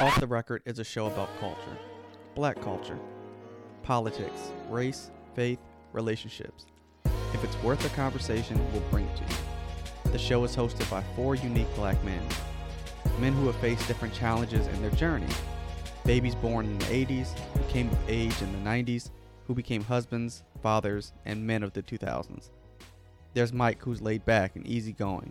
Off 0.00 0.18
the 0.18 0.26
Record 0.26 0.62
is 0.64 0.78
a 0.78 0.84
show 0.84 1.08
about 1.08 1.28
culture, 1.40 1.76
black 2.34 2.58
culture, 2.62 2.98
politics, 3.82 4.50
race, 4.70 5.10
faith, 5.34 5.58
relationships. 5.92 6.64
If 7.34 7.44
it's 7.44 7.62
worth 7.62 7.84
a 7.84 7.94
conversation, 7.94 8.58
we'll 8.72 8.80
bring 8.90 9.04
it 9.04 9.16
to 9.16 9.22
you. 9.24 10.12
The 10.12 10.18
show 10.18 10.42
is 10.44 10.56
hosted 10.56 10.88
by 10.90 11.02
four 11.14 11.34
unique 11.34 11.68
black 11.74 12.02
men, 12.02 12.22
men 13.18 13.34
who 13.34 13.46
have 13.48 13.56
faced 13.56 13.86
different 13.88 14.14
challenges 14.14 14.68
in 14.68 14.80
their 14.80 14.90
journey. 14.92 15.28
Babies 16.06 16.34
born 16.34 16.64
in 16.64 16.78
the 16.78 16.86
80s, 16.86 17.38
who 17.38 17.62
came 17.70 17.90
of 17.90 17.98
age 18.08 18.40
in 18.40 18.52
the 18.52 18.70
90s, 18.70 19.10
who 19.46 19.54
became 19.54 19.84
husbands, 19.84 20.44
fathers, 20.62 21.12
and 21.26 21.46
men 21.46 21.62
of 21.62 21.74
the 21.74 21.82
2000s. 21.82 22.48
There's 23.34 23.52
Mike, 23.52 23.82
who's 23.82 24.00
laid 24.00 24.24
back 24.24 24.56
and 24.56 24.66
easygoing. 24.66 25.30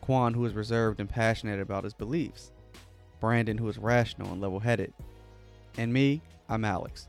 Quan, 0.00 0.34
who 0.34 0.44
is 0.46 0.52
reserved 0.52 0.98
and 0.98 1.08
passionate 1.08 1.60
about 1.60 1.84
his 1.84 1.94
beliefs. 1.94 2.50
Brandon, 3.24 3.56
who 3.56 3.70
is 3.70 3.78
rational 3.78 4.32
and 4.32 4.40
level 4.42 4.60
headed. 4.60 4.92
And 5.78 5.90
me, 5.90 6.20
I'm 6.50 6.62
Alex. 6.62 7.08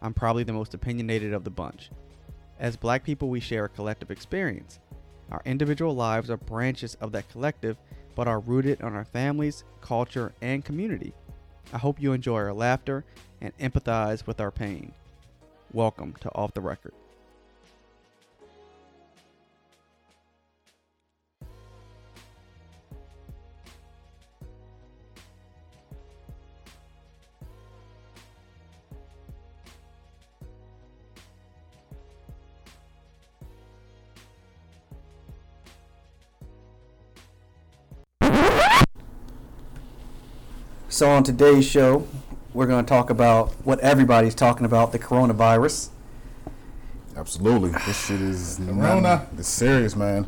I'm 0.00 0.14
probably 0.14 0.44
the 0.44 0.52
most 0.52 0.74
opinionated 0.74 1.32
of 1.32 1.42
the 1.42 1.50
bunch. 1.50 1.90
As 2.60 2.76
black 2.76 3.02
people, 3.02 3.28
we 3.28 3.40
share 3.40 3.64
a 3.64 3.68
collective 3.68 4.12
experience. 4.12 4.78
Our 5.32 5.42
individual 5.44 5.96
lives 5.96 6.30
are 6.30 6.36
branches 6.36 6.94
of 7.00 7.10
that 7.12 7.28
collective, 7.30 7.78
but 8.14 8.28
are 8.28 8.38
rooted 8.38 8.80
on 8.80 8.94
our 8.94 9.06
families, 9.06 9.64
culture, 9.80 10.32
and 10.40 10.64
community. 10.64 11.12
I 11.72 11.78
hope 11.78 12.00
you 12.00 12.12
enjoy 12.12 12.36
our 12.36 12.54
laughter 12.54 13.04
and 13.40 13.52
empathize 13.58 14.24
with 14.24 14.40
our 14.40 14.52
pain. 14.52 14.92
Welcome 15.72 16.14
to 16.20 16.32
Off 16.36 16.54
the 16.54 16.60
Record. 16.60 16.94
So, 40.96 41.10
on 41.10 41.24
today's 41.24 41.66
show, 41.68 42.08
we're 42.54 42.64
going 42.66 42.82
to 42.82 42.88
talk 42.88 43.10
about 43.10 43.50
what 43.66 43.80
everybody's 43.80 44.34
talking 44.34 44.64
about 44.64 44.92
the 44.92 44.98
coronavirus. 44.98 45.90
Absolutely. 47.14 47.68
This 47.84 48.06
shit 48.06 48.22
is 48.22 48.58
Corona. 48.66 49.26
It's 49.36 49.46
serious, 49.46 49.94
man. 49.94 50.24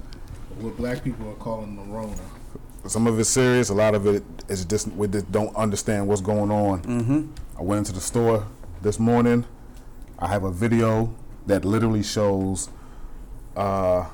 what 0.59 0.77
black 0.77 1.03
people 1.03 1.27
are 1.31 1.37
calling 1.37 1.75
the 1.75 1.83
Rona. 1.85 2.15
Some 2.87 3.07
of 3.07 3.19
it's 3.19 3.31
serious. 3.31 3.71
A 3.71 3.75
lot 3.75 3.95
of 3.95 4.07
it 4.07 4.23
is 4.49 4.67
just 4.67 4.89
we 4.89 5.09
just 5.09 5.33
don't 5.33 5.57
understand 5.57 6.07
what's 6.07 6.21
going 6.21 6.51
on. 6.51 6.83
Mm-hmm. 6.83 7.59
I 7.59 7.63
went 7.63 7.79
into 7.79 7.93
the 7.93 8.03
store 8.03 8.47
this 8.83 8.99
morning. 8.99 9.47
I 10.19 10.29
have 10.29 10.45
a 10.45 10.51
video 10.53 11.15
that 11.47 11.65
literally 11.65 12.03
shows 12.03 12.69
uh, 13.57 14.05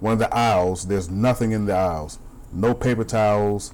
one 0.00 0.14
of 0.14 0.18
the 0.18 0.34
aisles. 0.34 0.88
There's 0.88 1.08
nothing 1.08 1.52
in 1.52 1.66
the 1.66 1.74
aisles. 1.74 2.18
No 2.52 2.74
paper 2.74 3.04
towels. 3.04 3.72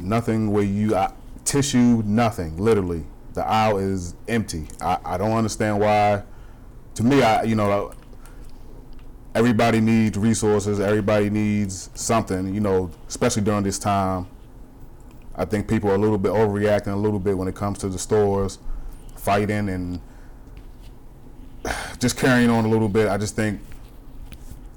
Nothing 0.00 0.50
where 0.50 0.64
you 0.64 0.96
uh, 0.96 1.12
tissue. 1.44 2.02
Nothing. 2.04 2.56
Literally, 2.56 3.04
the 3.34 3.46
aisle 3.46 3.78
is 3.78 4.14
empty. 4.28 4.68
I, 4.80 4.98
I 5.04 5.18
don't 5.18 5.32
understand 5.32 5.80
why. 5.80 6.22
To 6.94 7.02
me, 7.02 7.22
I 7.22 7.42
you 7.44 7.54
know 7.54 7.92
everybody 9.34 9.80
needs 9.80 10.18
resources. 10.18 10.80
Everybody 10.80 11.30
needs 11.30 11.90
something. 11.94 12.52
You 12.54 12.60
know, 12.60 12.90
especially 13.08 13.42
during 13.42 13.62
this 13.62 13.78
time. 13.78 14.26
I 15.36 15.44
think 15.44 15.68
people 15.68 15.90
are 15.90 15.94
a 15.94 15.98
little 15.98 16.18
bit 16.18 16.32
overreacting 16.32 16.92
a 16.92 16.96
little 16.96 17.20
bit 17.20 17.38
when 17.38 17.48
it 17.48 17.54
comes 17.54 17.78
to 17.78 17.88
the 17.88 17.98
stores, 17.98 18.58
fighting 19.16 19.68
and 19.70 20.00
just 21.98 22.18
carrying 22.18 22.50
on 22.50 22.64
a 22.64 22.68
little 22.68 22.88
bit. 22.88 23.08
I 23.08 23.16
just 23.16 23.36
think 23.36 23.60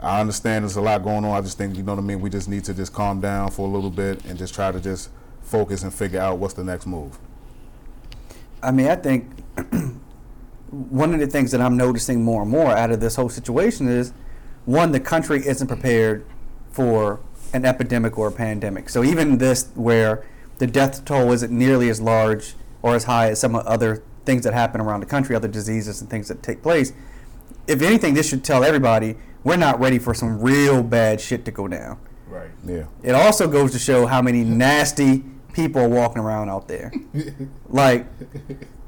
I 0.04 0.20
understand 0.20 0.66
there's 0.66 0.76
a 0.76 0.82
lot 0.82 1.02
going 1.02 1.24
on. 1.24 1.32
I 1.32 1.42
just 1.42 1.58
think 1.58 1.78
you 1.78 1.84
know 1.84 1.94
what 1.94 2.00
I 2.00 2.06
mean. 2.06 2.20
We 2.20 2.30
just 2.30 2.50
need 2.50 2.66
to 2.66 2.74
just 2.74 2.94
calm 2.94 3.22
down 3.22 3.52
for 3.52 3.68
a 3.68 3.72
little 3.72 3.90
bit 3.90 4.24
and 4.26 4.38
just 4.38 4.54
try 4.54 4.72
to 4.72 4.80
just 4.80 5.10
focus 5.42 5.84
and 5.84 5.94
figure 5.94 6.20
out 6.20 6.40
what's 6.40 6.54
the 6.54 6.64
next 6.64 6.86
move. 6.86 7.18
I 8.62 8.72
mean, 8.72 8.88
I 8.88 8.96
think 8.96 9.32
one 10.72 11.14
of 11.14 11.20
the 11.22 11.28
things 11.28 11.52
that 11.52 11.62
I'm 11.62 11.78
noticing 11.78 12.24
more 12.24 12.42
and 12.42 12.52
more 12.52 12.72
out 12.72 12.92
of 12.92 13.00
this 13.00 13.16
whole 13.16 13.30
situation 13.30 13.88
is 13.88 14.14
one, 14.66 14.92
the 14.92 15.00
country 15.00 15.46
isn't 15.46 15.68
prepared 15.68 16.26
for 16.72 17.22
an 17.54 17.66
epidemic 17.66 18.18
or 18.18 18.28
a 18.28 18.32
pandemic. 18.32 18.90
So 18.90 19.04
even 19.04 19.38
this, 19.38 19.70
where 19.76 20.26
the 20.58 20.68
death 20.68 21.06
toll 21.06 21.32
isn't 21.32 21.52
nearly 21.52 21.90
as 21.90 22.02
large 22.02 22.56
or 22.82 22.96
as 22.96 23.06
high 23.06 23.30
as 23.30 23.40
some 23.40 23.56
of 23.56 23.66
other 23.66 24.04
things 24.26 24.44
that 24.44 24.54
happen 24.54 24.82
around 24.82 25.00
the 25.00 25.06
country, 25.06 25.36
other 25.36 25.48
diseases 25.48 26.02
and 26.02 26.10
things 26.10 26.28
that 26.28 26.42
take 26.44 26.62
place. 26.62 26.92
If 27.68 27.82
anything, 27.82 28.14
this 28.14 28.28
should 28.30 28.44
tell 28.44 28.64
everybody 28.64 29.16
we're 29.44 29.58
not 29.58 29.80
ready 29.80 30.00
for 30.00 30.14
some 30.14 30.40
real 30.42 30.84
bad 30.84 31.20
shit 31.22 31.46
to 31.46 31.52
go 31.52 31.68
down. 31.68 31.98
Right. 32.28 32.50
Yeah. 32.66 32.86
It 33.04 33.12
also 33.14 33.48
goes 33.48 33.72
to 33.74 33.80
show 33.80 34.06
how 34.06 34.22
many 34.22 34.44
nasty 34.44 35.24
people 35.54 35.82
are 35.82 35.90
walking 35.90 36.22
around 36.22 36.50
out 36.50 36.68
there. 36.68 36.92
like 37.68 38.06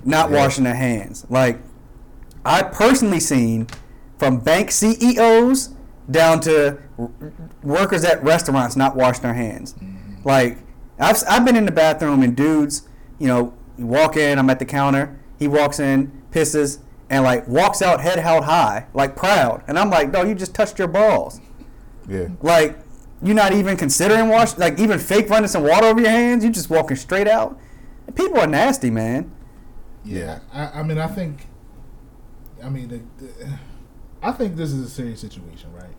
not 0.04 0.30
Yeah. 0.32 0.38
washing 0.38 0.64
their 0.64 0.76
hands. 0.76 1.26
Like 1.30 1.60
I 2.46 2.64
personally 2.64 3.20
seen 3.20 3.68
from 4.18 4.40
bank 4.40 4.72
CEOs 4.72 5.70
down 6.10 6.40
to 6.42 6.78
w- 6.98 7.34
workers 7.64 8.04
at 8.06 8.24
restaurants 8.24 8.76
not 8.76 8.96
washing 8.96 9.24
their 9.24 9.34
hands. 9.34 9.74
Mm-hmm. 9.74 10.28
Like 10.28 10.60
I've 11.00 11.22
I've 11.30 11.46
been 11.46 11.56
in 11.56 11.66
the 11.66 11.72
bathroom 11.72 12.24
and 12.24 12.36
dudes, 12.36 12.88
you 13.20 13.28
know, 13.28 13.54
you 13.78 13.86
walk 13.88 14.16
in, 14.16 14.40
I'm 14.40 14.50
at 14.50 14.60
the 14.60 14.66
counter, 14.66 15.20
he 15.38 15.48
walks 15.48 15.80
in, 15.80 16.12
pisses, 16.32 16.80
and 17.10 17.24
like 17.24 17.48
walks 17.48 17.82
out 17.82 18.02
head 18.02 18.20
held 18.20 18.46
high, 18.46 18.88
like 18.94 19.16
proud. 19.16 19.64
And 19.68 19.78
I'm 19.78 19.90
like, 19.90 20.12
no, 20.12 20.24
you 20.24 20.36
just 20.36 20.54
touched 20.54 20.80
your 20.80 20.88
balls. 20.88 21.40
Yeah. 22.08 22.30
Like, 22.42 22.78
you're 23.22 23.36
not 23.36 23.54
even 23.54 23.78
considering 23.78 24.30
wash, 24.30 24.58
like 24.58 24.80
even 24.80 25.00
fake 25.00 25.30
running 25.30 25.48
some 25.48 25.64
water 25.64 25.88
over 25.88 26.02
your 26.02 26.10
hands. 26.10 26.44
You're 26.44 26.54
just 26.54 26.70
walking 26.70 26.98
straight 26.98 27.28
out. 27.28 27.60
People 28.16 28.40
are 28.40 28.48
nasty, 28.48 28.90
man. 28.90 29.32
Yeah. 30.04 30.40
I, 30.54 30.80
I 30.80 30.84
mean, 30.84 30.98
I 30.98 31.08
think. 31.08 31.48
I 32.64 32.70
mean, 32.70 32.88
the, 32.88 33.02
the, 33.24 33.60
I 34.24 34.32
think 34.32 34.56
this 34.56 34.72
is 34.72 34.86
a 34.86 34.90
serious 34.90 35.20
situation, 35.20 35.72
right? 35.74 35.94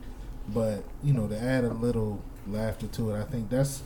But 0.49 0.84
you 1.03 1.12
know, 1.12 1.28
to 1.28 1.38
add 1.41 1.65
a 1.65 1.73
little 1.73 2.23
laughter 2.47 2.87
to 2.87 3.11
it, 3.11 3.21
I 3.21 3.25
think 3.25 3.50
that's 3.50 3.83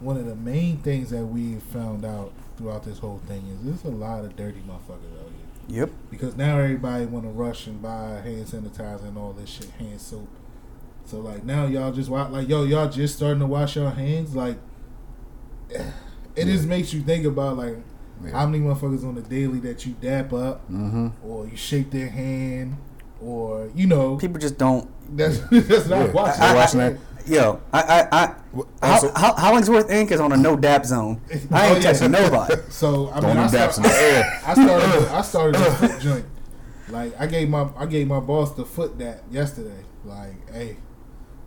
one 0.00 0.16
of 0.16 0.26
the 0.26 0.34
main 0.34 0.78
things 0.78 1.10
that 1.10 1.24
we 1.24 1.56
found 1.56 2.04
out 2.04 2.32
throughout 2.56 2.84
this 2.84 2.98
whole 2.98 3.20
thing 3.26 3.46
is 3.48 3.64
there's 3.64 3.84
a 3.84 3.96
lot 3.96 4.24
of 4.24 4.36
dirty 4.36 4.60
motherfuckers. 4.60 5.21
Yep. 5.68 5.90
because 6.10 6.36
now 6.36 6.58
everybody 6.58 7.06
want 7.06 7.24
to 7.24 7.30
rush 7.30 7.66
and 7.66 7.80
buy 7.80 8.20
hand 8.24 8.46
sanitizer 8.46 9.04
and 9.04 9.16
all 9.16 9.32
this 9.32 9.48
shit, 9.50 9.70
hand 9.78 10.00
soap. 10.00 10.28
So 11.04 11.18
like 11.20 11.44
now 11.44 11.66
y'all 11.66 11.92
just 11.92 12.08
wa- 12.10 12.26
like 12.28 12.48
yo 12.48 12.64
y'all 12.64 12.88
just 12.88 13.16
starting 13.16 13.40
to 13.40 13.46
wash 13.46 13.76
your 13.76 13.90
hands 13.90 14.34
like 14.36 14.56
it 15.70 16.44
just 16.46 16.66
makes 16.66 16.92
you 16.92 17.00
think 17.02 17.24
about 17.24 17.56
like 17.56 17.76
Yeah. 18.24 18.32
how 18.32 18.46
many 18.46 18.62
motherfuckers 18.64 19.04
on 19.04 19.14
the 19.14 19.22
daily 19.22 19.58
that 19.60 19.84
you 19.86 19.94
dap 20.00 20.32
up 20.32 20.68
Mm-hmm. 20.70 21.08
or 21.24 21.46
you 21.46 21.56
shake 21.56 21.90
their 21.90 22.08
hand 22.08 22.76
or 23.20 23.70
you 23.74 23.86
know 23.86 24.16
People 24.16 24.38
just 24.40 24.58
don't. 24.58 24.88
that's 25.16 25.38
that's 25.50 25.86
not 25.88 26.06
Yeah. 26.06 26.12
watching. 26.12 26.42
I- 26.42 26.52
I- 26.52 26.54
watching 26.54 26.80
that. 26.80 26.96
Yo, 27.26 27.60
I, 27.72 27.82
I, 27.82 28.08
I 28.24 28.34
oh, 28.56 28.66
How, 28.82 28.92
Also- 28.94 29.12
how, 29.14 29.34
Hollingsworth 29.34 29.88
Inc. 29.88 30.10
is 30.10 30.20
on 30.20 30.32
a 30.32 30.36
no 30.36 30.56
dap 30.56 30.84
zone. 30.84 31.20
I 31.30 31.34
ain't 31.34 31.50
Oh, 31.52 31.74
yeah. 31.76 31.80
touching 31.92 32.10
nobody. 32.10 32.54
So 32.70 33.10
I 33.10 33.20
Throwing 33.20 33.36
mean, 33.36 33.44
I, 33.44 33.48
them 33.48 33.70
start, 33.72 33.76
in 33.76 33.82
the 33.84 33.88
air. 34.02 34.40
I 34.46 34.54
started. 34.54 35.12
I 35.14 35.22
started 35.22 35.60
a 35.60 35.70
foot 35.76 36.00
joint. 36.00 36.24
Like 36.88 37.14
I 37.20 37.26
gave 37.26 37.48
my 37.48 37.68
I 37.76 37.86
gave 37.86 38.06
my 38.08 38.20
boss 38.20 38.52
the 38.54 38.64
foot 38.64 38.98
dap 38.98 39.22
yesterday. 39.30 39.84
Like, 40.04 40.50
hey, 40.52 40.76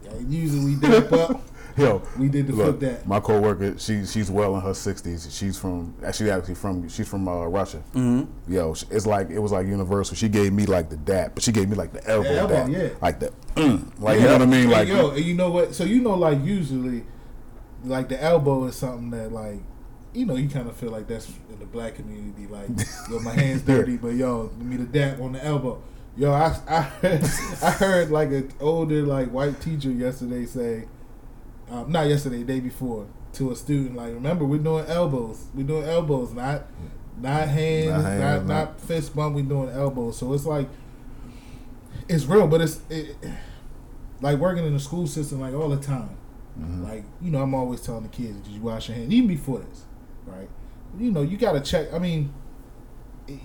yeah, 0.04 0.18
usually 0.28 0.66
we 0.66 0.76
dap 0.76 1.12
up. 1.12 1.42
Yo, 1.78 2.02
We 2.18 2.30
did 2.30 2.48
the 2.48 2.54
look, 2.54 2.80
foot 2.80 2.80
dap. 2.80 3.06
my 3.06 3.20
coworker, 3.20 3.78
she 3.78 4.06
she's 4.06 4.32
well 4.32 4.56
in 4.56 4.62
her 4.62 4.74
sixties. 4.74 5.28
She's 5.30 5.58
from 5.60 5.94
actually 6.06 6.32
actually 6.32 6.56
from 6.56 6.88
she's 6.88 7.08
from 7.08 7.28
uh, 7.28 7.46
Russia. 7.48 7.84
Mm-hmm. 7.94 8.54
Yo, 8.54 8.72
it's 8.72 9.06
like 9.06 9.30
it 9.30 9.40
was 9.40 9.52
like 9.52 9.68
universal. 9.68 10.16
She 10.16 10.30
gave 10.30 10.54
me 10.54 10.66
like 10.66 10.90
the 10.90 10.96
dap, 10.98 11.32
but 11.36 11.44
she 11.44 11.52
gave 11.52 11.68
me 11.70 11.76
like 11.76 11.92
the 11.92 12.06
elbow, 12.10 12.30
elbow, 12.30 12.54
dap, 12.54 12.70
yeah. 12.70 12.90
like 13.02 13.20
the 13.20 13.34
mm, 13.56 14.00
like 14.00 14.16
Yeah. 14.20 14.22
you 14.22 14.28
know 14.28 14.34
what 14.34 14.42
I 14.42 14.46
mean, 14.46 14.68
Hey, 14.70 14.74
like 14.74 14.88
yo, 14.88 15.16
you 15.16 15.34
know 15.34 15.52
what? 15.52 15.76
So 15.76 15.84
you 15.84 16.00
know, 16.02 16.14
like 16.16 16.44
usually, 16.46 17.04
like 17.84 18.08
the 18.10 18.22
elbow 18.24 18.66
is 18.66 18.76
something 18.76 19.10
that 19.12 19.32
like. 19.32 19.60
You 20.14 20.26
know, 20.26 20.38
you 20.38 20.48
kind 20.48 20.70
of 20.70 20.78
feel 20.78 20.92
like 20.92 21.08
that's 21.10 21.28
in 21.50 21.60
the 21.60 21.66
black 21.66 21.96
community. 21.96 22.48
Like, 22.48 22.70
yo, 23.10 23.20
my 23.20 23.34
hands 23.34 23.64
dirty, 23.64 23.98
but 23.98 24.14
yo, 24.14 24.48
give 24.48 24.66
me 24.66 24.78
the 24.78 24.86
dap 24.86 25.20
on 25.20 25.34
the 25.34 25.44
elbow. 25.44 25.84
Yo, 26.16 26.32
I, 26.32 26.58
I, 26.70 26.90
I 27.62 27.72
heard 27.72 28.12
like 28.12 28.30
an 28.30 28.50
older 28.62 29.04
like 29.04 29.30
white 29.32 29.60
teacher 29.60 29.92
yesterday 29.92 30.46
say, 30.46 30.86
um, 31.72 31.92
not 31.92 32.08
yesterday, 32.08 32.44
day 32.44 32.60
before, 32.60 33.08
to 33.34 33.52
a 33.52 33.56
student 33.56 33.96
like, 33.96 34.14
remember 34.14 34.46
we're 34.46 34.60
doing 34.60 34.86
elbows, 34.88 35.46
we're 35.54 35.66
doing 35.66 35.84
elbows, 35.84 36.32
not 36.34 36.64
not 37.20 37.48
hands, 37.48 37.90
Not 37.90 38.02
not 38.04 38.10
hands, 38.12 38.48
not, 38.48 38.56
not- 38.70 38.82
fist 38.82 39.16
bump. 39.16 39.36
We're 39.36 39.44
doing 39.44 39.70
elbows. 39.70 40.18
So 40.18 40.34
it's 40.34 40.46
like 40.46 40.68
it's 42.08 42.26
real, 42.26 42.48
but 42.48 42.62
it's 42.62 42.80
it, 42.90 43.16
like 44.22 44.38
working 44.38 44.66
in 44.66 44.74
the 44.74 44.80
school 44.80 45.08
system 45.08 45.40
like 45.42 45.54
all 45.54 45.70
the 45.70 45.78
time. 45.82 46.18
Mm-hmm. 46.60 46.84
Like 46.84 47.04
you 47.22 47.32
know, 47.32 47.42
I'm 47.42 47.54
always 47.54 47.82
telling 47.82 48.04
the 48.04 48.10
kids, 48.10 48.38
"Did 48.42 48.54
you 48.54 48.62
wash 48.62 48.88
your 48.90 48.98
hands?" 48.98 49.12
Even 49.12 49.28
before 49.28 49.60
this, 49.60 49.84
right? 50.26 50.48
You 50.98 51.12
know, 51.12 51.22
you 51.22 51.38
gotta 51.38 51.60
check. 51.62 51.94
I 51.94 52.00
mean, 52.00 52.34
y- 53.28 53.40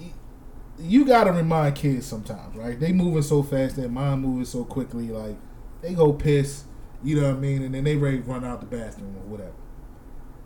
you 0.79 1.05
gotta 1.05 1.33
remind 1.33 1.75
kids 1.75 2.07
sometimes, 2.07 2.55
right? 2.57 2.79
They 2.79 2.93
moving 2.93 3.23
so 3.23 3.43
fast, 3.43 3.77
their 3.77 3.89
mind 3.89 4.23
moving 4.23 4.45
so 4.45 4.65
quickly. 4.65 5.09
Like 5.09 5.37
they 5.83 5.95
go 5.95 6.13
piss, 6.13 6.65
you 7.03 7.21
know 7.21 7.29
what 7.29 7.37
I 7.37 7.41
mean, 7.41 7.63
and 7.63 7.75
then 7.75 7.85
they 7.85 7.97
ready 7.97 8.19
to 8.19 8.23
run 8.25 8.45
out 8.45 8.61
the 8.61 8.67
bathroom 8.67 9.15
or 9.17 9.23
whatever. 9.31 9.53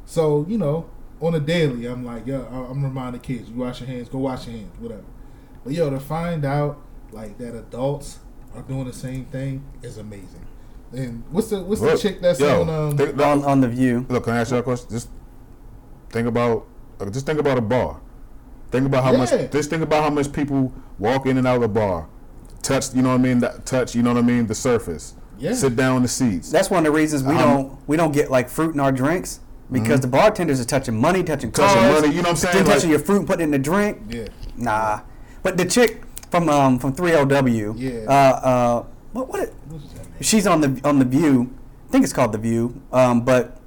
So 0.04 0.44
you 0.48 0.58
know, 0.58 0.88
on 1.20 1.34
a 1.34 1.40
daily, 1.40 1.86
I'm 1.86 2.04
like, 2.04 2.26
yo, 2.26 2.42
I- 2.50 2.70
I'm 2.70 2.82
reminding 2.82 3.20
kids, 3.22 3.48
you 3.48 3.56
wash 3.56 3.80
your 3.80 3.88
hands, 3.88 4.08
go 4.08 4.18
wash 4.18 4.46
your 4.46 4.56
hands, 4.56 4.78
whatever. 4.78 5.04
But 5.64 5.72
yo, 5.72 5.90
to 5.90 6.00
find 6.00 6.44
out 6.44 6.78
like 7.12 7.38
that 7.38 7.54
adults 7.56 8.18
are 8.54 8.62
doing 8.62 8.84
the 8.84 8.92
same 8.92 9.24
thing 9.26 9.64
is 9.82 9.98
amazing. 9.98 10.46
And 10.92 11.24
what's 11.30 11.48
the 11.50 11.62
what's 11.62 11.80
the 11.80 11.88
Look, 11.88 12.00
chick 12.00 12.20
that's 12.20 12.38
yo, 12.40 12.62
on 12.62 12.70
um 12.70 12.96
think- 12.96 13.20
on, 13.20 13.44
on 13.44 13.60
the 13.60 13.68
view. 13.68 14.06
Look, 14.08 14.24
can 14.24 14.34
I 14.34 14.40
ask 14.40 14.52
you 14.52 14.58
a 14.58 14.62
question? 14.62 14.90
Just 14.90 15.08
think 16.10 16.28
about, 16.28 16.66
uh, 17.00 17.10
just 17.10 17.26
think 17.26 17.40
about 17.40 17.58
a 17.58 17.62
bar. 17.62 18.00
Think 18.70 18.86
about 18.86 19.02
how 19.04 19.12
Yeah. 19.12 19.18
much. 19.18 19.50
Just 19.50 19.70
think 19.70 19.82
about 19.82 20.04
how 20.04 20.10
much 20.10 20.32
people 20.32 20.72
walk 20.98 21.26
in 21.26 21.38
and 21.38 21.46
out 21.46 21.56
of 21.56 21.62
the 21.62 21.68
bar, 21.68 22.06
touch. 22.62 22.94
You 22.94 23.02
know 23.02 23.08
what 23.10 23.14
I 23.20 23.22
mean? 23.22 23.38
That 23.40 23.66
touch. 23.66 23.94
You 23.94 24.02
know 24.02 24.12
what 24.12 24.22
I 24.22 24.26
mean? 24.26 24.46
The 24.46 24.54
surface. 24.54 25.14
Yeah. 25.44 25.54
Sit 25.54 25.76
down 25.76 25.96
in 25.98 26.02
the 26.02 26.08
seats. 26.08 26.50
That's 26.50 26.70
one 26.70 26.86
of 26.86 26.92
the 26.92 26.98
reasons 26.98 27.22
we 27.22 27.34
Um, 27.34 27.38
don't 27.38 27.78
we 27.86 27.96
don't 27.98 28.12
get 28.12 28.30
like 28.30 28.48
fruit 28.48 28.72
in 28.74 28.80
our 28.80 28.90
drinks 28.92 29.40
because 29.70 30.00
the 30.00 30.06
bartenders 30.06 30.58
are 30.60 30.64
touching 30.64 30.98
money, 30.98 31.22
touching 31.22 31.50
cars, 31.50 31.72
Touching 31.74 31.92
money, 31.92 32.08
you 32.08 32.22
know 32.22 32.28
what 32.28 32.28
I'm 32.30 32.36
saying? 32.36 32.56
Then 32.56 32.64
Like- 32.66 32.74
touching 32.76 32.90
your 32.90 32.98
fruit 32.98 33.18
and 33.18 33.26
putting 33.26 33.40
it 33.42 33.44
in 33.44 33.50
the 33.50 33.58
drink. 33.58 33.98
yeah. 34.08 34.24
Nah, 34.56 35.00
but 35.42 35.56
the 35.58 35.64
chick 35.66 36.02
from 36.30 36.48
um 36.48 36.78
from 36.78 36.94
3LW. 36.94 37.74
Yeah. 37.76 37.92
Uh 38.08 38.12
uh 38.12 38.82
what 39.12 39.28
what? 39.28 39.40
It, 39.40 39.54
What's 39.68 39.92
that 39.92 39.98
name? 39.98 40.22
she's 40.22 40.46
on 40.46 40.60
the 40.62 40.80
on 40.82 40.98
the 40.98 41.04
View. 41.04 41.50
I 41.88 41.92
think 41.92 42.04
it's 42.04 42.12
called 42.14 42.32
the 42.32 42.38
View. 42.38 42.80
Um, 42.92 43.20
but 43.20 43.58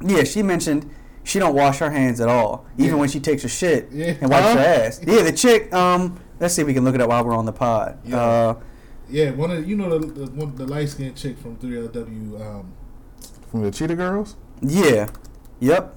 yeah, 0.00 0.22
she 0.24 0.42
mentioned 0.42 0.88
she 1.24 1.38
don't 1.40 1.54
wash 1.54 1.78
her 1.78 1.90
hands 1.90 2.20
at 2.20 2.28
all, 2.28 2.64
even 2.78 2.94
Yeah. 2.94 3.00
when 3.00 3.08
she 3.08 3.18
takes 3.20 3.42
her 3.42 3.48
shit 3.48 3.88
Yeah. 3.92 4.14
and 4.20 4.30
wipes 4.30 4.46
her 4.54 4.54
Huh? 4.54 4.84
ass. 4.86 5.00
Yeah, 5.04 5.22
the 5.22 5.32
chick. 5.32 5.74
Um, 5.74 6.20
let's 6.40 6.54
see 6.54 6.62
if 6.62 6.68
we 6.68 6.72
can 6.74 6.84
look 6.84 6.94
it 6.94 7.00
up 7.00 7.08
while 7.10 7.24
we're 7.24 7.34
on 7.36 7.44
the 7.44 7.52
pod. 7.52 7.98
Yeah. 8.04 8.16
Uh, 8.20 8.54
Yeah, 9.08 9.30
one 9.30 9.50
of 9.50 9.68
you 9.68 9.76
know 9.76 9.98
the 9.98 10.06
the, 10.06 10.30
one, 10.32 10.54
the 10.56 10.66
light 10.66 10.88
skinned 10.88 11.16
chick 11.16 11.38
from 11.38 11.56
3LW. 11.56 12.40
Um, 12.40 12.72
From 13.50 13.62
the 13.62 13.70
Cheetah 13.70 13.94
Girls. 13.96 14.36
yeah, 14.60 15.08
yep. 15.60 15.94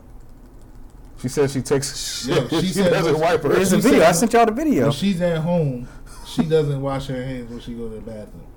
She 1.22 1.28
says 1.28 1.52
she 1.54 1.62
takes 1.62 2.26
Yeah, 2.28 2.48
she 2.48 2.62
she, 2.74 2.82
doesn't 2.84 3.20
wipe 3.20 3.44
her. 3.44 3.50
There's 3.50 3.74
a 3.74 3.78
video. 3.78 4.00
said- 4.00 4.08
I 4.08 4.12
sent 4.14 4.34
y'all 4.34 4.46
the 4.46 4.52
video. 4.54 4.84
when 4.84 4.92
she's 4.94 5.22
at 5.22 5.38
home, 5.40 5.88
she 6.26 6.44
doesn't 6.44 6.82
wash 6.82 7.08
her 7.08 7.24
hands 7.24 7.50
when 7.50 7.60
she 7.60 7.74
goes 7.74 7.92
to 7.92 7.96
the 8.00 8.02
bathroom. 8.02 8.48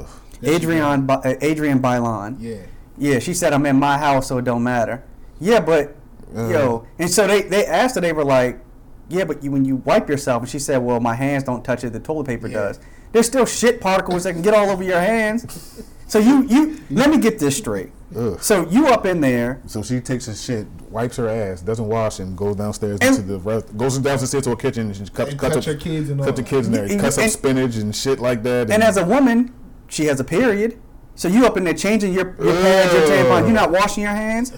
Ugh. 0.00 0.06
That 0.40 0.54
Adrienne 0.56 1.06
Bi- 1.06 1.14
uh, 1.14 1.34
Adrienne 1.42 1.80
Bailon. 1.80 2.36
Yeah. 2.40 2.56
Yeah, 2.98 3.18
she 3.20 3.32
said 3.32 3.52
I'm 3.52 3.64
in 3.64 3.76
my 3.76 3.96
house, 3.96 4.26
so 4.28 4.38
it 4.38 4.44
don't 4.44 4.62
matter. 4.64 5.02
Yeah, 5.38 5.60
but 5.60 5.94
Uh. 6.36 6.48
yo, 6.48 6.86
and 6.98 7.08
so 7.10 7.26
they 7.26 7.42
they 7.42 7.64
asked 7.66 7.94
her. 7.94 8.00
They 8.00 8.12
were 8.12 8.24
like, 8.24 8.60
yeah, 9.08 9.24
but 9.24 9.42
you, 9.42 9.50
when 9.52 9.64
you 9.64 9.76
wipe 9.76 10.08
yourself, 10.08 10.42
and 10.42 10.50
she 10.50 10.58
said, 10.58 10.78
well, 10.78 11.00
my 11.00 11.14
hands 11.14 11.44
don't 11.44 11.64
touch 11.64 11.84
it. 11.84 11.92
The 11.92 12.00
toilet 12.00 12.26
paper 12.26 12.48
Yeah. 12.48 12.58
does. 12.58 12.80
There's 13.12 13.26
still 13.26 13.46
shit 13.46 13.80
particles 13.80 14.24
that 14.24 14.32
can 14.34 14.42
get 14.42 14.54
all 14.54 14.70
over 14.70 14.82
your 14.82 15.00
hands. 15.00 15.82
So 16.06 16.18
you 16.18 16.44
you 16.46 16.80
let 16.90 17.10
me 17.10 17.18
get 17.18 17.38
this 17.38 17.56
straight. 17.56 17.90
Ugh. 18.16 18.42
So 18.42 18.68
you 18.68 18.88
up 18.88 19.06
in 19.06 19.20
there? 19.20 19.60
So 19.66 19.82
she 19.82 20.00
takes 20.00 20.26
her 20.26 20.34
shit, 20.34 20.66
wipes 20.88 21.16
her 21.16 21.28
ass, 21.28 21.60
doesn't 21.62 21.86
wash, 21.86 22.18
and 22.18 22.36
goes 22.36 22.56
downstairs 22.56 22.98
And- 23.00 23.16
into 23.16 23.22
the 23.22 23.38
rest, 23.38 23.76
goes 23.76 23.98
downstairs 23.98 24.42
to 24.44 24.50
her 24.50 24.56
kitchen 24.56 24.88
and 24.88 24.96
she 24.96 25.04
cuts, 25.04 25.30
And 25.30 25.38
cuts 25.38 25.54
touch 25.54 25.68
up, 25.68 25.74
her 25.74 25.80
kids 25.80 26.10
and 26.10 26.20
all 26.20 26.26
cut 26.26 26.34
the 26.36 26.42
kids 26.42 26.66
in 26.66 26.72
there, 26.72 26.84
And- 26.86 27.00
cuts 27.00 27.18
up 27.18 27.22
and- 27.24 27.32
spinach 27.32 27.76
and 27.76 27.94
shit 27.94 28.18
like 28.18 28.42
that. 28.42 28.68
And 28.70 28.82
as 28.82 28.96
a 28.96 29.04
woman, 29.04 29.52
she 29.86 30.06
has 30.06 30.18
a 30.18 30.24
period. 30.24 30.76
So 31.14 31.28
you 31.28 31.46
up 31.46 31.56
in 31.56 31.62
there 31.64 31.74
changing 31.74 32.12
your, 32.12 32.34
your 32.42 32.54
pads, 32.54 32.92
your 32.92 33.02
Ugh. 33.04 33.08
tampons. 33.10 33.42
You're 33.42 33.50
not 33.52 33.70
washing 33.70 34.02
your 34.02 34.12
hands. 34.14 34.52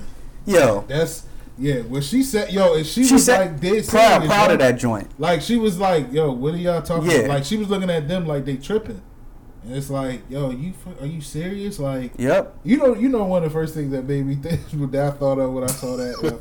Yo, 0.47 0.85
That's 0.89 1.25
yeah. 1.63 1.81
What 1.83 2.05
she 2.05 2.23
said, 2.23 2.53
yo, 2.53 2.75
and 2.75 2.85
she, 2.87 3.05
she 3.05 3.15
was 3.15 3.25
said 3.25 3.41
like 3.53 3.61
dead 3.61 3.87
proud 3.89 4.25
proud 4.27 4.51
of 4.51 4.59
that 4.59 4.73
joint. 4.79 5.09
Like 5.19 5.41
she 5.43 5.57
was 5.57 5.79
like, 5.79 6.13
yo, 6.13 6.33
what 6.33 6.55
are 6.55 6.59
y'all 6.59 6.83
talking 6.83 7.11
Yeah. 7.11 7.19
about? 7.19 7.29
Like 7.37 7.45
she 7.45 7.57
was 7.57 7.69
looking 7.71 7.89
at 7.91 8.09
them 8.09 8.27
like 8.27 8.45
they 8.45 8.57
tripping, 8.57 9.01
and 9.65 9.75
it's 9.77 9.89
like, 9.91 10.23
yo, 10.29 10.51
you 10.51 10.75
are 11.01 11.07
you 11.07 11.21
serious? 11.21 11.79
Like 11.79 12.13
Yep. 12.19 12.59
you 12.65 12.77
know, 12.79 12.95
you 12.95 13.09
know, 13.09 13.25
one 13.25 13.43
of 13.45 13.51
the 13.51 13.53
first 13.53 13.75
things 13.75 13.93
that 13.93 14.05
made 14.07 14.27
me 14.27 14.35
think 14.43 14.61
that 14.93 15.07
I 15.07 15.17
thought 15.17 15.39
of 15.39 15.53
when 15.53 15.65
I 15.65 15.69
saw 15.69 15.97
that, 15.97 16.19
yo. 16.23 16.41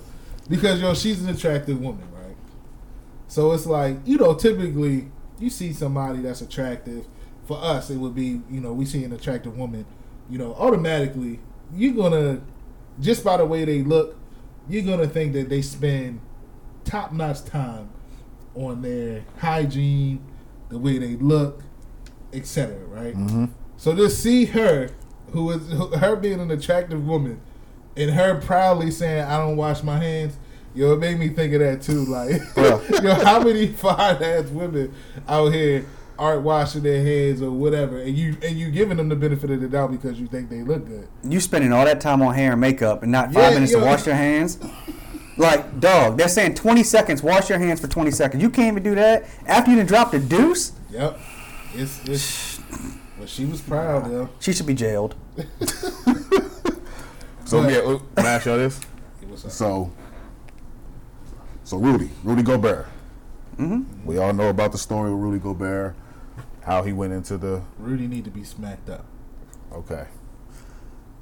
because 0.50 0.82
yo, 0.82 0.94
she's 0.94 1.22
an 1.24 1.30
attractive 1.30 1.80
woman, 1.80 2.08
right? 2.14 2.36
So 3.28 3.52
it's 3.54 3.66
like, 3.66 3.98
you 4.06 4.18
know, 4.18 4.34
typically 4.34 5.10
you 5.40 5.50
see 5.50 5.72
somebody 5.74 6.20
that's 6.20 6.42
attractive. 6.42 7.06
For 7.46 7.58
us, 7.58 7.90
it 7.90 7.98
would 7.98 8.14
be, 8.16 8.42
you 8.50 8.62
know, 8.62 8.72
we 8.74 8.86
see 8.86 9.04
an 9.04 9.12
attractive 9.14 9.58
woman, 9.58 9.86
you 10.30 10.38
know, 10.38 10.54
automatically 10.56 11.40
you're 11.74 11.94
gonna 11.94 12.42
just 13.00 13.24
by 13.24 13.38
the 13.38 13.46
way 13.46 13.64
they 13.66 13.82
look, 13.82 14.16
you're 14.72 14.84
gonna 14.84 15.08
think 15.08 15.34
that 15.34 15.50
they 15.50 15.62
spend 15.62 16.20
top 16.86 17.12
notch 17.12 17.44
time 17.46 17.90
on 18.56 18.82
their 18.82 19.24
hygiene, 19.38 20.22
the 20.70 20.78
way 20.78 20.98
they 20.98 21.16
look, 21.18 21.62
etc. 22.34 22.76
Right? 22.88 23.14
hmm 23.14 23.46
So 23.78 23.96
to 23.96 24.10
see 24.10 24.46
her, 24.46 24.90
who 25.32 25.52
is 25.52 25.68
who- 25.72 25.88
her 25.98 26.16
being 26.16 26.40
an 26.40 26.52
attractive 26.52 27.06
woman, 27.06 27.40
and 27.98 28.12
her 28.12 28.36
proudly 28.40 28.92
saying, 28.92 29.24
"I 29.26 29.38
don't 29.38 29.58
wash 29.58 29.84
my 29.84 29.98
hands," 29.98 30.38
yo, 30.74 30.94
it 30.94 31.00
made 31.00 31.20
me 31.20 31.30
think 31.30 31.54
of 31.54 31.60
that 31.60 31.82
too. 31.82 32.06
Like, 32.06 32.42
yo, 33.04 33.14
how 33.16 33.42
many 33.44 33.68
fine 33.68 34.22
ass 34.24 34.50
women 34.50 34.94
out 35.28 35.54
here 35.54 35.86
aren't 36.22 36.44
washing 36.44 36.84
their 36.84 37.04
hands 37.04 37.42
or 37.42 37.50
whatever, 37.52 38.00
and 38.00 38.16
you 38.18 38.38
and 38.44 38.58
you 38.58 38.70
giving 38.72 38.98
them 38.98 39.10
the 39.10 39.16
benefit 39.16 39.50
of 39.50 39.60
the 39.60 39.68
doubt 39.68 39.92
because 39.92 40.20
you 40.20 40.28
think 40.28 40.50
they 40.50 40.62
look 40.62 40.86
good. 40.88 41.08
You 41.24 41.40
spending 41.40 41.74
all 41.74 41.84
that 41.86 42.00
time 42.00 42.22
on 42.22 42.34
hair 42.36 42.52
and 42.52 42.62
makeup 42.62 43.02
and 43.04 43.12
not 43.12 43.34
five 43.34 43.44
Yeah, 43.44 43.54
minutes 43.56 43.72
yo. 43.72 43.80
to 43.80 43.86
wash 43.86 44.06
your 44.06 44.16
hands? 44.16 44.60
Like, 45.38 45.80
dog, 45.80 46.18
they're 46.18 46.28
saying 46.28 46.54
20 46.56 46.84
seconds, 46.84 47.24
wash 47.24 47.50
your 47.50 47.58
hands 47.58 47.80
for 47.80 47.88
20 47.88 48.12
seconds. 48.12 48.44
You 48.44 48.50
can't 48.52 48.68
even 48.68 48.84
do 48.84 48.94
that 48.96 49.26
after 49.48 49.72
you 49.72 49.78
done 49.78 49.86
dropped 49.88 50.12
the 50.12 50.20
deuce? 50.20 50.74
Yep, 50.92 51.20
it's 51.74 52.08
it's. 52.08 52.60
But 53.20 53.28
she 53.30 53.46
was 53.46 53.62
proud, 53.62 54.06
though. 54.12 54.30
She 54.40 54.54
should 54.54 54.66
be 54.68 54.74
jailed. 54.76 55.16
So 57.46 57.62
But- 57.64 57.72
yeah, 57.74 57.80
uh, 57.80 58.00
can 58.16 58.26
I 58.26 58.30
ask 58.34 58.46
y'all 58.46 58.58
this? 58.58 58.80
It 59.22 59.30
up. 59.30 59.52
So, 59.52 59.92
so 61.66 61.78
Rudy, 61.78 62.10
Rudy 62.24 62.44
Gobert. 62.44 62.88
hmm 63.58 63.82
We 64.06 64.18
all 64.20 64.32
know 64.34 64.48
about 64.50 64.72
the 64.72 64.78
story 64.78 65.12
with 65.14 65.22
Rudy 65.22 65.40
Gobert, 65.40 65.96
how 66.64 66.84
he 66.84 66.94
went 66.94 67.14
into 67.14 67.38
the 67.38 67.62
Rudy 67.80 68.08
need 68.08 68.26
to 68.26 68.32
be 68.32 68.44
smacked 68.44 68.90
up. 68.90 69.06
okay, 69.74 70.06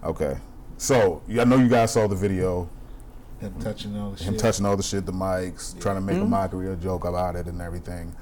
okay. 0.03 0.37
So 0.77 1.21
I 1.29 1.43
know 1.43 1.57
you 1.57 1.67
guys 1.69 1.91
saw 1.91 2.07
the 2.07 2.15
video, 2.15 2.69
Him 3.41 3.53
touching 3.59 3.97
all 3.97 4.11
the 4.11 4.15
him 4.15 4.17
shit. 4.17 4.27
Him 4.27 4.37
touching 4.37 4.65
all 4.65 4.77
the 4.77 4.83
shit, 4.83 5.05
the 5.05 5.11
mics, 5.13 5.77
trying 5.79 5.95
to 5.95 6.01
make 6.01 6.17
a 6.17 6.21
Mhm. 6.21 6.29
mockery, 6.29 6.71
a 6.71 6.75
joke 6.75 7.05
about 7.05 7.35
it, 7.35 7.47
and 7.47 7.61
everything. 7.61 8.13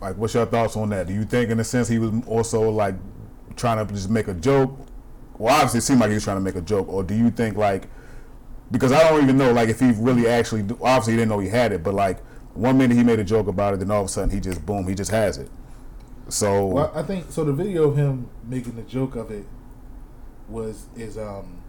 Like, 0.00 0.16
what's 0.16 0.34
your 0.34 0.46
thoughts 0.46 0.76
on 0.76 0.88
that? 0.90 1.06
Do 1.06 1.12
you 1.12 1.24
think, 1.24 1.50
in 1.50 1.60
a 1.60 1.64
sense, 1.64 1.88
he 1.88 1.98
was 1.98 2.10
also 2.26 2.68
like 2.70 2.94
trying 3.56 3.86
to 3.86 3.92
just 3.92 4.10
make 4.10 4.28
a 4.28 4.34
joke? 4.34 4.76
Well, 5.38 5.54
obviously, 5.54 5.78
it 5.78 5.82
seemed 5.82 6.00
like 6.00 6.08
he 6.08 6.14
was 6.14 6.24
trying 6.24 6.38
to 6.38 6.42
make 6.42 6.56
a 6.56 6.60
joke, 6.60 6.88
or 6.88 7.02
do 7.02 7.14
you 7.14 7.30
think 7.30 7.56
like 7.56 7.88
because 8.70 8.90
I 8.90 9.02
don't 9.10 9.22
even 9.22 9.36
know 9.36 9.52
like 9.52 9.68
if 9.68 9.80
he 9.80 9.90
really 9.92 10.26
actually 10.26 10.62
obviously 10.80 11.12
he 11.12 11.16
didn't 11.18 11.28
know 11.28 11.38
he 11.38 11.48
had 11.48 11.72
it, 11.72 11.82
but 11.82 11.92
like 11.94 12.18
one 12.54 12.78
minute 12.78 12.96
he 12.96 13.02
made 13.04 13.18
a 13.18 13.24
joke 13.24 13.46
about 13.46 13.74
it, 13.74 13.78
then 13.78 13.90
all 13.90 14.02
of 14.02 14.06
a 14.06 14.08
sudden 14.08 14.30
he 14.30 14.40
just 14.40 14.64
boom, 14.64 14.86
he 14.88 14.94
just 14.94 15.10
has 15.10 15.38
it. 15.38 15.50
So 16.28 16.66
Well, 16.66 16.92
I 16.94 17.02
think 17.02 17.30
so. 17.30 17.44
The 17.44 17.52
video 17.52 17.88
of 17.88 17.96
him 17.96 18.28
making 18.44 18.76
the 18.76 18.82
joke 18.82 19.16
of 19.16 19.30
it 19.30 19.46
was 20.48 20.86
is 20.96 21.16
um 21.18 21.62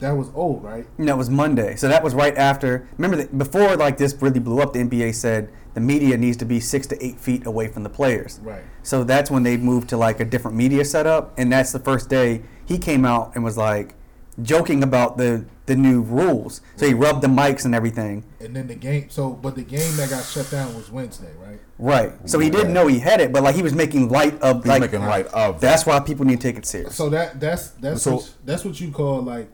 that 0.00 0.12
was 0.12 0.30
old, 0.34 0.62
right? 0.62 0.86
No, 0.96 1.14
it 1.14 1.18
was 1.18 1.28
Monday. 1.28 1.74
So 1.74 1.88
that 1.88 2.04
was 2.04 2.14
right 2.14 2.36
after. 2.36 2.88
Remember, 2.98 3.16
that 3.16 3.36
before 3.36 3.76
like 3.76 3.98
this 3.98 4.14
really 4.20 4.38
blew 4.38 4.60
up, 4.60 4.72
the 4.72 4.78
NBA 4.80 5.14
said 5.14 5.50
the 5.74 5.80
media 5.80 6.16
needs 6.16 6.36
to 6.38 6.44
be 6.44 6.60
six 6.60 6.86
to 6.88 7.04
eight 7.04 7.18
feet 7.18 7.46
away 7.46 7.68
from 7.68 7.82
the 7.82 7.90
players. 7.90 8.38
Right. 8.42 8.62
So 8.82 9.04
that's 9.04 9.30
when 9.30 9.42
they 9.42 9.56
moved 9.56 9.88
to 9.90 9.96
like 9.96 10.20
a 10.20 10.24
different 10.24 10.56
media 10.56 10.84
setup, 10.84 11.36
and 11.36 11.50
that's 11.50 11.72
the 11.72 11.80
first 11.80 12.08
day 12.08 12.42
he 12.64 12.78
came 12.78 13.04
out 13.04 13.32
and 13.34 13.42
was 13.42 13.56
like 13.56 13.94
joking 14.42 14.82
about 14.82 15.16
the 15.16 15.44
the 15.66 15.76
new 15.76 16.00
rules. 16.00 16.60
So 16.76 16.86
he 16.86 16.94
rubbed 16.94 17.20
the 17.22 17.28
mics 17.28 17.64
and 17.66 17.74
everything. 17.74 18.24
And 18.40 18.56
then 18.56 18.68
the 18.68 18.74
game. 18.74 19.10
So, 19.10 19.30
but 19.30 19.54
the 19.54 19.62
game 19.62 19.94
that 19.96 20.08
got 20.08 20.24
shut 20.24 20.50
down 20.50 20.74
was 20.74 20.90
Wednesday, 20.90 21.30
right? 21.38 21.60
Right. 21.78 22.12
So 22.28 22.38
he 22.38 22.48
didn't 22.48 22.72
know 22.72 22.86
he 22.86 22.98
had 22.98 23.20
it, 23.20 23.32
but 23.32 23.42
like 23.42 23.54
he 23.54 23.62
was 23.62 23.74
making 23.74 24.08
light 24.08 24.40
of 24.40 24.58
he's 24.58 24.66
like 24.66 24.80
making 24.80 25.02
light 25.02 25.26
of 25.26 25.60
that's 25.60 25.84
why 25.84 26.00
people 26.00 26.24
need 26.24 26.40
to 26.40 26.48
take 26.48 26.56
it 26.56 26.64
serious. 26.64 26.94
So 26.96 27.10
that 27.10 27.38
that's 27.38 27.68
that's 27.70 28.02
So- 28.02 28.16
what, 28.16 28.34
that's 28.44 28.64
what 28.64 28.80
you 28.80 28.90
call 28.90 29.20
like, 29.22 29.50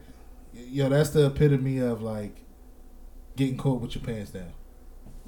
yo, 0.53 0.89
that's 0.89 1.11
the 1.11 1.27
epitome 1.27 1.79
of 1.79 2.01
like 2.03 2.37
getting 3.37 3.57
caught 3.57 3.81
with 3.81 3.95
your 3.97 4.05
pants 4.05 4.31
down. 4.31 4.53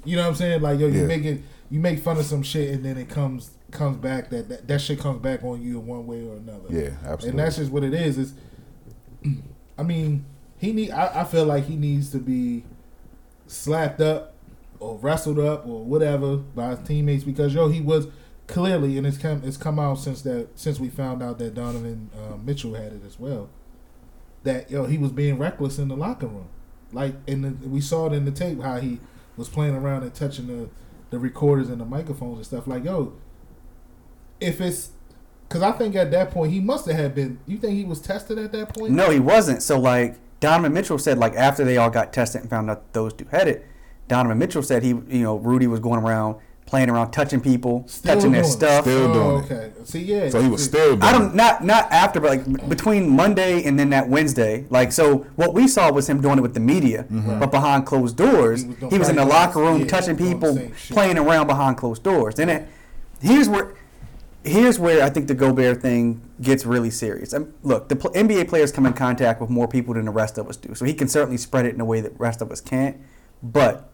You 0.05 0.15
know 0.15 0.21
what 0.21 0.29
I'm 0.29 0.35
saying? 0.35 0.61
Like, 0.61 0.79
yo, 0.79 0.87
you 0.87 1.01
Yeah. 1.01 1.07
make 1.07 1.25
it, 1.25 1.41
you 1.69 1.81
make 1.81 1.99
fun 1.99 2.17
of 2.17 2.25
some 2.25 2.43
shit, 2.43 2.73
and 2.73 2.85
then 2.85 2.97
it 2.97 3.09
comes 3.09 3.51
comes 3.71 3.97
back 3.97 4.29
that, 4.29 4.47
that 4.47 4.65
that 4.69 4.79
shit 4.79 4.97
comes 4.99 5.21
back 5.21 5.43
on 5.43 5.61
you 5.61 5.79
in 5.79 5.85
one 5.85 6.07
way 6.07 6.25
or 6.25 6.37
another. 6.37 6.67
Yeah, 6.69 6.91
absolutely. 7.03 7.29
And 7.31 7.39
that's 7.39 7.57
just 7.57 7.71
what 7.71 7.83
it 7.83 7.93
is. 7.93 8.17
Is 8.17 8.33
I 9.77 9.83
mean, 9.83 10.25
he 10.57 10.73
need. 10.73 10.91
I, 10.91 11.21
I 11.21 11.23
feel 11.23 11.45
like 11.45 11.65
he 11.65 11.75
needs 11.75 12.11
to 12.11 12.17
be 12.19 12.63
slapped 13.47 14.01
up 14.01 14.33
or 14.79 14.97
wrestled 14.97 15.39
up 15.39 15.65
or 15.65 15.83
whatever 15.83 16.37
by 16.37 16.69
his 16.69 16.79
teammates 16.87 17.23
because 17.23 17.53
yo, 17.53 17.69
he 17.69 17.81
was 17.81 18.07
clearly, 18.47 18.97
and 18.97 19.05
it's 19.05 19.17
come 19.17 19.41
it's 19.43 19.57
come 19.57 19.79
out 19.79 19.99
since 19.99 20.21
that 20.23 20.49
since 20.55 20.79
we 20.79 20.89
found 20.89 21.21
out 21.21 21.37
that 21.39 21.53
Donovan 21.53 22.09
uh, 22.15 22.37
Mitchell 22.37 22.73
had 22.73 22.93
it 22.93 23.01
as 23.05 23.19
well. 23.19 23.49
That 24.43 24.71
yo, 24.71 24.85
he 24.85 24.97
was 24.97 25.11
being 25.11 25.37
reckless 25.37 25.77
in 25.77 25.87
the 25.87 25.97
locker 25.97 26.27
room. 26.27 26.49
Like, 26.93 27.15
in 27.27 27.41
the, 27.41 27.67
we 27.67 27.81
saw 27.81 28.07
it 28.07 28.13
in 28.13 28.23
the 28.23 28.31
tape 28.31 28.61
how 28.61 28.79
he 28.79 28.99
was 29.35 29.49
playing 29.49 29.75
around 29.75 30.03
and 30.03 30.13
touching 30.13 30.47
the 30.47 30.69
the 31.09 31.19
recorders 31.19 31.69
and 31.69 31.79
the 31.79 31.85
microphones 31.85 32.37
and 32.37 32.45
stuff. 32.45 32.67
Like, 32.67 32.83
yo, 32.83 33.13
if 34.39 34.61
it's 34.61 34.91
because 35.47 35.61
I 35.61 35.71
think 35.71 35.95
at 35.95 36.11
that 36.11 36.31
point 36.31 36.51
he 36.51 36.59
must 36.59 36.85
have 36.87 36.95
had 36.95 37.15
been. 37.15 37.39
You 37.47 37.57
think 37.57 37.75
he 37.77 37.83
was 37.83 38.01
tested 38.01 38.37
at 38.37 38.51
that 38.51 38.73
point? 38.73 38.93
No, 38.93 39.09
he 39.09 39.19
wasn't. 39.19 39.61
So 39.63 39.79
like 39.79 40.15
Donovan 40.39 40.73
Mitchell 40.73 40.97
said, 40.97 41.17
like 41.17 41.33
after 41.35 41.63
they 41.63 41.77
all 41.77 41.89
got 41.89 42.13
tested 42.13 42.41
and 42.41 42.49
found 42.49 42.69
out 42.69 42.93
those 42.93 43.13
two 43.13 43.25
had 43.31 43.47
it, 43.47 43.65
Donovan 44.07 44.37
Mitchell 44.37 44.63
said 44.63 44.83
he, 44.83 44.89
you 44.89 45.23
know, 45.23 45.37
Rudy 45.37 45.67
was 45.67 45.79
going 45.79 46.01
around 46.03 46.37
playing 46.67 46.89
around, 46.89 47.11
touching 47.11 47.39
people, 47.41 47.85
Still 47.87 48.15
touching 48.15 48.33
their 48.33 48.41
it. 48.41 48.45
stuff. 48.45 48.83
Still 48.83 49.09
Oh, 49.09 49.13
doing 49.13 49.43
it. 49.51 49.53
okay. 49.53 49.71
See, 49.85 50.01
yeah. 50.01 50.29
So 50.29 50.41
he 50.41 50.49
was 50.49 50.63
still. 50.63 50.97
Doing 50.97 51.01
I 51.01 51.09
it. 51.09 51.13
don't 51.13 51.33
not 51.33 51.63
not 51.63 51.89
after, 51.91 52.19
but 52.19 52.29
like 52.45 52.69
between 52.69 53.09
Monday 53.09 53.63
and 53.63 53.79
then 53.79 53.89
that 53.91 54.09
Wednesday. 54.09 54.65
Like 54.69 54.91
so, 54.91 55.19
what 55.37 55.53
we 55.53 55.67
saw 55.67 55.91
was 55.91 56.07
him 56.09 56.21
doing 56.21 56.37
it 56.37 56.41
with 56.41 56.53
the 56.53 56.59
media, 56.59 57.03
mm-hmm. 57.03 57.39
but 57.39 57.51
behind 57.51 57.85
closed 57.85 58.17
doors, 58.17 58.63
He 58.63 58.69
was 58.69 58.91
he 58.93 58.99
was 58.99 59.09
in 59.09 59.15
the 59.15 59.25
locker 59.25 59.59
room 59.59 59.79
Yeah, 59.79 59.87
touching 59.87 60.17
people, 60.17 60.59
playing 60.89 61.17
around 61.17 61.47
behind 61.47 61.77
closed 61.77 62.03
doors. 62.03 62.35
Then 62.35 62.49
it, 62.49 62.67
here's 63.21 63.49
where. 63.49 63.73
Here's 64.47 64.79
where 64.79 65.03
I 65.03 65.09
think 65.09 65.27
the 65.27 65.33
Gobert 65.35 65.81
thing 65.81 66.21
gets 66.41 66.65
really 66.65 66.89
serious. 66.89 67.33
Um, 67.33 67.53
look, 67.63 67.89
the 67.89 67.95
pl- 67.95 68.11
NBA 68.11 68.47
players 68.47 68.71
come 68.71 68.85
in 68.85 68.93
contact 68.93 69.41
with 69.41 69.49
more 69.49 69.67
people 69.67 69.93
than 69.93 70.05
the 70.05 70.11
rest 70.11 70.37
of 70.37 70.47
us 70.49 70.55
do, 70.57 70.73
so 70.73 70.85
he 70.85 70.93
can 70.93 71.07
certainly 71.07 71.37
spread 71.37 71.65
it 71.65 71.75
in 71.75 71.81
a 71.81 71.85
way 71.85 71.99
that 72.01 72.13
the 72.13 72.19
rest 72.19 72.41
of 72.41 72.51
us 72.51 72.61
can't. 72.61 72.97
But 73.43 73.89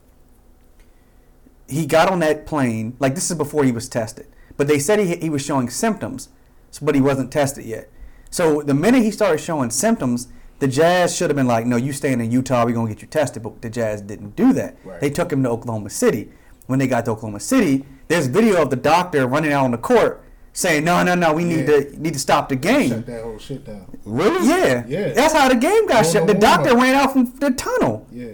he 1.67 1.85
got 1.85 2.09
on 2.11 2.19
that 2.19 2.45
plane 2.45 2.95
like 2.99 3.15
this 3.15 3.31
is 3.31 3.37
before 3.37 3.63
he 3.63 3.71
was 3.71 3.87
tested 3.87 4.27
but 4.57 4.67
they 4.67 4.77
said 4.77 4.99
he, 4.99 5.15
he 5.15 5.29
was 5.29 5.43
showing 5.43 5.69
symptoms 5.69 6.29
so- 6.71 6.85
but 6.85 6.93
he 6.93 7.01
wasn't 7.01 7.31
tested 7.31 7.65
yet 7.65 7.89
so 8.29 8.61
the 8.61 8.73
minute 8.73 9.01
he 9.01 9.09
started 9.09 9.39
showing 9.39 9.69
symptoms 9.69 10.27
the 10.59 10.67
jazz 10.67 11.15
should 11.15 11.29
have 11.29 11.37
been 11.37 11.47
like 11.47 11.65
no 11.65 11.77
you 11.77 11.93
staying 11.93 12.19
in 12.19 12.29
utah 12.29 12.65
we're 12.65 12.73
going 12.73 12.87
to 12.87 12.93
get 12.93 13.01
you 13.01 13.07
tested 13.07 13.41
but 13.41 13.61
the 13.61 13.69
jazz 13.69 14.01
didn't 14.01 14.35
do 14.35 14.51
that 14.53 14.75
Right. 14.83 14.99
they 14.99 15.09
took 15.09 15.31
him 15.31 15.41
to 15.43 15.49
oklahoma 15.49 15.89
city 15.89 16.29
when 16.67 16.79
they 16.79 16.85
got 16.87 17.05
to 17.05 17.11
oklahoma 17.11 17.39
city 17.39 17.85
there's 18.09 18.27
video 18.27 18.61
of 18.61 18.69
the 18.69 18.75
doctor 18.75 19.25
running 19.25 19.53
out 19.53 19.63
on 19.63 19.71
the 19.71 19.77
court 19.77 20.21
saying 20.53 20.83
no 20.83 21.03
no 21.03 21.15
no 21.15 21.33
we 21.33 21.43
need 21.43 21.67
Yeah. 21.67 21.79
to 21.81 22.01
need 22.01 22.13
to 22.13 22.19
stop 22.19 22.47
the 22.49 22.55
game 22.55 22.89
shut 22.89 23.05
that 23.07 23.23
whole 23.23 23.39
shit 23.39 23.65
down. 23.65 23.85
Really? 24.05 24.47
yeah 24.47 24.83
Yeah. 24.87 25.13
that's 25.13 25.33
how 25.33 25.49
the 25.49 25.55
game 25.55 25.87
got 25.87 26.05
shut 26.05 26.25
no, 26.27 26.33
the 26.33 26.39
doctor 26.39 26.73
no. 26.73 26.81
ran 26.81 26.95
out 26.95 27.11
from 27.13 27.25
the 27.39 27.51
tunnel 27.51 28.07
Yeah. 28.11 28.33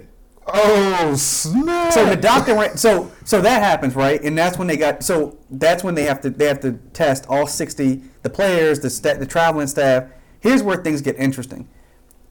Oh 0.52 1.14
snap! 1.16 1.94
so 1.94 2.06
the 2.08 2.16
doctor 2.16 2.56
ran. 2.56 2.76
So 2.76 3.12
so 3.24 3.40
that 3.42 3.62
happens, 3.62 3.96
right? 3.96 4.20
And 4.24 4.36
that's 4.36 4.58
when 4.58 4.68
they 4.68 4.78
got. 4.78 5.04
So 5.04 5.38
that's 5.52 5.84
when 5.84 5.94
they 5.94 6.06
have 6.06 6.22
to 6.22 6.32
they 6.32 6.46
have 6.48 6.60
to 6.62 6.72
test 6.92 7.28
all 7.30 7.46
sixty 7.46 8.02
the 8.24 8.32
players, 8.32 8.80
the 8.80 8.90
sta- 8.90 9.20
the 9.20 9.28
traveling 9.28 9.68
staff. 9.68 10.06
Here's 10.40 10.64
where 10.64 10.78
things 10.78 11.02
get 11.04 11.18
interesting. 11.20 11.70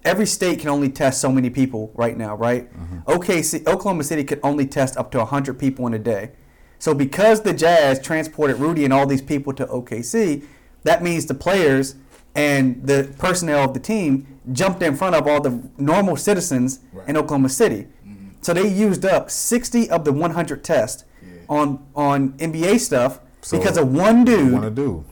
Every 0.05 0.27
state 0.27 0.59
can 0.59 0.69
only 0.69 0.89
test 0.89 1.21
so 1.21 1.31
many 1.31 1.49
people 1.49 1.93
right 1.95 2.17
now, 2.17 2.35
right? 2.35 2.69
Mm-hmm. 2.77 2.99
OKC, 3.09 3.65
Oklahoma 3.69 4.03
City 4.03 4.25
could 4.25 4.41
only 4.43 4.67
test 4.67 4.97
up 4.97 5.13
to 5.13 5.19
100 5.19 5.57
people 5.57 5.87
in 5.87 5.95
a 5.95 5.99
day. 6.01 6.33
So 6.79 6.95
because 6.95 7.43
the 7.43 7.53
Jazz 7.53 8.01
transported 8.01 8.57
Rudy 8.59 8.85
and 8.85 8.93
all 8.93 9.07
these 9.07 9.23
people 9.23 9.53
to 9.55 9.67
OKC, 9.67 10.45
that 10.85 11.03
means 11.03 11.27
the 11.27 11.35
players 11.35 11.97
and 12.35 12.87
the 12.87 13.13
personnel 13.19 13.65
of 13.65 13.75
the 13.75 13.81
team 13.81 14.27
jumped 14.53 14.83
in 14.83 14.97
front 14.97 15.15
of 15.17 15.27
all 15.27 15.41
the 15.41 15.61
normal 15.77 16.17
citizens 16.17 16.81
Right. 16.93 17.09
in 17.09 17.17
Oklahoma 17.17 17.49
City. 17.49 17.87
Mm-hmm. 18.07 18.29
So 18.43 18.55
they 18.55 18.69
used 18.69 19.05
up 19.05 19.31
60 19.31 19.91
of 19.91 20.05
the 20.05 20.13
100 20.13 20.63
tests 20.63 21.05
Yeah. 21.23 21.29
on 21.49 21.81
on 21.97 22.35
NBA 22.39 22.79
stuff 22.79 23.21
So, 23.43 23.59
because 23.59 23.77
of 23.77 23.93
one 23.93 24.25
dude. 24.25 24.53
want 24.53 24.65
to 24.65 24.71
do. 24.71 25.05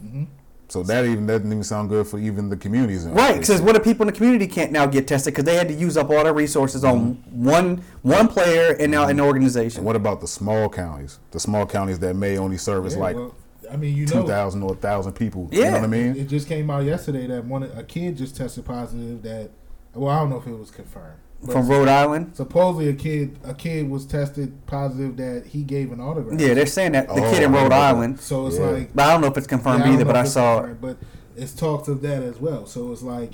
So 0.68 0.82
that 0.82 1.04
even 1.04 1.26
doesn't 1.26 1.46
even 1.46 1.62
sound 1.62 1.88
good 1.88 2.08
for 2.08 2.18
even 2.18 2.48
the 2.48 2.56
communities. 2.56 3.04
in 3.04 3.14
Right, 3.14 3.38
because 3.38 3.62
what 3.62 3.76
if 3.76 3.84
people 3.84 4.02
in 4.02 4.12
the 4.12 4.16
community 4.16 4.48
can't 4.48 4.72
now 4.72 4.86
get 4.86 5.06
tested 5.06 5.32
because 5.32 5.44
they 5.44 5.54
had 5.54 5.68
to 5.68 5.74
use 5.74 5.96
up 5.96 6.10
all 6.10 6.24
their 6.24 6.34
resources 6.34 6.84
on 6.84 7.14
mm-hmm. 7.14 7.44
one 7.44 7.84
one 8.02 8.26
player 8.26 8.74
and 8.78 8.90
now 8.90 9.06
an 9.06 9.20
organization. 9.20 9.78
And 9.78 9.86
what 9.86 9.96
about 9.96 10.20
the 10.20 10.26
small 10.26 10.68
counties? 10.68 11.20
The 11.30 11.40
small 11.40 11.66
counties 11.66 12.00
that 12.00 12.16
may 12.16 12.36
only 12.36 12.58
service 12.58 12.94
Yeah, 12.94 13.00
like 13.00 13.16
well, 13.16 13.34
I 13.70 13.76
mean, 13.76 13.96
you 13.96 14.06
know, 14.06 14.22
two 14.22 14.28
thousand 14.28 14.62
or 14.64 14.74
thousand 14.74 15.12
people. 15.12 15.48
You 15.52 15.60
Yeah. 15.60 15.70
know 15.70 15.76
what 15.78 15.84
I 15.84 15.88
mean? 15.88 16.16
it 16.16 16.28
just 16.28 16.48
came 16.48 16.68
out 16.68 16.84
yesterday 16.84 17.26
that 17.28 17.44
one 17.44 17.62
a 17.62 17.84
kid 17.84 18.16
just 18.16 18.36
tested 18.36 18.64
positive 18.64 19.22
that. 19.22 19.50
Well, 19.94 20.14
I 20.14 20.18
don't 20.18 20.30
know 20.30 20.38
if 20.38 20.46
it 20.46 20.58
was 20.58 20.70
confirmed. 20.70 21.20
But 21.42 21.52
From 21.52 21.68
Rhode 21.68 21.88
Island. 21.88 22.34
supposedly 22.36 22.88
a 22.88 22.94
kid 22.94 23.38
a 23.44 23.54
kid 23.54 23.88
was 23.90 24.06
tested 24.06 24.66
positive 24.66 25.16
that 25.18 25.46
he 25.46 25.62
gave 25.62 25.92
an 25.92 26.00
autograph. 26.00 26.40
Yeah, 26.40 26.54
they're 26.54 26.66
saying 26.66 26.92
that 26.92 27.08
the 27.08 27.14
Oh, 27.14 27.30
kid 27.32 27.42
in 27.44 27.54
oh, 27.54 27.62
Rhode. 27.62 27.72
Island. 27.72 28.20
So 28.20 28.46
it's 28.46 28.58
Yeah. 28.58 28.66
like 28.66 28.94
But 28.94 29.04
I 29.06 29.12
don't 29.12 29.20
know 29.20 29.26
if 29.28 29.36
it's 29.36 29.46
confirmed 29.46 29.84
Yeah, 29.84 29.92
either. 29.94 30.04
But 30.04 30.16
I 30.16 30.24
saw 30.24 30.64
it. 30.64 30.80
But 30.80 30.96
it's 31.36 31.52
talked 31.54 31.88
of 31.88 32.00
that 32.02 32.22
as 32.22 32.40
well. 32.40 32.66
So 32.66 32.90
it's 32.92 33.02
like 33.02 33.32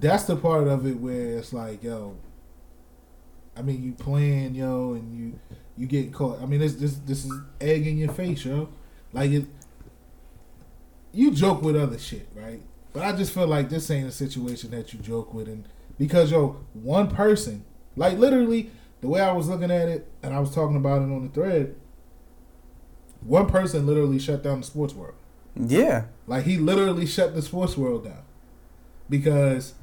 that's 0.00 0.24
the 0.24 0.36
part 0.36 0.68
of 0.68 0.86
it 0.86 1.00
where 1.00 1.38
it's 1.38 1.52
like, 1.52 1.82
yo. 1.82 2.16
I 3.56 3.62
mean, 3.62 3.82
you 3.82 3.92
playing, 3.92 4.54
yo, 4.54 4.94
and 4.94 5.16
you 5.16 5.38
you 5.76 5.86
get 5.86 6.12
caught. 6.12 6.40
I 6.42 6.46
mean, 6.46 6.60
this 6.60 6.74
this 6.74 6.94
this 7.06 7.24
is 7.24 7.32
egg 7.60 7.86
in 7.86 7.98
your 7.98 8.12
face, 8.12 8.44
yo. 8.44 8.68
Like 9.12 9.30
it. 9.30 9.46
You 11.12 11.30
joke 11.30 11.62
with 11.62 11.76
other 11.76 11.98
shit, 11.98 12.28
right? 12.34 12.60
But 12.92 13.02
I 13.04 13.12
just 13.12 13.32
feel 13.32 13.46
like 13.46 13.68
this 13.70 13.90
ain't 13.90 14.08
a 14.08 14.12
situation 14.12 14.70
that 14.72 14.92
you 14.92 14.98
joke 15.00 15.32
with, 15.32 15.46
and 15.48 15.68
because 15.98 16.30
yo, 16.30 16.56
one 16.72 17.08
person, 17.08 17.64
like 17.96 18.18
literally, 18.18 18.70
the 19.00 19.08
way 19.08 19.20
I 19.20 19.32
was 19.32 19.48
looking 19.48 19.70
at 19.70 19.88
it, 19.88 20.08
and 20.22 20.34
I 20.34 20.40
was 20.40 20.54
talking 20.54 20.76
about 20.76 21.02
it 21.02 21.06
on 21.06 21.22
the 21.22 21.28
thread. 21.28 21.74
One 23.20 23.46
person 23.46 23.86
literally 23.86 24.18
shut 24.18 24.42
down 24.42 24.60
the 24.60 24.66
sports 24.66 24.94
world. 24.94 25.14
Yeah, 25.56 26.06
Like 26.26 26.44
he 26.44 26.56
literally 26.58 27.06
shut 27.06 27.34
the 27.34 27.40
sports 27.40 27.76
world 27.76 28.04
down 28.04 28.22
because 29.08 29.74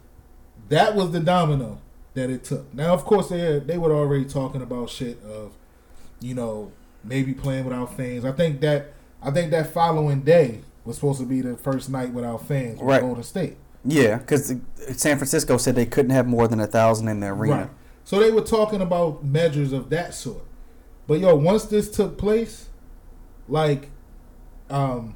that 0.69 0.95
was 0.95 1.11
the 1.11 1.19
domino 1.21 1.79
that 2.13 2.29
it 2.29 2.43
took. 2.43 2.73
Now, 2.73 2.93
of 2.93 3.05
course, 3.05 3.29
they 3.29 3.59
they 3.59 3.77
were 3.77 3.93
already 3.93 4.25
talking 4.25 4.61
about 4.61 4.89
shit 4.89 5.21
of, 5.23 5.53
you 6.19 6.33
know, 6.35 6.71
maybe 7.05 7.33
playing 7.33 7.63
without 7.65 7.95
fans. 7.95 8.25
I 8.25 8.31
think 8.33 8.59
that 8.61 8.93
I 9.23 9.31
think 9.31 9.51
that 9.51 9.71
following 9.71 10.21
day 10.21 10.61
was 10.83 10.95
supposed 10.97 11.19
to 11.21 11.25
be 11.25 11.41
the 11.41 11.55
first 11.55 11.89
night 11.89 12.11
without 12.11 12.45
fans 12.47 12.79
with 12.79 12.87
Right. 12.87 13.01
Golden 13.01 13.23
State. 13.23 13.55
Yeah, 13.83 14.17
because 14.17 14.53
San 14.91 15.17
Francisco 15.17 15.57
said 15.57 15.75
they 15.75 15.85
couldn't 15.85 16.11
have 16.11 16.27
more 16.27 16.47
than 16.47 16.59
a 16.59 16.67
thousand 16.67 17.07
in 17.07 17.19
the 17.19 17.27
arena. 17.27 17.55
Right. 17.55 17.69
So 18.03 18.19
they 18.19 18.31
were 18.31 18.41
talking 18.41 18.81
about 18.81 19.23
measures 19.23 19.73
of 19.73 19.89
that 19.89 20.13
sort. 20.13 20.43
But 21.07 21.19
yo, 21.19 21.35
once 21.35 21.65
this 21.65 21.89
took 21.89 22.17
place, 22.17 22.69
like 23.47 23.89
um 24.69 25.15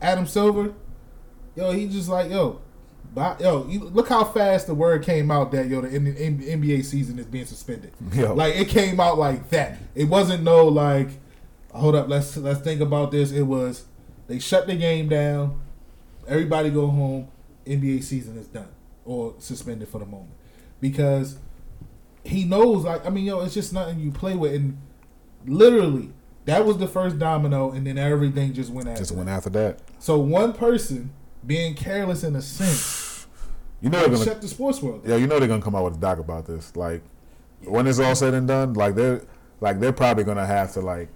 Adam 0.00 0.26
Silver, 0.26 0.74
yo, 1.56 1.72
he 1.72 1.86
just 1.88 2.08
like, 2.08 2.30
yo, 2.30 2.60
But 3.14 3.40
yo, 3.40 3.66
you, 3.68 3.80
look 3.84 4.08
how 4.08 4.24
fast 4.24 4.66
the 4.66 4.74
word 4.74 5.02
came 5.04 5.30
out 5.30 5.52
that 5.52 5.68
yo 5.68 5.80
the 5.80 5.88
N- 5.88 6.16
N- 6.18 6.40
NBA 6.40 6.84
season 6.84 7.18
is 7.18 7.26
being 7.26 7.46
suspended. 7.46 7.92
Yo. 8.12 8.34
Like 8.34 8.56
it 8.56 8.68
came 8.68 8.98
out 9.00 9.18
like 9.18 9.50
that. 9.50 9.78
It 9.94 10.04
wasn't 10.04 10.42
no 10.42 10.66
like, 10.66 11.08
hold 11.72 11.94
up, 11.94 12.08
let's 12.08 12.36
let's 12.36 12.60
think 12.60 12.80
about 12.80 13.10
this. 13.12 13.30
It 13.32 13.42
was 13.42 13.84
they 14.26 14.38
shut 14.38 14.66
the 14.66 14.74
game 14.76 15.08
down. 15.08 15.60
Everybody 16.26 16.70
go 16.70 16.86
home. 16.88 17.28
NBA 17.66 18.02
season 18.02 18.38
is 18.38 18.46
done 18.46 18.68
or 19.04 19.34
suspended 19.38 19.88
for 19.88 19.98
the 19.98 20.06
moment 20.06 20.32
because 20.80 21.38
he 22.24 22.44
knows. 22.44 22.84
Like 22.84 23.06
I 23.06 23.10
mean, 23.10 23.24
yo, 23.24 23.40
it's 23.40 23.54
just 23.54 23.72
nothing 23.72 24.00
you 24.00 24.10
play 24.10 24.34
with. 24.34 24.54
And 24.54 24.78
literally, 25.46 26.10
that 26.46 26.64
was 26.64 26.78
the 26.78 26.88
first 26.88 27.18
domino, 27.18 27.70
and 27.72 27.86
then 27.86 27.98
everything 27.98 28.52
just 28.52 28.70
went 28.70 28.88
after. 28.88 29.00
Just 29.00 29.10
that. 29.10 29.16
went 29.16 29.30
after 29.30 29.50
that. 29.50 29.80
So 29.98 30.18
one 30.18 30.52
person 30.52 31.12
being 31.46 31.74
careless 31.74 32.24
in 32.24 32.34
a 32.36 32.42
sense 32.42 33.26
You 33.80 33.90
know 33.90 34.00
they're 34.00 34.08
gonna 34.08 34.24
shut 34.24 34.40
the 34.40 34.48
sports 34.48 34.80
world. 34.80 35.02
Yeah, 35.06 35.16
you 35.16 35.26
know 35.26 35.38
they're 35.38 35.48
gonna 35.48 35.62
come 35.62 35.74
out 35.74 35.84
with 35.84 35.96
a 35.96 36.00
doc 36.00 36.18
about 36.18 36.46
this. 36.46 36.74
Like 36.74 37.02
when 37.64 37.86
it's 37.86 37.98
all 37.98 38.14
said 38.14 38.34
and 38.34 38.48
done, 38.48 38.74
like 38.74 38.94
they're 38.94 39.22
like 39.60 39.80
they're 39.80 39.92
probably 39.92 40.24
gonna 40.24 40.46
have 40.46 40.72
to 40.72 40.80
like 40.80 41.08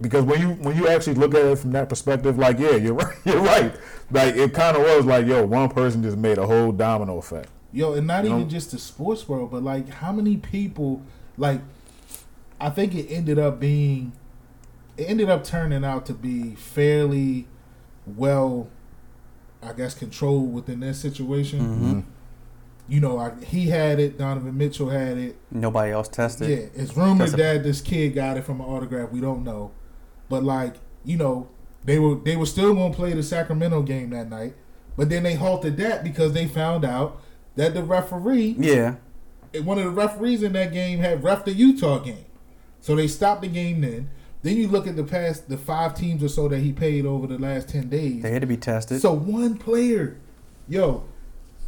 because 0.00 0.24
when 0.24 0.40
you 0.40 0.48
when 0.54 0.76
you 0.76 0.88
actually 0.88 1.14
look 1.14 1.34
at 1.34 1.44
it 1.44 1.58
from 1.58 1.72
that 1.72 1.88
perspective, 1.88 2.38
like 2.38 2.58
yeah, 2.58 2.76
you're 2.76 2.94
right, 3.02 3.16
you're 3.24 3.40
right. 3.40 3.74
Like 4.10 4.36
it 4.36 4.52
kind 4.54 4.76
of 4.76 4.82
was 4.82 5.04
like 5.04 5.26
yo, 5.26 5.44
one 5.46 5.68
person 5.70 6.02
just 6.02 6.16
made 6.16 6.38
a 6.38 6.46
whole 6.46 6.72
domino 6.72 7.18
effect. 7.18 7.48
Yo, 7.72 7.94
and 7.94 8.06
not 8.06 8.24
You 8.24 8.30
even 8.30 8.42
know? 8.42 8.48
just 8.48 8.70
the 8.70 8.78
sports 8.78 9.28
world, 9.28 9.50
but 9.50 9.62
like 9.62 9.88
how 9.88 10.12
many 10.12 10.36
people 10.36 11.02
like 11.36 11.60
I 12.60 12.70
think 12.70 12.94
it 12.94 13.06
ended 13.10 13.38
up 13.38 13.58
being 13.60 14.12
it 14.96 15.04
ended 15.04 15.28
up 15.28 15.44
turning 15.44 15.84
out 15.84 16.06
to 16.06 16.14
be 16.14 16.54
fairly 16.54 17.46
well 18.06 18.68
I 19.62 19.72
guess 19.72 19.94
controlled 19.94 20.52
within 20.54 20.80
that 20.80 20.94
situation. 20.94 21.60
Mhm. 21.60 22.04
You 22.88 23.00
know, 23.00 23.18
I, 23.18 23.32
he 23.44 23.66
had 23.66 23.98
it, 23.98 24.16
Donovan 24.16 24.56
Mitchell 24.56 24.90
had 24.90 25.18
it. 25.18 25.36
Nobody 25.50 25.90
else 25.90 26.06
tested. 26.06 26.48
Yeah, 26.48 26.82
it's 26.82 26.96
rumored 26.96 27.18
That's 27.30 27.32
that 27.32 27.62
this 27.64 27.80
kid 27.80 28.14
got 28.14 28.36
it 28.36 28.44
from 28.44 28.60
an 28.60 28.66
autograph. 28.66 29.10
We 29.10 29.20
don't 29.20 29.42
know, 29.42 29.72
but 30.28 30.42
like 30.44 30.74
you 31.04 31.16
know, 31.16 31.48
they 31.84 31.98
were 31.98 32.16
they 32.16 32.36
were 32.36 32.46
still 32.46 32.74
going 32.74 32.90
to 32.92 32.96
play 32.96 33.12
the 33.12 33.22
Sacramento 33.22 33.82
game 33.82 34.10
that 34.10 34.28
night, 34.28 34.54
but 34.96 35.08
then 35.08 35.22
they 35.22 35.34
halted 35.34 35.76
that 35.78 36.02
because 36.02 36.32
they 36.32 36.46
found 36.46 36.84
out 36.84 37.20
that 37.54 37.74
the 37.74 37.82
referee, 37.82 38.56
Yeah. 38.58 38.96
one 39.62 39.78
of 39.78 39.84
the 39.84 39.90
referees 39.90 40.42
in 40.42 40.52
that 40.54 40.72
game, 40.72 40.98
had 40.98 41.22
ref 41.24 41.44
the 41.44 41.52
Utah 41.52 41.98
game, 42.00 42.24
so 42.80 42.94
they 42.96 43.06
stopped 43.08 43.42
the 43.42 43.48
game. 43.48 43.80
Then, 43.80 44.10
then 44.42 44.56
you 44.56 44.68
look 44.68 44.86
at 44.86 44.96
the 44.96 45.04
past 45.04 45.48
the 45.48 45.56
five 45.56 45.94
teams 45.94 46.22
or 46.22 46.28
so 46.28 46.48
that 46.48 46.58
he 46.58 46.72
paid 46.72 47.06
over 47.06 47.26
the 47.26 47.38
last 47.38 47.68
ten 47.68 47.88
days. 47.88 48.22
They 48.22 48.30
had 48.32 48.42
to 48.42 48.46
be 48.46 48.56
tested. 48.56 49.00
So 49.00 49.12
one 49.12 49.56
player, 49.56 50.16
yo, 50.68 51.04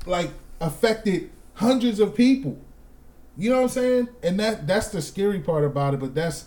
like 0.04 0.30
affected 0.60 1.30
hundreds 1.54 2.00
of 2.00 2.14
people. 2.14 2.58
You 3.36 3.50
know 3.50 3.56
what 3.56 3.62
I'm 3.62 3.68
saying? 3.68 4.08
And 4.22 4.38
that 4.40 4.66
that's 4.66 4.88
the 4.88 5.00
scary 5.00 5.38
part 5.38 5.64
about 5.64 5.94
it. 5.94 6.00
But 6.00 6.14
that's 6.14 6.46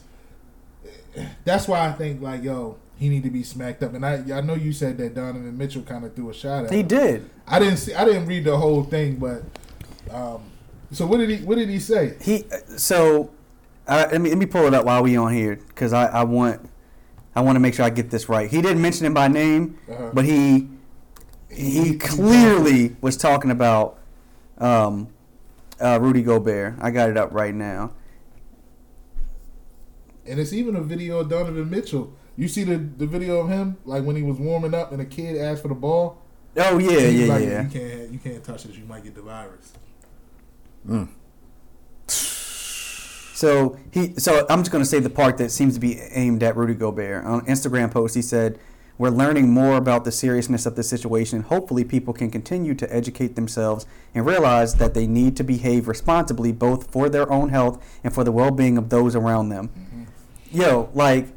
that's 1.45 1.67
why 1.67 1.87
I 1.87 1.91
think 1.93 2.21
like 2.21 2.43
yo, 2.43 2.77
he 2.97 3.09
need 3.09 3.23
to 3.23 3.29
be 3.29 3.43
smacked 3.43 3.83
up. 3.83 3.93
And 3.93 4.05
I 4.05 4.23
I 4.33 4.41
know 4.41 4.53
you 4.55 4.71
said 4.73 4.97
that 4.99 5.13
Donovan 5.15 5.57
Mitchell 5.57 5.81
kind 5.83 6.05
of 6.05 6.15
threw 6.15 6.29
a 6.29 6.33
shot 6.33 6.65
at 6.65 6.71
He 6.71 6.79
him. 6.81 6.87
did. 6.87 7.29
I 7.47 7.59
didn't 7.59 7.77
see. 7.77 7.93
I 7.93 8.05
didn't 8.05 8.25
read 8.27 8.43
the 8.45 8.57
whole 8.57 8.83
thing, 8.83 9.15
but 9.17 9.43
um, 10.13 10.41
so 10.91 11.05
what 11.05 11.17
did 11.17 11.29
he 11.29 11.37
what 11.45 11.57
did 11.57 11.69
he 11.69 11.79
say? 11.79 12.15
He 12.21 12.45
so 12.77 13.31
uh, 13.87 14.07
let 14.11 14.21
me 14.21 14.29
let 14.29 14.37
me 14.37 14.45
pull 14.45 14.65
it 14.65 14.73
up 14.73 14.85
while 14.85 15.03
we 15.03 15.17
on 15.17 15.33
here 15.33 15.55
because 15.55 15.93
I, 15.93 16.05
I 16.07 16.23
want 16.23 16.69
I 17.35 17.41
want 17.41 17.55
to 17.55 17.59
make 17.59 17.73
sure 17.73 17.85
I 17.85 17.89
get 17.89 18.09
this 18.09 18.27
right. 18.29 18.49
He 18.49 18.61
didn't 18.61 18.81
mention 18.81 19.05
him 19.05 19.13
by 19.13 19.27
name, 19.27 19.77
Uh-huh. 19.89 20.11
but 20.13 20.25
he 20.25 20.67
he 21.49 21.97
clearly 21.97 22.95
was 23.01 23.17
talking 23.17 23.51
about 23.51 23.97
um, 24.57 25.07
uh, 25.81 25.99
Rudy 26.01 26.21
Gobert. 26.23 26.75
I 26.79 26.91
got 26.91 27.09
it 27.09 27.17
up 27.17 27.33
right 27.33 27.53
now. 27.53 27.91
And 30.31 30.39
it's 30.39 30.53
even 30.53 30.77
a 30.77 30.81
video 30.81 31.19
of 31.19 31.27
Donovan 31.27 31.69
Mitchell. 31.69 32.13
You 32.37 32.47
see 32.47 32.63
the 32.63 32.77
the 32.77 33.05
video 33.05 33.41
of 33.41 33.49
him 33.49 33.75
like 33.83 34.05
when 34.05 34.15
he 34.15 34.23
was 34.23 34.37
warming 34.37 34.73
up 34.73 34.93
and 34.93 35.01
a 35.01 35.05
kid 35.05 35.35
asked 35.35 35.61
for 35.61 35.67
the 35.67 35.75
ball. 35.75 36.21
Oh 36.55 36.77
yeah, 36.79 36.99
yeah, 36.99 37.33
like, 37.33 37.43
yeah. 37.43 37.63
You 37.63 37.69
can't 37.69 38.11
you 38.13 38.19
can't 38.19 38.41
touch 38.41 38.63
this. 38.63 38.77
You 38.77 38.85
might 38.85 39.03
get 39.03 39.13
the 39.13 39.23
virus. 39.23 39.73
Mm. 40.87 41.09
So 42.07 43.77
he, 43.91 44.13
so 44.17 44.45
I'm 44.49 44.59
just 44.59 44.71
going 44.71 44.81
to 44.81 44.89
say 44.89 44.99
the 44.99 45.09
part 45.09 45.37
that 45.37 45.51
seems 45.51 45.73
to 45.73 45.81
be 45.81 45.99
aimed 45.99 46.43
at 46.43 46.55
Rudy 46.55 46.75
Gobert. 46.75 47.25
On 47.25 47.41
an 47.41 47.45
Instagram 47.47 47.91
post, 47.91 48.15
he 48.15 48.21
said, 48.21 48.57
"We're 48.97 49.09
learning 49.09 49.49
more 49.49 49.75
about 49.75 50.05
the 50.05 50.13
seriousness 50.13 50.65
of 50.65 50.77
the 50.77 50.83
situation. 50.83 51.41
Hopefully, 51.41 51.83
people 51.83 52.13
can 52.13 52.31
continue 52.31 52.73
to 52.75 52.95
educate 52.95 53.35
themselves 53.35 53.85
and 54.15 54.25
realize 54.25 54.75
that 54.75 54.93
they 54.93 55.07
need 55.07 55.35
to 55.35 55.43
behave 55.43 55.89
responsibly, 55.89 56.53
both 56.53 56.89
for 56.89 57.09
their 57.09 57.29
own 57.29 57.49
health 57.49 57.83
and 58.01 58.13
for 58.13 58.23
the 58.23 58.31
well-being 58.31 58.77
of 58.77 58.87
those 58.87 59.13
around 59.13 59.49
them." 59.49 59.69
Yo, 60.51 60.89
like, 60.93 61.27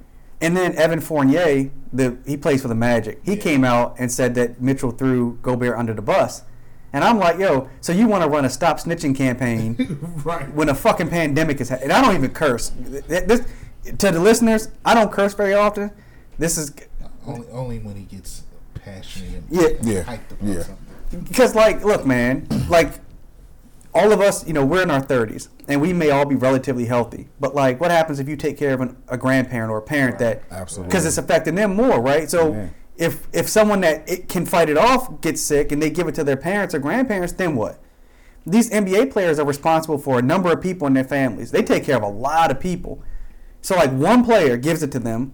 and 0.40 0.56
then 0.56 0.74
Evan 0.76 1.00
Fournier, 1.00 1.70
the 1.92 2.16
he 2.26 2.36
plays 2.36 2.62
for 2.62 2.68
the 2.68 2.74
Magic. 2.74 3.20
He 3.24 3.34
Yeah. 3.34 3.42
came 3.42 3.64
out 3.64 3.94
and 3.98 4.10
said 4.10 4.34
that 4.34 4.60
Mitchell 4.60 4.90
threw 4.90 5.38
Gobert 5.42 5.76
under 5.78 5.94
the 5.94 6.02
bus. 6.02 6.42
And 6.92 7.02
I'm 7.02 7.18
like, 7.18 7.38
yo, 7.38 7.68
so 7.80 7.92
you 7.92 8.06
want 8.06 8.22
to 8.22 8.30
run 8.30 8.44
a 8.44 8.50
stop 8.50 8.78
snitching 8.78 9.16
campaign 9.16 10.20
right. 10.24 10.52
when 10.54 10.68
a 10.68 10.74
fucking 10.74 11.08
pandemic 11.08 11.60
is 11.60 11.68
happening. 11.68 11.90
And 11.90 11.98
I 11.98 12.04
don't 12.06 12.14
even 12.14 12.30
curse. 12.30 12.70
This, 13.08 13.40
to 13.98 14.10
the 14.12 14.20
listeners, 14.20 14.68
I 14.84 14.94
don't 14.94 15.10
curse 15.10 15.34
very 15.34 15.54
often. 15.54 15.90
This 16.38 16.56
is 16.56 16.72
Only 17.26 17.48
only 17.50 17.78
when 17.80 17.96
he 17.96 18.02
gets 18.04 18.42
passionate 18.74 19.34
and 19.34 19.44
Yeah. 19.50 19.68
Yeah. 19.82 20.02
hyped 20.04 20.30
about 20.32 20.42
Yeah. 20.42 20.62
something. 20.62 21.20
because, 21.28 21.54
like, 21.54 21.84
look, 21.84 22.04
man, 22.06 22.46
like 22.68 22.90
all 23.94 24.12
of 24.12 24.20
us, 24.20 24.46
you 24.46 24.52
know, 24.52 24.64
we're 24.66 24.82
in 24.82 24.90
our 24.90 25.00
30s 25.00 25.48
and 25.68 25.80
we 25.80 25.92
may 25.92 26.10
all 26.10 26.24
be 26.26 26.34
relatively 26.34 26.86
healthy. 26.86 27.28
But 27.38 27.54
like, 27.54 27.80
what 27.80 27.90
happens 27.90 28.18
if 28.18 28.28
you 28.28 28.36
take 28.36 28.58
care 28.58 28.74
of 28.74 28.80
an, 28.80 28.96
a 29.08 29.16
grandparent 29.16 29.70
or 29.70 29.78
a 29.78 29.82
parent 29.82 30.18
that 30.18 30.42
Absolutely. 30.50 30.88
because 30.88 31.06
it's 31.06 31.18
affecting 31.18 31.54
them 31.54 31.76
more, 31.76 32.00
right? 32.00 32.28
So 32.28 32.52
Yeah. 32.52 32.68
if 32.96 33.28
if 33.32 33.48
someone 33.48 33.80
that 33.82 34.08
it 34.08 34.28
can 34.28 34.46
fight 34.46 34.68
it 34.68 34.76
off 34.76 35.20
gets 35.20 35.40
sick 35.40 35.70
and 35.70 35.80
they 35.80 35.90
give 35.90 36.08
it 36.08 36.14
to 36.16 36.24
their 36.24 36.36
parents 36.36 36.74
or 36.74 36.80
grandparents, 36.80 37.32
then 37.34 37.54
what? 37.54 37.78
These 38.46 38.68
NBA 38.70 39.10
players 39.10 39.38
are 39.38 39.46
responsible 39.46 39.96
for 39.98 40.18
a 40.18 40.22
number 40.22 40.52
of 40.52 40.60
people 40.60 40.86
in 40.86 40.92
their 40.94 41.04
families. 41.04 41.50
They 41.52 41.62
take 41.62 41.84
care 41.84 41.96
of 41.96 42.02
a 42.02 42.08
lot 42.08 42.50
of 42.50 42.58
people. 42.60 43.02
So 43.62 43.76
like 43.76 43.90
one 43.92 44.24
player 44.24 44.56
gives 44.56 44.82
it 44.82 44.90
to 44.92 44.98
them, 44.98 45.32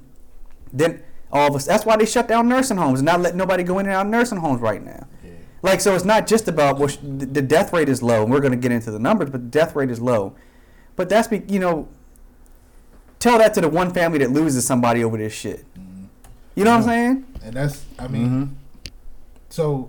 then 0.72 1.02
all 1.32 1.48
of 1.48 1.56
us. 1.56 1.64
That's 1.66 1.84
why 1.86 1.96
they 1.96 2.06
shut 2.06 2.28
down 2.28 2.48
nursing 2.48 2.76
homes 2.76 3.00
and 3.00 3.06
not 3.06 3.20
let 3.20 3.34
nobody 3.34 3.62
go 3.64 3.78
in 3.78 3.86
and 3.86 3.94
out 3.94 4.06
of 4.06 4.12
nursing 4.12 4.38
homes 4.38 4.60
right 4.60 4.84
now. 4.84 5.06
Yeah. 5.62 5.70
Like 5.70 5.80
so, 5.80 5.94
it's 5.94 6.04
not 6.04 6.26
just 6.26 6.48
about 6.48 6.78
well, 6.78 6.88
sh- 6.88 6.98
the 7.02 7.26
the 7.26 7.42
death 7.42 7.72
rate 7.72 7.88
is 7.88 8.02
low. 8.02 8.22
and 8.22 8.30
We're 8.30 8.40
going 8.40 8.52
to 8.52 8.58
get 8.58 8.72
into 8.72 8.90
the 8.90 8.98
numbers, 8.98 9.30
but 9.30 9.40
the 9.42 9.48
death 9.48 9.74
rate 9.76 9.90
is 9.90 10.00
low. 10.00 10.34
But 10.96 11.08
that's 11.08 11.28
be 11.28 11.42
you 11.48 11.58
know, 11.58 11.88
tell 13.18 13.38
that 13.38 13.54
to 13.54 13.60
the 13.60 13.68
one 13.68 13.92
family 13.92 14.18
that 14.18 14.30
loses 14.30 14.66
somebody 14.66 15.04
over 15.04 15.16
this 15.16 15.32
shit. 15.32 15.64
You 16.54 16.64
know 16.64 16.72
what 16.72 16.78
I'm 16.78 16.82
saying? 16.84 17.26
And 17.42 17.54
that's 17.54 17.84
I 17.98 18.08
mean 18.08 18.28
Mhm. 18.28 18.90
so 19.48 19.88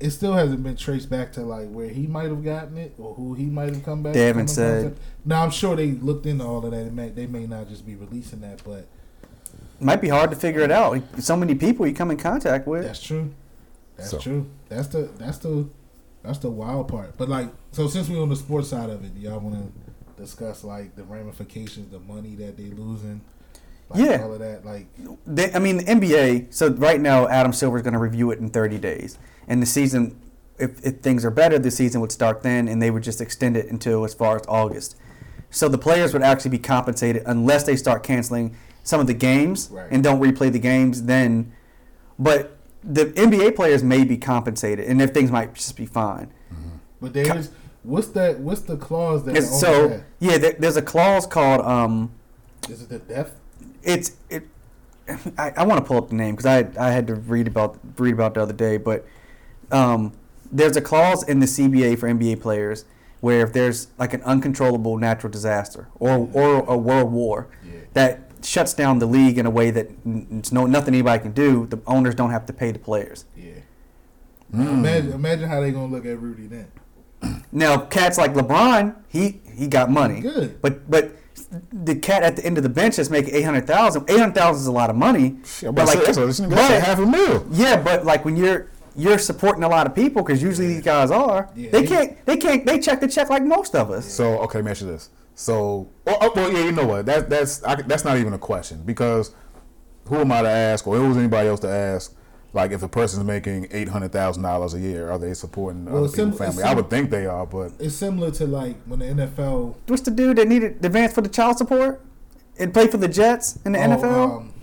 it 0.00 0.10
still 0.10 0.32
hasn't 0.32 0.62
been 0.64 0.74
traced 0.76 1.08
back 1.10 1.32
to 1.34 1.42
like 1.42 1.68
where 1.70 1.88
he 1.88 2.06
might 2.08 2.24
have 2.28 2.42
gotten 2.42 2.76
it 2.76 2.94
or 2.98 3.14
who 3.14 3.34
he 3.34 3.44
might 3.44 3.68
have 3.72 3.84
come 3.84 4.02
back. 4.02 4.14
They 4.14 4.26
haven't 4.26 4.48
said. 4.48 4.82
contact. 4.84 5.02
Now 5.24 5.44
I'm 5.44 5.50
sure 5.50 5.76
they 5.76 5.92
looked 5.92 6.26
into 6.26 6.44
all 6.44 6.64
of 6.64 6.70
that. 6.72 6.86
It 6.86 6.92
may, 6.92 7.10
they 7.10 7.26
may 7.26 7.46
not 7.46 7.68
just 7.68 7.86
be 7.86 7.94
releasing 7.94 8.40
that, 8.40 8.62
but 8.64 8.78
it 8.78 8.86
Might 9.80 10.00
be 10.00 10.08
hard 10.08 10.30
to 10.30 10.36
figure 10.36 10.62
it 10.62 10.72
out. 10.72 11.00
So 11.20 11.36
many 11.36 11.54
people 11.54 11.86
you 11.86 11.94
come 11.94 12.10
in 12.10 12.16
contact 12.16 12.66
with. 12.66 12.82
that's 12.84 13.00
true. 13.02 13.30
That's 14.02 14.10
So- 14.10 14.18
true. 14.18 14.46
That's 14.68 14.88
the 14.88 15.08
that's 15.18 15.38
the 15.38 15.66
that's 16.22 16.38
the 16.38 16.50
wild 16.50 16.88
part. 16.88 17.16
But 17.18 17.28
like, 17.28 17.48
so 17.72 17.88
since 17.88 18.08
we're 18.08 18.22
on 18.22 18.28
the 18.28 18.36
sports 18.36 18.68
side 18.68 18.90
of 18.90 19.04
it, 19.04 19.10
y'all 19.16 19.40
want 19.40 19.56
to 19.56 20.20
discuss 20.20 20.62
like 20.64 20.94
the 20.96 21.04
ramifications, 21.04 21.90
the 21.90 21.98
money 21.98 22.34
that 22.36 22.56
they 22.56 22.64
losing, 22.70 23.20
like 23.88 24.04
Yeah. 24.04 24.22
all 24.22 24.32
of 24.32 24.38
that. 24.40 24.64
Like, 24.64 24.86
They, 25.26 25.52
I 25.52 25.58
mean, 25.58 25.78
the 25.78 25.84
NBA. 25.84 26.46
So 26.54 26.70
right 26.70 27.00
now, 27.00 27.26
Adam 27.28 27.52
Silver 27.52 27.76
is 27.76 27.82
going 27.82 27.94
to 27.94 27.98
review 27.98 28.30
it 28.30 28.38
in 28.38 28.50
30 28.50 28.78
days, 28.78 29.18
and 29.48 29.60
the 29.60 29.66
season, 29.66 30.16
if, 30.58 30.84
if 30.86 31.00
things 31.00 31.24
are 31.24 31.30
better, 31.30 31.58
the 31.58 31.70
season 31.72 32.00
would 32.00 32.12
start 32.12 32.42
then, 32.42 32.68
and 32.68 32.80
they 32.80 32.90
would 32.92 33.02
just 33.02 33.20
extend 33.20 33.56
it 33.56 33.66
until 33.68 34.04
as 34.04 34.14
far 34.14 34.36
as 34.36 34.42
August. 34.46 34.94
So 35.50 35.68
the 35.68 35.78
players 35.78 36.12
would 36.12 36.22
actually 36.22 36.52
be 36.52 36.58
compensated 36.58 37.24
unless 37.26 37.64
they 37.64 37.74
start 37.76 38.02
canceling 38.04 38.54
some 38.84 39.00
of 39.00 39.06
the 39.08 39.14
games 39.14 39.68
Right. 39.72 39.88
and 39.90 40.02
don't 40.04 40.20
replay 40.20 40.52
the 40.52 40.58
games. 40.60 41.02
Then, 41.04 41.52
but 42.18 42.56
the 42.84 43.06
NBA 43.06 43.54
players 43.56 43.82
may 43.82 44.04
be 44.04 44.16
compensated, 44.16 44.86
and 44.86 45.00
if 45.00 45.10
things 45.12 45.30
might 45.30 45.54
just 45.54 45.76
be 45.76 45.86
fine. 45.86 46.32
but 47.00 47.12
there's 47.12 47.50
what's 47.82 48.08
that? 48.08 48.38
What's 48.40 48.62
the 48.62 48.76
clause 48.76 49.24
that? 49.24 49.42
So 49.42 49.84
owner 49.84 50.06
yeah, 50.20 50.38
there, 50.38 50.52
there's 50.52 50.76
a 50.76 50.82
clause 50.82 51.26
called 51.26 51.60
um, 51.66 52.10
had? 52.62 52.70
is 52.70 52.82
it 52.82 52.88
the 52.88 52.98
death? 52.98 53.32
it's 53.82 54.12
it. 54.30 54.44
I, 55.36 55.52
I 55.56 55.64
want 55.64 55.80
to 55.80 55.86
pull 55.86 55.96
up 55.98 56.08
the 56.08 56.14
name 56.14 56.36
because 56.36 56.46
I 56.46 56.68
I 56.88 56.90
had 56.90 57.06
to 57.08 57.14
read 57.14 57.46
about 57.46 57.78
read 57.98 58.14
about 58.14 58.34
the 58.34 58.42
other 58.42 58.52
day, 58.52 58.76
but 58.76 59.06
um, 59.70 60.12
there's 60.50 60.76
a 60.76 60.80
clause 60.80 61.22
in 61.28 61.40
the 61.40 61.46
CBA 61.46 61.98
for 61.98 62.08
NBA 62.08 62.40
players 62.40 62.84
where 63.20 63.44
if 63.46 63.52
there's 63.52 63.88
like 63.98 64.12
an 64.14 64.22
uncontrollable 64.22 64.96
natural 64.96 65.30
disaster 65.30 65.88
or 65.98 66.28
or 66.32 66.64
a 66.68 66.76
world 66.76 67.12
war 67.12 67.48
Yeah. 67.64 67.72
that 67.94 68.20
shuts 68.44 68.74
down 68.74 68.98
the 68.98 69.06
league 69.06 69.38
in 69.38 69.46
a 69.46 69.50
way 69.50 69.70
that 69.70 69.88
it's 70.04 70.52
no 70.52 70.66
nothing 70.66 70.94
anybody 70.94 71.22
can 71.22 71.32
do, 71.32 71.66
the 71.66 71.80
owners 71.86 72.14
don't 72.14 72.30
have 72.30 72.46
to 72.46 72.52
pay 72.52 72.70
the 72.72 72.78
players. 72.78 73.24
Yeah. 73.36 73.52
Mm. 74.54 74.68
Imagine, 74.74 75.12
imagine 75.12 75.48
how 75.48 75.60
they're 75.60 75.70
gonna 75.72 75.92
look 75.92 76.04
at 76.06 76.18
Rudy 76.20 76.46
then. 76.46 76.68
Now, 77.52 77.76
cats 77.78 78.16
like 78.18 78.32
LeBron, 78.34 78.94
he 79.08 79.40
he 79.54 79.66
got 79.68 79.90
money. 79.90 80.20
Good. 80.20 80.60
But 80.62 80.90
but 80.90 81.12
the 81.70 81.94
cat 81.96 82.22
at 82.22 82.36
the 82.36 82.44
end 82.46 82.56
of 82.56 82.62
the 82.62 82.68
bench 82.70 82.96
that's 82.96 83.10
making 83.10 83.34
eight 83.34 83.42
hundred 83.42 83.66
thousand. 83.66 84.08
Eight 84.10 84.18
hundred 84.18 84.34
thousand 84.34 84.62
is 84.62 84.66
a 84.66 84.72
lot 84.72 84.88
of 84.90 84.96
money. 84.96 85.36
Shit, 85.44 85.68
I'm 85.68 85.74
about 85.74 85.88
to 85.88 86.14
say, 86.14 86.24
that's, 86.24 86.38
a- 86.40 86.48
but- 86.48 86.82
half 86.82 86.98
a 86.98 87.06
mil. 87.06 87.46
yeah, 87.50 87.76
but 87.80 88.04
like 88.06 88.24
when 88.24 88.36
you're 88.36 88.68
you're 88.96 89.18
supporting 89.18 89.62
a 89.64 89.68
lot 89.68 89.86
of 89.86 89.94
people 89.94 90.22
because 90.22 90.42
usually 90.42 90.66
these 90.68 90.82
guys 90.82 91.10
are. 91.10 91.50
Yeah, 91.54 91.70
they 91.70 91.82
he- 91.82 91.86
can't 91.88 92.26
they 92.26 92.36
can't 92.38 92.64
they 92.66 92.78
check 92.78 93.00
the 93.00 93.08
check 93.08 93.28
like 93.30 93.44
most 93.44 93.74
of 93.74 93.90
us. 93.90 94.06
So 94.10 94.38
okay, 94.40 94.58
let 94.58 94.64
me 94.64 94.70
ask 94.70 94.80
you 94.80 94.86
this. 94.88 95.10
So, 95.34 95.88
oh, 96.06 96.18
oh, 96.20 96.32
well, 96.34 96.52
yeah, 96.52 96.64
you 96.64 96.72
know 96.72 96.86
what? 96.86 97.06
That 97.06 97.30
that's 97.30 97.62
I, 97.64 97.76
that's 97.82 98.04
not 98.04 98.18
even 98.18 98.32
a 98.32 98.38
question 98.38 98.82
because 98.84 99.34
who 100.06 100.16
am 100.16 100.32
I 100.32 100.42
to 100.42 100.48
ask, 100.48 100.86
or 100.86 100.96
who's 100.96 101.16
anybody 101.16 101.48
else 101.48 101.60
to 101.60 101.68
ask? 101.68 102.14
Like, 102.54 102.70
if 102.70 102.82
a 102.82 102.88
person's 102.88 103.24
making 103.24 103.68
eight 103.70 103.88
hundred 103.88 104.12
thousand 104.12 104.42
dollars 104.42 104.74
a 104.74 104.78
year, 104.78 105.10
are 105.10 105.18
they 105.18 105.32
supporting 105.32 105.86
Well, 105.86 105.98
other 105.98 106.06
it's 106.06 106.14
people's 106.14 106.36
sim- 106.36 106.46
it's 106.48 106.56
family? 106.56 106.70
I 106.70 106.74
would 106.74 106.90
think 106.90 107.10
they 107.10 107.24
are, 107.26 107.46
but 107.46 107.72
It's 107.78 107.94
similar 107.94 108.30
to 108.32 108.46
like 108.46 108.76
when 108.84 108.98
the 108.98 109.06
NFL 109.06 109.74
What's 109.86 110.02
the 110.02 110.10
dude 110.10 110.36
that 110.36 110.48
needed 110.48 110.82
the 110.82 110.88
advance 110.88 111.14
for 111.14 111.22
the 111.22 111.30
child 111.30 111.56
support 111.56 112.04
and 112.58 112.72
played 112.74 112.90
for 112.90 112.98
the 112.98 113.08
Jets 113.08 113.58
in 113.64 113.72
the 113.72 113.78
oh, 113.78 113.88
NFL? 113.88 114.36
Um, 114.36 114.54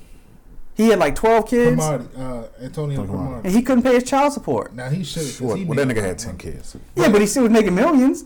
he 0.75 0.89
had 0.89 0.99
like 0.99 1.15
twelve 1.15 1.47
kids 1.47 1.75
Cromartie, 1.83 2.15
uh, 2.15 2.43
Antonio 2.61 2.97
Cromartie. 2.97 3.07
Cromartie. 3.07 3.47
and 3.47 3.55
he 3.55 3.61
couldn't 3.63 3.83
pay 3.83 3.95
his 3.95 4.03
child 4.03 4.33
support. 4.33 4.73
Now 4.75 4.89
he 4.89 5.03
should. 5.03 5.25
Sure. 5.25 5.57
He 5.57 5.65
Well, 5.65 5.75
that 5.75 5.87
nigga 5.87 6.01
had 6.01 6.19
ten 6.19 6.37
kids. 6.37 6.77
Yeah, 6.95 7.09
but 7.09 7.21
he 7.21 7.27
still 7.27 7.43
was 7.43 7.51
making 7.51 7.73
millions. 7.73 8.23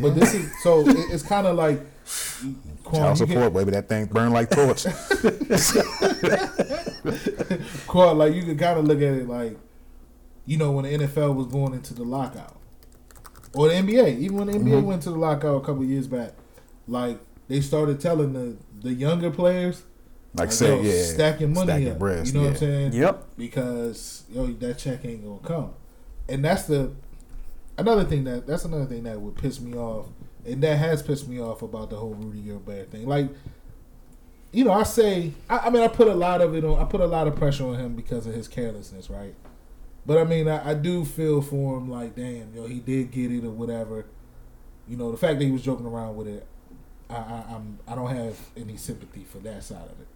But 0.00 0.14
this 0.14 0.34
is 0.34 0.50
so. 0.62 0.80
It, 0.88 0.96
it's 1.10 1.22
kind 1.22 1.46
of 1.46 1.56
like 1.56 1.80
Quan, 2.84 3.02
Child 3.02 3.20
you 3.20 3.26
support, 3.26 3.54
baby. 3.54 3.70
That 3.72 3.88
thing 3.88 4.06
burn 4.06 4.32
like 4.32 4.50
torch. 4.50 4.84
Quan, 7.86 8.18
like 8.18 8.34
you 8.34 8.42
can 8.42 8.58
kind 8.58 8.78
of 8.78 8.86
look 8.86 8.98
at 8.98 9.14
it 9.14 9.28
like, 9.28 9.56
you 10.46 10.56
know, 10.56 10.72
when 10.72 10.84
the 10.84 11.06
NFL 11.06 11.34
was 11.34 11.46
going 11.46 11.74
into 11.74 11.94
the 11.94 12.04
lockout, 12.04 12.56
or 13.54 13.68
the 13.68 13.74
NBA, 13.74 14.18
even 14.18 14.36
when 14.36 14.46
the 14.46 14.54
NBA 14.54 14.64
Mm-hmm. 14.64 14.86
went 14.86 15.02
to 15.02 15.10
the 15.10 15.18
lockout 15.18 15.62
a 15.62 15.64
couple 15.64 15.84
years 15.84 16.06
back, 16.06 16.32
like 16.86 17.18
they 17.48 17.60
started 17.60 18.00
telling 18.00 18.32
the 18.32 18.56
the 18.80 18.92
younger 18.94 19.30
players, 19.30 19.82
like 20.34 20.48
like, 20.48 20.52
say, 20.52 20.68
yo, 20.68 20.80
yeah, 20.82 21.02
stack 21.04 21.40
your 21.40 21.48
money 21.48 21.66
stack 21.66 21.82
your 21.82 21.92
up. 21.92 21.98
breast, 21.98 22.26
you 22.32 22.40
know 22.40 22.46
what 22.46 22.50
I'm 22.52 22.56
saying? 22.58 22.92
Yep. 22.92 23.24
because 23.36 24.24
yo 24.30 24.46
that 24.46 24.78
check 24.78 25.04
ain't 25.04 25.24
gonna 25.24 25.38
come, 25.40 25.72
and 26.28 26.44
that's 26.44 26.64
the 26.64 26.92
another 27.78 28.04
thing 28.04 28.24
that 28.24 28.46
that's 28.46 28.64
another 28.64 28.84
thing 28.86 29.04
that 29.04 29.20
would 29.20 29.36
piss 29.36 29.60
me 29.60 29.74
off, 29.74 30.06
and 30.44 30.62
that 30.62 30.76
has 30.76 31.02
pissed 31.02 31.28
me 31.28 31.40
off 31.40 31.62
about 31.62 31.90
the 31.90 31.96
whole 31.96 32.14
Rudy 32.14 32.40
Gobert 32.42 32.90
thing. 32.90 33.06
Like, 33.06 33.28
you 34.52 34.64
know, 34.64 34.72
I 34.72 34.82
say, 34.82 35.32
I, 35.48 35.58
I 35.58 35.70
mean, 35.70 35.82
I 35.82 35.88
put 35.88 36.08
a 36.08 36.14
lot 36.14 36.40
of 36.40 36.54
it 36.54 36.64
on, 36.64 36.78
I 36.78 36.84
put 36.84 37.00
a 37.00 37.06
lot 37.06 37.26
of 37.26 37.36
pressure 37.36 37.64
on 37.66 37.76
him 37.76 37.94
because 37.94 38.26
of 38.26 38.34
his 38.34 38.48
carelessness, 38.48 39.08
right? 39.10 39.34
But 40.06 40.18
I 40.18 40.24
mean, 40.24 40.48
I, 40.48 40.70
I 40.70 40.74
do 40.74 41.04
feel 41.04 41.42
for 41.42 41.76
him, 41.78 41.90
like, 41.90 42.16
damn, 42.16 42.54
yo, 42.54 42.66
he 42.66 42.80
did 42.80 43.10
get 43.10 43.30
it 43.30 43.44
or 43.44 43.50
whatever. 43.50 44.06
you 44.88 44.96
know, 44.96 45.10
the 45.10 45.18
fact 45.18 45.38
that 45.38 45.44
he 45.44 45.50
was 45.50 45.62
joking 45.62 45.86
around 45.86 46.16
with 46.16 46.28
it, 46.28 46.46
I, 47.10 47.14
I, 47.16 47.44
I'm 47.50 47.78
I 47.86 47.94
don't 47.94 48.14
have 48.14 48.38
any 48.56 48.76
sympathy 48.76 49.24
for 49.24 49.38
that 49.38 49.64
side 49.64 49.84
of 49.84 50.00
it. 50.00 50.08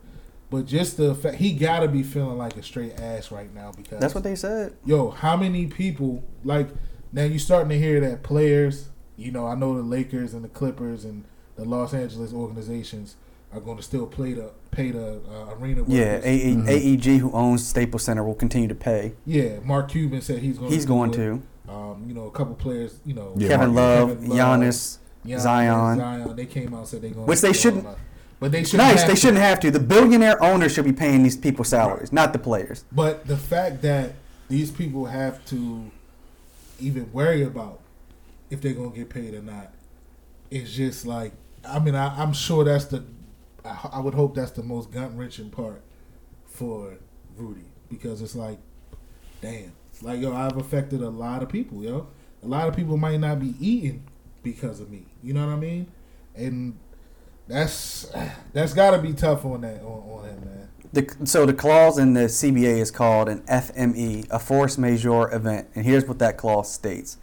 But 0.50 0.66
just 0.66 0.98
the 0.98 1.14
fact 1.14 1.36
he 1.36 1.52
got 1.54 1.80
to 1.80 1.88
be 1.88 2.02
feeling 2.02 2.36
like 2.36 2.56
a 2.56 2.62
straight 2.62 2.98
ass 2.98 3.30
right 3.30 3.52
now 3.54 3.72
because 3.74 4.00
That's 4.00 4.14
what 4.14 4.24
they 4.24 4.34
said. 4.34 4.74
yo, 4.84 5.10
how 5.10 5.36
many 5.36 5.66
people 5.66 6.22
like 6.44 6.68
now 7.12 7.24
you're 7.24 7.38
starting 7.38 7.68
to 7.70 7.78
hear 7.78 8.00
that 8.00 8.22
players, 8.22 8.88
you 9.16 9.30
know, 9.30 9.46
I 9.46 9.54
know 9.54 9.76
the 9.76 9.82
Lakers 9.82 10.34
and 10.34 10.44
the 10.44 10.48
Clippers 10.48 11.04
and 11.04 11.24
the 11.56 11.64
Los 11.64 11.92
Angeles 11.94 12.32
organizations 12.32 13.16
are 13.52 13.60
going 13.60 13.76
to 13.76 13.82
still 13.82 14.06
play 14.06 14.32
the 14.32 14.50
pay 14.70 14.90
the 14.90 15.20
uh, 15.30 15.54
arena. 15.58 15.84
Yeah, 15.86 16.14
workers. 16.16 16.24
A- 16.24 16.94
AEG, 16.94 17.04
who 17.20 17.30
owns 17.32 17.66
Staples 17.66 18.02
Center, 18.04 18.24
will 18.24 18.34
continue 18.34 18.68
to 18.68 18.74
pay. 18.74 19.12
yeah. 19.26 19.58
Mark 19.62 19.90
Cuban 19.90 20.20
said 20.22 20.38
he's 20.38 20.56
going. 20.58 20.72
He's 20.72 20.82
to 20.84 20.88
going 20.88 21.10
to. 21.12 21.42
Um, 21.68 22.04
you 22.06 22.14
know, 22.14 22.26
a 22.26 22.30
couple 22.30 22.54
players. 22.54 22.98
You 23.04 23.14
know, 23.14 23.32
Yeah, 23.36 23.48
Kevin 23.48 23.74
Love, 23.74 24.08
Kevin 24.08 24.28
Love, 24.30 24.38
Giannis, 24.38 24.98
Giannis, 25.26 25.38
Zion. 25.40 25.98
Zion. 25.98 26.36
They 26.36 26.46
came 26.46 26.72
out 26.74 26.78
and 26.80 26.88
said 26.88 27.02
they're 27.02 27.10
going. 27.10 27.26
Which 27.26 27.40
they 27.42 27.52
shouldn't- 27.52 27.86
But 28.40 28.50
they 28.52 28.64
shouldn't. 28.64 28.88
Nice. 28.88 29.00
have 29.00 29.08
They 29.08 29.14
to. 29.14 29.20
shouldn't 29.20 29.42
have 29.42 29.60
to. 29.60 29.70
The 29.70 29.78
billionaire 29.80 30.42
owners 30.42 30.72
should 30.72 30.84
be 30.86 30.92
paying 30.92 31.22
these 31.22 31.36
people 31.36 31.64
salaries, 31.64 32.10
not 32.12 32.32
the 32.32 32.38
players. 32.38 32.84
But 32.90 33.26
the 33.26 33.36
fact 33.36 33.82
that 33.82 34.14
these 34.48 34.70
people 34.70 35.04
have 35.06 35.44
to 35.46 35.90
even 36.82 37.12
worry 37.12 37.42
about 37.42 37.80
if 38.50 38.60
they're 38.60 38.74
gonna 38.74 38.90
get 38.90 39.08
paid 39.08 39.34
or 39.34 39.42
not. 39.42 39.72
It's 40.50 40.72
just 40.72 41.06
like 41.06 41.32
I 41.66 41.78
mean 41.78 41.94
I, 41.94 42.20
I'm 42.20 42.32
sure 42.32 42.64
that's 42.64 42.86
the 42.86 43.04
I, 43.64 43.90
I 43.94 44.00
would 44.00 44.14
hope 44.14 44.34
that's 44.34 44.50
the 44.50 44.62
most 44.62 44.90
gut 44.90 45.16
wrenching 45.16 45.50
part 45.50 45.82
for 46.46 46.98
Rudy. 47.36 47.64
Because 47.88 48.20
it's 48.22 48.34
like 48.34 48.58
damn. 49.40 49.72
It's 49.90 50.02
like 50.02 50.20
yo 50.20 50.34
I've 50.34 50.56
affected 50.56 51.02
a 51.02 51.10
lot 51.10 51.42
of 51.42 51.48
people 51.48 51.82
yo. 51.82 52.08
A 52.42 52.46
lot 52.46 52.68
of 52.68 52.74
people 52.74 52.96
might 52.96 53.20
not 53.20 53.38
be 53.40 53.54
eating 53.60 54.04
because 54.42 54.80
of 54.80 54.90
me. 54.90 55.06
You 55.22 55.32
know 55.32 55.46
what 55.46 55.52
I 55.52 55.56
mean? 55.56 55.86
And 56.34 56.76
that's 57.46 58.12
that's 58.52 58.74
got 58.74 58.92
to 58.92 58.98
be 58.98 59.12
tough 59.12 59.44
on 59.44 59.62
that 59.62 59.82
on, 59.82 60.20
on 60.20 60.24
him 60.24 60.40
man 60.44 60.68
The, 60.92 61.10
so 61.24 61.46
the 61.46 61.54
clause 61.54 61.96
in 61.96 62.12
the 62.12 62.24
CBA 62.24 62.78
is 62.78 62.90
called 62.90 63.26
an 63.30 63.40
FME, 63.42 64.26
a 64.30 64.38
force 64.38 64.76
majeure 64.76 65.34
event, 65.34 65.68
and 65.74 65.86
here's 65.86 66.04
what 66.04 66.18
that 66.18 66.36
clause 66.36 66.70
states: 66.70 67.16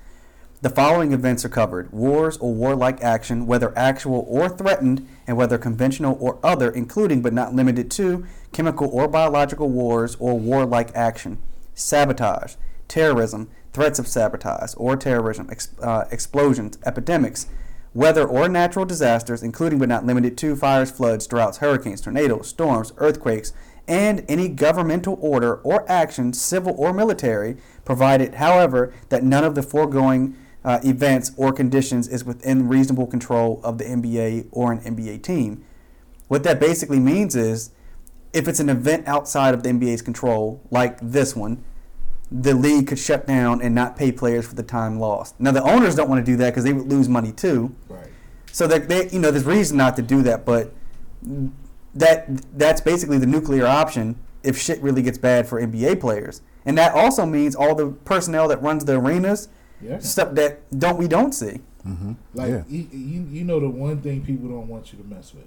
the 0.63 0.71
following 0.71 1.13
events 1.13 1.45
are 1.45 1.49
covered: 1.49 1.91
wars 1.91 2.35
or 2.37 2.51
warlike 2.51 2.99
action, 3.03 3.45
whether 3.45 3.71
actual 3.77 4.25
or 4.27 4.49
threatened, 4.49 5.07
and 5.27 5.37
whether 5.37 5.59
conventional 5.59 6.17
or 6.19 6.39
other, 6.41 6.71
including 6.71 7.21
but 7.21 7.31
not 7.31 7.53
limited 7.53 7.91
to 7.91 8.25
chemical 8.51 8.89
or 8.89 9.07
biological 9.07 9.69
wars 9.69 10.17
or 10.19 10.39
warlike 10.39 10.89
action, 10.95 11.37
sabotage, 11.75 12.55
terrorism, 12.87 13.51
threats 13.71 13.99
of 13.99 14.07
sabotage 14.07 14.73
or 14.77 14.97
terrorism, 14.97 15.47
ex, 15.51 15.69
uh, 15.83 16.05
explosions, 16.09 16.79
epidemics. 16.87 17.45
Weather 17.93 18.27
or 18.27 18.47
natural 18.47 18.85
disasters, 18.85 19.41
including 19.41 19.79
but 19.79 19.89
not 19.89 20.05
limited 20.05 20.37
to 20.37 20.55
fires, 20.55 20.91
floods, 20.91 21.25
droughts, 21.25 21.57
hurricanes, 21.57 22.01
tornadoes, 22.01 22.47
storms, 22.47 22.93
earthquakes, 22.97 23.51
and 23.87 24.23
any 24.27 24.47
governmental 24.47 25.17
order 25.19 25.55
or 25.57 25.89
action, 25.89 26.31
civil 26.31 26.75
or 26.77 26.93
military, 26.93 27.57
provided, 27.85 28.35
however, 28.35 28.93
that 29.09 29.23
none 29.23 29.43
of 29.43 29.55
the 29.55 29.63
foregoing 29.63 30.37
uh, 30.63 30.79
events 30.83 31.31
or 31.37 31.51
conditions 31.51 32.07
is 32.07 32.23
within 32.23 32.67
reasonable 32.67 33.07
control 33.07 33.59
of 33.63 33.79
the 33.79 33.85
NBA 33.85 34.47
or 34.51 34.71
an 34.71 34.81
NBA 34.81 35.23
team. 35.23 35.65
What 36.27 36.43
that 36.43 36.59
basically 36.59 36.99
means 36.99 37.35
is 37.35 37.71
if 38.33 38.47
it's 38.47 38.59
an 38.59 38.69
event 38.69 39.07
outside 39.07 39.55
of 39.55 39.63
the 39.63 39.69
NBA's 39.69 40.03
control, 40.03 40.61
like 40.69 40.99
this 41.01 41.35
one, 41.35 41.63
the 42.31 42.53
league 42.53 42.87
could 42.87 42.99
shut 42.99 43.25
down 43.27 43.61
and 43.61 43.73
not 43.73 43.97
pay 43.97 44.11
players 44.11 44.45
for 44.47 44.55
the 44.55 44.63
time 44.63 44.99
lost. 44.99 45.39
Now 45.39 45.51
the 45.51 45.63
owners 45.63 45.95
don't 45.95 46.09
want 46.09 46.23
to 46.25 46.31
do 46.31 46.37
that 46.37 46.51
because 46.51 46.63
they 46.63 46.73
would 46.73 46.87
lose 46.87 47.09
money 47.09 47.31
too. 47.31 47.75
right 47.87 48.07
So 48.51 48.67
that 48.67 48.87
they, 48.87 49.09
you 49.09 49.19
know, 49.19 49.31
there's 49.31 49.45
reason 49.45 49.77
not 49.77 49.95
to 49.95 50.01
do 50.01 50.21
that, 50.23 50.45
but 50.45 50.71
that 51.95 52.25
that's 52.57 52.81
basically 52.81 53.17
the 53.17 53.25
nuclear 53.25 53.65
option 53.65 54.15
if 54.43 54.57
shit 54.57 54.81
really 54.81 55.01
gets 55.01 55.17
bad 55.17 55.47
for 55.47 55.61
NBA 55.61 55.99
players, 55.99 56.41
and 56.65 56.77
that 56.77 56.93
also 56.93 57.25
means 57.25 57.55
all 57.55 57.75
the 57.75 57.87
personnel 58.05 58.47
that 58.47 58.61
runs 58.61 58.85
the 58.85 58.93
arenas, 58.97 59.49
yeah 59.81 59.99
stuff 59.99 60.33
that 60.35 60.59
don't 60.77 60.97
we 60.97 61.07
don't 61.07 61.33
see 61.33 61.59
Mm-hmm. 61.87 62.11
Like 62.33 62.49
yeah, 62.49 62.63
you, 62.67 62.87
you, 62.91 63.21
you 63.31 63.43
know 63.45 63.57
the 63.61 63.69
one 63.69 64.01
thing 64.01 64.21
people 64.25 64.49
don't 64.49 64.67
want 64.67 64.91
you 64.91 64.99
to 64.99 65.05
mess 65.05 65.33
with. 65.33 65.45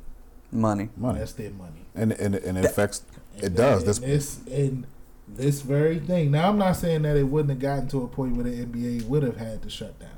money. 0.51 0.89
money, 0.97 1.19
That's 1.19 1.33
their 1.35 1.51
money. 1.51 1.85
and 1.95 2.13
and, 2.13 2.35
and 2.35 2.57
it 2.57 2.63
That- 2.63 2.71
affects. 2.71 3.03
And 3.35 3.45
It 3.45 3.55
does. 3.55 3.99
And 3.99 4.11
this 4.11 4.41
and 4.51 4.87
this 5.35 5.63
very 5.63 5.99
thing. 5.99 6.31
Now 6.31 6.49
I'm 6.49 6.59
not 6.59 6.77
saying 6.77 7.03
that 7.03 7.17
it 7.17 7.25
wouldn't 7.25 7.51
have 7.51 7.59
gotten 7.59 7.89
to 7.89 8.03
a 8.03 8.09
point 8.09 8.37
where 8.37 8.45
the 8.45 8.65
NBA 8.65 9.07
would 9.07 9.23
have 9.23 9.37
had 9.37 9.63
to 9.63 9.71
shut 9.71 9.99
down. 9.99 10.11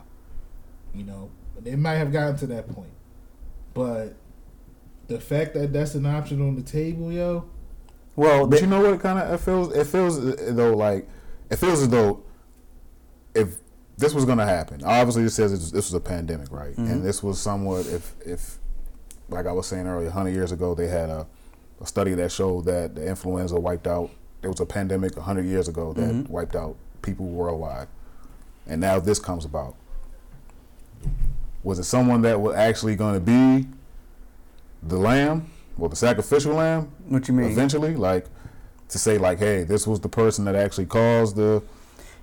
You 0.95 1.05
know, 1.05 1.31
it 1.65 1.79
might 1.79 1.95
have 1.95 2.13
gotten 2.13 2.37
to 2.39 2.47
that 2.49 2.69
point, 2.69 2.93
but 3.75 4.15
the 5.09 5.21
fact 5.21 5.55
that 5.55 5.73
that's 5.73 5.95
an 5.95 6.07
option 6.07 6.41
on 6.41 6.57
the 6.57 6.63
table, 6.63 7.13
yo. 7.13 7.45
Well, 8.17 8.47
But 8.47 8.57
they, 8.57 8.61
you 8.63 8.67
know 8.69 8.81
what? 8.81 9.01
Kind 9.01 9.19
of 9.19 9.33
it 9.33 9.39
feels. 9.43 9.75
It 9.75 9.87
feels 9.87 10.19
uh, 10.19 10.51
though 10.53 10.75
like 10.77 11.09
it 11.51 11.57
feels 11.57 11.83
as 11.83 11.89
though 11.89 12.23
if 13.35 13.57
this 13.97 14.15
was 14.15 14.25
going 14.25 14.39
to 14.39 14.47
happen. 14.47 14.83
Obviously, 14.85 15.25
it 15.25 15.31
says 15.31 15.73
this 15.73 15.91
was 15.91 15.95
a 15.95 16.01
pandemic, 16.01 16.51
right? 16.53 16.75
Mhm. 16.77 16.91
And 16.91 17.05
this 17.05 17.23
was 17.23 17.41
somewhat 17.41 17.87
if 17.87 18.15
if 18.25 18.59
like 19.29 19.47
I 19.47 19.53
was 19.53 19.67
saying 19.67 19.87
earlier, 19.87 20.11
hundred 20.11 20.31
years 20.35 20.53
ago 20.53 20.75
they 20.75 20.87
had 20.87 21.11
a, 21.11 21.27
a 21.81 21.87
study 21.87 22.15
that 22.15 22.31
showed 22.31 22.67
that 22.67 22.95
the 22.95 23.07
influenza 23.07 23.59
wiped 23.59 23.87
out. 23.87 24.11
There 24.45 24.51
was 24.51 24.61
a 24.61 24.67
pandemic 24.67 25.17
hundred 25.17 25.47
years 25.47 25.69
ago 25.69 25.95
that 25.95 26.05
Mhm. 26.05 26.29
wiped 26.29 26.55
out 26.55 26.77
people 27.01 27.25
worldwide, 27.25 27.89
and 28.67 28.79
now 28.79 29.01
this 29.01 29.19
comes 29.19 29.47
about. 29.47 29.75
Was 31.63 31.79
it 31.79 31.85
someone 31.85 32.21
that 32.23 32.43
was 32.43 32.55
actually 32.55 32.95
going 32.95 33.15
to 33.15 33.21
be 33.21 33.67
the 34.83 34.99
lamb 34.99 35.47
or 35.79 35.89
the 35.89 35.97
sacrificial 35.97 36.53
lamb? 36.57 36.89
what 37.09 37.27
you 37.27 37.33
mean? 37.33 37.51
eventually 37.51 37.97
like 37.97 38.27
to 38.91 38.99
say 38.99 39.17
like 39.17 39.39
hey 39.39 39.63
this 39.65 39.87
was 39.87 40.01
the 40.01 40.09
person 40.11 40.45
that 40.45 40.55
actually 40.55 40.85
caused 40.85 41.37
the 41.37 41.63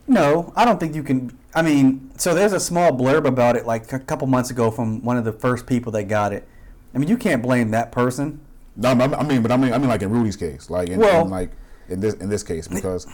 No, 0.07 0.53
I 0.55 0.63
don't 0.63 0.79
think 0.79 0.93
you 0.93 1.01
can. 1.03 1.35
I 1.55 1.63
mean, 1.63 2.11
so 2.17 2.35
there's 2.35 2.53
a 2.53 2.59
small 2.59 2.91
blurb 2.91 3.25
about 3.25 3.55
it 3.55 3.65
like 3.65 3.91
a 3.93 3.99
couple 3.99 4.27
months 4.27 4.51
ago 4.51 4.69
from 4.69 5.03
one 5.03 5.17
of 5.17 5.25
the 5.25 5.31
first 5.33 5.65
people 5.65 5.91
that 5.93 6.03
got 6.03 6.33
it. 6.33 6.47
I 6.93 6.99
mean, 6.99 7.09
you 7.09 7.17
can't 7.17 7.41
blame 7.41 7.71
that 7.71 7.91
person. 7.91 8.41
no 8.75 8.89
i 8.89 8.93
I 8.93 9.23
mean 9.23 9.41
but 9.41 9.51
i 9.51 9.57
mean 9.57 9.73
i 9.73 9.77
mean 9.79 9.89
like 9.89 10.01
in 10.03 10.09
rudy's 10.11 10.37
case 10.37 10.69
like 10.69 10.87
in, 10.89 10.99
Well- 10.99 11.25
in 11.25 11.29
like 11.31 11.49
in 11.91 11.99
this 11.99 12.13
in 12.15 12.29
this 12.29 12.43
case 12.43 12.67
because 12.67 13.05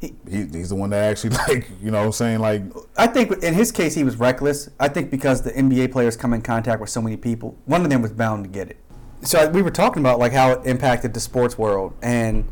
He- 0.00 0.14
he, 0.30 0.44
he's 0.46 0.68
the 0.68 0.74
one 0.76 0.90
that 0.90 1.10
actually 1.10 1.30
like 1.48 1.68
you 1.82 1.90
know 1.90 2.04
i'm 2.04 2.12
saying 2.12 2.38
like 2.38 2.62
I 2.96 3.06
think 3.06 3.42
in 3.42 3.54
his 3.54 3.72
case 3.72 3.94
he 3.94 4.04
was 4.04 4.16
reckless. 4.16 4.68
I 4.78 4.88
think 4.88 5.10
because 5.10 5.42
the 5.42 5.52
NBA 5.52 5.90
players 5.92 6.16
come 6.16 6.32
in 6.34 6.42
contact 6.42 6.80
with 6.80 6.90
so 6.90 7.00
many 7.02 7.16
people, 7.16 7.56
one 7.64 7.82
of 7.82 7.90
them 7.90 8.02
was 8.02 8.12
bound 8.12 8.44
to 8.44 8.50
get 8.50 8.68
it. 8.70 8.76
So 9.22 9.48
we 9.50 9.62
were 9.62 9.70
talking 9.70 10.02
about 10.02 10.18
like 10.18 10.32
how 10.32 10.52
it 10.52 10.66
impacted 10.66 11.14
the 11.14 11.20
sports 11.20 11.56
world, 11.58 11.94
and 12.02 12.44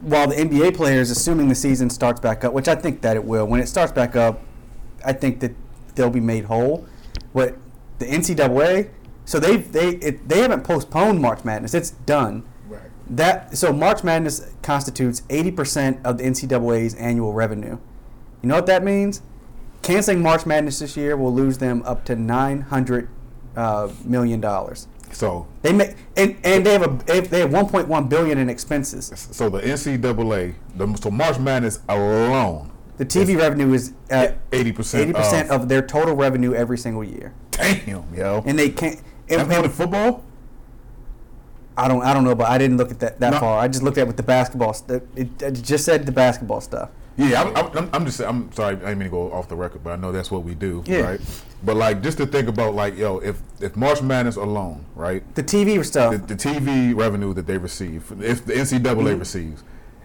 while 0.00 0.26
the 0.28 0.36
NBA 0.36 0.76
players, 0.76 1.10
assuming 1.10 1.48
the 1.48 1.54
season 1.54 1.90
starts 1.90 2.20
back 2.20 2.44
up, 2.44 2.52
which 2.52 2.68
I 2.68 2.74
think 2.74 3.00
that 3.02 3.16
it 3.16 3.24
will, 3.24 3.46
when 3.46 3.60
it 3.60 3.66
starts 3.68 3.92
back 3.92 4.14
up, 4.16 4.42
I 5.04 5.12
think 5.12 5.40
that 5.40 5.52
they'll 5.94 6.10
be 6.10 6.20
made 6.20 6.44
whole. 6.44 6.86
But 7.32 7.56
the 7.98 8.06
NCAA, 8.06 8.90
so 9.24 9.38
they 9.40 9.56
they 9.58 9.90
it, 9.96 10.28
they 10.28 10.40
haven't 10.40 10.64
postponed 10.64 11.20
March 11.20 11.44
Madness; 11.44 11.74
it's 11.74 11.90
done. 11.90 12.44
That 13.08 13.56
so 13.56 13.72
March 13.72 14.02
Madness 14.02 14.52
constitutes 14.62 15.22
eighty 15.30 15.50
percent 15.50 16.00
of 16.04 16.18
the 16.18 16.24
NCAA's 16.24 16.94
annual 16.94 17.32
revenue. 17.32 17.78
You 18.42 18.48
know 18.48 18.56
what 18.56 18.66
that 18.66 18.82
means? 18.82 19.22
Canceling 19.82 20.20
March 20.22 20.44
Madness 20.46 20.80
this 20.80 20.96
year 20.96 21.16
will 21.16 21.32
lose 21.32 21.58
them 21.58 21.82
up 21.84 22.04
to 22.06 22.16
nine 22.16 22.62
hundred 22.62 23.08
uh, 23.56 23.88
million 24.04 24.40
dollars. 24.40 24.88
so 25.12 25.46
They 25.62 25.72
make 25.72 25.94
and, 26.16 26.36
and 26.42 26.66
they 26.66 26.72
have 26.72 26.82
a 27.08 27.20
they 27.20 27.40
have 27.40 27.52
one 27.52 27.68
point 27.68 27.86
one 27.86 28.08
billion 28.08 28.38
in 28.38 28.50
expenses. 28.50 29.12
so 29.30 29.48
the 29.48 29.60
ncaa 29.60 30.54
the 30.76 30.96
so 30.96 31.10
march 31.10 31.38
madness 31.38 31.78
alone 31.88 32.72
The 32.98 33.06
TV 33.06 33.38
revenue 33.38 33.72
is 33.72 33.92
at 34.10 34.50
80% 34.50 34.98
eighty 34.98 35.12
percent 35.12 35.50
of, 35.50 35.68
their 35.68 35.82
total 35.82 36.16
revenue 36.16 36.54
every 36.54 36.76
single 36.78 37.04
year, 37.04 37.32
damn 37.52 38.12
yo 38.14 38.42
and 38.46 38.58
they 38.58 38.70
can't. 38.70 39.00
and- 39.30 39.48
more 39.48 39.68
football 39.68 40.24
I 41.76 41.88
don't 41.88 42.02
I 42.02 42.14
don't 42.14 42.24
know, 42.24 42.34
but 42.34 42.48
I 42.48 42.58
didn't 42.58 42.76
look 42.78 42.90
at 42.90 43.00
that 43.00 43.20
that 43.20 43.34
No. 43.34 43.40
far. 43.40 43.58
I 43.60 43.68
just 43.68 43.82
looked 43.82 43.98
at 43.98 44.06
with 44.06 44.16
the 44.16 44.22
basketball. 44.22 44.72
St- 44.72 45.02
it, 45.14 45.42
it 45.42 45.52
just 45.62 45.84
said 45.84 46.06
the 46.06 46.12
basketball 46.12 46.60
stuff. 46.60 46.90
Yeah, 47.18 47.42
I'm, 47.44 47.76
I'm, 47.78 47.90
I'm 47.94 48.04
just 48.04 48.20
I'm 48.20 48.52
sorry, 48.52 48.76
I 48.76 48.78
didn't 48.78 48.98
mean 48.98 49.06
to 49.08 49.10
go 49.10 49.32
off 49.32 49.48
the 49.48 49.56
record, 49.56 49.82
but 49.82 49.92
I 49.94 49.96
know 49.96 50.12
that's 50.12 50.30
what 50.30 50.42
we 50.44 50.54
do, 50.54 50.84
Yeah. 50.86 50.98
right? 51.00 51.20
But 51.64 51.76
like 51.76 52.02
just 52.02 52.18
to 52.18 52.26
think 52.26 52.46
about 52.48 52.74
like 52.74 52.96
yo, 52.96 53.18
if 53.18 53.40
if 53.60 53.74
March 53.76 54.02
Madness 54.02 54.36
alone, 54.36 54.84
right, 54.94 55.22
The 55.34 55.42
TV 55.42 55.82
stuff. 55.84 56.12
the, 56.12 56.18
the 56.18 56.34
TV 56.36 56.94
revenue 56.94 57.32
that 57.34 57.46
they 57.46 57.56
receive, 57.58 58.12
if 58.22 58.44
the 58.44 58.52
NCAA 58.54 58.80
Mm-hmm. 58.82 59.18
receives, 59.18 59.64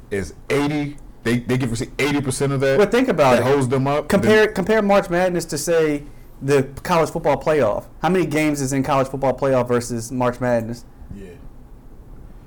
is 0.09 0.33
eighty, 0.49 0.97
they 1.23 1.39
they 1.39 1.57
give 1.57 1.71
receive 1.71 1.91
eighty 1.99 2.21
percent 2.21 2.53
of 2.53 2.59
that. 2.61 2.77
But 2.77 2.91
think 2.91 3.07
about 3.09 3.39
it. 3.39 3.43
holds 3.43 3.67
them 3.67 3.87
up. 3.87 4.07
Compare 4.07 4.47
compare 4.49 4.81
March 4.81 5.09
Madness 5.09 5.45
to 5.45 5.57
say 5.57 6.03
the 6.41 6.63
college 6.83 7.09
football 7.11 7.37
playoff. 7.41 7.85
How 8.01 8.09
many 8.09 8.25
games 8.25 8.61
is 8.61 8.71
in 8.73 8.83
college 8.83 9.07
football 9.09 9.37
playoff 9.37 9.67
versus 9.67 10.11
March 10.13 10.39
Madness? 10.39 10.85
Yeah. 11.13 11.31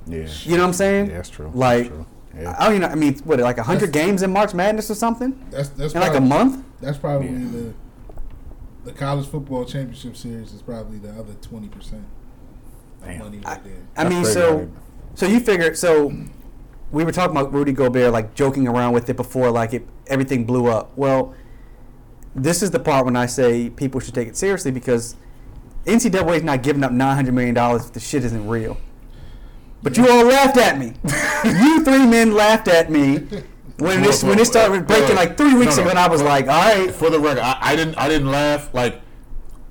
Then, 0.07 0.23
yeah, 0.23 0.29
You 0.45 0.57
know 0.57 0.62
what 0.62 0.69
I'm 0.69 0.73
saying? 0.75 1.07
yeah, 1.11 1.17
that's 1.17 1.31
true. 1.31 1.47
that's 1.47 1.57
Like, 1.57 1.88
true. 1.88 2.07
yeah. 2.38 2.57
I 2.59 2.64
don't 2.67 2.77
even. 2.77 2.90
I 2.90 2.95
mean, 2.95 3.17
what 3.25 3.38
like 3.40 3.59
hundred 3.59 3.88
That's- 3.93 4.07
games 4.07 4.23
in 4.23 4.33
March 4.33 4.55
Madness 4.55 4.90
or 4.90 4.95
something 4.95 5.38
That's 5.51 5.69
that's 5.71 5.95
in 5.95 6.01
like 6.01 6.14
a 6.14 6.21
month? 6.21 6.64
That's 6.81 6.99
probably 6.99 7.29
Yeah. 7.29 7.49
the 7.53 7.75
the 8.85 8.93
college 8.93 9.27
football 9.27 9.64
championship 9.64 10.17
series 10.17 10.53
is 10.53 10.61
probably 10.62 10.99
the 10.99 11.11
other 11.11 11.33
twenty 11.40 11.69
percent 11.69 12.05
of 13.03 13.09
Damn. 13.09 13.19
money 13.19 13.38
right 13.45 13.62
there. 13.64 13.73
I 13.97 14.09
mean, 14.09 14.25
so 14.25 14.57
crazy. 14.57 14.71
so 15.14 15.27
you 15.27 15.40
figure 15.40 15.75
so 15.75 16.12
we 16.93 17.03
were 17.05 17.12
talking 17.12 17.35
about 17.37 17.53
Rudy 17.53 17.73
Gobert 17.73 18.12
like 18.12 18.35
joking 18.35 18.69
around 18.69 18.93
with 18.93 19.09
it 19.09 19.17
before 19.17 19.51
like 19.51 19.73
it 19.73 19.87
everything 20.09 20.45
blew 20.45 20.67
up. 20.67 20.93
Well, 20.97 21.35
this 22.35 22.62
is 22.62 22.71
the 22.73 22.79
part 22.81 23.07
when 23.07 23.17
I 23.17 23.25
say 23.27 23.71
people 23.71 24.01
should 24.01 24.14
take 24.14 24.29
it 24.29 24.37
seriously 24.37 24.71
because 24.71 25.17
NCAA 25.87 26.37
is 26.37 26.43
not 26.43 26.62
giving 26.62 26.85
up 26.85 26.93
nine 26.93 27.17
hundred 27.17 27.33
million 27.35 27.55
dollars 27.55 27.87
if 27.87 27.93
the 27.93 28.01
shit 28.01 28.23
isn't 28.25 28.47
real. 28.47 28.77
But 29.85 29.97
you 29.99 30.09
all 30.11 30.25
laughed 30.25 30.57
at 30.57 30.79
me. 30.79 30.94
you 31.44 31.85
three 31.85 32.07
men 32.07 32.33
laughed 32.35 32.68
at 32.68 32.90
me 32.90 33.18
when 33.79 34.03
this 34.03 34.25
when 34.25 34.38
it 34.38 34.47
started 34.47 34.87
breaking 34.87 35.14
like 35.14 35.37
three 35.37 35.55
weeks 35.55 35.77
No, 35.77 35.83
ago, 35.83 35.85
no. 35.85 35.90
and 35.90 35.99
I 35.99 36.09
was 36.09 36.23
like, 36.23 36.47
all 36.49 36.53
right, 36.75 36.90
For 36.92 37.11
the 37.11 37.20
record, 37.20 37.40
I, 37.40 37.59
I 37.61 37.77
didn't 37.77 37.97
I 37.99 38.09
didn't 38.09 38.31
laugh 38.31 38.73
like 38.75 39.03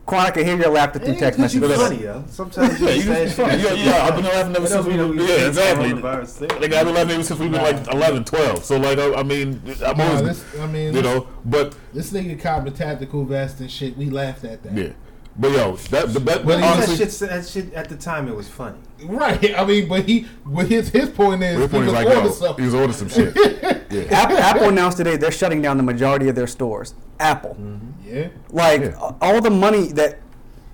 Quan, 0.05 0.25
I 0.27 0.31
can 0.31 0.45
hear 0.45 0.57
your 0.57 0.69
laughter 0.69 0.99
through 0.99 1.15
text 1.15 1.21
text 1.21 1.39
'cause 1.39 1.55
you 1.55 1.61
messages. 1.61 1.81
funny, 1.81 2.03
yo. 2.03 2.23
Sometimes 2.27 2.79
yeah, 2.81 2.89
you 2.89 3.01
say 3.03 3.23
just, 3.23 3.35
shit. 3.37 3.59
yeah, 3.61 3.71
yeah, 3.73 4.03
I've 4.05 4.15
been 4.17 4.25
laughing 4.25 4.55
ever 4.57 4.67
since 4.67 4.85
we 4.85 4.97
were, 4.97 5.15
yeah, 5.15 5.47
exactly. 5.47 5.93
Like 5.93 6.73
I've 6.73 6.85
been 6.85 6.93
laughing 6.95 7.11
ever 7.11 7.23
since 7.23 7.39
we've 7.39 7.51
been 7.51 7.61
like 7.61 7.87
11, 7.87 8.25
12. 8.25 8.65
So 8.65 8.77
like 8.77 8.99
I, 8.99 9.13
I 9.15 9.23
mean, 9.23 9.61
I'm 9.83 9.97
Nah, 9.97 10.03
always, 10.03 10.41
this, 10.43 10.59
I 10.61 10.67
mean, 10.67 10.93
you 10.93 11.01
know, 11.01 11.27
but 11.45 11.75
this 11.93 12.11
nigga 12.11 12.39
cop 12.39 12.65
the 12.65 12.71
tactical 12.71 13.23
vest 13.23 13.61
and 13.61 13.71
shit. 13.71 13.97
We 13.97 14.09
laughed 14.09 14.43
at 14.43 14.61
that. 14.63 14.73
yeah, 14.73 14.89
but 15.39 15.51
yo, 15.53 15.77
that 15.77 16.13
the 16.13 16.19
bet 16.19 16.45
But 16.45 16.61
honestly, 16.61 16.97
that, 16.97 17.11
shit, 17.13 17.29
that 17.29 17.47
shit 17.47 17.73
at 17.73 17.87
the 17.87 17.95
time 17.95 18.27
it 18.27 18.35
was 18.35 18.49
funny. 18.49 18.79
Right. 19.05 19.57
I 19.57 19.65
mean, 19.65 19.87
but 19.87 20.05
he, 20.05 20.27
but 20.45 20.67
his 20.67 20.89
his 20.89 21.09
point 21.09 21.43
is, 21.43 21.57
his 21.59 21.69
point 21.71 21.83
he 21.85 21.89
is 21.89 21.93
was 21.95 22.05
like 22.05 22.07
on 22.07 22.23
to 22.23 22.29
yo, 22.29 22.33
something. 22.33 22.63
he 22.63 22.65
was 22.65 22.73
ordering 22.75 22.93
some 22.93 23.09
shit. 23.09 23.35
Yeah, 23.93 24.01
Apple, 24.09 24.37
Apple 24.37 24.69
announced 24.69 24.97
today 24.97 25.17
they're 25.17 25.31
shutting 25.31 25.61
down 25.61 25.77
the 25.77 25.83
majority 25.83 26.27
of 26.27 26.33
their 26.35 26.47
stores. 26.47 26.95
Apple, 27.19 27.51
mm-hmm. 27.59 27.89
Yeah. 28.03 28.29
like 28.49 28.81
Yeah. 28.81 29.11
all 29.21 29.39
the 29.39 29.51
money 29.51 29.91
that 29.93 30.19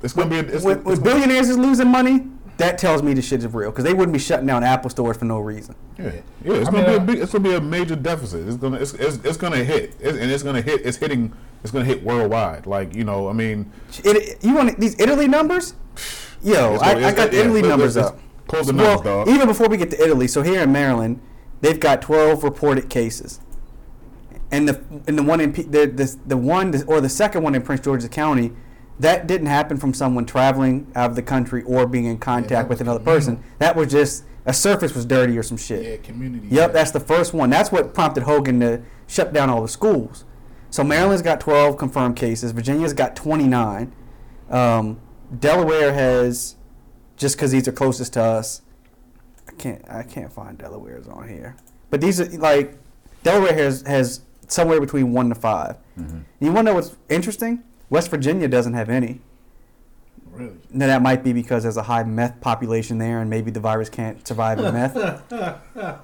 it's 0.02 0.13
gonna 0.13 0.30
be. 0.30 0.38
A, 0.38 0.39
it's, 0.39 0.63
when, 0.63 0.78
it's 0.78 0.86
when 0.86 0.96
gonna- 0.96 1.02
billionaires 1.02 1.50
is 1.50 1.58
losing 1.58 1.89
money, 1.89 2.28
that 2.58 2.78
tells 2.78 3.04
me 3.04 3.13
the 3.13 3.22
shit 3.22 3.39
is 3.44 3.54
real 3.54 3.72
because 3.72 3.84
they 3.84 3.94
wouldn't 3.94 4.13
be 4.13 4.20
shutting 4.20 4.46
down 4.48 4.63
Apple 4.63 4.89
stores 4.89 5.18
for 5.18 5.26
no 5.26 5.39
reason. 5.39 5.76
Yeah, 5.98 6.06
yeah, 6.46 6.54
it's 6.54 6.70
I 6.70 6.72
gonna 6.72 6.78
mean, 6.78 6.86
be 6.86 6.92
a 6.94 6.96
I- 6.96 7.06
big, 7.06 7.20
it's 7.20 7.32
gonna 7.34 7.44
be 7.44 7.54
a 7.56 7.60
major 7.62 7.98
deficit. 7.98 8.48
It's 8.48 8.56
gonna, 8.56 8.78
it's, 8.78 8.94
it's, 8.94 9.18
it's 9.18 9.36
gonna 9.38 9.63
hit, 9.65 9.96
it's, 10.00 10.18
and 10.18 10.32
it's 10.32 10.44
gonna 10.44 10.62
hit, 10.62 10.86
it's 10.86 10.96
hitting, 10.96 11.34
it's 11.62 11.74
gonna 11.74 11.84
hit 11.84 12.02
worldwide. 12.04 12.68
Like 12.68 12.96
you 12.96 13.04
know, 13.04 13.28
I 13.28 13.34
mean, 13.34 13.70
It, 14.06 14.42
you 14.42 14.54
want 14.56 14.80
these 14.80 14.98
Italy 14.98 15.28
numbers? 15.28 15.74
Yo, 16.41 16.75
I, 16.78 17.08
I 17.08 17.12
got 17.13 17.32
the 17.32 17.38
yeah, 17.38 17.43
Italy 17.43 17.62
let's- 17.62 17.69
numbers 17.69 17.95
let's 17.95 18.10
up. 18.10 18.19
close 18.47 18.67
the 18.67 18.73
well, 18.73 19.02
dog. 19.02 19.28
even 19.28 19.47
before 19.47 19.67
we 19.67 19.78
get 19.78 19.91
to 19.91 20.02
Italy, 20.04 20.28
so 20.28 20.41
here 20.41 20.62
in 20.62 20.71
Maryland, 20.71 21.19
they've 21.62 21.80
got 21.80 22.02
12 22.02 22.43
reported 22.43 22.89
cases, 22.89 23.39
and 24.52 24.67
the 24.67 24.82
and 25.08 25.17
the 25.17 25.23
one 25.23 25.41
in 25.41 25.52
P- 25.54 25.63
the 25.63 25.86
the, 25.86 26.15
the 26.25 26.38
one 26.38 26.73
or 26.88 27.02
the 27.02 27.10
second 27.10 27.43
one 27.43 27.56
in 27.56 27.62
Prince 27.62 27.82
George's 27.82 28.10
County, 28.10 28.52
that 28.99 29.28
didn't 29.28 29.47
happen 29.47 29.78
from 29.78 29.93
someone 29.93 30.25
traveling 30.25 30.91
out 30.95 31.10
of 31.10 31.15
the 31.15 31.21
country 31.21 31.62
or 31.63 31.86
being 31.86 32.06
in 32.06 32.17
contact 32.17 32.49
that 32.49 32.69
with 32.69 32.82
another 32.82 32.99
communal. 32.99 33.19
person. 33.19 33.43
That 33.60 33.75
was 33.75 33.91
just 33.91 34.23
a 34.45 34.54
surface 34.54 34.95
was 34.95 35.06
dirty 35.06 35.38
or 35.38 35.43
some 35.43 35.58
shit. 35.58 35.84
Yeah. 35.86 35.97
Community. 35.97 36.47
Yep, 36.49 36.73
that's 36.73 36.91
the 36.91 36.99
first 36.99 37.34
one. 37.34 37.49
That's 37.49 37.71
what 37.71 37.93
prompted 37.93 38.23
Hogan 38.23 38.60
to 38.62 38.82
shut 39.08 39.34
down 39.34 39.49
all 39.49 39.62
the 39.62 39.67
schools. 39.67 40.23
So 40.71 40.84
Maryland's 40.84 41.21
got 41.21 41.39
12 41.39 41.78
confirmed 41.78 42.15
cases. 42.15 42.52
Virginia's 42.52 42.93
got 42.93 43.15
29. 43.15 43.91
Um, 44.49 44.99
Delaware 45.38 45.94
has, 45.94 46.56
just 47.18 47.36
because 47.36 47.52
these 47.52 47.68
are 47.68 47.72
closest 47.72 48.13
to 48.13 48.22
us, 48.22 48.62
I 49.48 49.52
can't 49.54 49.84
I 49.89 50.04
can't 50.04 50.32
find 50.32 50.58
Delaware's 50.58 51.08
on 51.08 51.28
here. 51.28 51.56
But 51.89 52.02
these 52.02 52.20
are 52.22 52.26
like 52.38 52.78
Delaware 53.24 53.54
has 53.54 53.82
has 53.84 54.22
somewhere 54.48 54.80
between 54.82 55.13
one 55.13 55.30
to 55.30 55.36
5 55.36 55.76
mm-hmm. 56.00 56.20
You 56.39 56.52
want 56.52 56.65
to 56.68 56.72
know 56.72 56.76
what's 56.76 56.96
interesting? 57.10 57.63
West 57.89 58.10
Virginia 58.10 58.48
doesn't 58.48 58.74
have 58.74 58.89
any. 58.89 59.22
really. 60.32 60.54
Now 60.72 60.88
that 60.88 61.02
might 61.02 61.24
be 61.24 61.34
because 61.34 61.63
there's 61.63 61.78
a 61.78 61.84
high 61.84 62.04
meth 62.04 62.39
population 62.42 62.98
there, 62.98 63.20
and 63.22 63.30
maybe 63.30 63.52
the 63.52 63.60
virus 63.60 63.89
can't 63.89 64.26
survive 64.28 64.60
in 64.60 64.74
meth. 64.74 64.96
Well, 65.76 66.02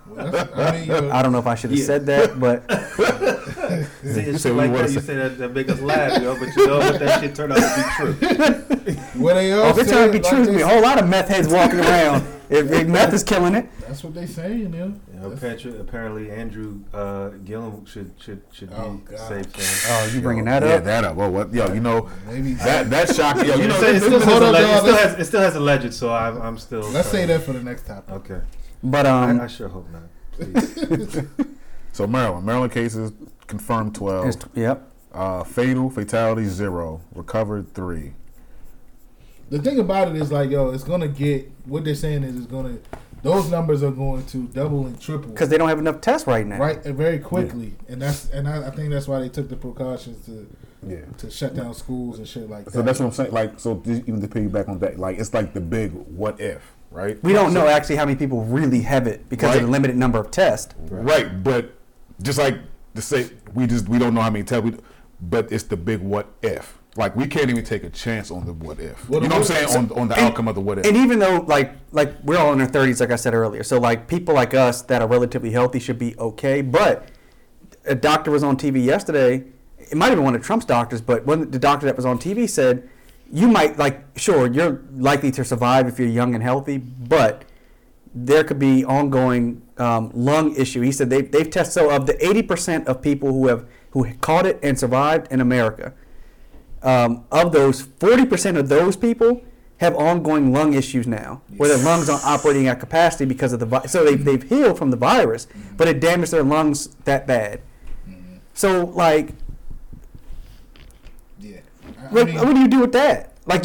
I 0.55 0.71
mean, 0.71 0.91
I 1.11 1.21
don't 1.21 1.31
know 1.31 1.39
if 1.39 1.47
I 1.47 1.55
should 1.55 1.71
have 1.71 1.79
Yeah. 1.79 1.85
said 1.85 2.05
that, 2.07 2.39
but 2.39 2.63
See, 4.03 4.07
You 4.07 4.31
it's 4.33 4.41
say 4.43 4.49
shit 4.49 4.55
what 4.55 4.57
like 4.57 4.67
you 4.67 4.71
wanna 4.73 4.87
that. 4.87 4.93
You 4.93 4.99
say. 4.99 5.05
say 5.05 5.15
that, 5.15 5.37
that 5.37 5.53
make 5.53 5.69
us 5.69 5.79
laugh, 5.81 6.21
yo, 6.21 6.39
but 6.39 6.55
you 6.55 6.67
know 6.67 6.77
what? 6.79 6.99
That 6.99 7.19
shit 7.21 7.35
turned 7.35 7.53
out 7.53 7.57
to 7.57 7.75
be 7.77 7.83
true. 7.95 8.95
what 9.21 9.33
they 9.35 9.51
all 9.53 9.65
Oh, 9.65 9.69
if 9.69 9.77
it's 9.77 9.89
say, 9.89 9.95
trying 9.95 10.11
to 10.11 10.17
be 10.17 10.23
like 10.23 10.29
true, 10.31 10.45
they 10.45 10.51
to 10.51 10.57
be 10.57 10.61
a 10.63 10.67
whole 10.67 10.81
lot 10.81 10.99
of 11.01 11.07
meth 11.09 11.27
heads 11.29 11.47
walking 11.47 11.79
around. 11.85 12.25
If, 12.47 12.71
if 12.71 12.87
meth 12.87 13.11
is 13.13 13.23
killing 13.23 13.55
it, 13.55 13.67
That's 13.81 14.03
what 14.03 14.13
they 14.13 14.27
saying, 14.27 14.71
yo. 14.71 14.93
You 15.13 15.19
know, 15.19 15.31
apparently, 15.31 15.79
apparently 15.79 16.29
Andrew 16.29 16.79
uh, 16.93 17.29
Gillum 17.43 17.85
should 17.87 18.11
should 18.19 18.41
should 18.51 18.69
be 18.69 18.75
Oh, 18.75 19.01
God. 19.03 19.17
safe. 19.17 19.57
Man. 19.57 19.65
oh, 20.09 20.11
you 20.13 20.21
bringing 20.21 20.45
that 20.45 20.61
up? 20.61 20.69
yeah, 20.69 20.77
that 20.79 21.03
up. 21.05 21.17
Oh, 21.17 21.29
what? 21.31 21.51
Yo, 21.51 21.73
you 21.73 21.79
know, 21.79 22.07
Maybe 22.27 22.53
that 22.55 22.91
that 22.91 23.15
shocked. 23.15 23.39
Yo, 23.39 23.55
you 23.55 23.63
it, 23.63 23.67
know, 23.69 23.75
still, 23.77 23.89
it, 23.89 23.93
this- 23.93 24.03
still 24.03 24.19
this- 24.19 24.23
has 24.25 24.39
hold 24.43 24.55
a 24.55 24.59
it, 24.59 24.77
still 24.77 24.95
has, 24.95 25.19
it 25.19 25.25
still 25.25 25.41
has 25.41 25.55
a 25.55 25.59
legend, 25.59 25.93
so 25.95 26.13
I'm, 26.13 26.39
I'm 26.41 26.57
still. 26.59 26.81
let's 26.91 27.07
say 27.09 27.25
that 27.25 27.41
for 27.41 27.53
the 27.53 27.63
next 27.63 27.87
topic. 27.87 28.13
Okay. 28.13 28.41
But 28.83 29.07
I, 29.07 29.29
um, 29.31 29.41
I 29.41 29.47
sure 29.47 29.67
hope 29.69 29.87
not. 29.89 30.03
Please. 31.95 31.97
so 31.97 32.07
Maryland, 32.07 32.45
Maryland 32.45 32.71
cases 32.73 33.11
confirmed 33.47 33.95
twelve. 33.95 34.27
it's- 34.29 34.45
yep. 34.55 34.91
Uh, 35.13 35.43
fatal 35.45 35.89
fatality 35.89 36.45
zero. 36.45 36.99
Recovered 37.13 37.73
three. 37.73 38.13
The 39.49 39.59
thing 39.59 39.79
about 39.79 40.09
it 40.09 40.15
is 40.17 40.31
like, 40.31 40.49
yo, 40.49 40.71
it's 40.71 40.83
gonna 40.83 41.07
get 41.07 41.49
what 41.65 41.85
they're 41.85 41.95
saying 41.95 42.23
is 42.23 42.35
it's 42.35 42.47
gonna 42.47 42.77
those 43.23 43.49
numbers 43.49 43.81
are 43.81 43.91
going 43.91 44.23
to 44.27 44.47
double 44.49 44.85
and 44.85 44.99
triple 45.01 45.31
Because 45.31 45.49
they 45.49 45.57
don't 45.57 45.69
have 45.69 45.79
enough 45.79 45.99
tests 46.01 46.27
right 46.27 46.45
now. 46.45 46.59
right 46.59 46.83
very 46.83 47.17
quickly, 47.17 47.73
and 47.87 48.01
that's 48.01 48.29
and 48.29 48.47
I, 48.47 48.67
I 48.67 48.71
think 48.71 48.89
that's 48.91 49.07
why 49.07 49.19
they 49.19 49.29
took 49.29 49.49
the 49.49 49.55
precautions 49.55 50.25
to 50.25 50.47
Yeah. 50.87 50.97
to 51.19 51.31
shut 51.31 51.55
down 51.55 51.73
schools 51.73 52.19
and 52.19 52.27
shit 52.27 52.49
like 52.49 52.65
that. 52.65 52.73
So 52.73 52.81
that's 52.83 52.99
what 52.99 53.05
I'm 53.07 53.11
saying. 53.13 53.31
Like, 53.31 53.59
so 53.59 53.81
even 53.85 54.21
to 54.21 54.27
piggyback 54.27 54.67
on 54.69 54.79
that, 54.79 54.99
like 54.99 55.17
it's 55.17 55.33
like 55.33 55.53
the 55.53 55.61
big 55.61 55.91
what 55.93 56.39
if, 56.41 56.73
right? 56.91 57.23
We 57.23 57.33
don't 57.33 57.51
So- 57.53 57.61
know 57.61 57.67
actually 57.67 57.95
how 57.95 58.05
many 58.05 58.17
people 58.17 58.43
really 58.43 58.81
have 58.81 59.07
it 59.07 59.27
because 59.29 59.55
of 59.55 59.61
the 59.61 59.67
limited 59.69 59.95
number 59.95 60.19
of 60.19 60.29
tests. 60.29 60.75
Right, 60.89 61.43
but 61.43 61.71
just 62.21 62.37
like 62.37 62.57
to 62.95 63.01
say 63.01 63.29
we 63.53 63.67
just 63.67 63.87
we 63.89 63.97
don't 63.99 64.13
know 64.13 64.21
how 64.21 64.29
many 64.29 64.43
tests, 64.43 64.63
we, 64.63 64.77
but 65.21 65.51
it's 65.51 65.63
the 65.63 65.77
big 65.77 66.01
what 66.01 66.27
if. 66.41 66.77
Like 66.97 67.15
we 67.15 67.27
can't 67.27 67.49
even 67.49 67.63
take 67.65 67.83
a 67.83 67.89
chance 67.89 68.31
on 68.31 68.45
the 68.45 68.53
what 68.53 68.79
if. 68.79 69.09
What 69.09 69.21
you 69.21 69.27
know 69.27 69.39
what 69.39 69.49
I'm 69.51 69.57
if- 69.63 69.69
saying 69.69 69.91
on 69.91 69.99
on 69.99 70.07
the 70.07 70.15
And- 70.15 70.27
outcome 70.27 70.47
of 70.47 70.55
the 70.55 70.61
what 70.61 70.79
if. 70.79 70.85
And 70.85 70.95
even 70.95 71.19
though 71.19 71.43
like 71.47 71.73
like 71.91 72.13
we're 72.23 72.37
all 72.37 72.53
in 72.53 72.61
our 72.61 72.67
thirties, 72.67 73.01
like 73.01 73.11
I 73.11 73.17
said 73.17 73.33
earlier, 73.33 73.63
so 73.63 73.77
like 73.79 74.07
people 74.07 74.33
like 74.33 74.53
us 74.53 74.81
that 74.83 75.01
are 75.01 75.07
relatively 75.07 75.51
healthy 75.51 75.79
should 75.79 75.99
be 75.99 76.17
okay. 76.17 76.61
But 76.61 77.09
a 77.85 77.95
doctor 77.95 78.31
was 78.31 78.43
on 78.43 78.55
TV 78.57 78.83
yesterday. 78.83 79.43
It 79.77 79.95
might 79.95 80.07
have 80.07 80.15
been 80.15 80.23
one 80.23 80.35
of 80.35 80.41
Trump's 80.43 80.65
doctors, 80.65 81.01
but 81.01 81.25
one 81.25 81.51
the 81.51 81.59
doctor 81.59 81.85
that 81.85 81.95
was 81.97 82.05
on 82.05 82.17
TV 82.17 82.49
said, 82.49 82.89
"You 83.31 83.49
might 83.49 83.77
like 83.77 84.05
sure 84.17 84.47
you're 84.47 84.81
likely 84.95 85.31
to 85.31 85.43
survive 85.43 85.87
if 85.89 85.99
you're 85.99 86.07
young 86.07 86.33
and 86.33 86.41
healthy, 86.41 86.77
but 86.77 87.43
there 88.15 88.43
could 88.43 88.59
be 88.59 88.83
ongoing 88.85 89.61
um, 89.77 90.09
lung 90.13 90.55
issue." 90.55 90.81
He 90.81 90.91
said 90.91 91.09
they 91.09 91.21
they've 91.21 91.49
tested 91.49 91.73
so 91.73 91.89
of 91.91 92.05
the 92.05 92.25
eighty 92.25 92.41
percent 92.41 92.87
of 92.87 93.01
people 93.01 93.31
who 93.31 93.47
have 93.47 93.65
who 93.91 94.11
caught 94.15 94.45
it 94.45 94.59
and 94.63 94.79
survived 94.79 95.31
in 95.31 95.39
America 95.41 95.93
um, 96.85 97.25
of 97.31 97.51
those, 97.51 97.81
40% 97.83 98.57
of 98.57 98.69
those 98.69 98.95
people 98.95 99.41
have 99.77 99.95
ongoing 99.95 100.53
lung 100.53 100.73
issues 100.73 101.07
now, 101.07 101.41
where 101.57 101.67
their 101.67 101.83
lungs 101.83 102.07
aren't 102.07 102.23
operating 102.23 102.67
at 102.67 102.79
capacity 102.79 103.25
because 103.25 103.51
of 103.51 103.59
the 103.59 103.65
virus. 103.65 103.91
So 103.91 104.05
they've, 104.05 104.23
they've 104.23 104.43
healed 104.43 104.77
from 104.77 104.91
the 104.91 104.97
virus, 104.97 105.47
but 105.75 105.87
it 105.87 105.99
damaged 105.99 106.31
their 106.31 106.43
lungs 106.43 106.89
that 107.05 107.25
bad. 107.25 107.61
So, 108.53 108.85
like, 108.85 109.31
yeah. 111.39 111.57
I- 111.83 112.05
I 112.05 112.07
what, 112.09 112.27
mean, 112.27 112.35
what 112.35 112.53
do 112.53 112.59
you 112.59 112.67
do 112.67 112.79
with 112.79 112.93
that? 112.93 113.33
Like, 113.45 113.63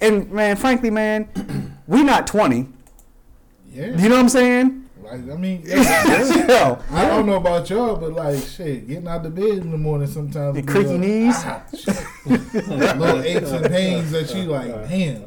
and 0.00 0.30
man, 0.30 0.56
frankly, 0.56 0.90
man, 0.90 1.78
we're 1.86 2.02
not 2.02 2.26
20. 2.26 2.68
Yeah. 3.76 3.86
You 4.02 4.08
know 4.08 4.16
what 4.16 4.22
I'm 4.22 4.28
saying? 4.28 4.82
Like, 5.02 5.30
I 5.30 5.36
mean, 5.36 5.62
yeah, 5.66 6.48
Yo, 6.48 6.78
I 6.90 7.06
don't 7.06 7.26
know 7.26 7.34
about 7.36 7.70
y'all, 7.70 7.96
but 7.96 8.12
like, 8.12 8.42
shit, 8.42 8.88
getting 8.88 9.06
out 9.06 9.24
of 9.24 9.34
bed 9.34 9.44
in 9.58 9.70
the 9.70 9.78
morning 9.78 10.08
sometimes. 10.08 10.56
The 10.56 10.62
creaky 10.62 10.90
like, 10.90 11.00
knees? 11.00 11.34
ah, 11.38 11.62
shit. 11.72 12.26
little 12.26 13.22
aches 13.22 13.50
and 13.52 13.66
pains 13.66 14.10
that 14.10 14.34
you 14.34 14.44
like, 14.44 14.88
damn. 14.88 15.24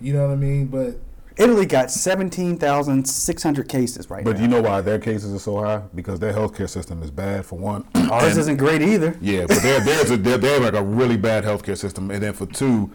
You 0.00 0.14
know 0.14 0.26
what 0.26 0.32
I 0.32 0.36
mean? 0.36 0.66
But 0.66 0.98
Italy 1.36 1.64
got 1.66 1.90
17,600 1.92 3.68
cases 3.68 4.10
right 4.10 4.24
but 4.24 4.36
now. 4.36 4.42
you 4.42 4.48
know 4.48 4.60
why 4.60 4.80
their 4.80 4.98
cases 4.98 5.32
are 5.32 5.38
so 5.38 5.60
high? 5.62 5.82
Because 5.94 6.18
their 6.18 6.32
healthcare 6.32 6.68
system 6.68 7.02
is 7.02 7.10
bad 7.10 7.46
for 7.46 7.56
one. 7.58 7.84
Ours 8.10 8.32
And- 8.32 8.38
isn't 8.40 8.56
great 8.56 8.82
either. 8.82 9.16
Yeah, 9.20 9.46
but 9.46 9.62
they're, 9.62 9.80
there's 9.80 10.10
a, 10.10 10.16
they're, 10.16 10.38
they're 10.38 10.60
like 10.60 10.74
a 10.74 10.82
really 10.82 11.16
bad 11.16 11.44
healthcare 11.44 11.78
system, 11.78 12.10
and 12.10 12.22
then 12.22 12.32
for 12.32 12.46
two, 12.46 12.90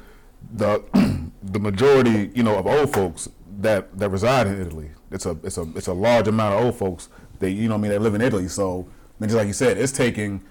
the 0.54 0.84
the 1.44 1.60
majority, 1.60 2.32
you 2.36 2.44
know, 2.44 2.58
of 2.58 2.68
old 2.68 2.94
folks 2.94 3.30
that, 3.62 3.98
that 3.98 4.10
reside 4.10 4.48
in 4.48 4.62
Italy, 4.62 4.92
it's 5.12 5.26
a 5.26 5.38
it's 5.44 5.58
a 5.58 5.64
it's 5.76 5.88
a 5.88 5.94
large 5.94 6.28
amount 6.28 6.56
of 6.56 6.66
old 6.66 6.76
folks 6.76 7.10
that 7.40 7.52
you 7.52 7.68
know, 7.68 7.76
what 7.76 7.80
I 7.80 7.82
mean, 7.82 7.92
they 7.92 7.98
live 7.98 8.16
in 8.16 8.22
Italy. 8.22 8.48
So, 8.48 8.82
I 8.90 9.22
mean, 9.22 9.30
just 9.30 9.36
like 9.38 9.48
you 9.48 9.54
said, 9.54 9.78
it's 9.78 9.92
taking 9.92 10.42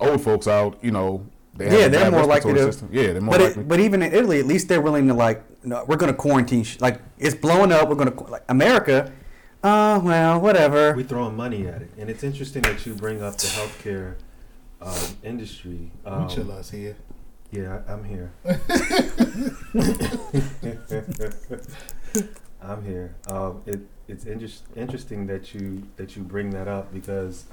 old 0.00 0.20
folks 0.20 0.46
out. 0.48 0.78
You 0.82 0.90
know, 0.92 1.26
they 1.54 1.66
have 1.68 1.78
Yeah, 1.78 1.86
a 1.86 1.88
they're 1.90 2.10
more 2.10 2.24
likely 2.26 2.54
to. 2.54 2.64
System. 2.72 2.88
Yeah, 2.92 3.12
they're 3.12 3.20
more 3.20 3.34
but 3.36 3.40
likely. 3.42 3.62
It, 3.62 3.68
but 3.68 3.80
even 3.80 4.02
in 4.02 4.12
Italy, 4.12 4.38
at 4.40 4.46
least 4.46 4.68
they're 4.68 4.80
willing 4.80 5.06
to 5.08 5.14
like, 5.14 5.42
no, 5.64 5.84
we're 5.86 5.96
going 5.96 6.12
to 6.12 6.16
quarantine. 6.16 6.62
Sh- 6.64 6.80
like 6.80 7.00
it's 7.18 7.34
blowing 7.34 7.72
up. 7.72 7.88
We're 7.88 7.94
going 7.96 8.12
to 8.12 8.22
like 8.24 8.44
America. 8.48 9.12
Oh 9.64 9.98
well, 10.00 10.40
whatever. 10.40 10.92
we 10.94 11.02
throwing 11.02 11.34
money 11.34 11.66
at 11.66 11.82
it, 11.82 11.90
and 11.98 12.08
it's 12.08 12.22
interesting 12.22 12.62
that 12.62 12.84
you 12.86 12.94
bring 12.94 13.22
up 13.22 13.36
the 13.38 13.46
healthcare 13.48 14.14
um, 14.80 15.16
industry. 15.24 15.90
we 16.04 16.10
Um, 16.10 16.28
chill 16.28 16.52
us 16.52 16.70
here. 16.70 16.96
Yeah, 17.50 17.80
I- 17.88 17.92
I'm 17.92 18.04
here. 18.04 18.32
I'm 22.62 22.84
here. 22.84 23.14
Um, 23.28 23.62
it, 23.66 23.80
it's 24.46 24.62
inter- 24.70 24.82
interesting 24.82 25.26
that 25.26 25.54
you 25.54 25.86
that 25.96 26.16
you 26.16 26.22
bring 26.22 26.50
that 26.50 26.68
up 26.68 26.92
because 26.92 27.44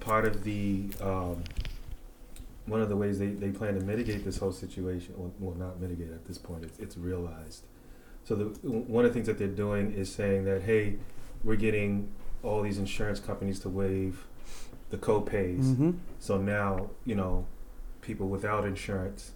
part 0.00 0.24
of 0.24 0.44
the 0.44 0.86
um, 1.00 1.42
one 2.66 2.80
of 2.80 2.88
the 2.88 2.96
ways 2.96 3.18
they, 3.18 3.28
they 3.28 3.50
plan 3.50 3.74
to 3.74 3.80
mitigate 3.80 4.24
this 4.24 4.38
whole 4.38 4.52
situation, 4.52 5.14
well, 5.16 5.32
well 5.38 5.54
not 5.56 5.80
mitigate 5.80 6.10
at 6.12 6.24
this 6.26 6.38
point, 6.38 6.64
it's, 6.64 6.78
it's 6.78 6.96
realized. 6.96 7.64
So 8.24 8.34
the 8.34 8.44
one 8.68 9.04
of 9.04 9.10
the 9.10 9.14
things 9.14 9.26
that 9.26 9.38
they're 9.38 9.48
doing 9.48 9.92
is 9.92 10.12
saying 10.12 10.44
that 10.44 10.62
hey, 10.62 10.96
we're 11.42 11.56
getting 11.56 12.10
all 12.42 12.62
these 12.62 12.78
insurance 12.78 13.20
companies 13.20 13.60
to 13.60 13.68
waive 13.68 14.26
the 14.90 14.98
co-pays. 14.98 15.66
Mm-hmm. 15.66 15.92
So 16.20 16.38
now, 16.38 16.90
you 17.04 17.14
know, 17.14 17.46
people 18.00 18.28
without 18.28 18.64
insurance 18.64 19.32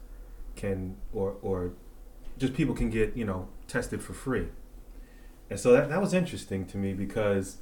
can, 0.56 0.96
or, 1.12 1.36
or 1.42 1.72
just 2.38 2.54
people 2.54 2.74
can 2.74 2.90
get, 2.90 3.16
you 3.16 3.24
know, 3.24 3.48
tested 3.66 4.02
for 4.02 4.12
free. 4.12 4.48
And 5.50 5.58
so 5.58 5.72
that, 5.72 5.88
that 5.88 6.00
was 6.00 6.12
interesting 6.12 6.66
to 6.66 6.76
me 6.76 6.92
because 6.92 7.58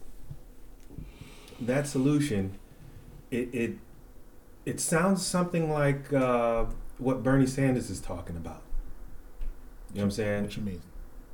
that 1.61 1.87
solution, 1.87 2.59
it, 3.31 3.49
it, 3.53 3.79
it 4.65 4.81
sounds 4.81 5.25
something 5.25 5.71
like 5.71 6.13
uh, 6.13 6.67
what 6.99 7.23
Bernie 7.23 7.47
Sanders 7.47 7.91
is 7.91 8.01
talking 8.01 8.37
about. 8.37 8.63
You 9.93 9.99
know 9.99 10.03
what 10.03 10.05
I'm 10.05 10.11
saying? 10.11 10.43
What 10.43 10.57
you 10.57 10.63
mean? 10.63 10.83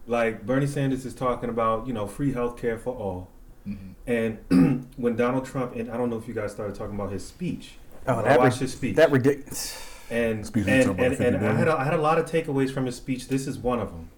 Like 0.07 0.45
Bernie 0.45 0.67
Sanders 0.67 1.07
is 1.07 1.15
talking 1.15 1.49
about, 1.49 1.87
you 1.87 1.93
know, 1.93 2.07
free 2.07 2.33
health 2.33 2.61
care 2.61 2.79
for 2.79 2.95
all. 2.95 3.31
Mm-hmm. 3.67 3.93
And 4.07 4.89
when 4.97 5.17
Donald 5.17 5.47
Trump, 5.47 5.75
and 5.75 5.91
I 5.91 5.97
don't 5.97 6.11
know 6.11 6.19
if 6.19 6.29
you 6.29 6.35
guys 6.35 6.53
started 6.53 6.75
talking 6.77 6.95
about 6.95 7.13
his 7.13 7.27
speech. 7.27 7.75
Oh, 8.07 8.21
I 8.21 8.37
watched 8.37 8.61
ri- 8.61 8.67
his 8.67 8.73
speech. 8.73 8.97
That 8.97 9.11
ridiculous. 9.11 9.89
and 10.11 10.45
and, 10.55 10.69
and, 10.69 11.01
and 11.01 11.37
I 11.37 11.53
had 11.53 11.57
billion. 11.57 11.69
a, 11.69 11.75
I 11.77 11.85
had 11.85 11.95
a 11.95 12.01
lot 12.01 12.19
of 12.19 12.27
takeaways 12.27 12.73
from 12.73 12.87
his 12.87 12.97
speech. 12.97 13.29
This 13.29 13.47
is 13.47 13.59
one 13.59 13.79
of 13.79 13.91
them. 13.91 14.11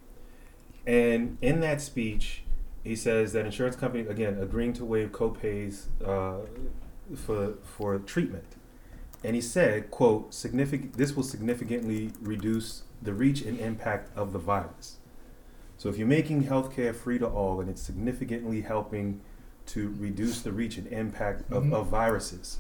And 0.87 1.39
in 1.41 1.61
that 1.61 1.81
speech, 1.81 2.43
he 2.83 2.95
says 2.97 3.33
that 3.33 3.47
insurance 3.47 3.77
company 3.77 4.07
again 4.07 4.39
agreeing 4.41 4.73
to 4.75 4.85
waive 4.85 5.13
co-pays 5.13 5.89
uh, 6.05 6.41
for 7.17 7.55
for 7.63 7.99
treatment. 7.99 8.45
And 9.23 9.35
he 9.35 9.41
said, 9.41 9.91
"quote 9.91 10.35
significant. 10.35 10.95
This 10.99 11.17
will 11.17 11.23
significantly 11.23 12.11
reduce 12.21 12.83
the 13.01 13.15
reach 13.15 13.43
and 13.43 13.59
impact 13.59 14.11
of 14.17 14.33
the 14.33 14.39
virus. 14.39 14.97
So 15.79 15.89
if 15.89 15.99
you're 15.99 16.07
making 16.07 16.45
healthcare 16.45 16.95
free 16.95 17.19
to 17.19 17.27
all, 17.27 17.61
and 17.61 17.69
it's 17.69 17.83
significantly 17.83 18.63
helping 18.63 19.21
to 19.67 19.95
reduce 19.99 20.41
the 20.43 20.53
reach 20.53 20.77
and 20.79 20.87
impact 20.89 21.51
of, 21.51 21.65
Mhm. 21.65 21.73
of 21.73 21.89
viruses, 21.89 22.59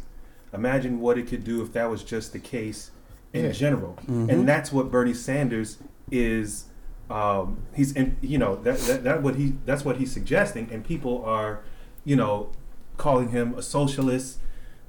imagine 0.52 1.00
what 1.00 1.18
it 1.18 1.26
could 1.26 1.44
do 1.44 1.62
if 1.62 1.72
that 1.74 1.90
was 1.90 2.02
just 2.02 2.32
the 2.32 2.38
case 2.38 2.90
in 3.32 3.44
Yeah. 3.44 3.52
general. 3.52 3.98
Mhm. 4.06 4.28
And 4.30 4.48
that's 4.48 4.72
what 4.72 4.90
Bernie 4.90 5.14
Sanders 5.14 5.78
is. 6.10 6.64
Um, 7.10 7.58
he's 7.74 7.92
in, 7.92 8.16
you 8.22 8.38
know 8.38 8.56
that, 8.62 8.78
that 8.80 9.04
that 9.04 9.22
what 9.22 9.36
he 9.36 9.54
that's 9.66 9.84
what 9.84 9.96
he's 9.98 10.10
suggesting, 10.12 10.68
and 10.72 10.84
people 10.84 11.24
are, 11.24 11.60
you 12.04 12.16
know, 12.16 12.50
calling 12.96 13.28
him 13.28 13.54
a 13.54 13.62
socialist, 13.62 14.38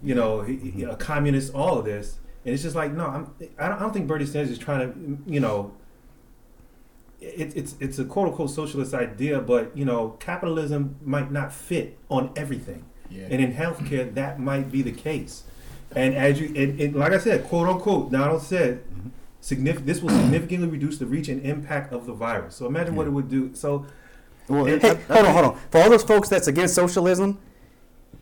you 0.01 0.15
know, 0.15 0.41
he- 0.41 0.84
a 0.84 0.95
communist, 0.95 1.54
all 1.54 1.78
of 1.78 1.86
this, 1.86 2.19
and 2.45 2.54
it's 2.54 2.63
just 2.63 2.75
like 2.75 2.93
no, 2.93 3.06
I'm 3.06 3.34
I 3.60 3.67
don't, 3.67 3.78
I 3.78 3.80
don't 3.80 3.93
think 3.93 4.08
Bernie 4.08 4.25
Sanders 4.25 4.51
is 4.51 4.58
trying 4.60 4.91
to, 4.91 5.32
you 5.32 5.39
know. 5.39 5.73
It, 7.21 7.56
it's 7.56 7.75
it's 7.80 7.97
a 7.97 8.06
quote 8.06 8.28
unquote 8.28 8.51
socialist 8.51 8.93
idea, 8.93 9.39
but 9.39 9.75
you 9.75 9.84
know, 9.86 10.10
capitalism 10.19 10.97
might 11.04 11.32
not 11.32 11.51
fit 11.51 11.97
on 12.10 12.32
everything. 12.36 12.86
Yeah. 13.10 13.28
And 13.32 13.41
in 13.41 13.54
healthcare, 13.54 14.13
that 14.13 14.39
might 14.39 14.71
be 14.71 14.82
the 14.82 14.91
case. 14.91 15.43
And 15.95 16.13
as 16.13 16.39
you, 16.39 16.47
and, 16.56 16.80
and 16.80 16.95
like 16.95 17.13
I 17.13 17.17
said, 17.17 17.45
quote 17.45 17.67
unquote, 17.67 18.12
Donald 18.12 18.41
said, 18.41 18.84
signif- 19.45 19.86
this 19.86 20.01
will 20.01 20.10
significantly 20.10 20.67
reduce 20.67 20.97
the 20.97 21.05
reach 21.05 21.27
and 21.29 21.41
impact 21.45 21.93
of 21.93 22.05
the 22.05 22.13
virus. 22.13 22.55
So 22.55 22.65
imagine 22.65 22.95
what 22.95 23.05
it 23.08 23.12
would 23.12 23.29
do. 23.29 23.51
So 23.53 23.86
Well, 24.47 24.65
And- 24.67 24.84
I- 24.84 24.88
Hey, 24.95 24.99
hold 25.08 25.25
on, 25.25 25.34
hold 25.34 25.45
on. 25.45 25.58
For 25.71 25.81
all 25.81 25.89
those 25.89 26.03
folks 26.03 26.29
that's 26.29 26.47
against 26.47 26.75
socialism, 26.75 27.39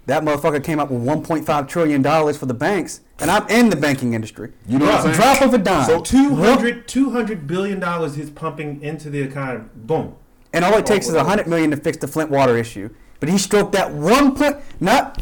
that 0.05 0.23
motherfucker 0.23 0.62
came 0.63 0.79
up 0.79 0.89
with 0.91 1.01
1.5 1.01 1.67
trillion 1.67 2.01
dollars 2.01 2.38
for 2.38 2.45
the 2.45 2.53
banks, 2.53 3.01
and 3.19 3.29
I'm 3.31 3.47
in 3.49 3.69
the 3.69 3.75
banking 3.75 4.13
industry. 4.13 4.51
You 4.67 4.79
know 4.79 4.86
what 4.86 5.13
Drop 5.13 5.41
of 5.41 5.53
a 5.53 5.57
dime. 5.57 5.86
so 5.86 5.99
200, 6.01 6.88
200 6.88 7.45
billion 7.47 7.79
dollars 7.79 8.17
is 8.17 8.29
pumping 8.29 8.81
into 8.81 9.09
the 9.09 9.21
economy. 9.21 9.65
Boom. 9.75 10.15
And 10.53 10.63
all 10.65 10.77
it 10.77 10.86
takes 10.86 11.07
is 11.07 11.13
a 11.15 11.23
hundred 11.23 11.47
million 11.47 11.71
to 11.71 11.77
fix 11.77 11.97
the 11.97 12.07
Flint 12.07 12.29
water 12.29 12.55
issue. 12.57 12.89
But 13.19 13.29
he 13.29 13.38
stroked 13.38 13.71
that 13.73 13.91
one 13.93 14.36
point, 14.36 14.57
not, 14.81 15.21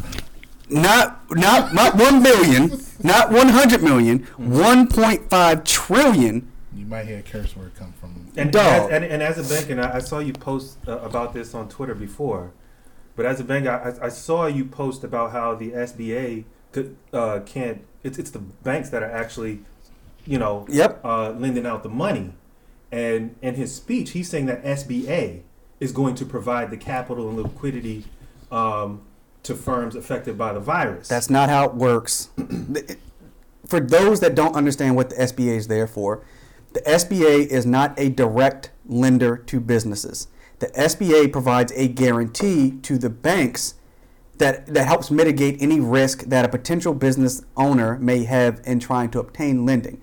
not, 0.72 1.30
not, 1.30 1.74
not 1.74 1.94
one 1.96 2.22
billion, 2.22 2.80
not 3.02 3.30
one 3.30 3.48
hundred 3.48 3.82
million, 3.82 4.20
one 4.36 4.88
point 4.88 5.28
five 5.30 5.64
trillion. 5.64 6.50
You 6.74 6.86
might 6.86 7.06
hear 7.06 7.18
a 7.18 7.22
curse 7.22 7.54
word 7.56 7.72
come 7.78 7.92
from. 7.92 8.26
And, 8.36 8.50
Dog. 8.52 8.90
and, 8.90 9.04
and, 9.04 9.12
and 9.14 9.22
as 9.22 9.38
a 9.38 9.54
bank, 9.54 9.70
and 9.70 9.80
I, 9.80 9.96
I 9.96 9.98
saw 9.98 10.18
you 10.18 10.32
post 10.32 10.78
uh, 10.88 10.98
about 11.00 11.34
this 11.34 11.54
on 11.54 11.68
Twitter 11.68 11.94
before, 11.94 12.52
but 13.14 13.26
as 13.26 13.40
a 13.40 13.44
bank, 13.44 13.66
I, 13.66 13.94
I 14.00 14.08
saw 14.08 14.46
you 14.46 14.64
post 14.64 15.04
about 15.04 15.32
how 15.32 15.54
the 15.54 15.70
SBA 15.72 16.44
could, 16.72 16.96
uh, 17.12 17.40
can't. 17.44 17.84
It's 18.02 18.18
it's 18.18 18.30
the 18.30 18.38
banks 18.38 18.88
that 18.90 19.02
are 19.02 19.10
actually, 19.10 19.60
you 20.24 20.38
know, 20.38 20.66
Yep. 20.68 21.04
uh, 21.04 21.30
lending 21.32 21.66
out 21.66 21.82
the 21.82 21.88
money. 21.90 22.32
And 22.90 23.36
in 23.42 23.54
his 23.54 23.74
speech, 23.74 24.10
he's 24.10 24.28
saying 24.28 24.46
that 24.46 24.62
SBA 24.64 25.42
is 25.80 25.92
going 25.92 26.14
to 26.16 26.24
provide 26.26 26.70
the 26.70 26.76
capital 26.76 27.28
and 27.28 27.36
liquidity 27.42 28.04
um, 28.50 29.02
to 29.42 29.54
firms 29.54 29.96
affected 29.96 30.38
by 30.38 30.52
the 30.52 30.60
virus. 30.60 31.08
That's 31.08 31.30
not 31.30 31.48
how 31.48 31.66
it 31.66 31.74
works. 31.74 32.30
for 33.66 33.80
those 33.80 34.20
that 34.20 34.34
don't 34.34 34.54
understand 34.54 34.96
what 34.96 35.10
the 35.10 35.16
SBA 35.16 35.56
is 35.56 35.68
there 35.68 35.86
for, 35.86 36.24
the 36.72 36.80
SBA 36.80 37.46
is 37.46 37.66
not 37.66 37.98
a 37.98 38.08
direct 38.08 38.70
lender 38.86 39.36
to 39.36 39.60
businesses. 39.60 40.28
The 40.58 40.68
SBA 40.68 41.32
provides 41.32 41.72
a 41.72 41.88
guarantee 41.88 42.78
to 42.82 42.98
the 42.98 43.10
banks 43.10 43.74
that, 44.38 44.66
that 44.66 44.86
helps 44.86 45.10
mitigate 45.10 45.60
any 45.60 45.80
risk 45.80 46.24
that 46.24 46.44
a 46.44 46.48
potential 46.48 46.94
business 46.94 47.44
owner 47.56 47.98
may 47.98 48.24
have 48.24 48.60
in 48.64 48.80
trying 48.80 49.10
to 49.10 49.20
obtain 49.20 49.66
lending. 49.66 50.00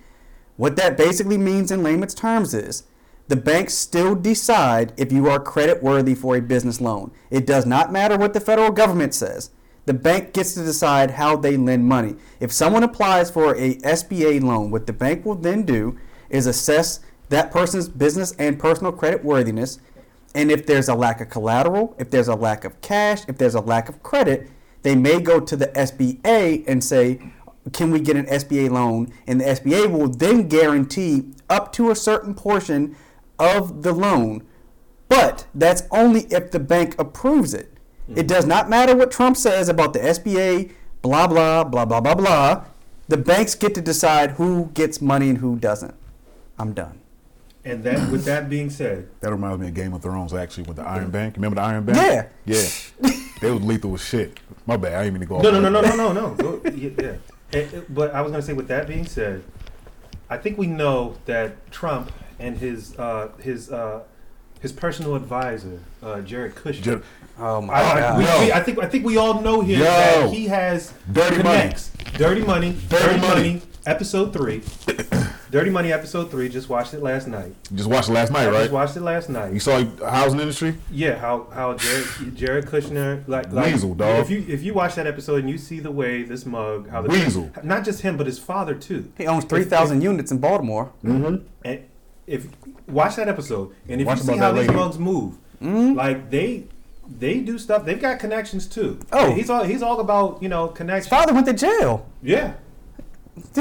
What 0.56 0.76
that 0.76 0.96
basically 0.96 1.38
means 1.38 1.70
in 1.70 1.82
layman's 1.82 2.14
terms 2.14 2.54
is 2.54 2.84
the 3.30 3.36
banks 3.36 3.74
still 3.74 4.16
decide 4.16 4.92
if 4.96 5.12
you 5.12 5.28
are 5.28 5.38
credit 5.38 5.84
worthy 5.84 6.16
for 6.16 6.34
a 6.34 6.42
business 6.42 6.80
loan. 6.80 7.12
It 7.30 7.46
does 7.46 7.64
not 7.64 7.92
matter 7.92 8.18
what 8.18 8.34
the 8.34 8.40
federal 8.40 8.72
government 8.72 9.14
says. 9.14 9.50
The 9.86 9.94
bank 9.94 10.32
gets 10.32 10.54
to 10.54 10.64
decide 10.64 11.12
how 11.12 11.36
they 11.36 11.56
lend 11.56 11.84
money. 11.84 12.16
If 12.40 12.50
someone 12.50 12.82
applies 12.82 13.30
for 13.30 13.54
a 13.54 13.76
SBA 13.76 14.42
loan, 14.42 14.72
what 14.72 14.88
the 14.88 14.92
bank 14.92 15.24
will 15.24 15.36
then 15.36 15.62
do 15.62 15.96
is 16.28 16.48
assess 16.48 16.98
that 17.28 17.52
person's 17.52 17.88
business 17.88 18.34
and 18.36 18.58
personal 18.58 18.90
credit 18.90 19.24
worthiness. 19.24 19.78
And 20.34 20.50
if 20.50 20.66
there's 20.66 20.88
a 20.88 20.94
lack 20.96 21.20
of 21.20 21.30
collateral, 21.30 21.94
if 22.00 22.10
there's 22.10 22.26
a 22.26 22.34
lack 22.34 22.64
of 22.64 22.80
cash, 22.80 23.20
if 23.28 23.38
there's 23.38 23.54
a 23.54 23.60
lack 23.60 23.88
of 23.88 24.02
credit, 24.02 24.50
they 24.82 24.96
may 24.96 25.20
go 25.20 25.38
to 25.38 25.54
the 25.54 25.68
SBA 25.68 26.64
and 26.66 26.82
say, 26.82 27.20
Can 27.72 27.92
we 27.92 28.00
get 28.00 28.16
an 28.16 28.26
SBA 28.26 28.70
loan? 28.70 29.12
And 29.28 29.40
the 29.40 29.44
SBA 29.44 29.88
will 29.88 30.08
then 30.08 30.48
guarantee 30.48 31.30
up 31.48 31.72
to 31.74 31.92
a 31.92 31.94
certain 31.94 32.34
portion 32.34 32.96
of 33.40 33.82
the 33.82 33.92
loan. 33.92 34.46
But 35.08 35.46
that's 35.54 35.82
only 35.90 36.20
if 36.30 36.52
the 36.52 36.60
bank 36.60 36.94
approves 37.00 37.52
it. 37.54 37.72
It 38.14 38.26
does 38.26 38.44
not 38.44 38.68
matter 38.68 38.96
what 38.96 39.10
Trump 39.12 39.36
says 39.36 39.68
about 39.68 39.92
the 39.92 40.00
SBA, 40.00 40.72
blah, 41.00 41.26
blah, 41.28 41.62
blah, 41.64 41.84
blah, 41.84 42.00
blah, 42.00 42.14
blah. 42.14 42.64
The 43.08 43.16
banks 43.16 43.54
get 43.54 43.74
to 43.76 43.80
decide 43.80 44.32
who 44.32 44.70
gets 44.74 45.00
money 45.00 45.28
and 45.28 45.38
who 45.38 45.56
doesn't. 45.56 45.94
I'm 46.58 46.72
done. 46.72 47.00
and 47.64 47.84
that, 47.84 48.10
with 48.10 48.24
that 48.24 48.48
being 48.50 48.68
said, 48.70 49.08
That 49.20 49.30
reminds 49.30 49.60
me 49.60 49.68
of 49.68 49.74
Game 49.74 49.92
of 49.94 50.02
Thrones, 50.02 50.32
actually, 50.34 50.64
with 50.64 50.76
the 50.76 50.82
Iron 50.82 51.10
Bank. 51.10 51.36
Remember 51.36 51.54
the 51.56 51.62
Iron 51.62 51.84
Bank? 51.84 51.98
Yeah. 51.98 52.28
Yeah. 52.44 53.10
they 53.40 53.50
was 53.50 53.62
lethal 53.62 53.94
as 53.94 54.00
shit. 54.04 54.38
My 54.66 54.76
bad. 54.76 54.94
I 54.94 55.04
didn't 55.04 55.14
mean 55.14 55.20
to 55.20 55.26
go 55.26 55.36
off. 55.36 55.42
No, 55.42 55.50
no, 55.52 55.60
no, 55.60 55.80
no, 55.80 55.94
no, 55.94 56.12
no, 56.12 56.34
no. 56.34 56.60
Yeah. 56.70 57.14
yeah. 57.52 57.80
But 57.88 58.12
I 58.14 58.22
was 58.22 58.32
going 58.32 58.42
to 58.42 58.46
say, 58.46 58.52
with 58.54 58.68
that 58.68 58.86
being 58.88 59.06
said, 59.06 59.44
I 60.28 60.36
think 60.36 60.58
we 60.58 60.66
know 60.66 61.16
that 61.26 61.70
Trump 61.70 62.10
and 62.40 62.58
his 62.58 62.98
uh, 62.98 63.28
his 63.40 63.70
uh, 63.70 64.00
his 64.60 64.72
personal 64.72 65.14
advisor, 65.14 65.80
uh, 66.02 66.20
Jared 66.22 66.54
Kushner. 66.54 66.82
Jer- 66.82 67.02
Oh 67.38 67.62
my 67.62 67.72
I, 67.72 67.80
I, 67.92 68.00
God. 68.00 68.18
we, 68.18 68.24
Yo. 68.24 68.40
we- 68.40 68.52
I 68.52 68.60
think 68.60 68.78
I 68.80 68.86
think 68.86 69.04
we 69.06 69.16
all 69.16 69.40
know 69.40 69.60
him 69.62 69.78
Yo. 69.78 69.84
that 69.84 70.30
he 70.32 70.46
has 70.48 70.92
Dirty 71.10 71.36
connects. 71.36 71.90
Dirty 72.14 72.42
money. 72.42 72.76
Dirty, 72.88 73.18
Money. 73.20 73.52
money. 73.52 73.62
Episode 73.86 74.32
three. 74.34 74.62
Dirty 75.50 75.70
money. 75.70 75.90
Episode 75.90 76.30
three. 76.30 76.50
Just 76.50 76.68
watched 76.68 76.92
it 76.92 77.02
last 77.02 77.26
night. 77.26 77.54
Just 77.74 77.88
watched 77.88 78.10
it 78.10 78.12
last 78.12 78.30
night, 78.30 78.46
I 78.48 78.50
right? 78.50 78.58
just 78.60 78.72
watched 78.72 78.96
it 78.96 79.00
last 79.00 79.30
night. 79.30 79.54
You 79.54 79.58
saw 79.58 79.80
the 79.82 80.08
housing 80.10 80.38
industry? 80.38 80.76
Yeah, 80.92 81.16
how 81.18 81.46
how 81.52 81.74
Jared, 81.74 82.36
Jared 82.36 82.66
Kushner 82.66 83.26
like, 83.26 83.50
like 83.50 83.72
Weasel, 83.72 83.94
dog. 83.94 84.20
If 84.20 84.28
you 84.30 84.44
if 84.46 84.62
you 84.62 84.74
watch 84.74 84.94
that 84.96 85.06
episode 85.06 85.40
and 85.40 85.48
you 85.48 85.56
see 85.56 85.80
the 85.80 85.90
way 85.90 86.22
this 86.24 86.44
mug 86.44 86.90
how 86.90 87.00
the 87.00 87.08
Weasel. 87.08 87.50
not 87.64 87.84
just 87.84 88.02
him 88.02 88.18
but 88.18 88.26
his 88.26 88.38
father 88.38 88.74
too. 88.74 89.10
He 89.16 89.26
owns 89.26 89.44
3,000 89.46 90.02
units 90.02 90.30
in 90.30 90.38
Baltimore. 90.38 90.92
Mm-hmm. 91.02 91.46
And 91.64 91.80
if 92.30 92.46
watch 92.86 93.16
that 93.16 93.28
episode 93.28 93.74
and 93.88 94.00
if 94.00 94.06
Watch 94.06 94.18
you 94.18 94.24
see 94.24 94.36
how 94.36 94.52
that 94.52 94.60
these 94.60 94.68
lady. 94.68 94.78
mugs 94.78 94.98
move, 94.98 95.34
mm-hmm. 95.60 95.94
like 95.94 96.30
they 96.30 96.64
they 97.06 97.40
do 97.40 97.58
stuff. 97.58 97.84
They've 97.84 98.00
got 98.00 98.20
connections 98.20 98.66
too. 98.66 99.00
Oh. 99.12 99.34
he's 99.34 99.50
all 99.50 99.64
he's 99.64 99.82
all 99.82 100.00
about 100.00 100.42
you 100.42 100.48
know 100.48 100.68
His 100.68 101.08
father 101.08 101.34
went 101.34 101.46
to 101.46 101.52
jail. 101.52 102.06
Yeah, 102.22 102.54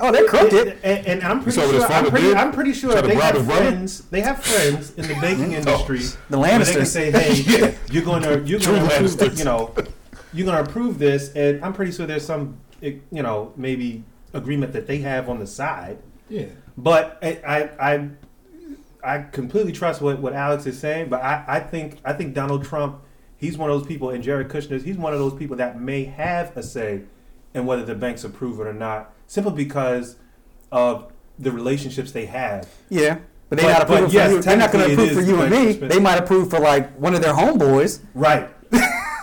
oh, 0.00 0.12
they're 0.12 0.28
crooked. 0.28 0.78
And, 0.82 1.06
and 1.06 1.22
I'm 1.22 1.42
pretty 1.42 1.58
saw 1.58 1.66
what 1.66 1.74
his 1.74 1.84
sure. 1.84 1.92
I'm 1.92 2.10
pretty. 2.10 2.34
I'm 2.34 2.52
pretty 2.52 2.72
sure 2.74 3.00
they 3.00 3.14
have 3.14 3.36
his 3.36 3.46
brother? 3.46 3.62
friends. 3.62 4.00
They 4.02 4.20
have 4.20 4.44
friends 4.44 4.94
in 4.96 5.08
the 5.08 5.14
banking 5.14 5.54
oh. 5.54 5.58
industry. 5.58 6.00
The 6.28 6.38
where 6.38 6.58
They 6.58 6.72
can 6.72 6.82
Lannisters. 6.82 6.86
say, 6.86 7.10
"Hey, 7.10 7.76
you're 7.90 8.04
going 8.04 8.22
to 8.22 8.42
you're 8.44 8.60
going 8.60 8.80
to 8.80 8.94
approve, 8.94 9.10
Lannisters. 9.12 9.38
you 9.38 9.44
know, 9.44 9.74
you're 10.32 10.46
going 10.46 10.62
to 10.62 10.70
approve 10.70 10.98
this," 10.98 11.32
and 11.32 11.64
I'm 11.64 11.72
pretty 11.72 11.92
sure 11.92 12.06
there's 12.06 12.26
some, 12.26 12.58
you 12.80 13.00
know, 13.10 13.52
maybe 13.56 14.04
agreement 14.34 14.72
that 14.74 14.86
they 14.86 14.98
have 14.98 15.28
on 15.28 15.38
the 15.38 15.46
side. 15.46 15.98
Yeah. 16.28 16.46
But 16.78 17.18
I, 17.20 17.40
I, 17.46 17.92
I, 17.92 18.08
I 19.02 19.22
completely 19.22 19.72
trust 19.72 20.00
what, 20.00 20.20
what 20.20 20.32
Alex 20.32 20.64
is 20.64 20.78
saying. 20.78 21.08
But 21.10 21.22
I, 21.22 21.44
I 21.46 21.60
think 21.60 21.98
I 22.04 22.12
think 22.12 22.34
Donald 22.34 22.64
Trump, 22.64 23.02
he's 23.36 23.58
one 23.58 23.68
of 23.68 23.78
those 23.78 23.86
people, 23.86 24.10
and 24.10 24.22
Jared 24.22 24.48
Kushner, 24.48 24.82
he's 24.82 24.96
one 24.96 25.12
of 25.12 25.18
those 25.18 25.34
people 25.34 25.56
that 25.56 25.80
may 25.80 26.04
have 26.04 26.56
a 26.56 26.62
say 26.62 27.02
in 27.52 27.66
whether 27.66 27.84
the 27.84 27.94
banks 27.96 28.22
approve 28.22 28.60
it 28.60 28.66
or 28.68 28.72
not, 28.72 29.12
simply 29.26 29.52
because 29.52 30.16
of 30.70 31.12
the 31.38 31.50
relationships 31.50 32.12
they 32.12 32.26
have. 32.26 32.68
Yeah. 32.88 33.18
But 33.48 33.58
they're 33.58 33.72
But- 33.72 33.78
not 33.78 33.88
but 33.88 34.08
for 34.10 34.14
yes, 34.14 34.30
you. 34.30 34.42
They're 34.42 34.56
not 34.56 34.70
going 34.72 34.86
to 34.86 34.92
approve 34.92 35.12
for 35.14 35.20
you 35.22 35.40
and 35.40 35.50
me. 35.50 35.72
They 35.72 35.98
might 35.98 36.18
approve 36.18 36.50
for 36.50 36.60
like 36.60 36.94
one 36.96 37.14
of 37.14 37.22
their 37.22 37.32
homeboys. 37.34 38.00
Right, 38.14 38.48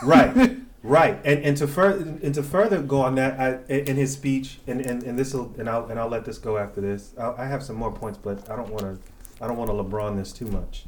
right, 0.02 0.56
right. 0.86 1.18
And 1.24 1.44
and 1.44 1.56
to 1.58 1.66
further 1.66 2.02
and 2.02 2.34
to 2.34 2.42
further 2.42 2.82
go 2.82 3.00
on 3.00 3.14
that, 3.16 3.38
I, 3.40 3.72
in 3.72 3.96
his 3.96 4.12
speech, 4.12 4.58
and 4.66 4.80
and, 4.80 5.02
and 5.02 5.18
this 5.18 5.34
will, 5.34 5.54
and 5.58 5.68
I'll 5.68 5.86
and 5.86 5.98
I'll 5.98 6.08
let 6.08 6.24
this 6.24 6.38
go 6.38 6.56
after 6.56 6.80
this. 6.80 7.12
i 7.18 7.42
I 7.42 7.46
have 7.46 7.62
some 7.62 7.76
more 7.76 7.92
points, 7.92 8.18
but 8.18 8.48
I 8.50 8.56
don't 8.56 8.70
want 8.70 8.82
to, 8.82 8.98
I 9.42 9.46
don't 9.46 9.56
want 9.56 9.70
to 9.70 9.76
LeBron 9.76 10.16
this 10.16 10.32
too 10.32 10.46
much. 10.46 10.86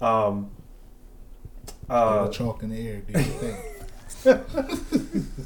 Um. 0.00 0.50
Uh, 1.88 2.28
chalk 2.28 2.62
in 2.62 2.70
the 2.70 2.88
air, 2.88 3.00
do 3.00 3.12
your 3.12 3.22
thing. 3.22 3.56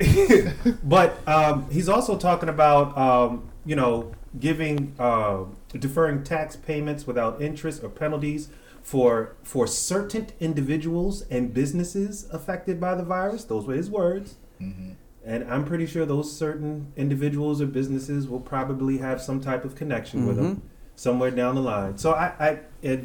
but 0.84 1.18
um, 1.28 1.68
he's 1.70 1.88
also 1.88 2.16
talking 2.16 2.48
about 2.48 2.96
um, 2.96 3.48
you 3.64 3.74
know 3.74 4.12
giving 4.38 4.94
uh, 4.98 5.44
deferring 5.78 6.22
tax 6.22 6.56
payments 6.56 7.06
without 7.06 7.40
interest 7.42 7.82
or 7.82 7.88
penalties 7.88 8.48
for 8.88 9.36
for 9.42 9.66
certain 9.66 10.26
individuals 10.40 11.20
and 11.30 11.52
businesses 11.52 12.26
affected 12.32 12.80
by 12.80 12.94
the 12.94 13.02
virus. 13.02 13.44
Those 13.44 13.66
were 13.66 13.74
his 13.74 13.90
words. 13.90 14.36
Mhm. 14.62 14.94
And 15.26 15.44
I'm 15.44 15.66
pretty 15.66 15.84
sure 15.84 16.06
those 16.06 16.34
certain 16.34 16.90
individuals 16.96 17.60
or 17.60 17.66
businesses 17.66 18.26
will 18.26 18.40
probably 18.40 18.96
have 18.96 19.20
some 19.20 19.42
type 19.42 19.66
of 19.66 19.74
connection 19.74 20.26
with 20.26 20.38
him 20.38 20.62
somewhere 20.96 21.30
down 21.30 21.54
the 21.56 21.60
line. 21.60 21.98
So 21.98 22.12
I, 22.12 22.32
I 22.40 22.60
it, 22.80 23.04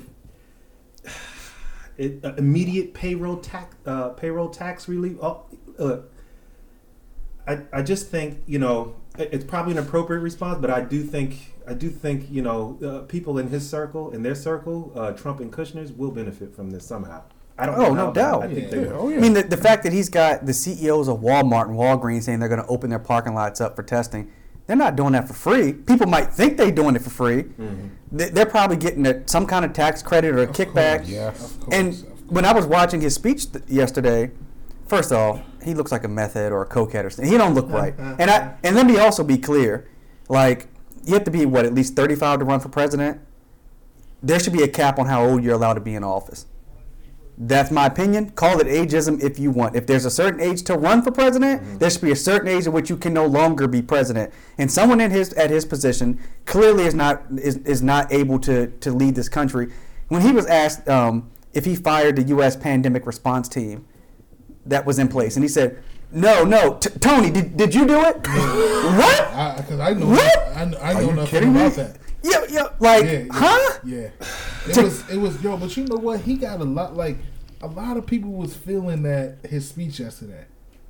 it 1.98 2.24
uh, 2.24 2.34
immediate 2.38 2.94
payroll 2.94 3.38
tax 3.38 3.76
uh, 3.86 4.10
payroll 4.10 4.48
tax 4.50 4.88
relief. 4.88 5.18
Oh, 5.22 5.42
uh, 5.78 5.98
I 7.46 7.60
I 7.74 7.82
just 7.82 8.08
think 8.08 8.42
you 8.46 8.58
know 8.58 8.96
it's 9.18 9.44
probably 9.46 9.74
an 9.74 9.78
appropriate 9.80 10.20
response, 10.22 10.60
but 10.60 10.70
I 10.72 10.82
do 10.82 11.04
think 11.04 11.54
I 11.68 11.74
do 11.74 11.90
think 11.90 12.30
you 12.32 12.42
know 12.42 12.78
uh, 12.84 13.00
people 13.08 13.38
in 13.38 13.48
his 13.50 13.68
circle 13.70 14.12
in 14.12 14.24
their 14.24 14.36
circle, 14.36 14.92
uh, 14.96 15.12
Trump 15.12 15.40
and 15.40 15.52
Kushner's 15.52 15.92
will 15.92 16.12
benefit 16.12 16.56
from 16.56 16.72
this 16.72 16.86
somehow. 16.86 17.22
I 17.58 17.68
don't. 17.68 17.76
Oh, 17.76 17.82
know 17.90 17.94
no 17.94 18.06
how, 18.08 18.12
doubt. 18.12 18.44
I 18.44 18.48
think 18.48 18.60
Yeah. 18.64 18.68
they 18.70 18.82
Yeah, 18.86 18.92
will. 18.94 19.02
oh 19.02 19.10
yeah. 19.10 19.18
I 19.18 19.20
mean, 19.20 19.34
the, 19.34 19.44
the 19.44 19.58
fact 19.58 19.84
that 19.84 19.94
he's 19.94 20.10
got 20.10 20.46
the 20.48 20.54
CEOs 20.54 21.08
of 21.08 21.20
Walmart 21.20 21.70
and 21.70 21.78
Walgreens 21.78 22.24
saying 22.24 22.40
they're 22.40 22.50
going 22.50 22.62
to 22.62 22.68
open 22.68 22.90
their 22.90 23.00
parking 23.00 23.36
lots 23.36 23.62
up 23.62 23.76
for 23.76 23.84
testing, 23.84 24.32
they're 24.66 24.76
not 24.76 24.96
doing 24.96 25.12
that 25.14 25.28
for 25.28 25.34
free. 25.36 25.72
People 25.74 26.08
might 26.08 26.34
think 26.34 26.58
they're 26.58 26.72
doing 26.72 26.96
it 26.96 27.04
for 27.04 27.12
free. 27.12 27.44
Mhm. 27.44 27.90
They- 28.12 28.30
They're 28.30 28.46
probably 28.48 28.78
getting 28.78 29.06
a, 29.06 29.22
some 29.28 29.46
kind 29.46 29.64
of 29.66 29.74
tax 29.74 30.02
credit 30.02 30.34
or 30.34 30.40
a 30.40 30.44
Of 30.50 30.52
kickback. 30.56 30.98
course, 31.00 31.10
Yes. 31.10 31.44
Of 31.52 31.60
course. 31.60 31.76
And 31.78 31.94
of 31.94 32.02
course. 32.08 32.22
when 32.30 32.46
I 32.46 32.54
was 32.54 32.66
watching 32.66 33.02
his 33.02 33.14
speech 33.14 33.52
th- 33.52 33.64
yesterday, 33.68 34.32
first 34.88 35.12
of 35.12 35.18
all, 35.18 35.42
he 35.64 35.74
looks 35.74 35.92
like 35.92 36.04
a 36.04 36.08
meth 36.08 36.34
head 36.34 36.52
or 36.52 36.62
a 36.62 36.68
cokehead 36.68 37.06
or 37.06 37.10
something. 37.10 37.32
He 37.32 37.38
don't 37.38 37.54
look 37.54 37.66
uh-huh. 37.66 37.78
right. 37.78 38.00
Uh-huh. 38.00 38.16
And 38.20 38.30
I 38.30 38.58
and 38.64 38.76
let 38.76 38.86
me 38.86 38.98
also 38.98 39.24
be 39.24 39.38
clear, 39.38 39.90
like 40.30 40.68
you 41.06 41.14
have 41.14 41.24
to 41.26 41.32
be 41.32 41.46
what 41.46 41.66
at 41.66 41.74
least 41.74 41.96
35 41.96 42.40
to 42.40 42.46
run 42.46 42.60
for 42.60 42.70
president. 42.70 43.22
There 44.22 44.40
should 44.40 44.54
be 44.54 44.64
a 44.64 44.68
cap 44.68 45.00
on 45.00 45.08
how 45.08 45.26
old 45.26 45.44
you're 45.44 45.56
allowed 45.56 45.74
to 45.74 45.82
be 45.82 45.96
in 45.96 46.04
office. 46.04 46.46
That's 47.38 47.72
my 47.72 47.88
opinion. 47.88 48.30
Call 48.32 48.60
it 48.60 48.68
ageism 48.68 49.22
if 49.22 49.40
you 49.40 49.50
want. 49.50 49.76
If 49.76 49.88
there's 49.88 50.06
a 50.06 50.12
certain 50.12 50.40
age 50.40 50.62
to 50.64 50.76
run 50.76 51.02
for 51.02 51.12
president, 51.12 51.62
mm-hmm. 51.62 51.78
there 51.80 51.90
should 51.90 52.02
be 52.02 52.12
a 52.12 52.16
certain 52.16 52.48
age 52.48 52.68
at 52.68 52.74
which 52.74 52.90
you 52.90 52.98
can 52.98 53.14
no 53.14 53.26
longer 53.26 53.68
be 53.68 53.82
president. 53.82 54.32
And 54.58 54.72
someone 54.72 55.02
in 55.02 55.10
his 55.10 55.34
at 55.34 55.50
his 55.50 55.66
position 55.66 56.20
clearly 56.46 56.86
is 56.86 56.94
not 56.94 57.24
is, 57.38 57.58
is 57.58 57.82
not 57.82 58.12
able 58.12 58.40
to 58.40 58.68
to 58.68 58.92
lead 58.92 59.16
this 59.16 59.30
country. 59.30 59.74
When 60.10 60.22
he 60.22 60.32
was 60.32 60.46
asked 60.46 60.88
um, 60.88 61.32
if 61.54 61.66
he 61.66 61.76
fired 61.76 62.16
the 62.18 62.24
U.S. 62.24 62.56
pandemic 62.56 63.06
response 63.08 63.50
team 63.50 63.88
that 64.66 64.86
was 64.86 65.00
in 65.00 65.08
place, 65.08 65.36
and 65.36 65.44
he 65.44 65.50
said, 65.50 65.82
"No, 66.12 66.44
no, 66.44 66.76
T- 66.76 66.90
Tony, 67.00 67.30
did, 67.30 67.58
did 67.58 67.74
you 67.76 67.86
do 67.88 68.00
it? 68.06 68.16
what? 68.28 69.22
I, 69.34 69.64
cause 69.68 69.80
I 69.80 69.94
know, 69.94 70.08
What? 70.08 70.48
I, 70.56 70.66
know- 70.66 70.80
I 70.80 70.94
know 70.94 71.12
nothing 71.12 71.50
about 71.50 71.74
that. 71.74 71.98
Yeah, 72.24 72.46
yeah, 72.50 72.64
like, 72.80 73.04
Yeah, 73.04 73.12
yeah, 73.12 73.26
huh? 73.32 73.80
Yeah, 73.84 74.10
it 74.68 74.78
was, 74.78 75.10
it 75.10 75.18
was, 75.18 75.42
yo. 75.44 75.58
But 75.58 75.76
you 75.76 75.86
know 75.86 75.98
what? 75.98 76.22
He 76.22 76.36
got 76.38 76.62
a 76.62 76.64
lot. 76.64 76.96
Like 76.96 77.18
a 77.62 77.68
lot 77.68 77.98
of 77.98 78.06
people 78.06 78.32
was 78.32 78.56
feeling 78.56 79.04
that 79.04 79.38
his 79.50 79.68
speech 79.68 80.00
yesterday. 80.00 80.46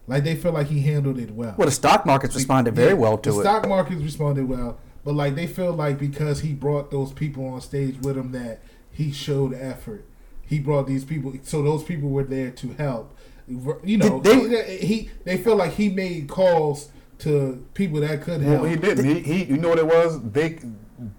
Like 0.06 0.24
they 0.26 0.36
feel 0.36 0.52
like 0.52 0.68
he 0.68 0.82
handled 0.82 1.18
it 1.18 1.32
well. 1.32 1.56
Well, 1.58 1.66
the 1.66 1.72
stock 1.72 2.06
markets 2.06 2.36
responded 2.36 2.76
very 2.76 2.90
Yeah, 2.90 2.94
well 2.96 3.18
to 3.20 3.32
the 3.32 3.40
it. 3.40 3.42
stock 3.42 3.68
markets 3.70 4.02
responded 4.02 4.48
well, 4.50 4.78
but 5.06 5.14
like 5.16 5.34
they 5.36 5.48
feel 5.48 5.72
like 5.72 5.98
because 5.98 6.42
he 6.42 6.54
brought 6.54 6.92
those 6.92 7.14
people 7.14 7.48
on 7.48 7.62
stage 7.62 7.98
with 8.02 8.18
him 8.18 8.32
that 8.34 8.60
he 8.92 9.12
showed 9.12 9.54
effort. 9.54 10.06
He 10.46 10.60
brought 10.60 10.88
these 10.88 11.06
people, 11.06 11.34
so 11.44 11.64
those 11.64 11.84
people 11.84 12.10
were 12.10 12.26
there 12.26 12.52
to 12.52 12.74
help. 12.74 13.13
You 13.48 13.98
know, 13.98 14.22
Did 14.22 14.52
they, 14.52 14.78
he 14.78 15.10
they 15.26 15.38
feel 15.38 15.56
like 15.56 15.74
he 15.74 15.90
made 15.90 16.28
calls 16.30 16.90
to 17.20 17.66
people 17.74 18.00
that 18.02 18.22
could 18.22 18.42
help. 18.42 18.62
Well, 18.62 18.70
he 18.70 18.76
didn't. 18.76 19.06
He, 19.06 19.20
he, 19.20 19.44
you 19.46 19.58
know 19.58 19.70
what 19.70 19.80
it 19.80 19.86
was? 19.88 20.22
They, 20.32 20.60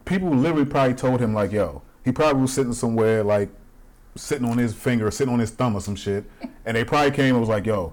people 0.04 0.30
literally 0.30 0.64
probably 0.64 0.94
told 0.94 1.20
him 1.20 1.34
like, 1.34 1.52
"Yo," 1.52 1.82
he 2.04 2.12
probably 2.12 2.42
was 2.42 2.52
sitting 2.52 2.72
somewhere 2.72 3.22
like, 3.22 3.50
sitting 4.16 4.48
on 4.48 4.58
his 4.58 4.74
finger, 4.74 5.10
sitting 5.10 5.32
on 5.32 5.40
his 5.40 5.50
thumb 5.50 5.74
or 5.76 5.80
some 5.80 5.96
shit, 5.96 6.24
and 6.66 6.76
they 6.76 6.84
probably 6.84 7.10
came 7.10 7.34
and 7.34 7.40
was 7.40 7.48
like, 7.48 7.66
"Yo, 7.66 7.92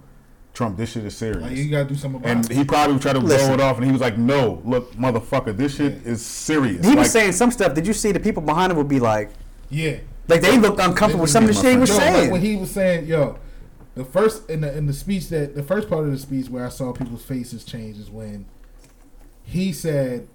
Trump, 0.54 0.78
this 0.78 0.92
shit 0.92 1.06
is 1.06 1.16
serious." 1.16 1.42
Like 1.42 1.56
you 1.56 1.70
gotta 1.70 1.90
do 1.90 1.96
something 1.96 2.22
about 2.22 2.30
and 2.32 2.50
it. 2.52 2.56
he 2.56 2.64
probably 2.64 3.00
tried 3.00 3.14
to 3.14 3.20
Listen. 3.20 3.48
blow 3.48 3.54
it 3.56 3.62
off, 3.62 3.78
and 3.78 3.86
he 3.86 3.92
was 3.92 4.02
like, 4.02 4.18
"No, 4.18 4.62
look, 4.66 4.94
motherfucker, 4.96 5.56
this 5.56 5.76
shit 5.76 5.94
Yeah. 6.06 6.12
is 6.12 6.26
serious." 6.26 6.82
He 6.84 6.90
Like, 6.92 7.00
was 7.00 7.12
saying 7.12 7.34
some 7.34 7.52
stuff. 7.52 7.74
Did 7.74 7.86
you 7.86 7.94
see 7.94 8.12
the 8.12 8.20
people 8.20 8.42
behind 8.42 8.72
him 8.72 8.78
would 8.78 8.90
be 8.90 9.00
like, 9.00 9.30
Yeah. 9.70 9.98
like 10.28 10.42
they 10.42 10.58
looked 10.58 10.80
uncomfortable 10.80 11.22
with 11.24 11.32
some 11.32 11.44
of 11.46 11.50
the 11.54 11.62
shit 11.62 11.74
he 11.74 11.78
was 11.78 11.90
Yo, 11.90 11.96
like 11.98 12.14
saying? 12.14 12.32
when 12.32 12.42
he 12.42 12.56
was 12.56 12.72
saying, 12.72 13.06
yo, 13.08 13.38
the 13.96 14.06
first 14.06 14.50
in 14.50 14.62
the 14.62 14.76
in 14.78 14.86
the 14.88 14.94
speech 14.94 15.30
that 15.30 15.56
the 15.56 15.64
first 15.64 15.90
part 15.90 16.06
of 16.06 16.12
the 16.12 16.18
speech 16.18 16.50
where 16.50 16.66
I 16.66 16.70
saw 16.70 16.94
people's 16.94 17.24
faces 17.26 17.64
change 17.64 17.98
is 17.98 18.10
when 18.10 18.46
he 19.44 19.74
said, 19.74 20.28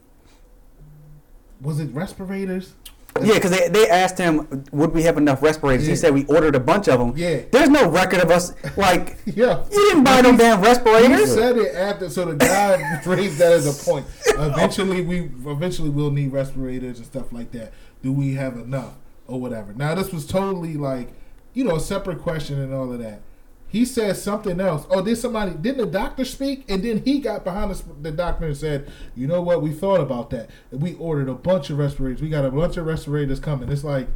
was 1.60 1.80
it 1.80 1.90
respirators? 1.92 2.74
Yeah, 3.22 3.34
because 3.34 3.50
they, 3.50 3.68
they 3.68 3.88
asked 3.88 4.18
him, 4.18 4.64
would 4.72 4.92
we 4.92 5.04
have 5.04 5.16
enough 5.16 5.42
respirators? 5.42 5.86
Yeah. 5.86 5.92
He 5.92 5.96
said 5.96 6.12
we 6.12 6.26
ordered 6.26 6.54
a 6.54 6.60
bunch 6.60 6.86
of 6.88 6.98
them. 6.98 7.14
Yeah. 7.16 7.40
There's 7.50 7.70
no 7.70 7.88
record 7.88 8.20
of 8.20 8.30
us, 8.30 8.52
like, 8.76 9.16
Yeah. 9.24 9.64
you 9.72 9.88
didn't 9.88 10.04
buy 10.04 10.20
no 10.20 10.36
damn 10.36 10.60
respirators. 10.60 11.20
He 11.20 11.26
said 11.26 11.56
it 11.56 11.74
after, 11.74 12.10
so 12.10 12.26
the 12.26 12.36
guy 12.36 13.00
raised 13.06 13.38
that 13.38 13.52
as 13.52 13.66
a 13.80 13.84
point. 13.90 14.04
Eventually, 14.26 15.00
we 15.00 15.30
eventually 15.50 15.88
we'll 15.88 16.10
need 16.10 16.30
respirators 16.30 16.98
and 16.98 17.06
stuff 17.06 17.32
like 17.32 17.52
that. 17.52 17.72
Do 18.02 18.12
we 18.12 18.34
have 18.34 18.56
enough 18.58 18.92
or 19.26 19.40
whatever? 19.40 19.72
Now, 19.72 19.94
this 19.94 20.12
was 20.12 20.26
totally 20.26 20.74
like, 20.74 21.08
you 21.54 21.64
know, 21.64 21.76
a 21.76 21.80
separate 21.80 22.20
question 22.20 22.60
and 22.60 22.74
all 22.74 22.92
of 22.92 22.98
that. 22.98 23.22
He 23.68 23.84
said 23.84 24.16
something 24.16 24.60
else. 24.60 24.86
Oh, 24.90 25.02
did 25.02 25.16
somebody? 25.16 25.52
Didn't 25.52 25.78
the 25.78 25.86
doctor 25.86 26.24
speak? 26.24 26.64
And 26.68 26.82
then 26.82 27.02
he 27.04 27.18
got 27.18 27.44
behind 27.44 27.70
the, 27.74 27.82
the 28.02 28.12
doctor 28.12 28.46
and 28.46 28.56
said, 28.56 28.90
"You 29.14 29.26
know 29.26 29.42
what? 29.42 29.60
We 29.60 29.72
thought 29.72 30.00
about 30.00 30.30
that. 30.30 30.50
We 30.70 30.94
ordered 30.94 31.28
a 31.28 31.34
bunch 31.34 31.68
of 31.70 31.78
respirators. 31.78 32.22
We 32.22 32.28
got 32.28 32.44
a 32.44 32.50
bunch 32.50 32.76
of 32.76 32.86
respirators 32.86 33.40
coming." 33.40 33.68
It's 33.70 33.84
like, 33.84 34.06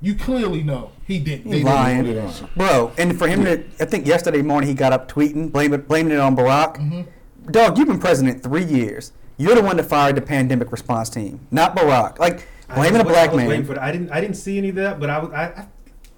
you 0.00 0.14
clearly 0.14 0.62
know 0.62 0.92
he 1.06 1.18
didn't. 1.18 1.46
He 1.52 1.58
they 1.60 1.64
lying. 1.64 2.04
didn't 2.04 2.26
Put 2.30 2.36
it 2.36 2.42
on. 2.42 2.50
Bro, 2.56 2.92
and 2.98 3.18
for 3.18 3.26
him 3.26 3.44
to, 3.44 3.64
I 3.80 3.86
think 3.86 4.06
yesterday 4.06 4.42
morning 4.42 4.68
he 4.68 4.74
got 4.74 4.92
up 4.92 5.10
tweeting, 5.10 5.50
blaming, 5.50 5.80
blaming 5.80 6.12
it 6.12 6.20
on 6.20 6.36
Barack. 6.36 6.76
Mm-hmm. 6.76 7.50
Dog, 7.50 7.78
you've 7.78 7.88
been 7.88 7.98
president 7.98 8.42
three 8.42 8.64
years. 8.64 9.12
You're 9.38 9.54
the 9.54 9.62
one 9.62 9.78
that 9.78 9.84
fired 9.84 10.16
the 10.16 10.20
pandemic 10.20 10.70
response 10.70 11.08
team, 11.08 11.46
not 11.50 11.74
Barack. 11.74 12.18
Like, 12.18 12.46
I 12.68 12.74
blaming 12.74 13.00
a 13.00 13.04
was- 13.04 13.12
black 13.12 13.30
I 13.30 13.32
was 13.32 13.36
waiting 13.38 13.50
man. 13.60 13.64
For 13.64 13.74
that. 13.74 13.82
I 13.82 13.90
didn't. 13.90 14.10
I 14.10 14.20
didn't 14.20 14.36
see 14.36 14.58
any 14.58 14.68
of 14.68 14.74
that, 14.74 15.00
but 15.00 15.08
I 15.08 15.18
was. 15.18 15.30
I, 15.32 15.42
I 15.44 15.66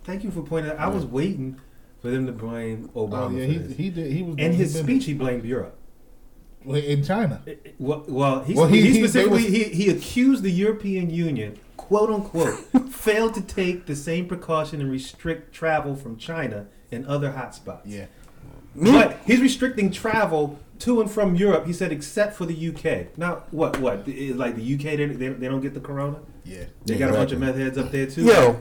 thank 0.03 0.25
you 0.25 0.33
for 0.33 0.43
pointing. 0.43 0.73
out. 0.73 0.79
I 0.81 0.89
was 0.89 1.07
waiting 1.07 1.61
for 2.01 2.11
them 2.11 2.27
to 2.27 2.33
blame 2.33 2.89
Obama 2.95 3.27
Oh 3.27 3.31
yeah, 3.31 3.47
for 3.47 3.53
he, 3.53 3.59
this. 3.59 3.77
he 3.77 3.91
did. 3.91 4.13
He 4.13 4.23
was 4.23 4.37
In 4.39 4.53
his 4.53 4.75
speech, 4.79 5.05
he 5.05 5.15
blamed 5.15 5.45
Europe. 5.45 5.77
in 6.67 7.03
China. 7.05 7.43
It- 7.47 7.61
it- 7.65 7.75
Well, 7.79 8.05
well, 8.09 8.43
he, 8.43 8.55
Well, 8.55 8.67
he- 8.67 8.81
he, 8.83 8.89
he- 8.93 8.99
specifically 8.99 9.45
was- 9.45 9.53
he, 9.53 9.65
he 9.65 9.89
accused 9.91 10.43
the 10.43 10.51
European 10.51 11.11
Union, 11.11 11.59
quote 11.77 12.11
unquote, 12.11 12.55
failed 12.91 13.35
to 13.35 13.41
take 13.43 13.87
the 13.87 13.97
same 13.97 14.27
precaution 14.27 14.81
and 14.81 14.91
restrict 14.91 15.53
travel 15.55 15.95
from 15.97 16.17
China 16.17 16.67
and 16.93 17.07
other 17.07 17.33
hotspots. 17.33 17.83
Yeah. 17.85 18.07
But 18.77 19.19
he's 19.27 19.41
restricting 19.41 19.91
travel 19.91 20.59
to 20.81 21.01
and 21.01 21.11
from 21.11 21.35
Europe. 21.35 21.67
He 21.67 21.73
said, 21.73 21.91
except 21.93 22.37
for 22.37 22.47
the 22.47 22.69
UK. 22.69 23.19
Now, 23.19 23.43
what? 23.51 23.79
What? 23.81 24.07
Is 24.09 24.37
like 24.37 24.55
the 24.57 24.75
UK? 24.75 24.97
They, 24.97 25.07
they, 25.07 25.29
they 25.29 25.49
don't 25.49 25.61
get 25.61 25.75
the 25.75 25.81
corona. 25.81 26.21
Yeah. 26.45 26.65
They 26.87 26.97
got 26.97 27.11
a 27.11 27.13
bunch 27.15 27.33
of 27.33 27.41
meth 27.41 27.57
heads 27.57 27.77
up 27.77 27.91
there 27.91 28.07
too. 28.07 28.23
Yo, 28.25 28.53
p- 28.55 28.59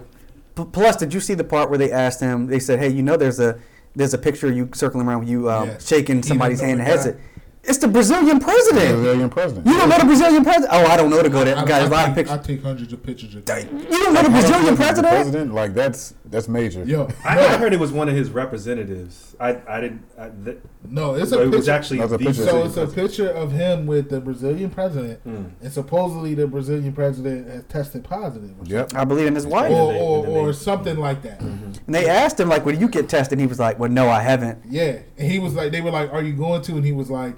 plus, 0.66 0.96
did 0.96 1.14
you 1.14 1.20
see 1.20 1.34
the 1.34 1.44
part 1.44 1.70
where 1.70 1.78
they 1.78 1.92
asked 1.92 2.20
him? 2.20 2.48
They 2.48 2.60
said, 2.60 2.80
"Hey, 2.80 2.90
you 2.90 3.04
know, 3.04 3.18
there's 3.18 3.40
a 3.40 3.60
there's 3.96 4.14
a 4.14 4.18
picture 4.18 4.48
of 4.48 4.56
you 4.56 4.70
circling 4.74 5.08
around 5.08 5.20
with 5.22 5.30
you 5.30 5.50
um, 5.50 5.68
Yes. 5.70 5.88
shaking 5.88 6.22
somebody's 6.24 6.62
hand 6.62 6.80
the 6.80 6.86
and 6.86 7.04
guy- 7.04 7.10
it." 7.10 7.20
It's 7.62 7.78
the 7.78 7.90
Brazilian 7.90 8.40
president. 8.40 8.96
Brazilian 8.96 9.30
president. 9.30 9.68
You 9.68 9.78
don't 9.78 9.90
know 9.90 9.98
the 10.00 10.06
Brazilian 10.06 10.44
president? 10.44 10.70
Oh, 10.72 10.86
I 10.86 10.96
don't 10.96 11.10
know 11.10 11.22
the 11.22 11.30
go. 11.30 11.42
I, 11.42 11.66
Guys, 11.66 11.88
a 11.88 11.90
lot 11.92 12.06
I, 12.06 12.10
of 12.10 12.16
take, 12.16 12.30
I 12.32 12.38
take 12.38 12.64
hundreds 12.64 12.94
of 12.94 13.04
pictures 13.04 13.36
of 13.36 13.46
that. 13.46 13.70
You 13.72 13.90
don't 13.90 14.14
know 14.14 14.24
the 14.24 14.30
Brazilian 14.30 14.76
president? 14.78 15.08
President, 15.14 15.54
like 15.54 15.74
that's 15.74 16.14
that's 16.30 16.48
major. 16.48 16.84
Yo, 16.84 17.08
I, 17.26 17.36
no, 17.36 17.42
I 17.42 17.58
heard 17.58 17.74
it 17.74 17.80
was 17.80 17.92
one 17.92 18.08
of 18.10 18.16
his 18.16 18.30
representatives. 18.32 19.36
I 19.40 19.58
I 19.68 19.82
didn't. 19.82 20.04
I, 20.18 20.30
th- 20.30 20.58
no, 20.88 21.16
it's 21.16 21.32
but 21.32 21.40
a 21.40 21.44
it 21.44 21.48
was 21.48 21.56
picture. 21.58 21.72
actually 21.72 22.00
That's 22.00 22.12
a 22.12 22.18
picture. 22.20 22.46
so 22.46 22.64
it's 22.66 22.78
a 22.78 22.88
picture 22.88 23.30
of 23.30 23.52
him 23.52 23.86
with 23.88 24.10
the 24.10 24.20
Brazilian 24.22 24.70
president, 24.70 25.24
Mm. 25.26 25.52
and 25.62 25.72
supposedly 25.74 26.34
the 26.36 26.48
Brazilian 26.48 26.94
president 26.94 27.48
has 27.48 27.64
tested 27.66 28.04
positive, 28.04 28.52
or, 28.60 28.66
Yep. 28.66 28.94
I 28.96 29.04
believe 29.06 29.28
in 29.28 29.36
his 29.36 29.48
wife. 29.48 29.72
or, 29.72 29.94
or, 29.94 30.28
or 30.28 30.46
they- 30.48 30.54
something 30.54 30.98
like 30.98 31.22
that. 31.24 31.42
And 31.42 31.80
they 31.88 32.08
asked 32.10 32.40
him, 32.40 32.50
like, 32.50 32.66
when 32.66 32.80
you 32.80 32.88
get 32.88 33.10
tested? 33.10 33.40
He 33.40 33.48
was 33.48 33.60
like, 33.60 33.80
well, 33.80 33.90
no, 33.90 34.10
I 34.10 34.22
haven't. 34.22 34.60
Yeah, 34.70 35.00
and 35.18 35.32
he 35.32 35.40
was 35.40 35.54
like, 35.56 35.72
they 35.72 35.82
were 35.82 35.92
like, 35.92 36.12
"Are 36.14 36.22
you 36.22 36.34
going 36.34 36.62
to?" 36.64 36.74
And 36.76 36.86
he 36.86 36.92
was 36.92 37.10
like, 37.10 37.36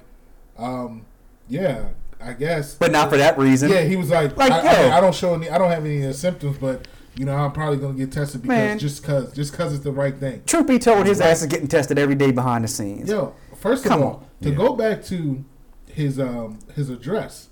um, 0.58 1.06
"Yeah, 1.48 1.86
I 2.20 2.34
guess." 2.34 2.76
But 2.76 2.92
not 2.92 3.10
for 3.10 3.18
that 3.18 3.38
reason. 3.38 3.70
Yeah, 3.72 3.82
he 3.84 3.96
was 3.96 4.10
like, 4.10 4.36
Like, 4.38 4.52
I, 4.52 4.64
yo. 4.84 4.90
I, 4.90 4.98
I 4.98 5.02
don't 5.02 5.16
show 5.16 5.34
any, 5.34 5.50
I 5.50 5.58
don't 5.58 5.70
have 5.72 5.86
any 5.86 6.06
uh, 6.06 6.14
symptoms, 6.14 6.58
but 6.58 6.88
you 7.16 7.26
know, 7.26 7.36
I'm 7.36 7.52
probably 7.52 7.78
gonna 7.78 7.94
get 7.98 8.12
tested 8.12 8.42
because 8.42 8.58
Man. 8.58 8.80
just 8.80 9.04
cause, 9.04 9.34
just 9.34 9.54
cause 9.54 9.74
it's 9.74 9.84
the 9.84 9.92
right 9.92 10.16
thing. 10.18 10.44
Truth 10.46 10.68
be 10.68 10.80
told, 10.80 11.06
his 11.08 11.20
ass 11.22 11.42
is 11.42 11.48
getting 11.48 11.68
tested 11.68 11.98
every 12.00 12.16
day 12.16 12.32
behind 12.32 12.64
the 12.64 12.68
scenes. 12.68 13.10
Yo, 13.10 13.34
first 13.58 13.86
of 13.86 13.90
Come 13.92 14.02
all, 14.04 14.08
on. 14.14 14.26
to 14.42 14.50
Yeah. 14.50 14.56
go 14.56 14.76
back 14.76 15.04
to 15.06 15.44
his 15.88 16.20
um 16.20 16.60
his 16.76 16.90
address 16.90 17.50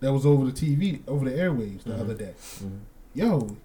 that 0.00 0.12
was 0.12 0.24
over 0.26 0.46
the 0.46 0.52
TV, 0.52 1.00
over 1.06 1.28
the 1.28 1.36
airwaves 1.36 1.84
the 1.84 1.90
Mhm. 1.92 2.00
other 2.00 2.14
day. 2.14 2.32
Mhm. 2.64 2.78
Yo, 3.14 3.56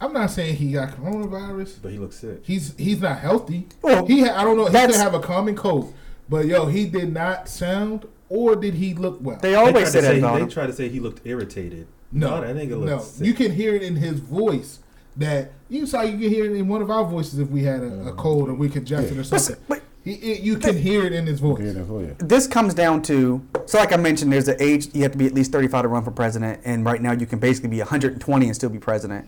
I'm 0.00 0.12
not 0.12 0.30
saying 0.30 0.56
he 0.56 0.72
got 0.72 0.96
coronavirus. 0.96 1.76
But 1.82 1.92
he 1.92 1.98
looks 1.98 2.16
sick. 2.16 2.40
He's 2.44 2.74
he's 2.78 3.00
not 3.00 3.18
healthy. 3.18 3.66
Well, 3.82 4.06
He 4.06 4.22
ha- 4.22 4.40
I 4.40 4.44
don't 4.44 4.56
know. 4.56 4.66
He 4.66 4.72
could 4.86 4.94
have 4.96 5.14
a 5.14 5.20
common 5.20 5.54
cold, 5.54 5.92
but 6.28 6.46
yo, 6.46 6.66
he 6.66 6.86
did 6.86 7.12
not 7.12 7.48
sound 7.48 8.06
or 8.30 8.56
did 8.56 8.74
he 8.74 8.94
look 8.94 9.18
well? 9.22 9.38
They 9.42 9.50
They 9.50 9.54
always 9.54 9.74
tried, 9.74 9.84
say 9.90 10.00
to 10.00 10.06
that 10.06 10.12
say, 10.12 10.18
about 10.18 10.34
they 10.36 10.42
him. 10.42 10.48
tried 10.50 10.66
to 10.68 10.72
say 10.72 10.88
he 10.88 11.00
looked 11.00 11.26
irritated. 11.26 11.86
No, 12.12 12.40
that 12.40 12.56
nigga 12.56 12.80
no. 12.82 12.98
sick. 13.00 13.26
You 13.26 13.34
can 13.34 13.52
hear 13.52 13.74
it 13.74 13.82
in 13.82 13.96
his 13.96 14.20
voice. 14.20 14.80
That 15.16 15.50
you 15.68 15.84
saw. 15.86 16.02
You 16.02 16.12
can 16.12 16.28
hear 16.28 16.44
it 16.44 16.52
in 16.52 16.68
one 16.68 16.80
of 16.80 16.90
our 16.90 17.04
voices 17.04 17.38
if 17.40 17.48
we 17.50 17.64
had 17.64 17.80
a, 17.80 17.86
a 17.86 18.12
Mhm. 18.12 18.16
cold 18.16 18.48
or 18.48 18.54
we 18.54 18.68
congested 18.68 19.12
or 19.18 19.22
But, 19.24 19.32
s- 19.32 19.44
something. 19.46 19.64
but 19.68 19.82
He, 20.04 20.12
it, 20.12 20.40
you 20.42 20.56
can 20.58 20.76
hear 20.76 21.04
it 21.04 21.12
in 21.12 21.26
his 21.26 21.40
voice. 21.40 21.60
Yeah, 21.60 21.72
that's 21.72 21.88
what- 21.88 22.04
yeah. 22.04 22.12
this 22.18 22.46
comes 22.46 22.72
down 22.72 23.02
to 23.02 23.42
so 23.66 23.78
like 23.78 23.92
I 23.92 23.96
mentioned, 23.96 24.32
there's 24.32 24.46
an 24.48 24.56
age 24.60 24.88
you 24.94 25.02
have 25.02 25.12
to 25.12 25.18
be 25.18 25.26
at 25.26 25.34
least 25.34 25.50
35 25.52 25.82
to 25.82 25.88
run 25.88 26.04
for 26.04 26.12
president, 26.12 26.60
and 26.64 26.84
right 26.84 27.02
now 27.02 27.12
you 27.12 27.26
can 27.26 27.38
basically 27.40 27.68
be 27.68 27.80
120 27.80 28.46
and 28.46 28.54
still 28.54 28.70
be 28.70 28.78
president. 28.78 29.26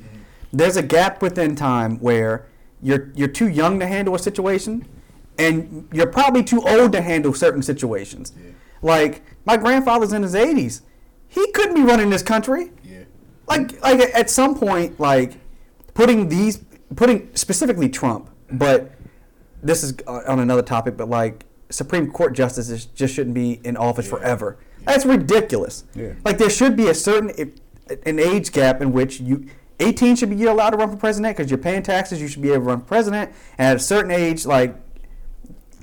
There's 0.53 0.77
a 0.77 0.83
gap 0.83 1.21
within 1.23 1.57
time 1.57 1.99
where 1.99 2.47
you're 2.81 3.09
you're 3.17 3.29
too 3.29 3.49
young 3.49 3.81
to 3.81 3.87
handle 3.87 4.15
a 4.15 4.19
situation, 4.19 4.87
and 5.39 5.89
you're 5.93 6.07
probably 6.07 6.43
too 6.45 6.63
old 6.63 6.93
to 6.93 7.01
handle 7.03 7.35
certain 7.35 7.63
situations. 7.63 8.33
Yeah. 8.37 8.53
Like 8.81 9.23
my 9.45 9.57
grandfather's 9.57 10.13
in 10.13 10.23
his 10.23 10.35
80s, 10.35 10.83
he 11.31 11.51
couldn't 11.53 11.75
be 11.75 11.83
running 11.83 12.11
this 12.11 12.23
country. 12.23 12.71
Yeah. 12.85 13.05
like 13.49 13.81
like 13.83 14.01
at 14.15 14.29
some 14.29 14.55
point 14.55 15.01
like 15.01 15.33
putting 15.95 16.29
these 16.29 16.63
putting 16.97 17.35
specifically 17.35 17.89
Trump, 17.89 18.29
but 18.53 18.91
this 19.63 19.83
is 19.83 19.95
uh, 20.07 20.21
on 20.27 20.41
another 20.41 20.63
topic, 20.63 20.97
but 20.97 21.09
like 21.09 21.45
Supreme 21.71 22.11
Court 22.11 22.35
justices 22.35 22.87
just 22.87 23.15
shouldn't 23.15 23.35
be 23.35 23.61
in 23.65 23.77
office 23.77 24.07
Yeah. 24.07 24.11
forever. 24.19 24.59
That's 24.85 25.07
ridiculous. 25.07 25.85
Yeah. 25.95 26.13
Like 26.25 26.39
there 26.39 26.51
should 26.51 26.77
be 26.77 26.89
a 26.89 26.95
certain 26.95 27.31
an 28.07 28.19
age 28.19 28.53
gap 28.53 28.81
in 28.83 28.93
which 28.93 29.21
you 29.21 29.47
18 29.81 30.17
should 30.17 30.31
be 30.31 30.45
allowed 30.45 30.71
to 30.71 30.77
run 30.77 30.91
for 30.91 30.97
president 30.97 31.37
because 31.37 31.51
you're 31.51 31.59
paying 31.59 31.83
taxes. 31.83 32.21
You 32.21 32.29
should 32.29 32.43
be 32.43 32.49
able 32.49 32.65
to 32.65 32.69
run 32.71 32.81
for 32.81 32.87
president, 32.87 33.33
and 33.59 33.69
at 33.69 33.77
a 33.77 33.81
certain 33.81 34.11
age, 34.11 34.45
like 34.47 34.75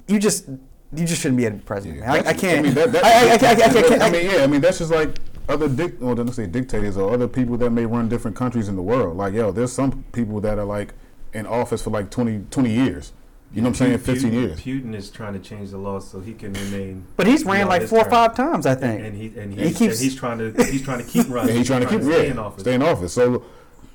you 0.07 0.19
just 0.19 0.47
you 0.93 1.05
just 1.05 1.21
shouldn't 1.21 1.37
be 1.37 1.45
a 1.45 1.51
president. 1.51 1.99
man. 1.99 2.09
I, 2.09 2.29
I 2.29 2.33
can't. 2.33 2.59
I, 2.59 2.61
mean, 2.61 2.73
that, 2.75 2.91
that, 2.93 3.03
I, 3.03 3.09
I, 3.09 3.13
I, 3.13 3.21
I, 3.31 3.79
I, 3.79 3.87
can't- 3.89 4.01
I 4.03 4.09
mean, 4.09 4.25
yeah. 4.31 4.43
I 4.43 4.47
mean, 4.47 4.61
that's 4.61 4.77
just 4.79 4.91
like 4.91 5.17
other 5.49 5.67
dic- 5.69 5.95
well, 5.99 6.15
don't 6.15 6.31
say 6.33 6.45
dictators 6.47 6.97
or 6.97 7.13
other 7.13 7.27
people 7.27 7.57
that 7.57 7.69
may 7.71 7.85
run 7.85 8.09
different 8.09 8.35
countries 8.35 8.67
in 8.67 8.75
the 8.75 8.81
world. 8.81 9.15
Like, 9.17 9.33
yo, 9.33 9.51
there's 9.51 9.71
some 9.71 10.03
people 10.11 10.41
that 10.41 10.57
are 10.59 10.65
like 10.65 10.93
in 11.33 11.45
office 11.45 11.81
for 11.83 11.89
like 11.89 12.09
20, 12.09 12.45
20 12.51 12.69
years. 12.69 13.13
You 13.53 13.61
know 13.61 13.69
what 13.69 13.81
I'm 13.81 13.87
saying? 13.87 13.97
Putin- 13.99 14.01
Fifteen 14.01 14.33
years. 14.33 14.59
Putin 14.59 14.93
is 14.93 15.09
trying 15.09 15.31
to 15.33 15.39
change 15.39 15.71
the 15.71 15.77
law 15.77 15.99
so 15.99 16.19
he 16.19 16.33
can 16.33 16.51
remain. 16.51 17.05
but 17.15 17.27
he's 17.27 17.45
ran 17.45 17.65
beyond 17.65 17.69
like 17.69 17.83
four 17.87 17.99
or 17.99 18.09
five 18.09 18.35
times, 18.35 18.65
I 18.65 18.75
think. 18.75 19.01
And 19.01 19.15
he 19.15 19.27
and 19.39 19.53
He 19.53 19.69
he, 19.69 19.73
keeps- 19.73 19.95
and 19.95 20.03
he's 20.03 20.15
trying 20.15 20.37
to 20.39 20.63
he's 20.65 20.81
trying 20.83 20.99
to 20.99 21.05
keep 21.05 21.25
running. 21.29 21.53
Yeah, 21.53 21.57
he's 21.59 21.67
trying 21.67 21.81
to 21.81 21.87
keep 21.87 22.01
stay 22.01 22.25
yeah, 22.25 22.31
in 22.31 22.39
office. 22.39 22.61
Stay 22.61 22.73
in 22.73 22.81
office. 22.81 23.13
So, 23.13 23.43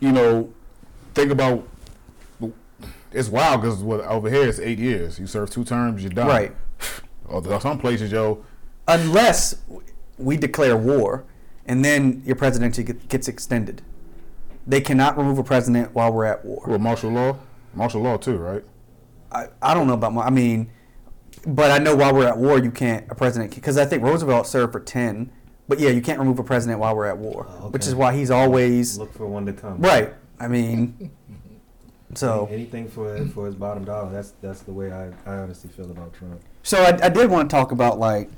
you 0.01 0.11
know, 0.13 0.51
think 1.15 1.31
about. 1.31 1.69
It's 3.13 3.29
wild 3.29 3.61
because 3.61 3.83
over 3.83 4.31
here 4.31 4.49
it's 4.49 4.59
eight 4.59 4.79
years. 4.79 5.19
You 5.19 5.27
serve 5.27 5.51
two 5.51 5.65
terms, 5.65 6.03
you're 6.03 6.11
done. 6.11 6.29
Right. 6.29 6.53
Or 7.29 7.61
some 7.61 7.79
places, 7.79 8.11
yo, 8.13 8.45
unless 8.89 9.55
we 10.19 10.37
declare 10.37 10.77
war 10.77 11.25
and 11.67 11.85
then 11.85 12.23
your 12.25 12.37
presidency 12.37 12.83
gets 12.83 13.29
extended. 13.29 13.83
They 14.67 14.81
cannot 14.81 15.17
remove 15.19 15.39
a 15.39 15.45
president 15.45 15.95
while 15.95 16.13
we're 16.13 16.25
at 16.27 16.45
war. 16.45 16.65
with 16.67 16.81
martial 16.81 17.11
law, 17.11 17.39
martial 17.75 18.01
law 18.03 18.17
too, 18.17 18.37
right? 18.37 18.65
I, 19.31 19.47
I 19.61 19.75
don't 19.75 19.87
know 19.87 19.95
about 19.95 20.13
my, 20.13 20.23
I 20.25 20.31
mean, 20.31 20.71
but 21.47 21.71
I 21.71 21.79
know 21.79 21.97
while 21.97 22.15
we're 22.15 22.29
at 22.29 22.39
war, 22.39 22.59
you 22.59 22.71
can't, 22.71 23.11
a 23.11 23.15
president, 23.15 23.55
because 23.55 23.77
I 23.79 23.85
think 23.85 24.03
Roosevelt 24.03 24.47
served 24.47 24.73
for 24.73 24.81
10. 24.81 25.33
But 25.69 25.81
yeah, 25.81 25.91
you 25.91 26.03
can't 26.03 26.19
remove 26.19 26.39
a 26.39 26.45
president 26.45 26.81
while 26.81 26.95
we're 26.95 27.07
at 27.07 27.17
war, 27.19 27.47
Oh, 27.49 27.71
which 27.71 27.87
is 27.87 27.95
why 27.95 28.15
he's 28.15 28.31
always, 28.31 28.99
Look 28.99 29.13
for 29.15 29.27
one 29.27 29.47
to 29.47 29.53
come. 29.53 29.79
right. 29.81 30.13
I 30.39 30.49
mean, 30.49 31.11
so. 32.15 32.49
anything 32.51 32.89
for 32.89 33.25
for 33.29 33.47
his 33.47 33.55
bottom 33.55 33.85
dollar. 33.85 34.11
That's 34.13 34.33
that's 34.43 34.63
the 34.63 34.73
way 34.73 34.91
I, 34.93 35.07
I 35.25 35.37
honestly 35.39 35.71
feel 35.71 35.89
about 35.91 36.13
Trump. 36.15 36.41
So 36.65 36.83
I, 36.83 37.07
I 37.07 37.09
did 37.09 37.31
want 37.31 37.49
to 37.49 37.57
talk 37.57 37.71
about 37.71 37.99
like 38.01 38.29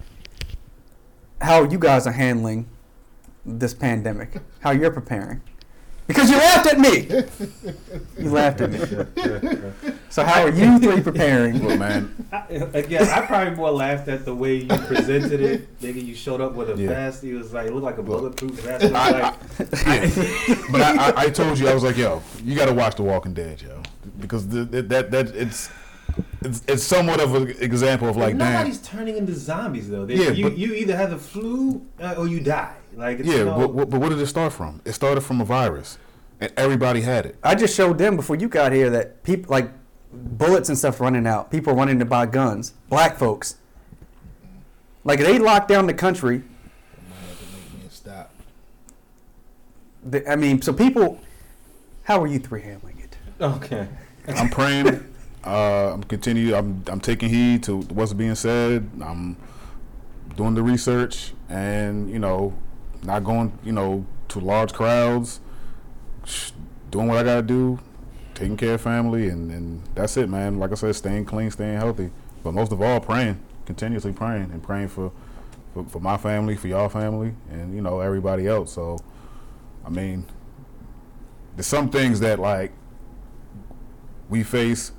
how 1.41 1.65
you 1.65 1.79
guys 1.79 2.07
are 2.07 2.13
handling 2.13 2.69
this 3.47 3.75
pandemic, 3.75 4.41
how 4.61 4.71
you're 4.71 4.91
preparing, 4.91 5.41
because 6.07 6.31
you 6.31 6.37
laughed 6.37 6.67
at 6.67 6.79
me. 6.79 7.09
You 8.19 8.31
laughed 8.31 8.61
at 8.61 8.71
me. 8.71 8.79
So 10.11 10.23
how 10.23 10.43
are 10.43 10.51
you 10.51 10.79
three 10.79 11.03
preparing? 11.03 11.63
Look, 11.67 11.79
man, 11.79 12.27
I, 12.33 12.39
again, 12.75 13.09
I 13.09 13.25
probably 13.27 13.55
more 13.55 13.71
laughed 13.71 14.09
at 14.09 14.25
the 14.25 14.35
way 14.35 14.57
you 14.57 14.69
presented 14.69 15.41
it. 15.41 15.81
Nigga, 15.81 16.05
you 16.05 16.15
showed 16.15 16.41
up 16.41 16.55
with 16.55 16.71
a 16.71 16.77
Yeah. 16.81 16.89
vest. 16.89 17.23
He 17.23 17.33
was 17.33 17.53
like, 17.53 17.67
it 17.69 17.73
looked 17.73 17.85
like 17.85 17.99
a 17.99 18.03
bulletproof 18.03 18.53
vest. 18.61 18.85
It 18.85 18.93
was 18.93 19.01
I- 19.01 19.11
like, 19.21 19.35
yeah. 19.87 20.55
but 20.71 20.81
I, 20.83 20.95
I, 21.11 21.13
I 21.25 21.31
told 21.31 21.59
you 21.59 21.69
I 21.69 21.75
was 21.75 21.83
like, 21.83 21.97
yo, 21.97 22.23
you 22.45 22.55
got 22.55 22.67
to 22.67 22.75
watch 22.75 22.97
The 22.97 23.03
Walking 23.03 23.35
Dead, 23.35 23.61
yo, 23.63 23.83
because 24.21 24.47
the, 24.49 24.65
that 24.67 24.89
that 24.91 25.11
that 25.11 25.29
it's. 25.35 25.71
It's, 26.43 26.63
it's 26.69 26.83
somewhat 26.85 27.21
of 27.21 27.35
an 27.35 27.49
example 27.59 28.07
of 28.07 28.17
like, 28.19 28.37
damn, 28.37 28.53
nobody's 28.53 28.79
turning 28.83 29.17
into 29.17 29.35
zombies 29.35 29.89
though. 29.89 30.05
They, 30.05 30.17
Yeah, 30.17 30.31
you, 30.31 30.45
but- 30.51 30.59
you 30.59 30.75
either 30.75 30.95
have 30.95 31.09
the 31.11 31.17
flu 31.19 31.85
uh, 31.99 32.15
or 32.19 32.29
you 32.29 32.39
die. 32.41 32.75
Like 32.97 33.21
it's 33.21 33.29
yeah. 33.29 33.45
no- 33.45 33.57
But, 33.69 33.77
but, 33.77 33.91
but 33.91 34.01
where 34.01 34.11
did 34.11 34.19
it 34.21 34.27
start 34.27 34.53
from? 34.53 34.81
It 34.85 34.93
started 34.93 35.21
from 35.23 35.41
a 35.41 35.45
virus, 35.45 35.99
and 36.41 36.53
everybody 36.57 37.01
had 37.03 37.27
it. 37.27 37.37
I 37.43 37.55
just 37.55 37.75
showed 37.77 37.99
them 37.99 38.17
before 38.17 38.37
you 38.37 38.49
got 38.49 38.73
here 38.73 38.91
that 38.91 39.23
people 39.23 39.51
like 39.53 39.71
bullets 40.13 40.69
and 40.69 40.79
stuff 40.79 41.01
running 41.01 41.27
out. 41.27 41.51
People 41.51 41.75
running 41.75 41.99
to 41.99 42.05
buy 42.05 42.27
guns. 42.27 42.75
Black 42.89 43.17
folks. 43.19 43.57
Like 45.05 45.19
they 45.21 45.39
locked 45.39 45.69
down 45.69 45.87
the 45.87 45.95
country. 45.95 46.39
Might 46.39 47.17
have 47.29 47.39
to 47.39 47.45
make 47.77 47.83
me 47.85 47.89
stop. 47.91 48.31
The, 50.05 50.31
I 50.31 50.37
mean, 50.37 50.63
so 50.63 50.73
people. 50.73 51.21
How 52.05 52.23
are 52.23 52.27
you 52.27 52.39
three 52.39 52.61
handling 52.63 52.99
it? 53.01 53.17
okay. 53.41 53.89
I'm 54.29 54.49
praying. 54.51 55.03
uh, 55.45 55.93
I'm 55.95 56.05
continue. 56.05 56.55
I'm 56.55 56.83
I'm 56.87 57.01
taking 57.01 57.29
heed 57.29 57.63
to 57.65 57.79
what's 57.81 58.13
being 58.13 58.35
said. 58.35 58.89
I'm 59.03 59.37
doing 60.37 60.55
the 60.55 60.63
research, 60.63 61.33
and 61.49 62.09
you 62.11 62.19
know, 62.19 62.55
not 63.05 63.25
going 63.25 63.57
you 63.65 63.73
know 63.73 64.07
to 64.29 64.41
large 64.41 64.73
crowds. 64.73 65.41
Doing 66.91 67.09
what 67.09 67.19
I 67.19 67.23
gotta 67.23 67.43
do, 67.43 67.79
taking 68.35 68.57
care 68.57 68.75
of 68.75 68.81
family, 68.81 69.29
and, 69.29 69.51
and 69.51 69.83
that's 69.95 70.17
it, 70.17 70.29
man. 70.29 70.59
Like 70.59 70.73
I 70.73 70.75
said, 70.75 70.95
staying 70.95 71.25
clean, 71.25 71.51
staying 71.51 71.77
healthy, 71.77 72.11
but 72.43 72.53
most 72.53 72.73
of 72.73 72.81
all, 72.81 73.01
praying, 73.01 73.41
continuously 73.67 74.13
praying, 74.13 74.51
and 74.53 74.63
praying 74.63 74.89
for 74.89 75.13
for, 75.75 75.85
for 75.85 76.01
my 76.01 76.17
family, 76.17 76.57
for 76.57 76.69
y'all 76.69 76.89
family, 76.89 77.35
and 77.51 77.75
you 77.75 77.83
know 77.83 78.01
everybody 78.01 78.47
else. 78.47 78.73
So, 78.73 78.99
I 79.85 79.91
mean, 79.91 80.25
there's 81.57 81.67
some 81.67 81.91
things 81.91 82.21
that 82.21 82.39
like 82.39 82.73
we 84.29 84.43
face 84.43 84.93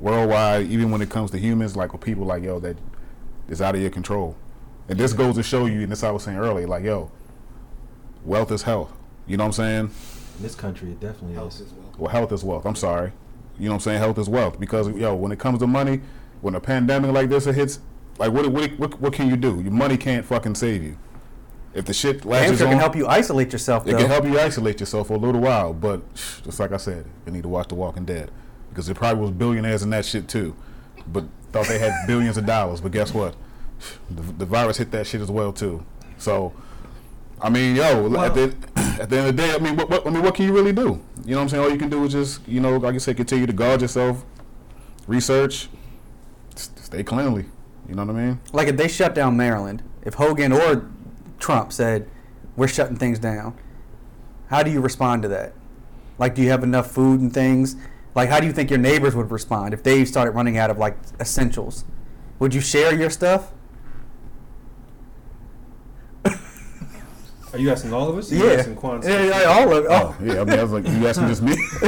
worldwide, 0.00 0.66
even 0.66 0.90
when 0.90 1.00
it 1.00 1.08
comes 1.08 1.30
to 1.30 1.38
humans, 1.38 1.76
like 1.76 1.92
with 1.92 2.02
people 2.02 2.24
like 2.24 2.42
yo 2.42 2.58
that 2.60 2.76
is 3.48 3.62
out 3.62 3.74
of 3.74 3.80
your 3.80 3.90
control. 3.90 4.36
And 4.88 4.98
this 4.98 5.12
goes 5.12 5.36
to 5.36 5.42
show 5.42 5.66
you, 5.66 5.82
and 5.82 5.92
this 5.92 6.02
I 6.02 6.10
was 6.10 6.24
saying 6.24 6.38
earlier, 6.38 6.66
like 6.66 6.84
yo, 6.84 7.10
wealth 8.28 8.52
is 8.52 8.62
health. 8.62 8.92
You 9.26 9.36
know 9.36 9.44
what 9.44 9.48
I'm 9.48 9.52
saying? 9.52 9.90
In 10.36 10.42
this 10.42 10.54
country, 10.54 10.90
it 10.90 11.00
definitely 11.00 11.34
Health 11.34 11.54
is. 11.54 11.62
as 11.62 11.72
well. 11.72 11.94
Well, 11.98 12.10
health 12.10 12.32
is 12.32 12.44
wealth. 12.44 12.64
I'm 12.66 12.76
sorry. 12.76 13.12
You 13.58 13.64
know 13.66 13.72
what 13.72 13.74
I'm 13.76 13.80
saying? 13.80 13.98
Health 13.98 14.18
is 14.18 14.28
wealth 14.28 14.60
because 14.60 14.88
yo, 14.88 15.14
when 15.14 15.32
it 15.32 15.38
comes 15.38 15.58
to 15.60 15.66
money, 15.66 16.00
when 16.40 16.54
a 16.54 16.60
pandemic 16.60 17.10
like 17.12 17.28
this 17.28 17.44
hits, 17.46 17.80
like 18.18 18.32
what 18.32 18.48
what 18.48 18.78
what, 18.78 19.00
what 19.00 19.12
can 19.12 19.28
you 19.28 19.36
do? 19.36 19.60
Your 19.60 19.72
money 19.72 19.96
can't 19.96 20.24
fucking 20.24 20.54
save 20.54 20.82
you. 20.82 20.96
If 21.74 21.84
the 21.84 21.92
shit 21.92 22.22
Damn 22.22 22.30
latches 22.30 22.58
sure 22.58 22.66
on, 22.66 22.72
can 22.74 22.80
help 22.80 22.96
you 22.96 23.06
isolate 23.06 23.52
yourself 23.52 23.86
it 23.86 23.92
though. 23.92 23.98
can 23.98 24.06
help 24.08 24.24
you 24.24 24.38
isolate 24.38 24.80
yourself 24.80 25.08
for 25.08 25.14
a 25.14 25.18
little 25.18 25.40
while, 25.40 25.72
but 25.74 26.02
just 26.44 26.60
like 26.60 26.72
I 26.72 26.76
said, 26.76 27.04
you 27.26 27.32
need 27.32 27.42
to 27.42 27.48
watch 27.48 27.68
The 27.68 27.74
Walking 27.74 28.04
Dead 28.04 28.30
because 28.70 28.86
there 28.86 28.94
probably 28.94 29.22
was 29.22 29.30
billionaires 29.32 29.82
in 29.82 29.90
that 29.90 30.04
shit 30.04 30.28
too, 30.28 30.54
but 31.06 31.24
thought 31.52 31.66
they 31.66 31.78
had 31.78 31.92
billions 32.06 32.36
of 32.36 32.46
dollars. 32.46 32.80
But 32.80 32.92
guess 32.92 33.12
what? 33.12 33.34
the, 34.10 34.22
the 34.22 34.46
virus 34.46 34.76
hit 34.76 34.90
that 34.92 35.06
shit 35.06 35.20
as 35.20 35.30
well 35.30 35.52
too. 35.52 35.84
So, 36.16 36.52
I 37.40 37.50
mean, 37.50 37.76
yo, 37.76 38.06
at 38.16 38.34
the 38.34 38.54
at 39.00 39.10
the 39.10 39.18
end 39.18 39.28
of 39.28 39.36
the 39.36 39.42
day, 39.42 39.54
I 39.54 39.58
mean, 39.58 39.76
what, 39.76 39.88
what 39.90 40.06
I 40.06 40.10
mean, 40.10 40.22
what 40.22 40.34
can 40.34 40.44
you 40.44 40.52
really 40.52 40.72
do? 40.72 41.00
You 41.24 41.32
know 41.32 41.36
what 41.36 41.42
I'm 41.42 41.48
saying? 41.48 41.62
All 41.62 41.70
you 41.70 41.78
can 41.78 41.90
do 41.90 42.04
is 42.04 42.12
just, 42.12 42.46
you 42.48 42.60
know, 42.60 42.76
like 42.76 42.94
I 42.94 42.98
said, 42.98 43.16
continue 43.16 43.46
to 43.46 43.52
guard 43.52 43.82
yourself, 43.82 44.24
research, 45.06 45.68
stay 46.56 47.02
cleanly. 47.04 47.46
You 47.88 47.94
know 47.94 48.04
what 48.04 48.16
I 48.16 48.18
mean? 48.18 48.40
Like 48.52 48.68
if 48.68 48.76
they 48.76 48.88
shut 48.88 49.14
down 49.14 49.36
Maryland, 49.36 49.82
if 50.02 50.14
Hogan 50.14 50.52
or 50.52 50.90
Trump 51.38 51.72
said, 51.72 52.08
"We're 52.56 52.68
shutting 52.68 52.96
things 52.96 53.18
down," 53.18 53.56
how 54.48 54.62
do 54.62 54.70
you 54.70 54.80
respond 54.80 55.22
to 55.22 55.28
that? 55.28 55.52
Like, 56.18 56.34
do 56.34 56.42
you 56.42 56.50
have 56.50 56.64
enough 56.64 56.90
food 56.90 57.20
and 57.20 57.32
things? 57.32 57.76
Like, 58.14 58.28
how 58.28 58.40
do 58.40 58.46
you 58.46 58.52
think 58.52 58.70
your 58.70 58.78
neighbors 58.78 59.14
would 59.14 59.30
respond 59.30 59.72
if 59.72 59.82
they 59.82 60.04
started 60.04 60.32
running 60.32 60.58
out 60.58 60.70
of 60.70 60.78
like 60.78 60.96
essentials? 61.20 61.84
Would 62.40 62.54
you 62.54 62.60
share 62.60 62.94
your 62.94 63.10
stuff? 63.10 63.52
Are 67.58 67.60
you 67.60 67.70
asking 67.70 67.92
all 67.92 68.08
of 68.08 68.16
us? 68.16 68.30
Or 68.30 68.36
Yeah, 68.36 68.42
You 68.44 68.50
asking 68.52 68.76
Quan 68.76 69.02
yeah, 69.02 69.24
yeah, 69.24 69.42
all 69.46 69.76
of 69.76 69.84
Oh, 69.86 69.88
oh. 69.90 70.24
yeah. 70.24 70.40
I 70.40 70.44
mean, 70.44 70.58
I 70.60 70.62
was 70.62 70.70
like, 70.70 70.86
you 70.86 71.08
asking 71.08 71.26
just 71.26 71.42
me? 71.42 71.56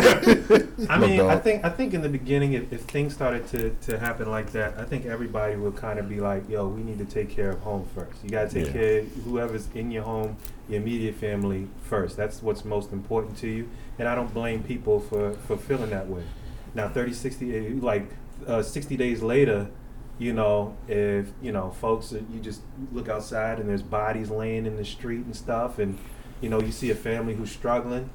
I 0.89 0.99
Look, 0.99 1.09
mean, 1.11 1.21
I 1.21 1.37
think 1.37 1.64
I 1.64 1.68
think 1.68 1.95
in 1.95 2.03
the 2.03 2.09
beginning, 2.09 2.55
if, 2.55 2.73
if 2.73 2.81
things 2.83 3.14
started 3.14 3.47
to, 3.49 3.71
to 3.87 3.99
happen 3.99 4.29
like 4.29 4.51
that, 4.53 4.77
I 4.79 4.85
think 4.85 5.07
everybody 5.07 5.55
would 5.55 5.77
kind 5.77 6.01
of 6.01 6.09
be 6.09 6.21
like, 6.21 6.49
"Yo, 6.49 6.66
we 6.66 6.83
need 6.83 6.99
to 6.99 7.05
take 7.05 7.31
care 7.31 7.51
of 7.51 7.61
home 7.61 7.87
first. 7.95 8.25
You 8.25 8.31
got 8.31 8.51
to 8.51 8.55
take 8.55 8.66
Yeah. 8.75 8.81
care 8.81 8.99
of 9.01 9.07
whoever's 9.25 9.68
in 9.75 9.93
your 9.93 10.03
home, 10.03 10.37
your 10.68 10.81
immediate 10.81 11.14
family 11.14 11.68
first. 11.85 12.16
That's 12.16 12.43
what's 12.43 12.64
most 12.64 12.93
important 12.93 13.37
to 13.39 13.47
you." 13.49 13.68
And 13.99 14.09
I 14.09 14.14
don't 14.16 14.33
blame 14.35 14.64
people 14.64 14.99
for, 14.99 15.35
for 15.47 15.57
feeling 15.57 15.91
that 15.91 16.09
way. 16.09 16.23
Now, 16.75 16.89
30, 16.89 17.12
60, 17.12 17.57
eh, 17.57 17.71
like 17.81 18.09
uh, 18.47 18.62
60 18.62 18.97
days 18.97 19.23
later, 19.23 19.68
you 20.21 20.35
know, 20.35 20.77
if 20.87 21.33
you 21.41 21.51
know, 21.51 21.71
folks, 21.71 22.12
uh, 22.12 22.21
you 22.31 22.41
just 22.41 22.61
look 22.93 23.09
outside 23.09 23.59
and 23.59 23.68
there's 23.68 23.83
bodies 23.83 24.31
laying 24.31 24.66
in 24.66 24.77
the 24.77 24.85
street 24.85 25.25
and 25.25 25.35
stuff, 25.35 25.79
and 25.79 25.99
you 26.43 26.51
know, 26.51 26.61
you 26.61 26.71
see 26.71 26.91
a 26.91 26.95
family 26.95 27.35
who's 27.35 27.51
struggling. 27.51 28.11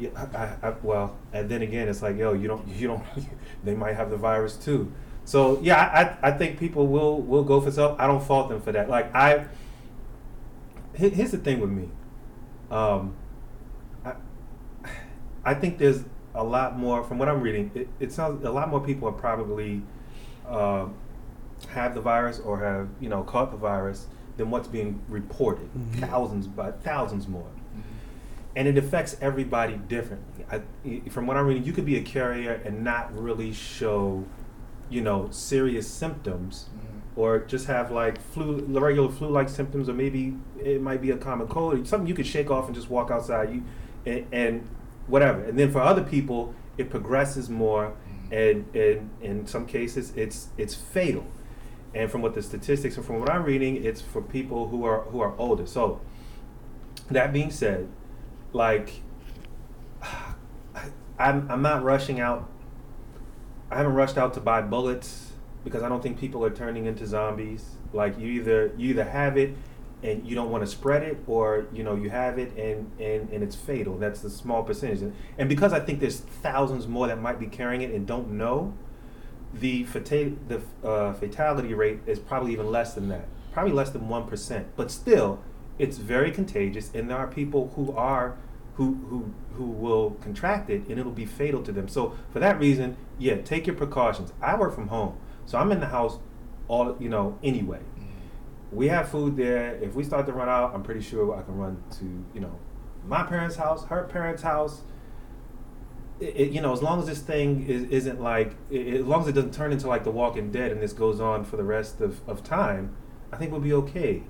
Yeah, 0.00 0.08
I, 0.16 0.36
I, 0.36 0.68
I, 0.70 0.74
well, 0.82 1.14
and 1.30 1.50
then 1.50 1.60
again, 1.60 1.88
it's 1.88 2.00
like, 2.00 2.16
yo, 2.16 2.32
you 2.32 2.48
don't, 2.48 2.66
you 2.68 2.88
don't, 2.88 3.04
they 3.64 3.74
might 3.74 3.96
have 3.96 4.10
the 4.10 4.16
virus 4.16 4.56
too. 4.56 4.90
So 5.26 5.60
yeah, 5.60 6.16
I, 6.22 6.30
I 6.30 6.30
think 6.32 6.58
people 6.58 6.86
will 6.86 7.20
will 7.20 7.44
go 7.44 7.60
for 7.60 7.70
self. 7.70 8.00
I 8.00 8.06
don't 8.06 8.24
fault 8.24 8.48
them 8.48 8.62
for 8.62 8.72
that. 8.72 8.88
Like 8.88 9.14
I, 9.14 9.44
here's 10.94 11.32
the 11.32 11.38
thing 11.38 11.60
with 11.60 11.70
me. 11.70 11.90
Um, 12.70 13.14
I, 14.06 14.14
I 15.44 15.52
think 15.52 15.76
there's 15.76 16.02
a 16.34 16.42
lot 16.42 16.78
more 16.78 17.04
from 17.04 17.18
what 17.18 17.28
I'm 17.28 17.42
reading. 17.42 17.70
It, 17.74 17.88
it 18.00 18.10
sounds 18.10 18.42
a 18.42 18.50
lot 18.50 18.70
more 18.70 18.80
people 18.80 19.06
are 19.06 19.12
probably 19.12 19.82
uh, 20.48 20.86
have 21.70 21.94
the 21.94 22.00
virus 22.00 22.38
or 22.40 22.58
have 22.60 22.88
you 23.00 23.08
know 23.08 23.22
caught 23.22 23.50
the 23.50 23.56
virus 23.56 24.06
than 24.36 24.50
what's 24.50 24.68
being 24.68 25.00
reported. 25.08 25.68
Mhm. 25.74 26.00
Thousands 26.00 26.46
by 26.46 26.70
thousands 26.72 27.28
more 27.28 27.42
mm-hmm. 27.42 27.80
and 28.56 28.66
it 28.68 28.78
affects 28.78 29.16
everybody 29.20 29.76
differently. 29.76 30.44
I, 30.50 30.60
i- 30.86 31.08
from 31.10 31.26
what 31.26 31.36
I'm 31.36 31.46
reading, 31.46 31.64
you 31.64 31.72
could 31.72 31.86
be 31.86 31.96
a 31.96 32.02
carrier 32.02 32.60
and 32.64 32.82
not 32.82 33.14
really 33.16 33.52
show, 33.52 34.24
you 34.90 35.00
know, 35.02 35.28
serious 35.30 35.86
symptoms, 35.88 36.66
mm-hmm. 36.68 37.20
or 37.20 37.40
just 37.40 37.66
have 37.66 37.90
like 37.90 38.20
flu, 38.20 38.58
regular 38.80 39.10
flu-like 39.10 39.48
symptoms, 39.48 39.88
or 39.88 39.92
maybe 39.94 40.34
it 40.62 40.80
might 40.80 41.00
be 41.02 41.10
a 41.10 41.16
common 41.16 41.46
cold, 41.48 41.74
or 41.74 41.84
something 41.84 42.06
you 42.06 42.14
could 42.14 42.26
shake 42.26 42.50
off 42.50 42.66
and 42.66 42.74
just 42.74 42.88
walk 42.90 43.10
outside. 43.10 43.52
You 43.52 43.62
and, 44.06 44.26
and 44.32 44.68
whatever. 45.06 45.44
And 45.44 45.58
then 45.58 45.70
for 45.70 45.80
other 45.80 46.02
people, 46.02 46.54
it 46.78 46.90
progresses 46.90 47.48
more, 47.50 47.88
mm-hmm. 47.92 48.34
and, 48.34 48.76
and 48.76 49.10
in 49.20 49.46
some 49.46 49.66
cases, 49.66 50.12
it's 50.16 50.48
it's 50.56 50.74
fatal. 50.74 51.26
And 51.94 52.10
from 52.10 52.22
what 52.22 52.34
the 52.34 52.42
statistics 52.42 52.96
and 52.96 53.04
from 53.04 53.20
what 53.20 53.30
I'm 53.30 53.44
reading, 53.44 53.84
it's 53.84 54.00
for 54.00 54.22
people 54.22 54.68
who 54.68 54.84
are 54.84 55.02
who 55.02 55.20
are 55.20 55.36
older. 55.38 55.66
So 55.66 56.00
that 57.10 57.32
being 57.32 57.50
said, 57.50 57.88
like 58.52 59.02
I'm 61.18 61.50
I'm 61.50 61.62
not 61.62 61.82
rushing 61.82 62.20
out. 62.20 62.48
I 63.70 63.76
haven't 63.76 63.94
rushed 63.94 64.18
out 64.18 64.34
to 64.34 64.40
buy 64.40 64.62
bullets 64.62 65.32
because 65.64 65.82
I 65.82 65.88
don't 65.88 66.02
think 66.02 66.18
people 66.18 66.44
are 66.44 66.50
turning 66.50 66.86
into 66.86 67.06
zombies. 67.06 67.76
Like 67.92 68.18
you 68.18 68.28
either 68.28 68.72
you 68.76 68.90
either 68.90 69.04
have 69.04 69.36
it 69.36 69.54
and 70.02 70.26
you 70.26 70.34
don't 70.34 70.50
want 70.50 70.64
to 70.64 70.66
spread 70.66 71.02
it, 71.02 71.18
or 71.26 71.66
you 71.72 71.84
know 71.84 71.94
you 71.94 72.10
have 72.10 72.38
it 72.38 72.56
and 72.56 72.90
and 73.00 73.30
and 73.30 73.42
it's 73.42 73.54
fatal. 73.54 73.98
That's 73.98 74.20
the 74.20 74.30
small 74.30 74.62
percentage. 74.62 75.02
And, 75.02 75.14
and 75.38 75.48
because 75.48 75.72
I 75.72 75.80
think 75.80 76.00
there's 76.00 76.20
thousands 76.20 76.88
more 76.88 77.06
that 77.06 77.20
might 77.20 77.38
be 77.38 77.46
carrying 77.46 77.82
it 77.82 77.92
and 77.92 78.06
don't 78.06 78.32
know, 78.32 78.74
the 79.54 79.84
fata- 79.84 80.32
the 80.48 80.62
uh, 80.86 81.12
fatality 81.14 81.74
rate 81.74 82.00
is 82.06 82.18
probably 82.18 82.52
even 82.52 82.70
less 82.70 82.94
than 82.94 83.08
that. 83.08 83.28
Probably 83.52 83.72
less 83.72 83.90
than 83.90 84.08
one 84.08 84.26
percent. 84.26 84.68
But 84.76 84.90
still, 84.90 85.40
it's 85.78 85.98
very 85.98 86.30
contagious, 86.30 86.90
and 86.94 87.10
there 87.10 87.18
are 87.18 87.26
people 87.26 87.72
who 87.76 87.92
are 87.92 88.36
who 88.74 88.94
who 89.08 89.32
who 89.54 89.64
will 89.64 90.12
contract 90.22 90.70
it, 90.70 90.86
and 90.88 90.98
it'll 90.98 91.12
be 91.12 91.26
fatal 91.26 91.62
to 91.62 91.72
them. 91.72 91.88
So 91.88 92.16
for 92.32 92.40
that 92.40 92.58
reason, 92.58 92.96
yeah, 93.18 93.36
take 93.36 93.66
your 93.66 93.76
precautions. 93.76 94.32
I 94.40 94.56
work 94.56 94.74
from 94.74 94.88
home, 94.88 95.18
so 95.44 95.58
I'm 95.58 95.70
in 95.72 95.80
the 95.80 95.86
house 95.86 96.18
all 96.68 96.96
you 96.98 97.08
know 97.08 97.38
anyway. 97.42 97.80
We 98.70 98.88
have 98.88 99.10
food 99.10 99.36
there. 99.36 99.74
If 99.82 99.94
we 99.94 100.02
start 100.02 100.24
to 100.26 100.32
run 100.32 100.48
out, 100.48 100.74
I'm 100.74 100.82
pretty 100.82 101.02
sure 101.02 101.36
I 101.36 101.42
can 101.42 101.58
run 101.58 101.82
to 101.98 102.24
you 102.34 102.40
know 102.40 102.58
my 103.06 103.22
parents' 103.24 103.56
house, 103.56 103.84
her 103.86 104.04
parents' 104.04 104.42
house. 104.42 104.82
It, 106.22 106.36
it- 106.36 106.52
you 106.52 106.60
know, 106.60 106.72
as 106.72 106.82
long 106.82 106.98
as 107.00 107.06
this 107.06 107.20
thing 107.20 107.66
is, 107.68 107.84
isn't 107.84 108.20
like, 108.20 108.54
i 108.70 108.74
i- 108.76 108.78
as 109.00 109.06
long 109.06 109.22
as 109.22 109.28
it 109.28 109.32
doesn't 109.32 109.54
turn 109.54 109.72
into 109.72 109.88
like 109.88 110.04
The 110.04 110.10
Walking 110.10 110.50
Dead 110.50 110.70
and 110.72 110.80
this 110.82 110.92
goes 110.92 111.20
on 111.20 111.44
for 111.44 111.56
the 111.56 111.64
rest 111.64 112.00
of, 112.00 112.20
of 112.28 112.42
time, 112.44 112.94
I 113.32 113.36
think 113.36 113.50
we'll 113.52 113.60
be 113.60 113.72
okay. 113.74 114.22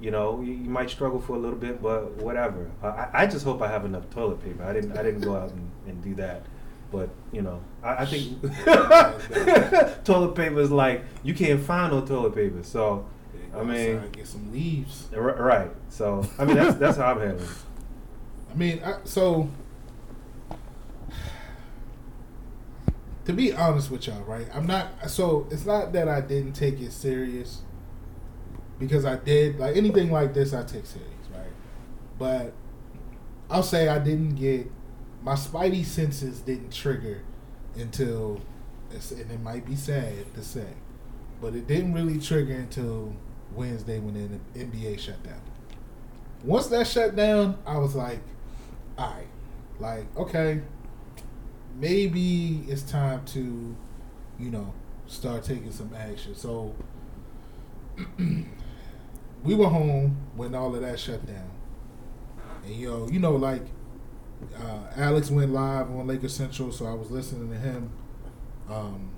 You 0.00 0.10
know, 0.10 0.40
you, 0.42 0.52
you 0.52 0.68
might 0.70 0.90
struggle 0.90 1.20
for 1.20 1.36
a 1.36 1.38
little 1.38 1.58
bit, 1.58 1.80
but 1.82 2.12
whatever. 2.22 2.70
I, 2.82 3.08
I 3.22 3.26
just 3.26 3.44
hope 3.44 3.62
I 3.62 3.68
have 3.68 3.84
enough 3.84 4.10
toilet 4.10 4.42
paper. 4.44 4.62
I 4.64 4.72
didn't, 4.74 4.92
I 4.98 5.02
didn't 5.02 5.22
go 5.22 5.36
out 5.36 5.50
and, 5.52 5.70
and 5.86 6.02
do 6.02 6.14
that. 6.16 6.42
But 6.92 7.08
you 7.32 7.42
know, 7.42 7.60
I, 7.82 8.02
I 8.02 8.06
think 8.06 8.40
toilet 10.04 10.34
paper 10.34 10.60
is 10.60 10.70
like 10.70 11.02
you 11.22 11.34
can't 11.34 11.60
find 11.60 11.92
no 11.92 12.00
toilet 12.04 12.34
paper. 12.34 12.62
So, 12.62 13.06
I 13.54 13.62
mean, 13.62 14.02
get 14.12 14.26
some 14.26 14.52
leaves. 14.52 15.06
right. 15.12 15.70
So, 15.88 16.28
I 16.38 16.44
mean, 16.44 16.56
that's 16.56 16.76
that's 16.76 16.96
how 16.96 17.12
I'm 17.12 17.18
handling. 17.20 17.44
it. 17.48 17.56
I 18.50 18.54
mean, 18.54 18.80
I, 18.84 18.96
so 19.04 19.48
to 23.26 23.32
be 23.32 23.52
honest 23.52 23.90
with 23.90 24.06
y'all, 24.06 24.22
right? 24.22 24.46
I'm 24.54 24.66
not. 24.66 25.10
So 25.10 25.46
it's 25.50 25.66
not 25.66 25.92
that 25.92 26.08
I 26.08 26.20
didn't 26.20 26.52
take 26.52 26.80
it 26.80 26.92
serious 26.92 27.62
because 28.78 29.04
I 29.04 29.16
did. 29.16 29.58
Like 29.58 29.76
anything 29.76 30.10
like 30.10 30.32
this, 30.32 30.54
I 30.54 30.62
take 30.62 30.86
serious, 30.86 31.10
right? 31.34 31.50
But 32.18 32.52
I'll 33.50 33.62
say 33.62 33.88
I 33.88 33.98
didn't 33.98 34.36
get 34.36 34.70
my 35.22 35.34
spidey 35.34 35.84
senses 35.84 36.40
didn't 36.40 36.72
trigger 36.72 37.22
until, 37.74 38.40
and 38.92 39.30
it 39.30 39.40
might 39.40 39.66
be 39.66 39.74
sad 39.74 40.32
to 40.34 40.42
say, 40.42 40.68
but 41.40 41.54
it 41.56 41.66
didn't 41.66 41.94
really 41.94 42.20
trigger 42.20 42.54
until 42.54 43.12
Wednesday 43.52 43.98
when 43.98 44.14
the 44.54 44.64
NBA 44.64 45.00
shut 45.00 45.20
down. 45.24 45.40
Once 46.44 46.68
that 46.68 46.86
shut 46.86 47.16
down, 47.16 47.58
I 47.66 47.78
was 47.78 47.96
like, 47.96 48.20
all 48.96 49.10
right, 49.10 49.26
like 49.80 50.16
okay, 50.16 50.62
maybe 51.78 52.64
it's 52.68 52.82
time 52.82 53.24
to, 53.26 53.76
you 54.38 54.50
know, 54.50 54.72
start 55.06 55.44
taking 55.44 55.70
some 55.70 55.94
action. 55.94 56.34
So 56.34 56.74
we 58.18 59.54
were 59.54 59.68
home 59.68 60.16
when 60.34 60.54
all 60.54 60.74
of 60.74 60.80
that 60.82 60.98
shut 60.98 61.26
down, 61.26 61.50
and 62.64 62.74
yo, 62.74 63.08
you 63.08 63.20
know, 63.20 63.36
like 63.36 63.62
uh, 64.58 64.80
Alex 64.96 65.30
went 65.30 65.52
live 65.52 65.90
on 65.90 66.06
Lakers 66.06 66.34
Central, 66.34 66.72
so 66.72 66.86
I 66.86 66.94
was 66.94 67.10
listening 67.10 67.50
to 67.50 67.56
him. 67.56 67.90
Um, 68.68 69.10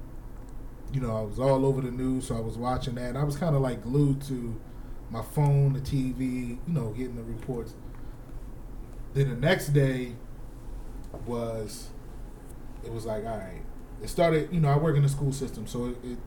you 0.93 1.01
know, 1.01 1.17
I 1.17 1.23
was 1.23 1.39
all 1.39 1.67
over 1.67 1.81
the 1.81 1.91
news, 1.91 2.29
so 2.29 2.37
I 2.37 2.41
was 2.41 2.57
watching 2.57 2.95
that. 2.95 3.17
I 3.17 3.25
was 3.25 3.37
kind 3.37 3.55
of 3.55 3.61
like 3.61 3.83
glued 3.83 4.23
to 4.23 4.59
my 5.11 5.23
phone, 5.23 5.73
the 5.73 5.81
TV, 5.81 6.51
you 6.51 6.59
know, 6.67 6.91
getting 6.91 7.17
the 7.17 7.23
reports. 7.23 7.75
Then 9.15 9.29
the 9.31 9.37
next 9.37 9.69
day 9.69 10.13
was, 11.27 11.89
it 12.85 12.93
was 12.93 13.07
like, 13.07 13.25
all 13.25 13.37
right. 13.37 13.63
It 14.03 14.09
started, 14.09 14.53
you 14.53 14.61
know, 14.61 14.69
I 14.69 14.77
work 14.77 14.97
in 14.97 15.03
the 15.03 15.09
school 15.09 15.33
system, 15.33 15.67
so 15.67 15.87
it, 15.87 15.97
it 16.05 16.19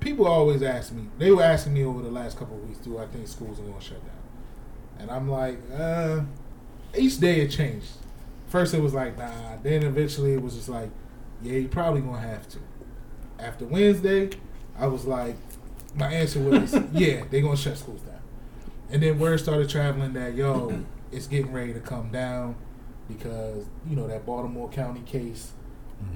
people 0.00 0.26
always 0.26 0.62
ask 0.62 0.92
me. 0.92 1.04
They 1.18 1.30
were 1.30 1.42
asking 1.42 1.74
me 1.74 1.84
over 1.84 2.02
the 2.02 2.10
last 2.10 2.38
couple 2.38 2.56
of 2.56 2.68
weeks, 2.68 2.78
do 2.78 2.98
I 2.98 3.06
think 3.06 3.28
schools 3.28 3.58
are 3.60 3.62
going 3.62 3.78
to 3.78 3.80
shut 3.80 4.00
down? 4.04 4.18
And 4.98 5.10
I'm 5.10 5.28
like, 5.28 5.58
uh, 5.76 6.22
each 6.96 7.18
day 7.18 7.40
it 7.40 7.48
changed. 7.48 7.86
First 8.48 8.74
it 8.74 8.80
was 8.80 8.94
like, 8.94 9.16
nah. 9.18 9.56
Then 9.62 9.82
eventually 9.82 10.34
it 10.34 10.42
was 10.42 10.54
just 10.54 10.68
like, 10.68 10.90
yeah, 11.42 11.54
you 11.58 11.68
probably 11.68 12.00
gonna 12.00 12.20
have 12.20 12.48
to. 12.48 12.58
After 13.38 13.64
Wednesday, 13.64 14.30
I 14.76 14.86
was 14.86 15.04
like, 15.04 15.36
my 15.94 16.12
answer 16.12 16.40
was, 16.40 16.74
yeah, 16.92 17.24
they're 17.30 17.42
gonna 17.42 17.56
shut 17.56 17.78
schools 17.78 18.00
down. 18.00 18.20
And 18.90 19.02
then 19.02 19.18
word 19.18 19.38
started 19.38 19.68
traveling 19.68 20.14
that 20.14 20.34
yo, 20.34 20.84
it's 21.12 21.26
getting 21.26 21.52
ready 21.52 21.72
to 21.74 21.80
come 21.80 22.10
down 22.10 22.56
because 23.08 23.66
you 23.88 23.96
know 23.96 24.06
that 24.06 24.24
Baltimore 24.26 24.68
County 24.68 25.00
case 25.00 25.52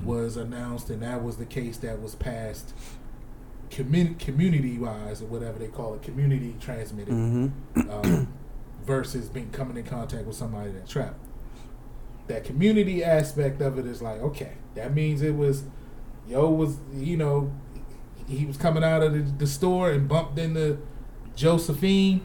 was 0.04 0.36
announced, 0.36 0.90
and 0.90 1.02
that 1.02 1.22
was 1.22 1.36
the 1.38 1.46
case 1.46 1.76
that 1.78 2.00
was 2.00 2.14
passed 2.14 2.72
community 3.70 4.14
community 4.22 4.78
wise 4.78 5.22
or 5.22 5.26
whatever 5.26 5.58
they 5.58 5.66
call 5.68 5.94
it, 5.94 6.02
community 6.02 6.54
transmitted, 6.60 7.12
Mm-hmm. 7.14 7.90
um, 7.90 8.32
versus 8.84 9.28
being 9.28 9.50
coming 9.50 9.76
in 9.76 9.84
contact 9.84 10.26
with 10.26 10.36
somebody 10.36 10.70
that 10.72 10.86
trapped. 10.86 11.18
That 12.28 12.44
community 12.44 13.02
aspect 13.02 13.60
of 13.60 13.78
it 13.78 13.86
is 13.86 14.02
like 14.02 14.20
okay, 14.20 14.52
that 14.74 14.94
means 14.94 15.22
it 15.22 15.34
was, 15.34 15.64
yo 16.28 16.48
was 16.50 16.76
you 16.94 17.16
know, 17.16 17.52
he 18.28 18.44
was 18.46 18.56
coming 18.56 18.84
out 18.84 19.02
of 19.02 19.12
the, 19.14 19.20
the 19.38 19.46
store 19.46 19.90
and 19.90 20.08
bumped 20.08 20.38
into 20.38 20.78
Josephine, 21.34 22.24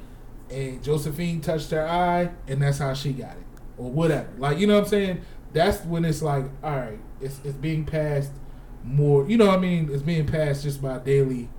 and 0.52 0.84
Josephine 0.84 1.42
touched 1.42 1.72
her 1.72 1.88
eye, 1.88 2.32
and 2.48 2.62
that's 2.62 2.80
how 2.80 2.94
she 2.94 3.14
got 3.14 3.32
it, 3.38 3.44
or 3.78 3.92
whatever. 3.92 4.30
Like 4.38 4.58
you 4.60 4.68
know 4.68 4.76
what 4.76 4.84
I'm 4.84 4.90
saying? 4.90 5.22
That's 5.54 5.84
when 5.86 6.06
it's 6.06 6.22
like, 6.22 6.46
all 6.64 6.76
right, 6.76 7.00
it's 7.22 7.40
it's 7.44 7.56
being 7.56 7.86
passed 7.86 8.32
more. 8.84 9.28
You 9.28 9.38
know 9.38 9.48
what 9.48 9.60
I 9.60 9.62
mean? 9.62 9.90
It's 9.92 10.04
being 10.04 10.26
passed 10.26 10.64
just 10.64 10.82
by 10.82 10.98
daily 11.00 11.50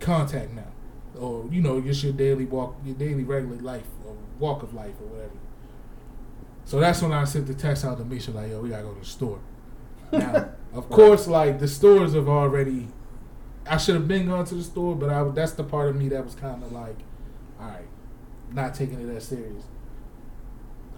contact 0.00 0.52
now, 0.52 0.72
or 1.18 1.48
you 1.50 1.60
know, 1.60 1.80
just 1.80 2.02
your 2.02 2.12
daily 2.12 2.44
walk, 2.44 2.76
your 2.84 2.94
daily 2.94 3.24
regular 3.24 3.56
life, 3.56 3.86
or 4.06 4.16
walk 4.38 4.62
of 4.62 4.74
life, 4.74 4.94
or 5.00 5.06
whatever. 5.06 5.32
So 6.64 6.80
that's 6.80 7.02
when 7.02 7.12
I 7.12 7.24
sent 7.24 7.46
the 7.46 7.54
text 7.54 7.84
out 7.84 7.98
to 7.98 8.04
Misha 8.04 8.30
like, 8.30 8.50
yo, 8.50 8.60
we 8.60 8.70
gotta 8.70 8.84
go 8.84 8.94
to 8.94 9.00
the 9.00 9.06
store. 9.06 9.40
Now, 10.12 10.50
of 10.72 10.88
course, 10.88 11.26
like 11.26 11.58
the 11.58 11.68
stores 11.68 12.14
have 12.14 12.28
already. 12.28 12.88
I 13.64 13.76
should 13.76 13.94
have 13.94 14.08
been 14.08 14.26
going 14.26 14.44
to 14.46 14.54
the 14.56 14.62
store, 14.62 14.96
but 14.96 15.08
I 15.10 15.22
that's 15.30 15.52
the 15.52 15.64
part 15.64 15.88
of 15.88 15.96
me 15.96 16.08
that 16.08 16.24
was 16.24 16.34
kind 16.34 16.62
of 16.62 16.72
like, 16.72 16.96
all 17.60 17.68
right, 17.68 17.86
not 18.52 18.74
taking 18.74 19.00
it 19.00 19.12
that 19.12 19.22
serious. 19.22 19.64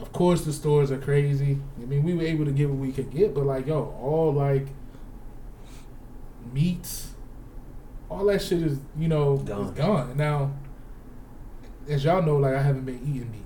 Of 0.01 0.12
course, 0.12 0.45
the 0.45 0.53
stores 0.53 0.90
are 0.90 0.99
crazy. 0.99 1.59
I 1.80 1.86
mean, 1.86 2.03
we 2.03 2.14
were 2.14 2.22
able 2.24 2.45
to 2.45 2.51
get 2.53 2.68
what 2.68 2.78
we 2.78 2.92
could 2.92 3.11
get, 3.11 3.34
but 3.34 3.45
like, 3.47 3.66
yo, 3.66 3.95
all 4.01 4.32
like 4.32 4.66
meats, 6.53 7.12
all 8.09 8.24
that 8.26 8.42
shit 8.42 8.62
is 8.62 8.78
you 8.99 9.09
know 9.09 9.36
Gone. 9.38 9.64
is 9.66 9.70
gone. 9.72 10.16
Now, 10.16 10.53
as 11.88 12.05
y'all 12.05 12.22
know, 12.22 12.36
like 12.36 12.55
I 12.55 12.62
haven't 12.62 12.84
been 12.84 13.01
eating 13.03 13.30
meat. 13.30 13.40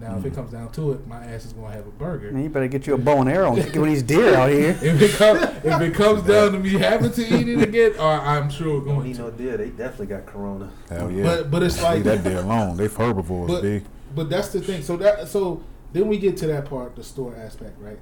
Now, 0.00 0.16
if 0.18 0.24
it 0.24 0.32
Mhm. 0.32 0.36
comes 0.36 0.50
down 0.52 0.72
to 0.72 0.92
it, 0.92 1.06
my 1.06 1.24
ass 1.24 1.44
is 1.44 1.52
gonna 1.52 1.70
have 1.72 1.86
a 1.86 1.90
burger. 1.90 2.32
Man, 2.32 2.42
you 2.42 2.48
better 2.50 2.66
get 2.66 2.84
you 2.86 2.94
a 2.94 2.98
bow 2.98 3.20
and 3.20 3.30
arrow 3.30 3.54
and 3.54 3.62
kick 3.62 3.74
one 3.76 3.84
of 3.88 3.94
these 3.94 4.02
deer 4.02 4.34
out 4.34 4.50
here. 4.50 4.76
If 4.82 5.00
it 5.00 5.10
comes, 5.12 5.40
if 5.64 5.80
it 5.80 5.94
comes 5.94 6.22
down 6.24 6.52
to 6.52 6.58
me 6.58 6.70
having 6.70 7.12
to 7.12 7.22
eat 7.22 7.48
it 7.48 7.62
again, 7.62 7.92
or 8.00 8.02
I'm 8.10 8.50
sure 8.50 8.80
Don't 8.80 8.86
going 8.96 9.04
need 9.06 9.16
to. 9.16 9.22
no 9.22 9.30
deer. 9.30 9.56
They 9.56 9.68
definitely 9.68 10.06
got 10.06 10.26
corona. 10.26 10.68
Hell 10.88 11.10
yeah. 11.12 11.22
But 11.22 11.50
but 11.50 11.62
it's 11.62 11.76
Leave 11.76 11.84
like 11.84 12.02
that 12.04 12.24
deer 12.24 12.38
alone. 12.38 12.76
They 12.76 12.88
herbivores, 12.88 13.50
But- 13.50 13.62
B. 13.62 13.82
But 14.16 14.30
that's 14.30 14.48
the 14.48 14.60
thing. 14.60 14.82
So 14.82 14.96
that 14.98 15.26
so 15.28 15.60
then 15.94 16.08
we 16.08 16.18
get 16.18 16.36
to 16.38 16.46
that 16.48 16.66
part, 16.66 16.94
the 16.96 17.02
store 17.02 17.34
aspect, 17.36 17.80
right? 17.80 17.98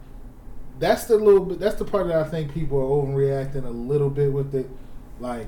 That's 0.80 1.04
the 1.04 1.16
little 1.16 1.44
bit. 1.44 1.60
That's 1.60 1.76
the 1.76 1.84
part 1.84 2.08
that 2.08 2.16
I 2.16 2.28
think 2.28 2.52
people 2.52 2.78
are 2.78 3.06
overreacting 3.06 3.64
a 3.64 3.70
little 3.70 4.10
bit 4.10 4.32
with 4.32 4.52
it. 4.54 4.68
Like, 5.20 5.46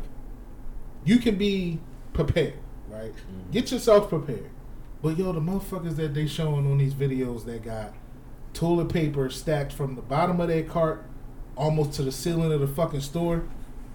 you 1.05 1.19
can 1.19 1.35
be 1.37 1.81
prepared, 2.13 2.55
right? 2.89 3.13
Mm-hmm. 3.13 3.51
Get 3.51 3.73
yourself 3.73 4.09
prepared. 4.09 4.51
But 5.03 5.19
yo, 5.19 5.33
the 5.33 5.41
motherfuckers 5.41 5.97
that 5.97 6.15
they 6.15 6.27
showing 6.27 6.71
on 6.71 6.79
these 6.79 6.95
videos 6.95 7.45
that 7.47 7.65
got 7.65 7.93
toilet 8.53 8.91
paper 8.91 9.29
stacked 9.31 9.73
from 9.73 9.97
the 9.97 10.03
bottom 10.03 10.41
of 10.41 10.49
their 10.49 10.63
cart 10.63 11.05
almost 11.57 11.95
to 11.95 12.03
the 12.03 12.13
ceiling 12.13 12.53
of 12.53 12.61
the 12.61 12.69
fucking 12.69 13.01
store. 13.01 13.43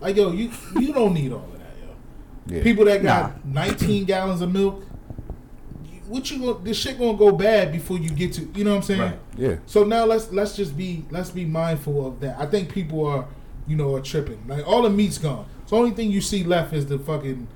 Like 0.02 0.16
yo, 0.18 0.32
you 0.32 0.52
you 0.80 0.92
don't 0.94 1.14
need 1.14 1.32
all 1.32 1.46
of 1.46 1.54
that, 1.54 1.76
yo. 1.82 2.58
Yeah. 2.58 2.64
People 2.64 2.86
that 2.86 3.02
got 3.04 3.46
19 3.46 4.06
gallons 4.06 4.42
of 4.42 4.52
milk, 4.52 4.82
you- 4.82 4.89
what 6.10 6.30
you 6.32 6.40
going 6.40 6.64
this 6.64 6.78
shit 6.78 6.98
gonna 7.00 7.18
go 7.18 7.32
bad 7.32 7.72
before 7.72 7.98
you 7.98 8.10
get 8.10 8.34
to 8.34 8.42
you 8.56 8.64
know 8.64 8.72
what 8.72 8.78
I'm 8.78 8.84
saying? 8.84 9.02
Right. 9.02 9.20
Yeah. 9.38 9.56
So 9.66 9.84
now 9.84 10.06
let's 10.06 10.32
let's 10.32 10.56
just 10.56 10.76
be 10.76 11.06
let's 11.12 11.30
be 11.30 11.46
mindful 11.46 12.06
of 12.06 12.20
that. 12.22 12.40
I 12.40 12.46
think 12.46 12.74
people 12.74 13.06
are 13.06 13.26
you 13.68 13.76
know 13.76 13.96
are 13.96 14.02
tripping. 14.02 14.44
Like 14.48 14.68
all 14.68 14.82
the 14.82 14.90
meat's 14.90 15.18
gone. 15.18 15.46
So 15.68 15.78
only 15.78 15.92
thing 15.92 16.12
you 16.12 16.20
see 16.22 16.44
left 16.44 16.74
is 16.74 16.88
the 16.88 16.98
fucking 17.00 17.48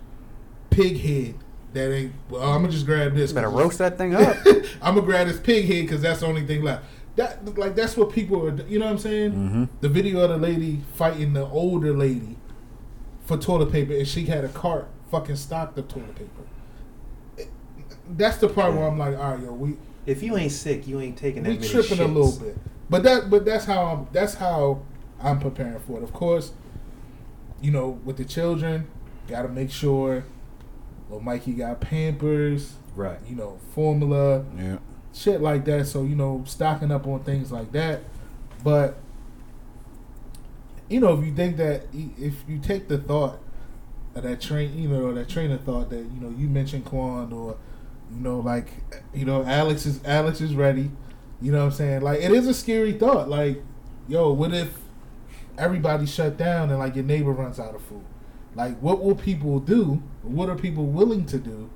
pig 0.69 0.99
head. 0.99 1.35
That 1.73 1.91
ain't. 1.91 2.13
Well, 2.29 2.43
I'm 2.43 2.61
gonna 2.61 2.71
just 2.71 2.85
grab 2.85 3.15
this. 3.15 3.31
You 3.31 3.35
better 3.35 3.47
'cause 3.49 3.59
roast 3.59 3.77
that 3.79 3.97
thing 3.97 4.13
up. 4.13 4.37
I'm 4.81 4.93
gonna 4.95 5.01
grab 5.01 5.27
this 5.27 5.39
pig 5.39 5.65
head 5.65 5.81
because 5.81 6.01
that's 6.01 6.19
the 6.19 6.27
only 6.27 6.45
thing 6.45 6.61
left. 6.61 6.85
That 7.15 7.57
like 7.57 7.73
that's 7.75 7.97
what 7.97 8.11
people 8.11 8.45
are. 8.45 8.55
You 8.67 8.77
know 8.79 8.85
what 8.85 8.91
I'm 8.91 8.97
saying? 8.99 9.31
Mm-hmm. 9.31 9.63
The 9.81 9.89
video 9.89 10.19
of 10.21 10.29
the 10.29 10.37
lady 10.37 10.81
fighting 10.95 11.33
the 11.33 11.45
older 11.45 11.93
lady 11.95 12.37
for 13.25 13.37
toilet 13.37 13.71
paper, 13.71 13.93
and 13.93 14.07
she 14.07 14.25
had 14.25 14.43
a 14.45 14.49
cart 14.49 14.87
fucking 15.09 15.37
stocked 15.37 15.77
of 15.79 15.87
toilet 15.87 16.15
paper. 16.15 16.29
It- 18.09 18.17
That's 18.17 18.37
the 18.37 18.49
part 18.49 18.73
where 18.73 18.87
I'm 18.87 18.97
like, 18.97 19.17
all 19.17 19.31
right, 19.35 19.39
yo, 19.43 19.51
we 19.53 19.75
If 20.05 20.21
you 20.21 20.35
ain't 20.37 20.51
sick, 20.51 20.87
you 20.87 20.99
ain't 20.99 21.17
taking 21.17 21.43
that 21.43 21.49
we 21.49 21.55
many 21.55 21.67
tripping 21.69 21.99
a 21.99 22.05
little 22.07 22.37
bit. 22.39 22.57
But 22.89 23.03
that 23.03 23.29
but 23.29 23.45
that's 23.45 23.65
how 23.65 23.83
I'm 23.85 24.07
that's 24.11 24.35
how 24.35 24.81
I'm 25.21 25.39
preparing 25.39 25.79
for 25.79 25.97
it. 25.97 26.03
Of 26.03 26.11
course, 26.13 26.51
you 27.61 27.71
know, 27.71 27.99
with 28.03 28.17
the 28.17 28.25
children, 28.25 28.87
gotta 29.27 29.47
make 29.47 29.71
sure 29.71 30.25
well 31.09 31.19
Mikey 31.21 31.53
got 31.53 31.79
Pampers, 31.81 32.73
Right. 32.95 33.17
you 33.27 33.35
know, 33.35 33.57
formula, 33.73 34.43
Yeah. 34.57 34.77
shit 35.13 35.41
like 35.41 35.63
that. 35.65 35.87
So, 35.87 36.03
you 36.03 36.15
know, 36.15 36.43
stocking 36.45 36.91
up 36.91 37.07
on 37.07 37.21
things 37.21 37.51
like 37.51 37.71
that. 37.71 38.01
But 38.63 38.97
you 40.89 40.99
know, 40.99 41.17
if 41.17 41.25
you 41.25 41.33
think 41.33 41.57
that 41.57 41.83
if 41.93 42.43
you 42.47 42.59
take 42.59 42.87
the 42.87 42.97
thought 42.97 43.39
of 44.15 44.23
that 44.23 44.41
train, 44.41 44.77
you 44.77 44.89
know, 44.89 45.13
that 45.13 45.29
train 45.29 45.51
of 45.51 45.61
thought 45.61 45.89
that 45.89 45.97
you 46.13 46.19
know 46.21 46.29
you 46.37 46.47
mentioned 46.47 46.85
Quan 46.85 47.31
or 47.33 47.55
you 48.15 48.21
know, 48.21 48.39
like 48.39 48.67
you 49.13 49.25
know, 49.25 49.43
Alex 49.43 49.85
is 49.85 50.03
Alex 50.05 50.41
is 50.41 50.55
ready. 50.55 50.91
You 51.41 51.51
know 51.51 51.59
what 51.59 51.65
I'm 51.65 51.71
saying? 51.71 52.01
Like 52.01 52.21
it 52.21 52.31
is 52.31 52.47
a 52.47 52.53
scary 52.53 52.93
thought. 52.93 53.29
Like, 53.29 53.61
yo, 54.07 54.31
what 54.31 54.53
if 54.53 54.73
everybody 55.57 56.05
shut 56.05 56.37
down 56.37 56.69
and 56.69 56.79
like 56.79 56.95
your 56.95 57.05
neighbor 57.05 57.31
runs 57.31 57.59
out 57.59 57.75
of 57.75 57.81
food? 57.81 58.03
Like, 58.55 58.77
what 58.79 59.03
will 59.03 59.15
people 59.15 59.59
do? 59.59 60.01
What 60.21 60.49
are 60.49 60.55
people 60.55 60.85
willing 60.85 61.25
to 61.27 61.37
do 61.37 61.69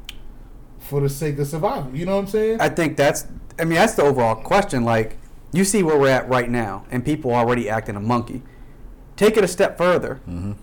for 0.77 1.01
the 1.01 1.09
sake 1.09 1.39
of 1.39 1.47
survival? 1.47 1.95
You 1.95 2.05
know 2.05 2.15
what 2.15 2.23
I'm 2.23 2.27
saying? 2.27 2.61
I 2.61 2.69
think 2.69 2.97
that's. 2.97 3.25
I 3.59 3.65
mean, 3.65 3.75
that's 3.75 3.95
the 3.95 4.03
overall 4.03 4.35
question. 4.35 4.83
Like, 4.83 5.17
you 5.51 5.63
see 5.63 5.81
where 5.81 5.97
we're 5.97 6.09
at 6.09 6.29
right 6.29 6.49
now, 6.49 6.85
and 6.91 7.03
people 7.03 7.33
already 7.33 7.69
acting 7.69 7.95
a 7.95 7.99
monkey. 7.99 8.43
Take 9.15 9.35
it 9.35 9.43
a 9.43 9.47
step 9.47 9.77
further. 9.77 10.21
Mm-hmm. 10.29 10.53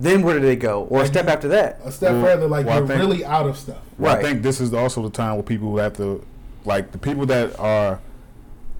Then 0.00 0.22
where 0.22 0.38
do 0.38 0.46
they 0.46 0.54
go? 0.56 0.84
Or 0.84 0.98
a 0.98 1.02
Like, 1.02 1.10
step 1.10 1.26
after 1.26 1.48
that? 1.48 1.80
a 1.84 1.90
step 1.90 2.12
Well, 2.12 2.22
further, 2.22 2.46
like 2.46 2.64
well, 2.66 2.78
you're 2.78 2.86
think- 2.86 3.00
really 3.00 3.24
out 3.24 3.46
of 3.48 3.56
stuff. 3.56 3.78
Well, 3.98 4.14
Right. 4.14 4.24
I 4.24 4.28
think 4.28 4.42
this 4.42 4.60
is 4.60 4.72
also 4.72 5.02
the 5.02 5.10
time 5.10 5.34
where 5.34 5.42
people 5.42 5.76
have 5.78 5.94
to, 5.94 6.24
like, 6.64 6.92
the 6.92 6.98
people 6.98 7.26
that 7.26 7.58
are 7.58 7.98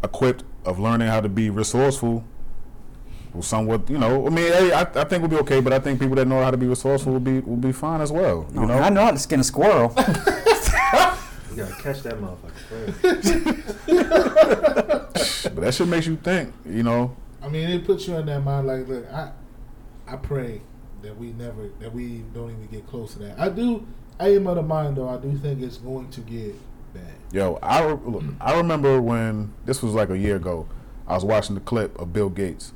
equipped 0.04 0.44
of 0.64 0.78
learning 0.78 1.08
how 1.08 1.20
to 1.20 1.28
be 1.28 1.50
resourceful 1.50 2.22
will 3.34 3.42
somewhat, 3.42 3.90
you 3.90 3.98
know, 3.98 4.26
I 4.26 4.30
mean, 4.30 4.52
hey, 4.52 4.72
I, 4.72 4.82
I 4.82 5.04
think 5.04 5.22
we'll 5.22 5.28
be 5.28 5.36
okay, 5.38 5.60
but 5.60 5.72
I 5.72 5.80
think 5.80 5.98
people 5.98 6.14
that 6.16 6.26
know 6.28 6.40
how 6.42 6.52
to 6.52 6.56
be 6.56 6.66
resourceful 6.66 7.12
will 7.14 7.20
be 7.20 7.40
will 7.40 7.56
be 7.56 7.72
fine 7.72 8.00
as 8.00 8.12
well. 8.12 8.46
You 8.54 8.62
Oh, 8.62 8.66
know, 8.66 8.78
I 8.78 8.88
know 8.88 9.02
how 9.04 9.10
to 9.10 9.18
skin 9.18 9.40
a 9.40 9.44
squirrel. 9.44 9.92
You 11.50 11.64
gotta 11.64 11.82
catch 11.82 12.02
that 12.04 12.14
motherfucker. 12.20 12.94
but 15.54 15.56
that 15.56 15.74
shit 15.74 15.88
makes 15.88 16.06
you 16.06 16.14
think. 16.16 16.54
You 16.64 16.84
know, 16.84 17.16
I 17.42 17.48
mean, 17.48 17.68
it 17.68 17.84
puts 17.84 18.06
you 18.06 18.14
in 18.16 18.26
that 18.26 18.40
mind. 18.44 18.68
Like, 18.68 18.86
look, 18.86 19.12
I, 19.12 19.32
I 20.06 20.14
pray 20.16 20.60
that 21.02 21.16
we 21.16 21.32
never, 21.32 21.68
that 21.80 21.92
we 21.92 22.24
don't 22.34 22.50
even 22.50 22.66
get 22.66 22.86
close 22.86 23.12
to 23.14 23.20
that. 23.20 23.38
I 23.38 23.48
do. 23.48 23.86
I 24.20 24.34
am 24.34 24.46
of 24.48 24.56
the 24.56 24.62
mind, 24.62 24.96
though. 24.96 25.08
I 25.08 25.16
do 25.18 25.36
think 25.36 25.62
it's 25.62 25.76
going 25.76 26.10
to 26.10 26.20
get 26.20 26.54
bad. 26.92 27.14
yo, 27.30 27.58
I 27.62 27.84
re- 27.84 27.98
look, 28.04 28.24
I 28.40 28.56
remember 28.56 29.00
when 29.00 29.52
this 29.64 29.82
was 29.82 29.94
like 29.94 30.10
a 30.10 30.18
year 30.18 30.36
ago. 30.36 30.68
I 31.06 31.14
was 31.14 31.24
watching 31.24 31.54
the 31.54 31.60
clip 31.60 31.98
of 31.98 32.12
Bill 32.12 32.28
Gates, 32.28 32.72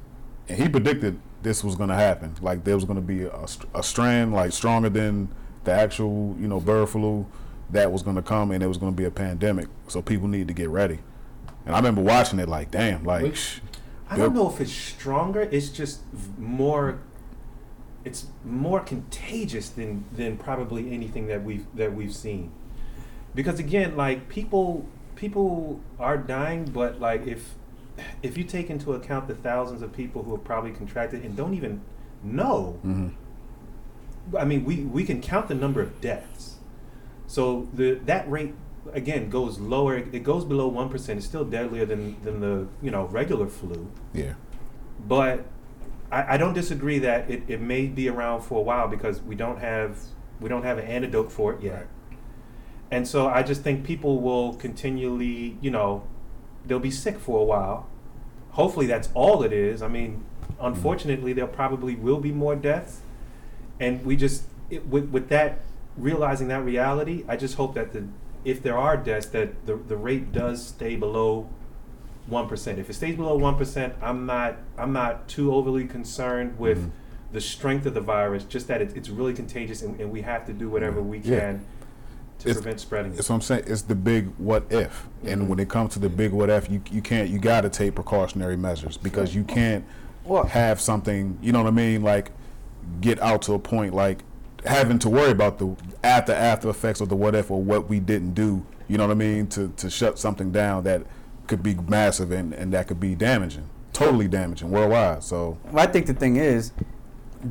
and 0.48 0.58
he 0.58 0.68
predicted 0.68 1.20
this 1.42 1.62
was 1.64 1.74
going 1.74 1.88
to 1.90 1.94
happen. 1.96 2.34
Like 2.40 2.64
there 2.64 2.74
was 2.74 2.84
going 2.84 2.96
to 2.96 3.02
be 3.02 3.22
a, 3.24 3.46
str- 3.46 3.66
a 3.74 3.82
strand 3.82 4.32
like 4.32 4.52
stronger 4.52 4.88
than 4.88 5.28
the 5.64 5.72
actual, 5.72 6.36
you 6.38 6.48
know, 6.48 6.60
bird 6.60 6.88
flu 6.88 7.26
that 7.70 7.90
was 7.92 8.02
going 8.02 8.16
to 8.16 8.22
come, 8.22 8.50
and 8.50 8.62
it 8.62 8.68
was 8.68 8.78
going 8.78 8.92
to 8.92 8.96
be 8.96 9.04
a 9.04 9.10
pandemic. 9.10 9.68
So 9.88 10.00
people 10.00 10.28
need 10.28 10.48
to 10.48 10.54
get 10.54 10.68
ready. 10.68 11.00
And 11.66 11.74
I 11.74 11.78
remember 11.78 12.02
watching 12.02 12.38
it 12.38 12.48
like, 12.48 12.70
damn, 12.70 13.04
like, 13.04 13.22
Wait. 13.22 13.36
shh, 13.36 13.60
I 14.08 14.16
don't 14.16 14.34
know 14.34 14.48
if 14.48 14.60
it's 14.60 14.72
stronger. 14.72 15.42
It's 15.42 15.68
just 15.68 16.00
more. 16.38 17.00
It's 18.04 18.26
more 18.44 18.80
contagious 18.80 19.68
than 19.68 20.04
than 20.12 20.36
probably 20.36 20.92
anything 20.92 21.26
that 21.28 21.42
we've 21.44 21.66
that 21.76 21.94
we've 21.94 22.14
seen. 22.14 22.50
Because 23.34 23.58
again, 23.58 23.96
like 23.96 24.28
people 24.28 24.86
people 25.14 25.80
are 25.98 26.16
dying, 26.18 26.64
but 26.64 27.00
like 27.00 27.26
if 27.26 27.54
if 28.22 28.36
you 28.36 28.44
take 28.44 28.70
into 28.70 28.92
account 28.94 29.28
the 29.28 29.34
thousands 29.34 29.82
of 29.82 29.92
people 29.92 30.22
who 30.24 30.32
have 30.32 30.44
probably 30.44 30.72
contracted 30.72 31.24
and 31.24 31.36
don't 31.36 31.54
even 31.54 31.80
know, 32.22 32.78
hmm 32.82 33.08
I 34.38 34.44
mean, 34.44 34.64
we, 34.64 34.76
we 34.84 35.04
can 35.04 35.20
count 35.20 35.48
the 35.48 35.54
number 35.54 35.80
of 35.80 36.00
deaths. 36.00 36.56
So 37.26 37.68
the 37.74 37.94
that 38.06 38.30
rate 38.30 38.54
again 38.92 39.30
goes 39.30 39.58
lower. 39.58 39.96
It 39.96 40.22
goes 40.22 40.44
below 40.44 40.68
one 40.68 40.88
percent. 40.88 41.18
It's 41.18 41.26
still 41.26 41.44
deadlier 41.44 41.84
than 41.86 42.20
than 42.22 42.40
the 42.40 42.68
you 42.80 42.90
know 42.90 43.06
regular 43.06 43.46
flu. 43.46 43.90
yeah, 44.12 44.34
But 45.06 45.44
I, 46.12 46.34
I 46.34 46.36
don't 46.36 46.52
disagree 46.52 46.98
that 47.00 47.28
it, 47.28 47.42
it 47.48 47.60
may 47.60 47.86
be 47.86 48.08
around 48.08 48.42
for 48.42 48.58
a 48.58 48.62
while 48.62 48.86
because 48.86 49.22
we 49.22 49.34
don't 49.34 49.58
have 49.58 49.98
we 50.40 50.48
don't 50.48 50.64
have 50.64 50.78
an 50.78 50.84
antidote 50.84 51.32
for 51.32 51.54
it 51.54 51.62
yet. 51.62 51.74
Right. 51.74 51.86
And 52.90 53.08
so 53.08 53.28
I 53.28 53.42
just 53.42 53.62
think 53.62 53.84
people 53.84 54.20
will 54.20 54.54
continually, 54.54 55.56
you 55.60 55.70
know, 55.70 56.04
they'll 56.66 56.78
be 56.78 56.90
sick 56.90 57.18
for 57.18 57.40
a 57.40 57.44
while. 57.44 57.88
Hopefully 58.50 58.86
that's 58.86 59.08
all 59.14 59.42
it 59.42 59.52
is. 59.52 59.82
I 59.82 59.88
mean, 59.88 60.24
mm-hmm. 60.42 60.66
unfortunately 60.66 61.32
there 61.32 61.46
probably 61.46 61.94
will 61.94 62.20
be 62.20 62.32
more 62.32 62.54
deaths. 62.54 63.00
And 63.80 64.04
we 64.04 64.16
just 64.16 64.44
it, 64.70 64.86
with 64.86 65.08
with 65.08 65.28
that 65.30 65.60
realizing 65.96 66.48
that 66.48 66.62
reality, 66.64 67.24
I 67.26 67.36
just 67.36 67.54
hope 67.54 67.74
that 67.74 67.92
the 67.92 68.06
if 68.44 68.62
there 68.62 68.76
are 68.76 68.96
deaths, 68.96 69.26
that 69.26 69.66
the 69.66 69.76
the 69.76 69.96
rate 69.96 70.32
does 70.32 70.66
stay 70.66 70.96
below 70.96 71.48
one 72.26 72.48
percent. 72.48 72.78
If 72.78 72.88
it 72.88 72.94
stays 72.94 73.16
below 73.16 73.36
one 73.36 73.56
percent, 73.56 73.94
I'm 74.02 74.26
not 74.26 74.56
I'm 74.78 74.92
not 74.92 75.28
too 75.28 75.54
overly 75.54 75.84
concerned 75.86 76.58
with 76.58 76.78
Mhm. 76.78 76.90
the 77.32 77.40
strength 77.40 77.86
of 77.86 77.94
the 77.94 78.00
virus. 78.00 78.44
Just 78.44 78.68
that 78.68 78.80
it, 78.80 78.92
it's 78.96 79.08
really 79.08 79.34
contagious, 79.34 79.82
and, 79.82 79.98
and 80.00 80.10
we 80.12 80.22
have 80.22 80.46
to 80.46 80.52
do 80.52 80.68
whatever 80.68 81.02
we 81.02 81.18
Yeah. 81.18 81.40
can 81.40 81.60
to 82.40 82.48
It's- 82.48 82.56
prevent 82.62 82.80
spreading 82.80 83.12
it. 83.12 83.16
That's 83.16 83.28
what 83.28 83.36
I'm 83.36 83.40
saying. 83.42 83.64
It's 83.66 83.82
the 83.82 83.94
big 83.94 84.28
what 84.38 84.64
if, 84.70 85.08
and 85.24 85.48
when 85.48 85.58
it 85.58 85.68
comes 85.68 85.92
to 85.94 85.98
the 85.98 86.08
big 86.08 86.32
what 86.32 86.48
if, 86.50 86.70
you 86.70 86.80
you 86.90 87.02
can't 87.02 87.28
you 87.28 87.38
got 87.38 87.62
to 87.62 87.68
take 87.68 87.94
precautionary 87.94 88.56
measures 88.56 88.96
because 88.96 89.34
you 89.34 89.44
can't 89.44 89.84
Well- 90.24 90.44
have 90.44 90.80
something. 90.80 91.38
You 91.42 91.52
know 91.52 91.62
what 91.62 91.68
I 91.68 91.72
mean? 91.72 92.02
Like 92.02 92.30
get 93.00 93.20
out 93.22 93.42
to 93.42 93.54
a 93.54 93.58
point 93.58 93.94
like 93.94 94.24
having 94.64 94.98
to 95.00 95.08
worry 95.08 95.30
about 95.32 95.58
the 95.58 95.74
after 96.04 96.32
after 96.32 96.68
effects 96.68 97.00
of 97.00 97.08
the 97.08 97.16
what 97.16 97.34
if 97.34 97.50
or 97.50 97.60
what 97.60 97.88
we 97.88 97.98
didn't 97.98 98.34
do. 98.34 98.62
You 98.88 98.98
know 98.98 99.06
what 99.06 99.12
I 99.12 99.18
mean? 99.18 99.46
To 99.48 99.68
to 99.76 99.90
shut 99.90 100.18
something 100.18 100.52
down 100.52 100.84
that 100.84 101.02
could 101.52 101.62
be 101.62 101.74
massive 101.74 102.30
and 102.32 102.54
and 102.54 102.72
that 102.72 102.88
could 102.88 102.98
be 102.98 103.14
damaging, 103.14 103.68
totally 103.92 104.26
damaging 104.26 104.70
worldwide. 104.70 105.22
So 105.22 105.58
I 105.74 105.86
think 105.86 106.06
the 106.06 106.14
thing 106.14 106.36
is, 106.36 106.72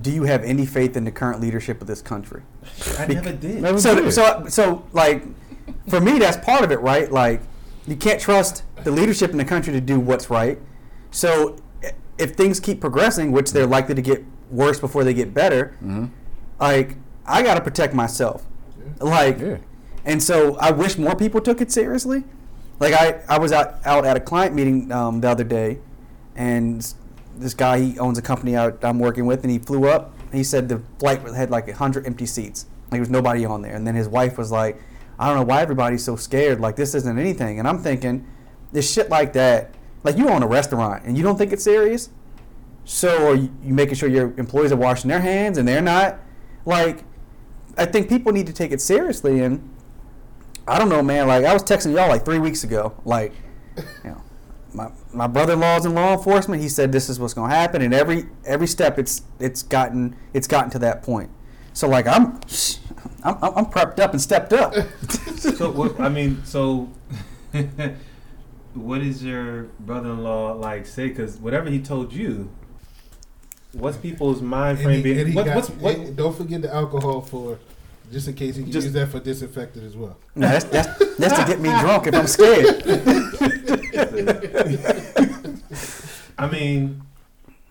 do 0.02 0.10
you 0.12 0.24
have 0.24 0.44
any 0.44 0.66
faith 0.66 0.98
in 0.98 1.04
the 1.04 1.12
current 1.12 1.40
leadership 1.40 1.82
of 1.82 1.88
this 1.88 2.02
country? 2.02 2.42
I 2.98 3.06
never 3.06 3.32
did. 3.32 3.62
Never 3.62 3.80
So, 3.80 3.96
did. 3.96 4.12
so, 4.12 4.46
so, 4.48 4.86
like, 4.94 5.24
for 5.88 6.02
me, 6.02 6.18
that's 6.18 6.38
part 6.44 6.64
of 6.64 6.72
it, 6.72 6.80
right? 6.80 7.12
Like, 7.12 7.42
you 7.86 7.96
can't 7.96 8.20
trust 8.20 8.64
the 8.84 8.90
leadership 8.92 9.30
in 9.32 9.38
the 9.38 9.46
country 9.46 9.72
to 9.74 9.82
do 9.82 10.00
what's 10.00 10.30
right. 10.32 10.58
So, 11.12 11.58
if 12.18 12.32
things 12.36 12.60
keep 12.60 12.82
progressing, 12.82 13.32
which 13.32 13.52
they're 13.52 13.68
likely 13.68 13.94
to 13.96 14.02
get 14.02 14.24
worse 14.50 14.80
before 14.80 15.04
they 15.04 15.14
get 15.14 15.34
better, 15.34 15.76
Mm-hmm. 15.84 16.06
like, 16.60 16.96
I 17.26 17.44
got 17.44 17.54
to 17.56 17.62
protect 17.62 17.94
myself. 17.94 18.46
Like, 19.00 19.40
Yeah. 19.40 19.58
and 20.06 20.24
so 20.24 20.56
I 20.58 20.72
wish 20.72 20.98
more 20.98 21.16
people 21.16 21.40
took 21.42 21.62
it 21.62 21.72
seriously. 21.72 22.24
Like, 22.82 22.96
I, 22.96 23.22
I 23.30 23.38
was 23.38 23.52
out, 23.52 23.76
out 23.86 24.06
at 24.06 24.18
a 24.18 24.20
client 24.20 24.56
meeting 24.56 24.92
um, 24.92 25.22
the 25.22 25.30
other 25.30 25.44
day, 25.44 25.78
and 26.36 26.82
this 27.38 27.54
guy, 27.54 27.80
he 27.80 28.00
owns 28.00 28.18
a 28.18 28.24
company 28.24 28.56
out 28.56 28.84
I'm 28.84 28.98
working 28.98 29.28
with, 29.28 29.44
and 29.44 29.52
he 29.52 29.60
flew 29.60 29.88
up. 29.88 30.16
He 30.34 30.44
said 30.44 30.68
the 30.68 30.82
flight 30.98 31.22
had 31.22 31.52
like 31.52 31.68
100 31.68 32.08
empty 32.08 32.26
seats. 32.26 32.66
Like, 32.86 32.94
there 32.94 33.00
was 33.02 33.12
nobody 33.12 33.46
on 33.46 33.62
there. 33.62 33.76
And 33.76 33.86
then 33.86 33.94
his 33.94 34.08
wife 34.08 34.36
was 34.36 34.52
like, 34.52 34.82
I 35.20 35.28
don't 35.28 35.36
know 35.36 35.44
why 35.44 35.62
everybody's 35.62 36.04
so 36.04 36.16
scared. 36.16 36.60
Like, 36.60 36.76
this 36.76 36.96
isn't 36.96 37.20
anything. 37.20 37.60
And 37.60 37.68
I'm 37.68 37.78
thinking, 37.78 38.26
this 38.72 38.92
shit 38.92 39.10
like 39.10 39.34
that, 39.34 39.76
like, 40.04 40.18
you 40.18 40.28
own 40.30 40.42
a 40.42 40.48
restaurant 40.48 41.04
and 41.06 41.16
you 41.16 41.22
don't 41.22 41.38
think 41.38 41.54
it's 41.54 41.64
serious? 41.64 42.10
So 42.84 43.34
are 43.34 43.36
you 43.36 43.52
making 43.62 43.94
sure 43.94 44.10
your 44.10 44.34
employees 44.40 44.72
are 44.72 44.78
washing 44.78 45.10
their 45.10 45.22
hands 45.22 45.60
and 45.60 45.68
they're 45.68 45.84
not? 45.84 46.18
Like, 46.66 47.04
I 47.78 47.86
think 47.86 48.10
people 48.10 48.32
need 48.32 48.48
to 48.48 48.54
take 48.54 48.72
it 48.72 48.82
seriously. 48.82 49.42
And 49.42 49.71
I 50.68 50.78
don't 50.80 50.90
know, 50.90 51.02
man. 51.02 51.28
Like, 51.28 51.44
I 51.46 51.54
was 51.54 51.64
texting 51.64 51.94
y'all 51.96 52.08
like 52.10 52.24
three 52.26 52.40
weeks 52.40 52.64
ago. 52.64 52.94
Like, 53.06 53.34
you 53.78 54.12
know, 54.12 54.22
my, 54.74 54.90
my 55.14 55.28
brother-in-law's 55.28 55.86
in 55.86 55.94
law 55.96 56.14
enforcement. 56.14 56.62
He 56.62 56.70
said 56.70 56.92
this 56.92 57.10
is 57.10 57.20
what's 57.20 57.34
going 57.34 57.50
to 57.50 57.56
happen, 57.56 57.82
and 57.82 57.94
every 57.94 58.26
every 58.46 58.68
step 58.68 58.98
it's 59.00 59.24
it's 59.40 59.64
gotten 59.64 60.16
it's 60.34 60.48
gotten 60.48 60.70
to 60.72 60.80
that 60.80 61.04
point. 61.04 61.30
So 61.74 61.88
like 61.90 62.08
I'm 62.08 62.40
I'm, 63.24 63.38
I'm 63.42 63.54
I'm 63.58 63.66
prepped 63.66 64.00
up 64.00 64.12
and 64.12 64.22
stepped 64.22 64.54
up. 64.54 64.74
so 65.38 65.72
what, 65.72 66.00
I 66.00 66.10
mean, 66.10 66.44
so 66.46 66.90
what 68.74 69.02
is 69.02 69.24
your 69.24 69.64
brother-in-law 69.80 70.54
like 70.54 70.86
say? 70.86 71.10
Because 71.10 71.38
whatever 71.38 71.70
he 71.70 71.82
told 71.82 72.14
you, 72.14 72.50
what's 73.74 73.98
people's 73.98 74.42
mind 74.42 74.78
And 74.80 74.86
frame 74.86 74.98
he- 74.98 75.04
being? 75.04 75.20
and 75.20 75.28
he 75.30 75.36
What, 75.36 75.46
got- 75.46 75.56
what's 75.56 75.70
what? 75.70 76.16
don't 76.16 76.36
forget 76.36 76.62
the 76.62 76.74
alcohol 76.74 77.22
for, 77.22 77.60
just 78.12 78.28
in 78.28 78.34
case 78.36 78.56
he 78.58 78.64
can 78.64 78.72
Just- 78.72 78.86
use 78.86 78.94
that 78.94 79.08
for 79.10 79.20
disinfectant 79.20 79.84
as 79.86 79.96
well. 79.98 80.18
No, 80.36 80.48
that's, 80.48 80.66
that's 80.66 81.16
that's 81.18 81.40
to 81.40 81.46
get 81.46 81.60
me 81.60 81.70
drunk 81.80 82.08
if 82.08 82.16
I'm 82.16 82.28
scared. 82.28 82.84
I 86.38 86.50
mean, 86.50 87.04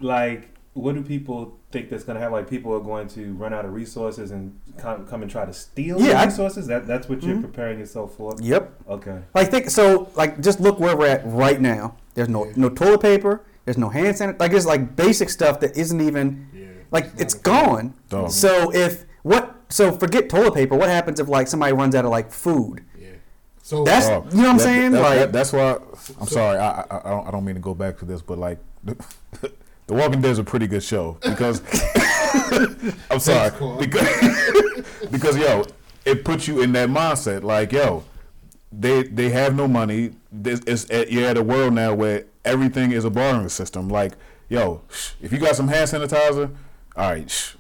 like, 0.01 0.49
what 0.75 0.95
do 0.95 1.03
people 1.03 1.59
think 1.73 1.91
that's 1.91 2.05
going 2.05 2.15
to 2.15 2.21
happen? 2.21 2.33
Like, 2.33 2.49
people 2.49 2.73
are 2.75 2.81
going 2.81 3.09
to 3.09 3.33
run 3.35 3.53
out 3.53 3.65
of 3.65 3.73
resources 3.73 4.31
and 4.31 4.59
come, 4.79 5.07
come 5.07 5.23
and 5.23 5.31
try 5.31 5.45
to 5.45 5.53
steal 5.53 6.01
Yeah, 6.01 6.21
the 6.21 6.27
resources. 6.31 6.67
That 6.69 6.87
that's 6.87 7.09
what 7.09 7.23
you're 7.23 7.37
Mhm. 7.37 7.43
preparing 7.43 7.79
yourself 7.79 8.15
for. 8.17 8.35
Yep. 8.41 8.73
Okay. 8.89 9.19
Like 9.35 9.51
think 9.51 9.71
so. 9.71 10.09
Like 10.15 10.41
just 10.41 10.61
look 10.61 10.79
where 10.81 10.97
we're 10.97 11.09
at 11.09 11.23
right 11.27 11.61
now. 11.61 11.97
There's 12.15 12.29
no 12.29 12.47
Yeah. 12.47 12.53
no 12.57 12.69
toilet 12.69 13.01
paper. 13.03 13.43
There's 13.65 13.79
no 13.79 13.89
hand 13.89 14.17
sanitizer. 14.17 14.41
Like 14.41 14.53
it's 14.53 14.67
like 14.67 14.97
basic 14.97 15.31
stuff 15.31 15.61
that 15.61 15.77
isn't 15.77 16.01
even 16.01 16.47
Yeah. 16.55 16.67
like 16.93 17.07
it's 17.19 17.35
gone. 17.35 17.95
Dog. 18.09 18.31
So 18.31 18.73
if 18.73 19.05
what 19.23 19.55
so 19.71 19.93
forget 19.93 20.29
toilet 20.29 20.55
paper. 20.55 20.77
What 20.77 20.89
happens 20.89 21.19
if 21.21 21.29
like 21.29 21.49
somebody 21.49 21.73
runs 21.73 21.95
out 21.95 22.05
of 22.05 22.11
like 22.11 22.31
food? 22.31 22.85
Yeah. 22.99 23.09
So 23.63 23.85
That's- 23.85 24.09
Oh, 24.09 24.27
you 24.31 24.37
know 24.39 24.43
what 24.43 24.49
I'm 24.51 24.57
that- 24.59 24.63
saying? 24.63 24.93
that- 24.93 25.01
Like- 25.03 25.19
that- 25.19 25.33
that's 25.33 25.53
why 25.53 25.77
I'm 26.21 26.27
So- 26.27 26.35
sorry. 26.35 26.59
I, 26.59 26.81
I 26.83 26.85
I 27.05 27.11
don't 27.11 27.29
I 27.29 27.31
don't 27.31 27.45
mean 27.45 27.55
to 27.55 27.61
go 27.61 27.75
back 27.75 27.99
to 27.99 28.05
this, 28.05 28.21
but 28.23 28.39
like 28.39 28.59
the, 28.85 28.97
the 29.87 29.95
Walking 29.95 30.21
Dead 30.21 30.31
is 30.33 30.39
a 30.39 30.45
pretty 30.45 30.67
good 30.67 30.83
show 30.83 31.17
because 31.23 31.63
I'm 33.11 33.21
sorry 33.21 33.51
because 33.79 34.85
because 35.11 35.37
yo 35.37 35.65
it 36.05 36.25
puts 36.25 36.49
you 36.49 36.63
in 36.63 36.73
that 36.73 36.89
mindset 36.89 37.43
like 37.43 37.73
yo 37.73 38.05
they 38.73 39.03
they 39.05 39.31
have 39.31 39.55
no 39.57 39.67
money. 39.69 40.13
This 40.33 40.61
is 40.61 40.87
eh, 40.91 41.05
you're 41.09 41.27
at 41.29 41.37
a 41.37 41.43
world 41.43 41.75
now 41.75 41.93
where 41.95 42.25
everything 42.45 42.93
is 42.93 43.05
a 43.05 43.11
bartering 43.11 43.49
system. 43.49 43.89
Like 43.89 44.13
yo, 44.49 44.83
if 45.21 45.33
you 45.33 45.39
got 45.39 45.57
some 45.57 45.69
hand 45.69 45.91
sanitizer, 45.91 46.51
all 46.97 47.11
right. 47.11 47.55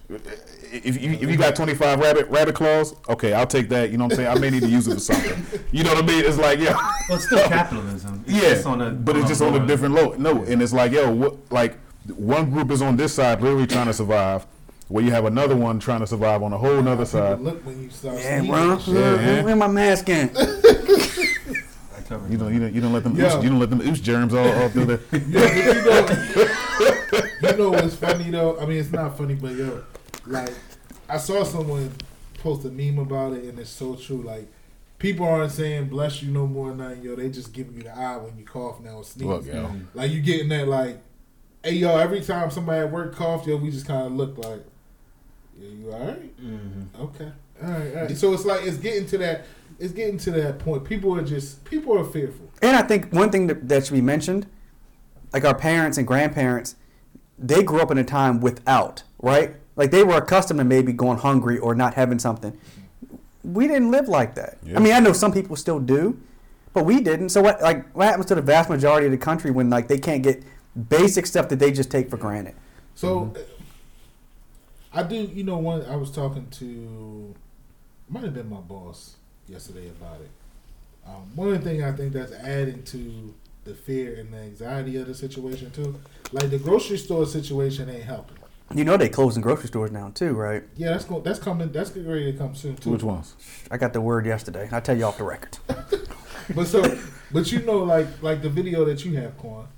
Shh, 0.71 0.81
if 0.85 1.01
you, 1.03 1.11
if 1.13 1.23
you 1.31 1.37
got 1.37 1.57
25 1.57 1.99
rabbit 1.99 2.29
rabbit 2.29 2.55
claws, 2.55 2.95
okay, 3.09 3.33
I'll 3.33 3.47
take 3.47 3.69
that. 3.71 3.91
You 3.91 3.99
know 3.99 4.05
what 4.05 4.13
I'm 4.13 4.17
saying? 4.17 4.29
I 4.37 4.39
may 4.41 4.51
need 4.51 4.63
to 4.63 4.69
use 4.69 4.87
it 4.89 4.95
for 4.95 5.01
something. 5.01 5.61
You 5.73 5.85
know 5.85 5.95
what 5.95 6.05
I 6.05 6.07
mean? 6.07 6.25
It's 6.25 6.39
like, 6.39 6.59
yeah. 6.59 6.75
Well, 7.09 7.17
it's 7.17 7.27
still 7.27 7.47
capitalism. 7.49 8.25
It's 8.27 8.35
Yeah, 8.43 8.51
just 8.55 8.67
on 8.67 8.81
a, 8.81 8.91
but 8.91 9.17
it's 9.17 9.29
just 9.29 9.43
on 9.43 9.55
a 9.55 9.67
different 9.67 9.95
low. 9.95 10.15
No, 10.19 10.43
and 10.45 10.63
it's 10.63 10.73
like, 10.73 10.93
yo, 10.93 11.11
what, 11.13 11.37
like 11.53 11.79
one 12.15 12.51
group 12.51 12.71
is 12.71 12.83
on 12.83 12.97
this 12.97 13.15
side, 13.15 13.41
literally 13.43 13.67
trying 13.67 13.87
to 13.87 13.93
survive, 13.93 14.47
where 14.89 15.05
you 15.05 15.11
have 15.11 15.25
another 15.25 15.55
one 15.57 15.79
trying 15.79 16.01
to 16.01 16.07
survive 16.07 16.43
on 16.43 16.53
a 16.53 16.59
whole 16.59 16.81
nother 16.83 17.05
side. 17.07 17.41
Look 17.41 17.65
when 17.67 17.83
you 17.83 17.91
start 17.91 18.19
Yeah, 18.19 18.43
bro. 18.43 18.73
and 18.73 18.83
shit. 18.83 18.95
Yeah, 18.95 19.17
man. 19.17 19.45
Where 19.45 19.57
my 19.57 19.67
mask 19.69 20.09
in? 20.09 20.31
I 20.37 22.01
covered 22.09 22.31
You 22.31 22.39
don't, 22.39 22.53
you 22.55 22.61
don't, 22.61 22.75
you 22.75 22.81
don't 22.81 22.93
let 22.93 23.05
them, 23.05 23.17
Yo. 23.17 23.27
ooze, 23.27 23.43
you 23.45 23.51
don't 23.51 23.61
let 23.61 23.71
them 23.71 23.81
ooze 23.83 24.01
germs 24.01 24.35
all, 24.35 24.49
all 24.49 24.69
through 24.69 24.85
the. 24.87 25.01
Yeah, 25.13 25.19
you 25.55 27.51
know, 27.51 27.51
you 27.53 27.57
know 27.59 27.71
what's 27.71 27.95
funny 27.97 28.31
though? 28.31 28.59
I 28.59 28.67
mean, 28.67 28.79
it's 28.79 28.91
not 28.93 29.17
funny, 29.17 29.35
but 29.35 29.53
yo, 29.53 29.83
like, 30.27 30.53
I 31.09 31.19
saw 31.19 31.45
someone 31.45 31.93
post 32.39 32.65
a 32.65 32.69
meme 32.71 32.99
about 32.99 33.33
it, 33.35 33.45
and 33.45 33.59
it's 33.59 33.71
so 33.71 33.95
true. 33.95 34.23
Like, 34.23 34.47
people 34.99 35.27
aren't 35.27 35.53
saying 35.53 35.89
"bless 35.89 36.23
you" 36.23 36.31
no 36.31 36.47
more. 36.47 36.75
Nothing, 36.75 37.03
yo. 37.03 37.17
They 37.17 37.29
just 37.31 37.53
giving 37.53 37.75
you 37.77 37.83
the 37.83 37.97
eye 37.97 38.17
when 38.17 38.37
you 38.39 38.45
cough 38.45 38.81
now 38.81 38.97
or 38.97 39.05
sneeze. 39.05 39.27
Look, 39.27 39.47
yo. 39.47 39.71
Like 39.95 40.11
you 40.11 40.21
getting 40.21 40.49
that, 40.51 40.69
like, 40.69 40.99
hey, 41.63 41.73
yo. 41.75 41.97
Every 41.97 42.21
time 42.21 42.51
somebody 42.51 42.81
at 42.81 42.91
work 42.93 43.15
coughed, 43.15 43.47
yo, 43.47 43.57
we 43.57 43.71
just 43.71 43.87
kind 43.87 44.07
of 44.07 44.13
look 44.13 44.39
like, 44.39 44.65
yeah, 45.59 45.69
you 45.69 45.93
all 45.93 46.07
right? 46.07 46.41
Mhm. 46.43 46.87
Okay, 47.01 47.33
all 47.63 47.71
right, 47.71 47.97
all 47.97 48.03
right. 48.05 48.17
So 48.17 48.33
it's 48.33 48.45
like 48.45 48.65
it's 48.65 48.79
getting 48.79 49.07
to 49.07 49.19
that. 49.19 49.45
It's 49.79 49.93
getting 49.93 50.19
to 50.19 50.31
that 50.33 50.59
point. 50.59 50.85
People 50.85 51.17
are 51.17 51.25
just 51.25 51.65
people 51.65 51.99
are 51.99 52.05
fearful. 52.05 52.51
And 52.63 52.77
I 52.77 52.83
think 52.83 53.11
one 53.13 53.31
thing 53.31 53.47
that, 53.47 53.67
that 53.69 53.87
should 53.87 53.95
be 53.95 54.03
mentioned, 54.03 54.47
like 55.33 55.45
our 55.45 55.55
parents 55.55 55.97
and 55.97 56.07
grandparents, 56.07 56.77
they 57.39 57.63
grew 57.63 57.81
up 57.81 57.91
in 57.91 57.97
a 57.97 58.05
time 58.05 58.41
without, 58.41 59.03
right? 59.19 59.57
Like 59.77 59.91
they 59.91 60.03
were 60.03 60.17
accustomed 60.17 60.59
to 60.59 60.65
maybe 60.65 60.93
going 60.93 61.19
hungry 61.19 61.59
or 61.59 61.75
not 61.75 61.95
having 61.95 62.19
something. 62.19 62.59
We 63.43 63.67
didn't 63.67 63.91
live 63.91 64.09
like 64.09 64.35
that. 64.35 64.59
Yeah. 64.63 64.77
I 64.77 64.81
mean, 64.81 64.93
I 64.93 65.01
know 65.01 65.13
some 65.13 65.33
people 65.33 65.57
still 65.57 65.81
do, 65.81 66.21
but 66.73 66.85
we 66.85 67.01
didn't. 67.01 67.31
So 67.31 67.41
what 67.41 67.63
like 67.63 67.91
what 67.93 68.07
happens 68.07 68.27
to 68.27 68.35
the 68.35 68.43
vast 68.43 68.69
majority 68.69 69.07
of 69.07 69.13
the 69.13 69.19
country 69.19 69.51
when 69.51 69.71
like 69.71 69.89
they 69.89 69.99
can't 69.99 70.23
get 70.23 70.43
basic 70.89 71.27
stuff 71.27 71.49
that 71.49 71.59
they 71.59 71.73
just 71.73 71.91
take 71.91 72.11
for 72.11 72.17
granted? 72.17 72.55
So 72.95 73.33
I 74.93 75.03
do, 75.03 75.17
you 75.17 75.45
know, 75.45 75.59
one 75.59 75.85
I 75.87 75.97
was 75.97 76.11
talking 76.11 76.49
to 76.51 77.35
might 78.09 78.25
have 78.25 78.35
been 78.35 78.51
my 78.51 78.61
boss 78.61 79.17
yesterday 79.49 79.89
about 79.89 80.21
it. 80.21 80.31
Um, 81.07 81.31
one 81.35 81.49
of 81.49 81.63
the 81.63 81.71
things 81.71 81.83
I 81.83 81.93
think 81.93 82.13
that's 82.13 82.33
adding 82.33 82.83
to 82.85 83.35
the 83.65 83.75
fear 83.75 84.17
and 84.17 84.33
the 84.33 84.39
anxiety 84.39 84.97
of 84.97 85.07
the 85.07 85.15
situation 85.15 85.71
too, 85.71 85.99
like 86.33 86.51
the 86.51 86.59
grocery 86.59 86.99
store 86.99 87.27
situation 87.27 87.89
ain't 87.89 88.05
helping. 88.05 88.37
You 88.73 88.85
know 88.85 88.97
they 88.97 89.09
closing 89.09 89.43
grocery 89.43 89.67
stores 89.67 89.91
now 89.91 90.11
too, 90.15 90.33
right? 90.35 90.63
Yeah, 90.77 90.91
that's 90.91 91.05
going. 91.05 91.25
That's 91.25 91.41
coming. 91.41 91.73
That's 91.73 91.91
getting 91.91 92.09
ready 92.09 92.31
to 92.31 92.39
come 92.39 92.55
soon 92.55 92.77
too. 92.77 92.91
Which 92.91 93.03
ones? 93.03 93.35
I 93.71 93.77
got 93.79 93.93
the 93.93 94.01
word 94.01 94.27
yesterday. 94.27 94.69
I'll 94.71 94.81
tell 94.81 94.97
you 94.97 95.05
off 95.05 95.19
the 95.19 95.25
record. 95.25 95.59
But 96.53 96.67
so, 96.67 96.99
but 97.31 97.53
you 97.53 97.63
know, 97.63 97.79
like 97.85 98.09
like 98.23 98.43
the 98.43 98.49
video 98.49 98.85
that 98.87 99.05
you 99.05 99.17
have, 99.19 99.39
Quan, 99.39 99.69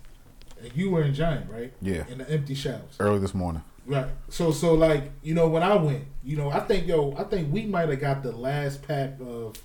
you 0.74 0.90
were 0.90 1.02
in 1.02 1.12
Giant, 1.12 1.50
right? 1.50 1.70
Yeah, 1.82 2.04
In 2.08 2.16
the 2.16 2.30
empty 2.30 2.54
shelves. 2.54 2.96
early 2.98 3.18
this 3.18 3.34
morning. 3.34 3.62
Right. 3.84 4.06
So 4.30 4.52
so 4.52 4.72
like 4.72 5.10
you 5.22 5.34
know 5.34 5.48
when 5.48 5.62
I 5.62 5.74
went, 5.76 6.04
you 6.24 6.38
know 6.38 6.48
I 6.50 6.60
think 6.60 6.86
yo 6.86 7.14
I 7.18 7.24
think 7.24 7.52
we 7.52 7.66
might 7.66 7.90
have 7.90 8.00
got 8.00 8.22
the 8.22 8.32
last 8.32 8.82
pack 8.88 9.18
of 9.20 9.56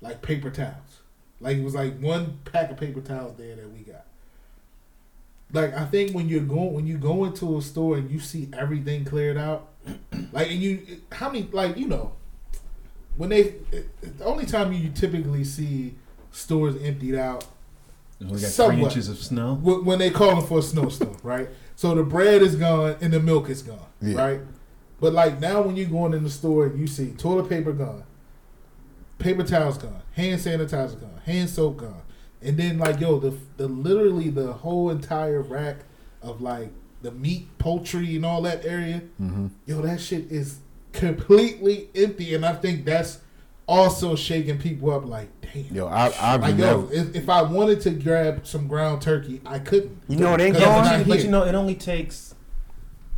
like 0.00 0.22
paper 0.22 0.48
towels. 0.48 1.00
Like 1.40 1.58
it 1.58 1.62
was 1.62 1.74
like 1.74 1.98
one 2.00 2.38
pack 2.46 2.70
of 2.70 2.78
paper 2.78 3.02
towels 3.02 3.36
there 3.36 3.54
that 3.56 3.70
we 3.70 3.80
got. 3.80 4.05
Like 5.52 5.74
I 5.74 5.84
think 5.84 6.12
when 6.12 6.28
you're 6.28 6.40
going 6.42 6.72
when 6.74 6.86
you 6.86 6.98
go 6.98 7.24
into 7.24 7.56
a 7.58 7.62
store 7.62 7.96
and 7.98 8.10
you 8.10 8.18
see 8.20 8.48
everything 8.52 9.04
cleared 9.04 9.36
out, 9.36 9.68
Like, 10.32 10.50
and 10.50 10.60
you, 10.60 11.00
how 11.12 11.30
many, 11.30 11.48
like, 11.52 11.76
you 11.76 11.86
know, 11.86 12.12
when 13.16 13.30
they, 13.30 13.54
the 14.02 14.24
only 14.24 14.44
time 14.44 14.72
you 14.72 14.90
typically 14.90 15.44
see 15.44 15.94
stores 16.32 16.74
emptied 16.82 17.14
out 17.14 17.46
We 18.20 18.26
got 18.40 18.50
three 18.50 18.82
inches 18.82 19.08
of 19.08 19.18
snow. 19.18 19.54
when 19.54 19.98
they 19.98 20.10
calling 20.10 20.44
for 20.44 20.58
a 20.58 20.62
snowstorm, 20.62 21.16
right? 21.22 21.48
So 21.76 21.94
the 21.94 22.02
bread 22.02 22.42
is 22.42 22.56
gone 22.56 22.96
and 23.00 23.12
the 23.12 23.20
milk 23.20 23.48
is 23.48 23.62
gone, 23.62 23.78
Yeah. 24.02 24.16
right? 24.20 24.40
But 25.00 25.12
like 25.12 25.40
now, 25.40 25.62
when 25.62 25.76
you're 25.76 25.88
going 25.88 26.12
in 26.14 26.24
the 26.24 26.30
store 26.30 26.66
and 26.66 26.78
you 26.78 26.86
see 26.88 27.12
toilet 27.12 27.48
paper 27.48 27.72
gone, 27.72 28.02
paper 29.18 29.44
towels 29.44 29.78
gone, 29.78 30.02
hand 30.14 30.40
sanitizer 30.40 31.00
gone, 31.00 31.20
hand 31.24 31.48
soap 31.48 31.76
gone, 31.78 32.02
and 32.42 32.56
then 32.56 32.78
like 32.78 33.00
yo, 33.00 33.18
the 33.18 33.34
the 33.56 33.66
literally 33.68 34.30
the 34.30 34.52
whole 34.52 34.90
entire 34.90 35.42
rack 35.42 35.76
of 36.22 36.40
like 36.40 36.70
the 37.02 37.10
meat, 37.12 37.46
poultry, 37.58 38.16
and 38.16 38.24
all 38.26 38.42
that 38.42 38.64
area, 38.64 39.02
Mm-hmm. 39.20 39.46
yo, 39.66 39.80
that 39.82 40.00
shit 40.00 40.30
is 40.32 40.58
completely 40.92 41.88
empty, 41.94 42.34
and 42.34 42.44
I 42.44 42.54
think 42.54 42.84
that's 42.84 43.20
also 43.68 44.16
shaking 44.16 44.58
people 44.58 44.90
up. 44.92 45.04
Like, 45.06 45.28
damn. 45.40 45.74
Yo, 45.74 45.86
I, 45.86 46.06
I've 46.20 46.40
Like 46.40 46.56
never. 46.56 46.80
yo, 46.82 46.88
if, 46.90 47.14
if 47.14 47.28
I 47.28 47.42
wanted 47.42 47.80
to 47.82 47.90
grab 47.90 48.46
some 48.46 48.66
ground 48.66 49.02
turkey, 49.02 49.40
I 49.46 49.58
couldn't. 49.58 50.00
You 50.08 50.16
know 50.16 50.30
what 50.30 50.40
ain't 50.40 50.54
'Cause 50.56 50.62
it's 50.62 50.70
going? 50.72 50.84
not 50.84 50.90
but, 50.92 50.98
you, 50.98 51.04
but 51.06 51.16
here. 51.18 51.24
you 51.26 51.30
know, 51.30 51.44
it 51.44 51.54
only 51.54 51.74
takes 51.74 52.34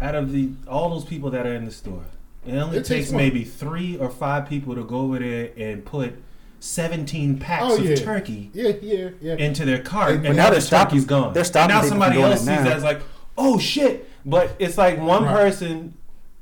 out 0.00 0.14
of 0.14 0.32
the 0.32 0.50
all 0.68 0.90
those 0.90 1.04
people 1.04 1.30
that 1.30 1.46
are 1.46 1.54
in 1.54 1.64
the 1.64 1.70
store. 1.70 2.04
It 2.46 2.54
only 2.56 2.78
It 2.78 2.84
takes 2.84 2.88
takes 3.08 3.12
maybe 3.12 3.44
three 3.44 3.96
or 3.98 4.08
five 4.10 4.48
people 4.48 4.74
to 4.74 4.84
go 4.84 4.98
over 5.00 5.18
there 5.18 5.50
and 5.56 5.84
put 5.84 6.14
seventeen 6.60 7.38
packs 7.38 7.64
Oh, 7.66 7.76
yeah. 7.78 7.92
of 7.92 8.02
turkey 8.02 8.50
Yeah, 8.52 8.72
yeah, 8.82 9.10
yeah. 9.20 9.34
into 9.36 9.64
their 9.64 9.80
cart, 9.80 10.12
And 10.16 10.26
and, 10.26 10.36
now 10.36 10.44
now 10.44 10.50
they're 10.50 10.60
the 10.60 10.66
stopping- 10.66 10.90
turkey's 10.98 11.04
gone. 11.04 11.32
they're 11.32 11.44
stopping 11.44 11.76
now 11.76 11.82
somebody 11.82 12.20
else 12.20 12.38
sees 12.40 12.46
now. 12.46 12.64
that 12.64 12.76
as 12.78 12.82
like, 12.82 13.00
oh 13.36 13.58
shit! 13.58 14.08
But 14.26 14.54
it's 14.58 14.76
like 14.76 14.98
one 15.00 15.24
Right. 15.24 15.34
person 15.34 15.94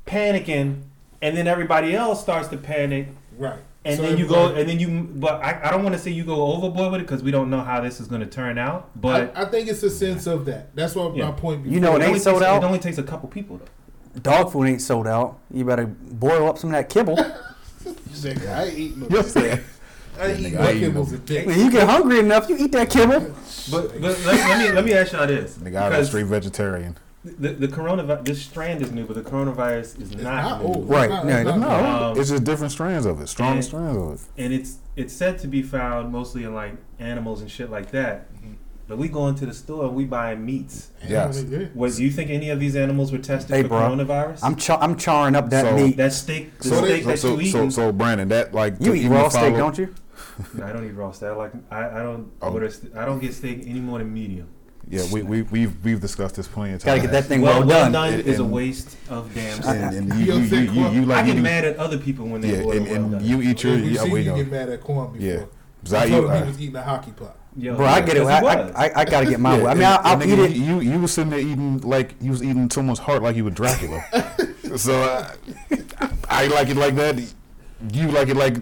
panicking, 0.05 0.81
and 1.21 1.37
then 1.37 1.47
everybody 1.47 1.95
else 1.95 2.21
starts 2.21 2.47
to 2.49 2.57
panic, 2.57 3.07
right. 3.37 3.59
and 3.85 3.95
So 3.97 4.01
then 4.03 4.17
you 4.17 4.27
go, 4.27 4.47
and 4.53 4.67
then 4.67 4.79
you. 4.79 5.07
But 5.15 5.43
I, 5.43 5.59
I 5.65 5.71
don't 5.71 5.83
want 5.83 5.93
to 5.95 5.99
say 6.01 6.11
you 6.11 6.23
go 6.23 6.47
overboard 6.53 6.91
with 6.93 7.01
it 7.01 7.03
because 7.05 7.21
we 7.23 7.31
don't 7.31 7.49
know 7.49 7.61
how 7.61 7.81
this 7.81 7.99
is 7.99 8.07
going 8.07 8.21
to 8.21 8.27
turn 8.27 8.57
out. 8.57 8.89
But 8.99 9.31
I, 9.37 9.43
I 9.43 9.45
think 9.45 9.69
it's 9.69 9.83
a 9.83 9.89
sense 9.89 10.25
of 10.27 10.45
that. 10.45 10.75
That's 10.75 10.95
what 10.95 11.15
Yeah. 11.15 11.25
my 11.25 11.31
point. 11.31 11.65
You 11.67 11.79
know 11.79 11.91
it 11.93 11.97
it 11.97 11.99
ain't 11.99 12.07
only 12.07 12.19
sold 12.19 12.39
takes, 12.39 12.47
out? 12.49 12.63
It 12.63 12.65
only 12.65 12.79
takes 12.79 12.97
a 12.97 13.03
couple 13.03 13.29
people 13.29 13.57
though. 13.57 14.19
Dog 14.21 14.51
food 14.51 14.65
ain't 14.65 14.81
sold 14.81 15.05
out. 15.07 15.37
You 15.53 15.63
better 15.63 15.85
boil 15.85 16.49
up 16.49 16.57
some 16.57 16.71
of 16.71 16.75
that 16.75 16.89
kibble. 16.89 17.15
Nigga, 17.85 18.49
I 18.55 18.63
ain't 18.65 18.77
eating 18.79 18.99
no. 19.01 19.07
Yes, 19.11 19.31
sir. 19.31 19.63
I 20.19 20.27
ain't 20.27 20.39
eating 20.39 20.53
Nigga, 20.53 20.55
no 20.59 20.61
I 20.67 20.73
kibbles 20.73 21.09
no- 21.11 21.15
a 21.15 21.19
day. 21.19 21.45
when 21.45 21.59
you 21.59 21.71
get 21.71 21.87
hungry 21.87 22.19
enough, 22.19 22.49
you 22.49 22.57
eat 22.57 22.71
that 22.73 22.89
kibble. 22.89 23.19
But, 23.69 23.99
but 24.01 24.01
let, 24.01 24.25
let 24.25 24.59
me 24.59 24.71
let 24.71 24.85
me 24.85 24.93
ask 24.93 25.11
y'all 25.11 25.27
this 25.27 25.57
Nigga, 25.57 25.81
I'm 25.81 25.87
a 25.87 25.89
because 25.89 26.07
straight 26.07 26.25
vegetarian. 26.25 26.97
the 27.23 27.49
the 27.49 27.67
coronavirus 27.67 28.25
this 28.25 28.41
strand 28.41 28.81
is 28.81 28.91
new, 28.91 29.05
but 29.05 29.15
the 29.15 29.29
coronavirus 29.29 30.01
is 30.01 30.11
It's 30.13 30.21
not, 30.21 30.43
not 30.43 30.61
new. 30.61 30.67
old. 30.67 30.89
Right. 30.89 31.05
It's 31.05 31.13
not- 31.13 31.25
Yeah, 31.27 31.37
it's 31.41 31.49
not 31.49 31.59
No, 31.59 31.67
old. 32.05 32.15
Um, 32.15 32.21
it's 32.21 32.29
just 32.29 32.43
different 32.45 32.71
strands 32.71 33.05
of 33.05 33.19
it, 33.21 33.27
stronger 33.27 33.55
and- 33.55 33.65
strands 33.65 33.97
of 33.97 34.13
it. 34.13 34.43
and 34.43 34.53
it's 34.53 34.77
it's 34.95 35.13
said 35.13 35.37
to 35.39 35.47
be 35.47 35.61
found 35.61 36.11
mostly 36.11 36.43
in 36.43 36.53
like 36.53 36.75
animals 36.99 37.41
and 37.41 37.51
shit 37.51 37.69
like 37.69 37.91
that. 37.91 38.33
Mhm. 38.35 38.53
But 38.87 38.97
we 38.97 39.09
go 39.09 39.27
into 39.27 39.45
the 39.45 39.53
store 39.53 39.83
and 39.87 39.93
we 39.95 40.05
buy 40.05 40.33
meats. 40.35 40.91
Yes. 41.05 41.43
Yeah. 41.49 41.65
Was 41.75 41.97
do 41.97 42.05
you 42.05 42.09
think 42.11 42.29
any 42.29 42.49
of 42.49 42.59
these 42.61 42.73
animals 42.77 43.11
were 43.11 43.17
tested 43.17 43.53
Hey, 43.53 43.63
for 43.63 43.67
bro, 43.67 43.79
coronavirus? 43.79 44.39
I'm 44.43 44.55
cha- 44.55 44.79
I'm 44.79 44.95
charring 44.95 45.35
up 45.35 45.49
that 45.49 45.65
So- 45.65 45.75
meat. 45.75 45.97
that 45.97 46.13
steak, 46.13 46.57
the 46.59 46.69
So 46.69 46.81
they- 46.81 47.01
steak 47.01 47.03
So, 47.03 47.09
that 47.09 47.17
so, 47.19 47.27
you 47.39 47.51
so, 47.51 47.57
eating. 47.57 47.71
so, 47.71 47.91
Brandon, 47.91 48.29
that 48.29 48.53
like 48.53 48.75
You 48.79 48.91
to 48.93 48.95
eat 48.95 48.99
even 49.03 49.11
raw 49.17 49.27
steak, 49.27 49.57
don't 49.57 49.77
you? 49.77 49.93
No, 50.53 50.65
I 50.65 50.71
don't 50.71 50.85
eat 50.85 50.91
raw 50.93 51.11
steak. 51.11 51.29
I 51.29 51.33
like 51.33 51.51
I, 51.71 51.89
I 51.99 52.03
don't 52.03 52.31
Oh. 52.41 52.51
order. 52.53 52.69
St- 52.69 52.95
I 52.95 53.05
don't 53.05 53.19
get 53.19 53.33
steak 53.33 53.63
any 53.65 53.79
more 53.79 53.99
than 53.99 54.13
medium. 54.13 54.47
Yeah, 54.89 55.03
we 55.11 55.21
we 55.21 55.41
we've 55.41 55.83
we've 55.83 55.99
discussed 55.99 56.35
this 56.35 56.47
plenty 56.47 56.73
of 56.73 56.83
Gotta 56.83 56.99
times. 57.01 57.11
get 57.11 57.11
that 57.21 57.25
thing 57.25 57.41
well, 57.41 57.59
well, 57.59 57.67
well 57.67 57.83
done. 57.85 57.91
done 57.91 58.13
And- 58.13 58.23
is 58.27 58.39
a 58.39 58.45
waste 58.45 58.95
of 59.09 59.33
damn 59.35 59.61
steak. 59.61 59.75
And, 59.75 59.95
and 60.11 60.19
you, 60.19 60.33
You 60.33 60.39
you, 60.41 60.49
don't 60.49 60.75
you, 60.75 60.89
you, 60.89 61.01
you 61.05 61.13
I 61.13 61.25
get 61.25 61.37
mad 61.37 61.65
at 61.65 61.75
other 61.77 61.97
people 61.97 62.25
when 62.27 62.39
they 62.41 62.51
yeah, 62.57 62.63
order 62.63 62.77
and, 62.77 62.87
well 62.87 62.95
and 62.95 63.11
done. 63.13 63.25
you 63.25 63.41
eat 63.41 63.63
your 63.63 63.73
We've 63.75 63.91
yeah, 63.91 64.01
seen 64.03 64.11
we 64.11 64.21
you 64.21 64.29
know. 64.31 64.35
get 64.37 64.51
mad 64.51 64.69
at 64.69 64.81
corn 64.81 65.11
before. 65.13 65.27
Yeah. 65.27 65.43
'Cause 65.83 65.93
I 65.93 66.03
I 66.03 66.05
eat, 66.07 66.09
told 66.11 66.23
him 66.25 66.31
I, 66.31 66.37
he 66.41 66.47
was 66.47 66.61
eating 66.61 66.75
a 66.75 66.81
hockey 66.81 67.11
puck. 67.11 67.37
Yo, 67.57 67.75
Bro, 67.75 67.85
I 67.87 68.01
get 68.01 68.17
it. 68.17 68.21
I, 68.23 68.39
I. 68.39 68.85
I, 68.85 68.91
I 68.97 69.05
gotta 69.05 69.25
get 69.25 69.39
my 69.39 69.55
yeah, 69.57 69.63
way. 69.63 69.69
I 69.71 69.73
mean, 69.73 69.83
and- 69.83 69.93
I'll, 69.93 69.99
I'll 70.15 70.21
and 70.21 70.31
eat 70.31 70.39
it. 70.39 70.51
You 70.51 70.79
you 70.79 70.99
was 70.99 71.11
sitting 71.11 71.31
there 71.31 71.39
eating 71.39 71.79
like 71.81 72.13
you 72.21 72.31
was 72.31 72.43
eating 72.43 72.69
someone's 72.69 72.99
heart 72.99 73.23
like 73.23 73.35
you 73.35 73.43
were 73.43 73.49
Dracula. 73.51 74.03
so 74.77 75.01
uh, 75.01 75.31
I 76.29 76.47
like 76.47 76.69
it 76.69 76.77
like 76.77 76.95
that. 76.95 77.19
You 77.93 78.07
like 78.11 78.29
it 78.29 78.37
like 78.37 78.57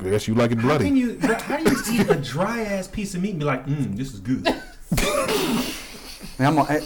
I 0.00 0.10
guess 0.10 0.26
you 0.28 0.34
like 0.34 0.50
it 0.52 0.58
How 0.58 0.68
bloody. 0.68 0.84
can 0.86 0.96
you? 0.96 1.18
How 1.20 1.56
do 1.58 1.70
you 1.70 2.00
eat 2.00 2.08
a 2.10 2.14
dry 2.16 2.62
ass 2.62 2.88
piece 2.88 3.14
of 3.14 3.22
meat 3.22 3.30
and 3.30 3.38
be 3.40 3.44
like, 3.44 3.66
mm, 3.66 3.96
this 3.96 4.12
is 4.14 4.20
good? 4.20 4.44
Man, 6.38 6.48
I'm, 6.48 6.58
I, 6.60 6.80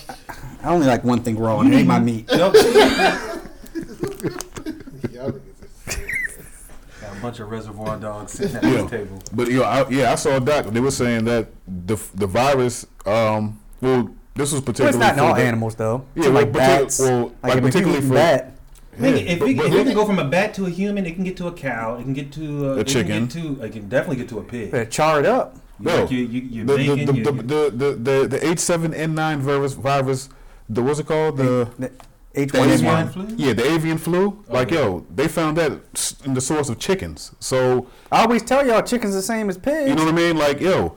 I 0.62 0.68
only 0.68 0.86
like 0.86 1.02
one 1.04 1.22
thing 1.22 1.36
raw, 1.38 1.60
and 1.60 1.72
it 1.72 1.78
ain't 1.78 1.88
my 1.88 1.98
meat. 1.98 2.30
Yup. 2.30 2.54
Y'all 5.12 5.32
Got 7.00 7.16
a 7.16 7.20
bunch 7.22 7.40
of 7.40 7.50
reservoir 7.50 7.96
dogs 7.98 8.32
sitting 8.32 8.56
at 8.56 8.64
Yeah. 8.64 8.82
the 8.82 8.88
table. 8.88 9.18
But 9.32 9.48
you 9.48 9.58
know, 9.60 9.64
I, 9.64 9.88
yeah, 9.88 10.12
I 10.12 10.14
saw 10.16 10.36
a 10.36 10.40
doc. 10.40 10.66
They 10.66 10.80
were 10.80 10.90
saying 10.90 11.24
that 11.24 11.48
the 11.66 11.96
the 12.14 12.26
virus. 12.26 12.86
Um, 13.06 13.58
well, 13.80 14.10
this 14.34 14.52
was 14.52 14.60
But 14.60 14.76
particularly 14.76 14.90
it's 14.90 14.98
not 14.98 15.12
in 15.14 15.18
for 15.18 15.24
all 15.24 15.34
the- 15.34 15.42
animals, 15.42 15.74
though. 15.74 16.04
Yeah, 16.14 16.22
Yeah, 16.24 16.28
well, 16.30 16.42
like 16.42 16.52
bats. 16.52 17.00
well, 17.00 17.20
like, 17.42 17.54
like 17.54 17.62
particularly 17.62 18.02
for- 18.06 18.14
bat, 18.14 18.54
Nigga, 19.00 19.24
Yeah, 19.24 19.32
if, 19.32 19.38
but- 19.38 19.48
we, 19.48 19.54
but- 19.54 19.66
if 19.66 19.74
it 19.74 19.84
can 19.84 19.94
go 19.94 20.06
from 20.06 20.18
a 20.18 20.24
bat 20.28 20.54
to 20.54 20.66
a 20.66 20.70
human, 20.70 21.06
it 21.06 21.14
can 21.14 21.24
get 21.24 21.36
to 21.38 21.46
a 21.46 21.52
cow. 21.52 21.96
It 21.96 22.02
can 22.02 22.12
get 22.12 22.32
to 22.32 22.72
uh, 22.72 22.76
A 22.76 22.84
chicken. 22.84 23.28
Can 23.28 23.42
get 23.42 23.56
to, 23.58 23.62
it 23.64 23.72
can 23.72 23.88
definitely 23.88 24.16
get 24.16 24.28
to 24.30 24.38
a 24.38 24.42
pig. 24.42 24.70
better 24.70 24.84
char 24.90 25.20
it 25.20 25.26
up. 25.26 25.56
No. 25.78 26.02
like 26.02 26.10
you, 26.10 26.18
you, 26.18 26.64
the, 26.64 26.76
bacon. 26.76 27.06
the, 27.06 27.12
the, 27.12 27.32
the, 27.32 27.70
the, 27.70 27.92
the, 28.20 28.28
the 28.28 28.38
H7N9 28.40 29.38
virus, 29.38 29.72
virus, 29.72 30.28
the 30.68 30.82
what's 30.82 31.00
it 31.00 31.06
called? 31.06 31.38
The 31.38 31.68
The 31.78 31.90
the 32.32 32.46
H1N1. 32.46 32.62
avian 32.66 32.86
avian, 32.86 33.08
flu? 33.08 33.26
yeah, 33.38 33.52
the 33.54 33.66
avian 33.72 33.98
flu. 33.98 34.44
Oh, 34.48 34.52
like, 34.52 34.70
yeah. 34.70 34.80
yo, 34.80 35.06
they 35.14 35.26
found 35.26 35.56
that 35.56 35.72
in 36.24 36.34
the 36.34 36.40
source 36.40 36.68
of 36.68 36.78
chickens. 36.78 37.32
So 37.40 37.88
I 38.12 38.22
always 38.22 38.42
tell 38.42 38.64
y'all, 38.66 38.82
chicken's 38.82 39.14
the 39.14 39.22
same 39.22 39.48
as 39.48 39.58
pigs. 39.58 39.88
you 39.88 39.96
know 39.96 40.04
what 40.04 40.12
I 40.14 40.16
mean? 40.16 40.36
Like, 40.36 40.60
yo, 40.60 40.96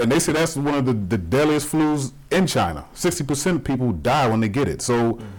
and 0.00 0.10
they 0.10 0.18
say 0.18 0.32
that's 0.32 0.56
one 0.56 0.74
of 0.74 0.86
the, 0.86 0.92
the 0.94 1.18
deadliest 1.18 1.70
flus 1.70 2.12
in 2.32 2.46
China. 2.48 2.86
Sixty 2.94 3.22
percent 3.22 3.58
of 3.58 3.64
people 3.64 3.92
die 3.92 4.26
when 4.26 4.40
they 4.40 4.48
get 4.48 4.66
it. 4.66 4.82
So, 4.82 5.12
Mm-hmm. 5.14 5.33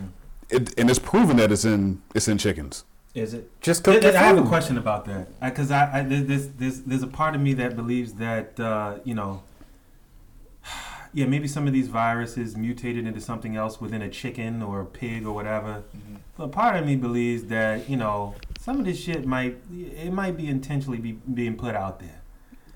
It, 0.50 0.78
and 0.80 0.90
it's 0.90 1.00
proven 1.00 1.38
that 1.38 1.52
it's 1.52 1.66
in 1.66 2.02
it's 2.14 2.28
in 2.28 2.38
chickens. 2.38 2.84
Is 3.14 3.34
it? 3.34 3.50
Just 3.62 3.86
Th- 3.86 3.96
cook 3.96 4.02
th- 4.02 4.14
your 4.14 4.22
I 4.22 4.26
have 4.26 4.38
a 4.38 4.44
question 4.48 4.78
about 4.78 5.06
that 5.06 5.28
because 5.40 5.72
I, 5.72 6.00
I 6.00 6.04
there's, 6.04 6.26
there's 6.26 6.48
there's 6.50 6.82
there's 6.82 7.04
a 7.04 7.08
part 7.08 7.34
of 7.36 7.42
me 7.42 7.54
that 7.54 7.76
believes 7.76 8.14
that 8.16 8.60
uh, 8.60 8.98
you 9.06 9.14
know, 9.16 9.42
yeah, 11.14 11.26
maybe 11.26 11.48
some 11.48 11.68
of 11.68 11.74
these 11.74 11.88
viruses 11.88 12.56
mutated 12.58 13.08
into 13.08 13.22
something 13.22 13.56
else 13.56 13.80
within 13.80 14.02
a 14.02 14.10
chicken 14.10 14.62
or 14.62 14.82
a 14.82 14.86
pig 14.86 15.26
or 15.26 15.34
whatever. 15.34 15.84
But 16.38 16.52
part 16.52 16.76
of 16.76 16.86
me 16.86 16.96
believes 16.98 17.46
that 17.46 17.90
you 17.90 17.96
know 17.98 18.36
some 18.60 18.80
of 18.80 18.86
this 18.86 19.00
shit 19.00 19.26
might 19.26 19.58
it 19.74 20.12
might 20.12 20.36
be 20.36 20.48
intentionally 20.48 20.98
be 20.98 21.14
being 21.14 21.56
put 21.56 21.76
out 21.76 22.00
there. 22.00 22.22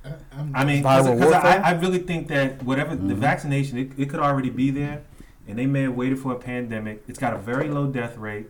I- 0.06 0.10
I'm- 0.38 0.52
I 0.56 0.64
mean, 0.64 0.78
because 0.78 1.08
I. 1.34 1.58
I 1.58 1.72
really 1.72 2.00
think 2.00 2.30
that 2.30 2.64
whatever 2.64 2.96
the 2.96 3.14
Mhm. 3.14 3.18
vaccination, 3.18 3.78
it, 3.78 3.92
it 3.98 4.10
could 4.10 4.22
already 4.22 4.50
be 4.50 4.72
there, 4.72 5.02
and 5.50 5.58
they 5.58 5.66
may 5.66 5.82
have 5.82 5.96
waited 5.96 6.20
for 6.20 6.32
a 6.32 6.38
pandemic. 6.38 7.04
It's 7.08 7.18
got 7.20 7.34
a 7.34 7.38
very 7.38 7.68
low 7.68 7.88
death 7.88 8.18
rate. 8.18 8.48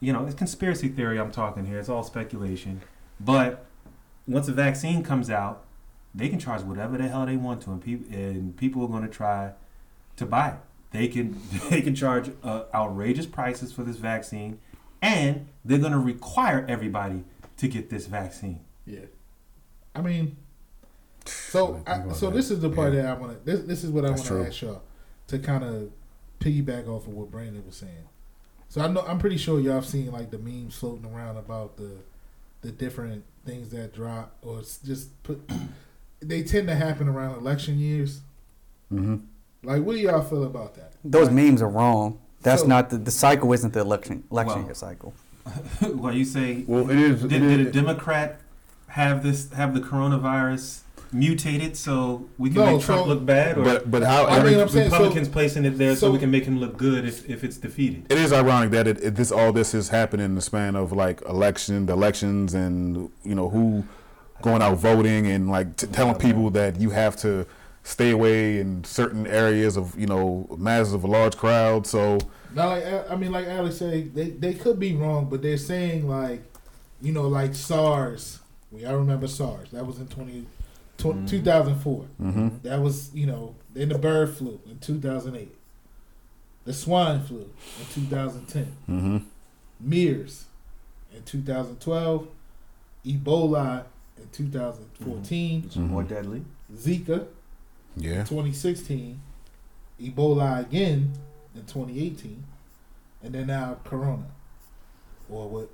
You 0.00 0.12
know, 0.12 0.26
it's 0.26 0.34
conspiracy 0.34 0.88
theory. 0.88 1.18
I'm 1.18 1.30
talking 1.30 1.64
here. 1.64 1.78
It's 1.78 1.88
all 1.88 2.02
speculation. 2.02 2.82
But 3.20 3.64
once 4.26 4.48
a 4.48 4.52
vaccine 4.52 5.02
comes 5.04 5.30
out, 5.30 5.64
they 6.14 6.28
can 6.28 6.38
charge 6.38 6.62
whatever 6.62 6.98
the 6.98 7.08
hell 7.08 7.24
they 7.24 7.36
want 7.36 7.62
to, 7.62 7.70
and 7.70 7.82
people 7.82 8.14
and 8.14 8.56
people 8.56 8.82
are 8.82 8.88
going 8.88 9.02
to 9.02 9.08
try 9.08 9.52
to 10.16 10.26
buy 10.26 10.48
it. 10.50 10.56
They 10.90 11.08
can 11.08 11.40
they 11.70 11.80
can 11.80 11.94
charge 11.94 12.30
uh, 12.42 12.64
outrageous 12.74 13.26
prices 13.26 13.72
for 13.72 13.84
this 13.84 13.96
vaccine, 13.96 14.58
and 15.00 15.46
they're 15.64 15.78
going 15.78 15.92
to 15.92 15.98
require 15.98 16.66
everybody 16.68 17.24
to 17.58 17.68
get 17.68 17.90
this 17.90 18.06
vaccine. 18.06 18.60
Yeah. 18.86 19.06
I 19.94 20.02
mean, 20.02 20.36
so 21.26 21.82
I, 21.86 22.12
so 22.12 22.26
that. 22.26 22.36
this 22.36 22.50
is 22.50 22.60
the 22.60 22.70
part 22.70 22.92
Yeah. 22.92 23.02
that 23.02 23.10
I 23.10 23.14
want 23.14 23.32
to. 23.38 23.44
This 23.44 23.64
this 23.66 23.84
is 23.84 23.90
what 23.90 24.04
I 24.04 24.10
want 24.10 24.24
to 24.24 24.46
ask 24.46 24.62
y'all 24.62 24.82
to 25.28 25.38
kind 25.38 25.64
of 25.64 25.90
piggyback 26.44 26.86
off 26.88 27.06
of 27.06 27.14
what 27.14 27.30
Brandon 27.30 27.64
was 27.66 27.76
saying. 27.76 28.08
So 28.68 28.80
I 28.82 28.88
know 28.88 29.02
I'm 29.06 29.18
pretty 29.18 29.36
sure 29.36 29.60
y'all 29.60 29.74
have 29.74 29.86
seen 29.86 30.10
like 30.12 30.30
the 30.30 30.38
memes 30.38 30.74
floating 30.76 31.06
around 31.12 31.36
about 31.36 31.76
the 31.76 31.96
the 32.62 32.70
different 32.72 33.24
things 33.44 33.70
that 33.70 33.94
drop 33.94 34.36
or 34.42 34.60
s- 34.60 34.78
just 34.84 35.22
put. 35.22 35.40
they 36.20 36.42
tend 36.42 36.66
to 36.68 36.74
happen 36.74 37.08
around 37.08 37.38
election 37.38 37.78
years. 37.78 38.20
Mm-hmm. 38.92 39.16
Like, 39.62 39.82
what 39.82 39.94
do 39.94 39.98
y'all 40.00 40.22
feel 40.22 40.44
about 40.44 40.74
that? 40.76 40.92
Those 41.04 41.26
Like, 41.26 41.34
memes 41.36 41.62
are 41.62 41.68
wrong. 41.68 42.18
That's 42.42 42.62
So- 42.62 42.68
not 42.68 42.90
the, 42.90 42.98
the 42.98 43.10
cycle. 43.10 43.52
Isn't 43.52 43.72
the 43.72 43.80
election 43.80 44.24
election 44.30 44.56
Well, 44.60 44.64
year 44.66 44.74
cycle? 44.74 45.14
well, 45.82 46.14
you 46.14 46.24
say 46.24 46.64
Well, 46.66 46.90
it 46.90 46.98
is. 46.98 47.20
Did, 47.22 47.32
it 47.42 47.56
did 47.56 47.66
a 47.66 47.70
Democrat 47.70 48.40
have 48.88 49.22
this 49.22 49.52
have 49.52 49.74
the 49.74 49.80
coronavirus 49.80 50.80
mutated 51.14 51.76
so 51.76 52.26
we 52.38 52.50
can 52.50 52.58
No, 52.58 52.72
make 52.76 52.84
Trump 52.84 53.02
so- 53.02 53.08
look 53.08 53.24
bad, 53.24 53.56
or 53.56 53.62
but 53.64 53.90
but 53.90 54.02
how 54.02 54.26
I 54.26 54.42
mean, 54.42 54.58
I'm 54.58 54.68
saying 54.68 54.90
so- 54.90 54.96
Republicans 54.96 55.28
placing 55.28 55.64
it 55.64 55.78
there 55.78 55.94
so, 55.94 56.08
so- 56.08 56.10
we 56.10 56.18
can 56.18 56.30
make 56.30 56.44
him 56.44 56.58
look 56.58 56.76
good 56.76 57.06
if, 57.06 57.28
if 57.30 57.44
it's 57.44 57.56
defeated? 57.56 58.06
it 58.10 58.18
is 58.18 58.32
ironic 58.32 58.70
that 58.72 58.86
it, 58.88 59.02
it 59.02 59.14
this 59.14 59.30
all 59.30 59.52
this 59.52 59.72
has 59.72 59.88
happened 59.90 60.20
in 60.22 60.34
the 60.34 60.40
span 60.40 60.74
of 60.76 60.92
like 60.92 61.22
election, 61.22 61.86
the 61.86 61.92
elections, 61.92 62.52
and 62.52 63.10
you 63.24 63.34
know 63.34 63.48
who 63.48 63.84
going 64.42 64.60
out 64.60 64.76
voting 64.76 65.26
and 65.26 65.48
like 65.50 65.76
t- 65.76 65.86
telling 65.86 66.16
people 66.16 66.50
that 66.50 66.78
you 66.80 66.90
have 66.90 67.16
to 67.16 67.46
stay 67.84 68.10
away 68.10 68.58
in 68.58 68.82
certain 68.84 69.26
areas 69.26 69.76
of 69.76 69.98
you 69.98 70.06
know 70.06 70.46
masses 70.58 70.92
of 70.92 71.04
a 71.04 71.06
large 71.06 71.36
crowd. 71.36 71.86
So 71.86 72.18
Now, 72.54 72.68
like 72.70 73.10
I 73.10 73.14
mean, 73.14 73.30
like 73.32 73.46
Alex 73.46 73.76
said, 73.76 74.14
they 74.14 74.30
they 74.30 74.54
could 74.54 74.80
be 74.80 74.94
wrong, 74.94 75.28
but 75.30 75.42
they're 75.42 75.56
saying 75.58 76.08
like, 76.08 76.42
you 77.00 77.12
know, 77.12 77.28
like 77.28 77.54
SARS. 77.54 78.40
We 78.72 78.84
all 78.84 78.96
remember 78.96 79.28
SARS. 79.28 79.70
That 79.70 79.86
was 79.86 79.98
in 80.00 80.08
20, 80.08 80.46
tw- 80.98 81.26
2004. 81.28 82.04
hmm 82.18 82.48
That 82.62 82.80
was 82.80 83.12
you 83.14 83.26
know 83.26 83.54
then 83.72 83.88
the 83.90 83.98
bird 83.98 84.34
flu 84.36 84.60
in 84.70 84.78
two 84.78 85.00
thousand 85.00 85.36
eight. 85.36 85.54
The 86.64 86.72
swine 86.72 87.22
flu 87.22 87.38
in 87.80 87.86
two 87.92 88.02
thousand 88.02 88.46
ten. 88.46 88.66
hmm 88.86 89.18
MERS 89.80 90.44
in 91.14 91.22
two 91.24 91.42
thousand 91.42 91.80
twelve. 91.80 92.28
Ebola 93.04 93.84
in 94.16 94.28
two 94.32 94.48
thousand 94.48 94.86
fourteen. 95.02 95.64
It's 95.66 95.76
more 95.76 96.02
deadly. 96.02 96.44
Zika 96.74 97.26
yeah, 97.96 98.24
2016, 98.24 99.20
Ebola 100.02 100.60
again 100.60 101.12
in 101.54 101.60
2018, 101.60 102.42
and 103.22 103.32
then 103.34 103.46
now 103.46 103.76
Corona, 103.84 104.26
or 105.30 105.48
what 105.48 105.70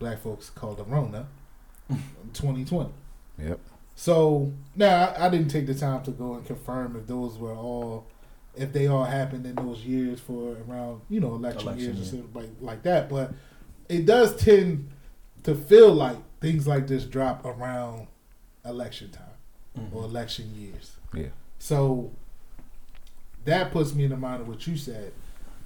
black 0.00 0.18
folks 0.22 0.50
call 0.50 0.74
the 0.74 0.82
Rona, 0.82 1.26
in 1.90 1.96
2020. 2.32 2.90
yep. 3.40 3.60
So 3.98 4.52
now 4.76 5.14
I, 5.18 5.26
I 5.26 5.28
didn't 5.30 5.48
take 5.48 5.66
the 5.66 5.74
time 5.74 6.02
to 6.04 6.10
go 6.10 6.34
and 6.34 6.44
confirm 6.46 6.96
if 6.96 7.06
those 7.06 7.38
were 7.38 7.54
all, 7.54 8.06
if 8.54 8.72
they 8.72 8.86
all 8.86 9.04
happened 9.04 9.46
in 9.46 9.54
those 9.54 9.80
years 9.84 10.20
for 10.20 10.56
around 10.68 11.00
you 11.08 11.18
know 11.18 11.34
election, 11.34 11.62
Election 11.68 11.84
years 11.96 11.96
year. 12.12 12.20
or 12.20 12.24
something 12.24 12.34
like, 12.34 12.50
like 12.60 12.82
that. 12.84 13.08
But 13.08 13.32
it 13.88 14.04
does 14.06 14.36
tend 14.36 14.90
to 15.44 15.54
feel 15.54 15.92
like 15.92 16.18
things 16.40 16.66
like 16.66 16.86
this 16.86 17.04
drop 17.04 17.44
around 17.44 18.06
election 18.64 19.10
time 19.10 19.90
or 19.92 20.04
election 20.04 20.52
years. 20.54 20.92
Yeah. 21.14 21.28
So 21.58 22.10
that 23.44 23.70
puts 23.72 23.94
me 23.94 24.04
in 24.04 24.10
the 24.10 24.16
mind 24.16 24.42
of 24.42 24.48
what 24.48 24.66
you 24.66 24.76
said, 24.76 25.12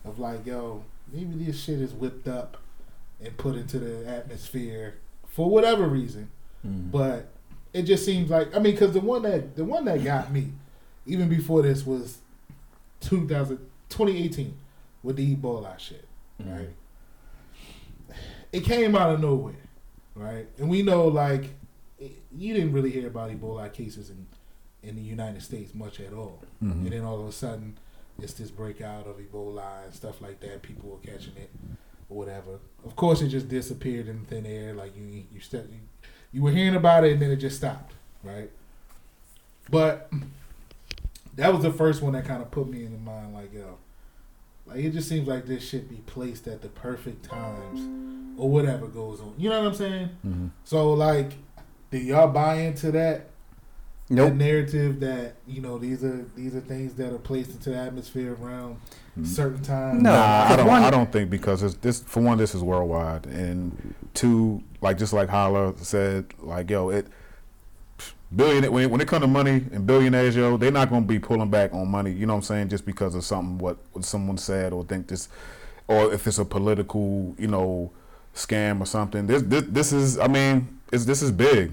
of 0.05 0.19
like, 0.19 0.45
yo, 0.47 0.85
maybe 1.13 1.45
this 1.45 1.63
shit 1.63 1.81
is 1.81 1.93
whipped 1.93 2.29
up 2.29 2.57
and 3.21 3.37
put 3.37 3.57
into 3.57 3.79
the 3.79 4.07
atmosphere 4.09 4.97
for 5.27 5.49
whatever 5.49 5.87
reason. 5.87 6.31
Mhm. 6.67 6.91
But 6.91 7.29
it 7.73 7.83
just 7.83 8.05
seems 8.05 8.31
like 8.31 8.55
I 8.55 8.59
mean, 8.59 8.73
because 8.75 8.93
the 8.93 9.01
one 9.01 9.23
that 9.23 9.57
the 9.57 9.65
one 9.65 9.85
that 9.87 10.03
got 10.05 10.33
me, 10.33 10.53
even 11.07 11.29
before 11.29 11.63
this 11.63 11.87
was 11.87 12.19
2000, 13.01 13.59
2018 13.89 14.55
with 15.03 15.17
the 15.17 15.35
Ebola 15.37 15.79
shit, 15.79 16.07
Mhm. 16.43 16.57
right? 16.59 16.69
It 18.53 18.65
came 18.65 18.97
out 18.97 19.15
of 19.15 19.21
nowhere, 19.21 19.55
right? 20.15 20.47
And 20.59 20.69
we 20.69 20.83
know 20.83 21.07
like 21.09 21.51
it, 21.99 22.13
you 22.37 22.55
didn't 22.55 22.73
really 22.73 22.91
hear 22.91 23.07
about 23.07 23.31
Ebola 23.31 23.73
cases 23.73 24.11
in 24.11 24.27
in 24.83 24.97
the 24.97 25.03
United 25.03 25.43
States 25.43 25.75
much 25.75 26.01
at 26.01 26.13
all, 26.13 26.41
hmm 26.61 26.71
and 26.73 26.91
then 26.93 27.05
all 27.05 27.21
of 27.21 27.29
a 27.29 27.33
sudden 27.33 27.77
it's 28.19 28.33
this 28.35 28.51
breakout 28.51 29.07
of 29.07 29.17
Ebola 29.19 29.85
and 29.85 29.95
stuff 29.95 30.21
like 30.21 30.41
that. 30.41 30.63
People 30.63 30.91
were 30.91 30.99
catching 30.99 31.37
it 31.37 31.51
or 32.09 32.17
whatever. 32.19 32.59
Of 32.85 32.97
course, 32.97 33.23
it 33.23 33.29
just 33.29 33.49
disappeared 33.49 34.09
in 34.09 34.25
thin 34.27 34.45
air. 34.47 34.75
Like 34.75 34.97
you, 34.97 35.25
you, 35.33 35.41
st- 35.41 35.71
you, 35.71 35.79
you 36.33 36.43
were 36.43 36.51
hearing 36.51 36.75
about 36.77 37.05
it 37.05 37.13
and 37.13 37.23
then 37.23 37.31
it 37.31 37.37
just 37.37 37.57
stopped, 37.57 37.93
right? 38.23 38.51
But 39.71 40.11
that 41.37 41.53
was 41.53 41.63
the 41.63 41.73
first 41.73 42.03
one 42.03 42.13
that 42.13 42.25
kind 42.25 42.43
of 42.43 42.51
put 42.51 42.69
me 42.69 42.85
in 42.85 42.93
the 42.93 42.99
mind, 42.99 43.35
like 43.35 43.53
yo, 43.53 43.79
like 44.67 44.79
it 44.79 44.91
just 44.93 45.09
seems 45.09 45.29
like 45.29 45.47
this 45.47 45.67
should 45.69 45.89
be 45.89 45.97
placed 46.07 46.47
at 46.49 46.63
the 46.63 46.69
perfect 46.69 47.25
times 47.25 47.81
or 48.39 48.49
whatever 48.49 48.87
goes 48.89 49.21
on. 49.21 49.35
You 49.39 49.51
know 49.51 49.61
what 49.61 49.69
I'm 49.69 49.75
saying? 49.75 50.09
hmm 50.23 50.47
So 50.65 50.93
like, 50.93 51.33
do 51.91 51.99
y'all 51.99 52.29
buy 52.29 52.57
into 52.57 52.91
that? 52.93 53.27
that 54.09 54.15
Nope. 54.17 54.35
narrative 54.35 54.99
that 55.01 55.35
you 55.47 55.61
know 55.61 55.79
these 55.79 56.03
are 56.03 56.25
these 56.35 56.57
are 56.57 56.61
things 56.61 56.95
that 56.95 57.13
are 57.13 57.19
placed 57.19 57.51
into 57.53 57.71
the 57.71 57.77
atmosphere 57.77 58.37
around 58.41 58.81
certain 59.23 59.63
times. 59.63 60.03
No, 60.03 60.11
Nah, 60.13 60.47
I 60.49 60.57
don't. 60.57 60.67
one- 60.67 60.83
I 60.83 60.91
don't 60.91 61.13
think 61.13 61.31
because 61.31 61.63
it's 61.63 61.77
this. 61.77 62.03
For 62.03 62.21
one, 62.21 62.37
this 62.39 62.53
is 62.53 62.61
worldwide, 62.63 63.27
and 63.27 63.95
two, 64.15 64.65
like 64.81 64.99
just 64.99 65.13
like 65.13 65.29
Holla 65.29 65.75
said, 65.79 66.27
like 66.39 66.71
yo, 66.71 66.91
it 66.91 67.07
billion 68.35 68.71
when 68.73 68.85
it, 68.85 68.91
when 68.91 69.01
it 69.01 69.09
comes 69.09 69.23
to 69.23 69.27
money 69.29 69.65
and 69.73 69.87
billionaires, 69.87 70.37
yo, 70.37 70.57
they're 70.57 70.71
not 70.71 70.89
going 70.89 71.03
to 71.03 71.09
be 71.09 71.19
pulling 71.19 71.51
back 71.51 71.73
on 71.75 71.89
money. 71.89 72.13
You 72.13 72.27
know 72.27 72.35
what 72.35 72.39
I'm 72.39 72.43
saying? 72.45 72.69
Just 72.69 72.87
because 72.87 73.15
of 73.15 73.25
something 73.25 73.59
what, 73.59 73.77
what 73.93 74.05
someone 74.05 74.39
said 74.39 74.73
or 74.73 74.85
think 74.85 75.09
this, 75.09 75.29
or 75.89 76.13
if 76.13 76.27
it's 76.27 76.39
a 76.39 76.45
political, 76.45 77.35
you 77.39 77.49
know, 77.49 77.91
scam 78.35 78.81
or 78.81 78.87
something. 78.87 79.27
This 79.27 79.43
this, 79.43 79.65
this 79.69 79.93
is. 79.93 80.19
I 80.19 80.29
mean, 80.29 80.79
it's 80.93 81.05
this 81.05 81.23
is 81.23 81.31
big. 81.33 81.73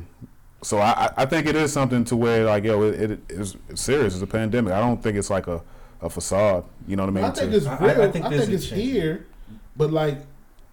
So 0.63 0.79
I, 0.79 1.05
I- 1.05 1.13
I 1.17 1.25
think 1.25 1.45
it 1.45 1.55
is 1.55 1.71
something 1.71 2.03
to 2.05 2.15
where 2.15 2.43
like 2.45 2.63
yo 2.63 2.81
it, 2.83 3.11
it 3.11 3.19
is 3.29 3.55
it's 3.69 3.81
serious. 3.81 4.13
It's 4.15 4.23
a 4.23 4.27
pandemic. 4.27 4.73
I 4.73 4.79
don't 4.79 5.01
think 5.01 5.15
it's 5.17 5.29
like 5.29 5.45
a, 5.47 5.61
a 6.01 6.09
facade. 6.09 6.65
You 6.87 6.95
know 6.95 7.03
what 7.03 7.09
I 7.09 7.13
mean? 7.13 7.23
I 7.25 7.31
think 7.31 7.51
To- 7.51 7.57
it's 7.57 7.65
real. 7.67 7.73
I- 7.79 7.85
I, 7.85 8.07
I 8.07 8.11
think 8.11 8.11
think, 8.11 8.29
there's 8.29 8.49
a 8.49 8.53
it's 8.53 8.67
chance. 8.67 8.81
here, 8.81 9.27
but 9.75 9.91
like, 9.93 10.17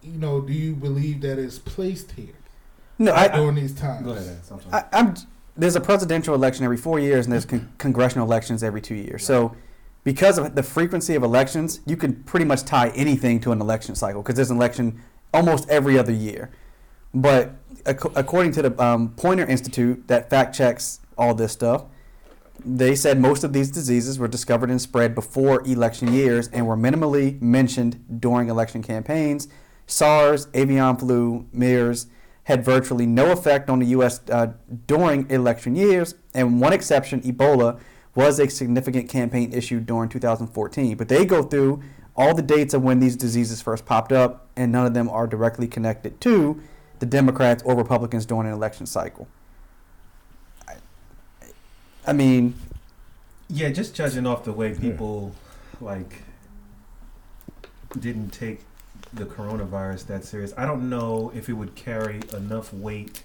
you 0.05 0.19
know, 0.19 0.41
do 0.41 0.53
you 0.53 0.75
believe 0.75 1.21
that 1.23 1.39
it's 1.39 1.59
placed 1.59 2.13
here 2.13 2.35
No, 2.99 3.13
I, 3.13 3.29
during 3.29 3.55
these 3.57 3.75
times? 3.75 4.05
Go 4.05 4.13
ahead. 4.13 4.39
I'm. 4.51 4.61
I, 4.73 4.85
I'm. 4.93 5.15
There's 5.57 5.77
a 5.77 5.81
presidential 5.81 6.35
election 6.35 6.65
every 6.65 6.77
four 6.77 6.99
years, 6.99 7.27
and 7.27 7.33
there's 7.33 7.45
con- 7.47 7.73
congressional 7.79 8.27
elections 8.27 8.63
every 8.63 8.81
two 8.81 8.97
years. 8.97 9.25
So, 9.25 9.57
because 10.03 10.37
of 10.37 10.55
the 10.55 10.63
frequency 10.63 11.15
of 11.15 11.23
elections, 11.23 11.81
you 11.87 11.97
can 11.97 12.23
pretty 12.25 12.45
much 12.45 12.65
tie 12.65 12.89
anything 12.91 13.41
to 13.41 13.53
an 13.53 13.61
election 13.61 13.95
cycle 13.95 14.23
because 14.23 14.35
there's 14.35 14.51
an 14.51 14.57
election 14.57 15.01
almost 15.33 15.69
every 15.71 15.99
other 15.99 16.13
year. 16.13 16.51
But 17.15 17.55
ac- 17.87 18.11
according 18.17 18.53
to 18.53 18.63
the 18.63 18.83
um, 18.83 19.11
Poynter 19.11 19.47
Institute, 19.47 20.09
that 20.09 20.29
fact 20.29 20.55
checks 20.55 21.01
all 21.17 21.35
this 21.35 21.53
stuff, 21.53 21.85
they 22.65 22.97
said 22.97 23.21
most 23.21 23.45
of 23.45 23.53
these 23.53 23.71
diseases 23.71 24.19
were 24.19 24.29
discovered 24.29 24.71
and 24.71 24.81
spread 24.81 25.15
before 25.15 25.63
election 25.63 26.13
years 26.13 26.49
and 26.49 26.67
were 26.67 26.77
minimally 26.77 27.41
mentioned 27.41 28.05
during 28.21 28.49
election 28.49 28.83
campaigns. 28.83 29.49
SARS, 29.87 30.49
avian 30.55 30.97
flu, 30.97 31.47
MERS 31.53 32.07
had 32.45 32.65
virtually 32.65 33.07
no 33.07 33.33
effect 33.33 33.71
on 33.71 33.79
the 33.79 33.87
U.S. 33.87 34.21
Uh, 34.31 34.53
during 34.87 35.29
election 35.31 35.75
years, 35.75 36.15
and 36.35 36.61
one 36.61 36.73
exception, 36.73 37.21
Ebola, 37.23 37.81
was 38.15 38.39
a 38.39 38.49
significant 38.49 39.09
campaign 39.09 39.53
issue 39.53 39.81
during 39.81 40.09
2014. 40.09 40.97
But 40.97 41.09
they 41.09 41.25
go 41.25 41.43
through 41.43 41.83
all 42.17 42.35
the 42.35 42.43
dates 42.43 42.75
of 42.75 42.83
when 42.83 43.01
these 43.01 43.17
diseases 43.17 43.61
first 43.61 43.87
popped 43.87 44.13
up, 44.13 44.47
and 44.57 44.71
none 44.71 44.87
of 44.87 44.95
them 44.95 45.09
are 45.09 45.27
directly 45.27 45.67
connected 45.67 46.21
to 46.21 46.61
the 47.01 47.07
Democrats 47.07 47.63
or 47.65 47.75
Republicans 47.75 48.25
during 48.25 48.47
an 48.47 48.53
election 48.53 48.87
cycle. 48.87 49.27
I, 50.69 50.75
I 52.07 52.13
mean, 52.13 52.55
Yeah, 53.49 53.71
just 53.71 53.95
judging 53.95 54.27
off 54.27 54.45
the 54.45 54.53
way 54.53 54.75
people 54.75 55.35
like 55.81 56.23
didn't 57.99 58.31
take 58.31 58.61
the 59.17 59.25
coronavirus 59.25 60.07
that 60.07 60.25
serious. 60.25 60.53
I 60.57 60.67
don't 60.67 60.89
know 60.89 61.33
if 61.35 61.49
it 61.49 61.55
would 61.55 61.75
carry 61.75 62.21
enough 62.33 62.73
weight 62.73 63.23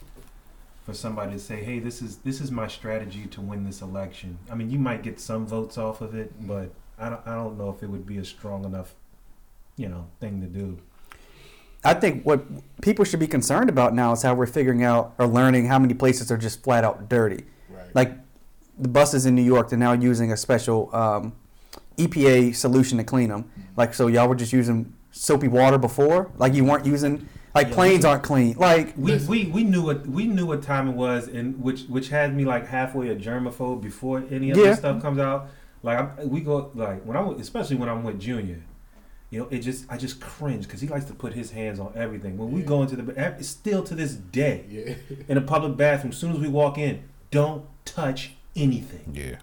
for 0.85 0.93
somebody 0.93 1.33
to 1.33 1.39
say, 1.39 1.63
"Hey, 1.63 1.79
this 1.79 2.01
is 2.01 2.17
this 2.17 2.41
is 2.41 2.51
my 2.51 2.67
strategy 2.67 3.25
to 3.27 3.41
win 3.41 3.65
this 3.65 3.81
election." 3.81 4.37
I 4.51 4.55
mean, 4.55 4.69
you 4.69 4.79
might 4.79 5.03
get 5.03 5.19
some 5.19 5.45
votes 5.45 5.77
off 5.77 6.01
of 6.01 6.15
it, 6.15 6.33
but 6.47 6.71
I 6.97 7.09
don't 7.09 7.21
I 7.25 7.35
don't 7.35 7.57
know 7.57 7.69
if 7.69 7.83
it 7.83 7.89
would 7.89 8.05
be 8.05 8.17
a 8.17 8.25
strong 8.25 8.65
enough, 8.65 8.93
you 9.77 9.89
know, 9.89 10.07
thing 10.19 10.41
to 10.41 10.47
do. 10.47 10.79
I 11.83 11.93
think 11.93 12.25
what 12.25 12.43
people 12.81 13.05
should 13.05 13.21
be 13.21 13.27
concerned 13.27 13.69
about 13.69 13.93
now 13.93 14.11
is 14.11 14.21
how 14.21 14.33
we're 14.33 14.47
figuring 14.47 14.83
out 14.83 15.13
or 15.17 15.27
learning 15.27 15.67
how 15.67 15.79
many 15.79 15.93
places 15.93 16.31
are 16.31 16.37
just 16.37 16.61
flat 16.61 16.83
out 16.83 17.07
dirty. 17.07 17.45
Right. 17.69 17.95
Like 17.95 18.17
the 18.77 18.89
buses 18.89 19.25
in 19.25 19.35
New 19.35 19.43
York, 19.43 19.69
they're 19.69 19.79
now 19.79 19.93
using 19.93 20.31
a 20.31 20.37
special 20.37 20.93
um, 20.93 21.33
EPA 21.97 22.55
solution 22.55 22.97
to 22.97 23.03
clean 23.03 23.29
them. 23.29 23.49
Like, 23.77 23.93
so 23.93 24.07
y'all 24.07 24.27
were 24.27 24.35
just 24.35 24.51
using 24.51 24.93
soapy 25.11 25.47
water 25.47 25.77
before? 25.77 26.31
Like, 26.37 26.53
you 26.53 26.63
weren't 26.65 26.85
using, 26.85 27.27
like, 27.55 27.67
Yeah, 27.69 27.73
planes 27.73 28.05
aren't 28.05 28.23
clean. 28.23 28.55
Like, 28.57 28.93
We, 28.97 29.17
we, 29.27 29.45
we 29.47 29.63
knew 29.63 29.83
what 29.83 30.05
we 30.07 30.27
knew 30.27 30.45
what 30.45 30.61
time 30.63 30.87
it 30.87 30.95
was, 30.95 31.27
and 31.27 31.59
which 31.61 31.83
which 31.83 32.09
had 32.09 32.35
me 32.35 32.45
like 32.45 32.67
halfway 32.67 33.09
a 33.09 33.15
germaphobe 33.15 33.81
before 33.81 34.23
any 34.31 34.51
of 34.51 34.57
Yeah. 34.57 34.65
this 34.65 34.79
stuff 34.79 35.01
comes 35.01 35.19
out. 35.19 35.49
Like 35.81 35.97
I, 36.19 36.25
we 36.25 36.41
go 36.41 36.71
like 36.75 37.03
when 37.05 37.15
I 37.17 37.21
am 37.21 37.39
especially 37.39 37.77
when 37.77 37.87
I'm 37.89 38.03
with 38.03 38.19
Junior, 38.19 38.61
you 39.29 39.39
know, 39.39 39.47
it 39.49 39.59
just 39.59 39.85
I 39.89 39.97
just 39.97 40.19
cringe 40.19 40.65
because 40.65 40.81
he 40.81 40.87
likes 40.87 41.05
to 41.05 41.13
put 41.13 41.33
his 41.33 41.51
hands 41.51 41.79
on 41.79 41.93
everything. 41.95 42.37
When 42.37 42.51
we 42.51 42.61
Yeah. 42.61 42.67
go 42.67 42.81
into 42.83 42.95
the 42.97 43.03
ba- 43.03 43.35
it's 43.39 43.47
still 43.47 43.83
to 43.83 43.95
this 43.95 44.13
day 44.13 44.65
Yeah. 44.69 44.93
in 45.27 45.37
a 45.37 45.41
public 45.41 45.77
bathroom. 45.77 46.11
As 46.11 46.17
soon 46.17 46.33
as 46.33 46.39
we 46.39 46.47
walk 46.49 46.77
in, 46.77 47.03
don't 47.31 47.63
touch 47.85 48.33
anything. 48.55 49.11
yeah, 49.13 49.35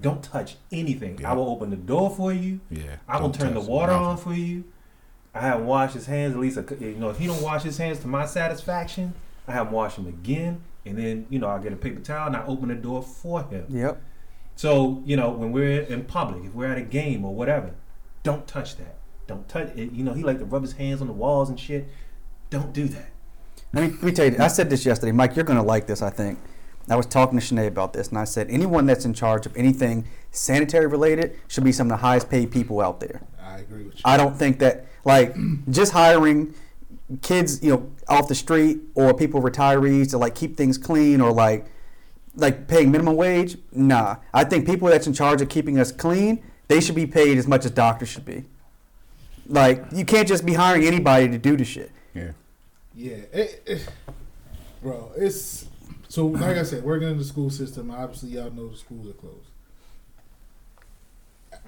Don't 0.00 0.22
touch 0.22 0.56
anything. 0.70 1.18
Yeah. 1.20 1.30
I 1.30 1.34
will 1.34 1.48
open 1.48 1.70
the 1.70 1.76
door 1.76 2.10
for 2.10 2.32
you. 2.32 2.60
yeah. 2.70 2.96
I 3.08 3.16
will 3.20 3.28
Don't 3.30 3.40
turn 3.40 3.54
the 3.54 3.60
water 3.60 3.92
nothing. 3.92 4.06
on 4.06 4.16
for 4.18 4.34
you. 4.34 4.64
I 5.34 5.40
have 5.40 5.60
him 5.60 5.66
wash 5.66 5.92
his 5.94 6.06
hands 6.06 6.34
at 6.34 6.40
least. 6.40 6.56
A, 6.58 6.64
you 6.78 6.96
know, 6.96 7.10
if 7.10 7.18
he 7.18 7.26
don't 7.26 7.42
wash 7.42 7.62
his 7.62 7.78
hands 7.78 8.00
to 8.00 8.08
my 8.08 8.26
satisfaction, 8.26 9.14
I 9.48 9.52
have 9.52 9.68
him 9.68 9.72
wash 9.72 9.96
them 9.96 10.06
again, 10.06 10.62
and 10.84 10.98
then 10.98 11.26
you 11.30 11.38
know 11.38 11.48
I 11.48 11.58
get 11.58 11.72
a 11.72 11.76
paper 11.76 12.00
towel 12.00 12.26
and 12.26 12.36
I 12.36 12.44
open 12.46 12.68
the 12.68 12.74
door 12.74 13.02
for 13.02 13.42
him. 13.44 13.66
yep. 13.68 14.02
So 14.56 15.02
you 15.04 15.16
know 15.16 15.30
when 15.30 15.52
we're 15.52 15.82
in 15.82 16.04
public, 16.04 16.44
if 16.44 16.54
we're 16.54 16.70
at 16.70 16.78
a 16.78 16.82
game 16.82 17.24
or 17.24 17.34
whatever, 17.34 17.70
don't 18.22 18.46
touch 18.46 18.76
that. 18.76 18.96
Don't 19.26 19.48
touch 19.48 19.74
it. 19.76 19.92
You 19.92 20.04
know 20.04 20.12
he 20.12 20.22
like 20.22 20.38
to 20.38 20.44
rub 20.44 20.62
his 20.62 20.74
hands 20.74 21.00
on 21.00 21.06
the 21.06 21.12
walls 21.12 21.48
and 21.48 21.58
shit. 21.58 21.88
Don't 22.50 22.72
do 22.72 22.84
that. 22.88 23.08
Let 23.72 23.84
me, 23.84 23.90
let 23.94 24.02
me 24.02 24.12
tell 24.12 24.26
you, 24.26 24.36
I 24.38 24.48
said 24.48 24.68
this 24.68 24.84
yesterday. 24.84 25.12
Mike, 25.12 25.34
you're 25.34 25.46
going 25.46 25.58
to 25.58 25.64
like 25.64 25.86
this, 25.86 26.02
I 26.02 26.10
think. 26.10 26.38
I 26.90 26.96
was 26.96 27.06
talking 27.06 27.38
to 27.38 27.44
Shanae 27.44 27.68
about 27.68 27.94
this, 27.94 28.08
and 28.08 28.18
I 28.18 28.24
said 28.24 28.50
anyone 28.50 28.84
that's 28.84 29.06
in 29.06 29.14
charge 29.14 29.46
of 29.46 29.56
anything 29.56 30.06
sanitary 30.30 30.86
related 30.86 31.38
should 31.48 31.64
be 31.64 31.72
some 31.72 31.86
of 31.86 31.90
the 31.92 31.96
highest 31.98 32.28
paid 32.28 32.50
people 32.50 32.82
out 32.82 33.00
there. 33.00 33.22
I 33.42 33.60
agree 33.60 33.84
with 33.84 33.94
you. 33.94 34.02
I 34.04 34.18
don't 34.18 34.36
think 34.36 34.58
that 34.58 34.84
like 35.04 35.34
just 35.70 35.92
hiring 35.92 36.54
kids, 37.20 37.62
you 37.62 37.70
know, 37.70 37.90
off 38.08 38.28
the 38.28 38.34
street 38.34 38.80
or 38.94 39.14
people 39.14 39.42
retirees 39.42 40.10
to 40.10 40.18
like 40.18 40.34
keep 40.34 40.56
things 40.56 40.78
clean 40.78 41.20
or 41.20 41.32
like 41.32 41.66
like 42.36 42.66
paying 42.68 42.90
minimum 42.90 43.16
wage. 43.16 43.58
Nah, 43.72 44.16
I 44.32 44.44
think 44.44 44.66
people 44.66 44.88
that's 44.88 45.06
in 45.06 45.12
charge 45.12 45.42
of 45.42 45.48
keeping 45.48 45.78
us 45.78 45.92
clean, 45.92 46.42
they 46.68 46.80
should 46.80 46.94
be 46.94 47.06
paid 47.06 47.36
as 47.38 47.46
much 47.46 47.64
as 47.64 47.70
doctors 47.70 48.08
should 48.08 48.24
be. 48.24 48.44
Like 49.46 49.84
you 49.92 50.04
can't 50.04 50.26
just 50.28 50.46
be 50.46 50.54
hiring 50.54 50.84
anybody 50.84 51.28
to 51.28 51.38
do 51.38 51.56
the 51.56 51.64
shit. 51.64 51.90
Yeah. 52.14 52.32
Yeah, 52.94 53.16
it, 53.32 53.62
it- 53.66 53.88
bro, 54.82 55.10
it's 55.16 55.66
so 56.08 56.26
like 56.26 56.56
I 56.56 56.62
said, 56.62 56.84
working 56.84 57.08
in 57.08 57.18
the 57.18 57.24
school 57.24 57.50
system. 57.50 57.90
Obviously, 57.90 58.30
y'all 58.30 58.50
know 58.50 58.68
the 58.68 58.76
schools 58.76 59.08
are 59.08 59.12
closed. 59.12 59.48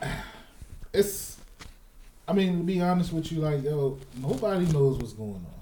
It's, 0.92 1.33
I 2.26 2.32
mean, 2.32 2.58
to 2.58 2.64
be 2.64 2.80
honest 2.80 3.12
with 3.12 3.30
you, 3.30 3.40
like 3.40 3.62
yo, 3.62 3.98
nobody 4.20 4.66
knows 4.66 4.98
what's 4.98 5.12
going 5.12 5.34
on. 5.34 5.60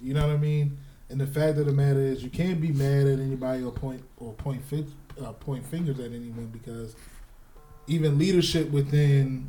You 0.00 0.14
know 0.14 0.26
what 0.26 0.34
I 0.34 0.38
mean? 0.38 0.78
And 1.08 1.20
the 1.20 1.26
fact 1.26 1.58
of 1.58 1.66
the 1.66 1.72
matter 1.72 2.00
is, 2.00 2.22
you 2.22 2.30
can't 2.30 2.60
be 2.60 2.72
mad 2.72 3.06
at 3.06 3.18
anybody 3.18 3.62
or 3.62 3.72
point 3.72 4.02
or 4.18 4.32
point 4.34 4.64
fi- 4.64 4.86
uh, 5.22 5.32
point 5.32 5.66
fingers 5.66 5.98
at 5.98 6.12
anyone 6.12 6.46
because 6.52 6.94
even 7.86 8.18
leadership 8.18 8.70
within 8.70 9.48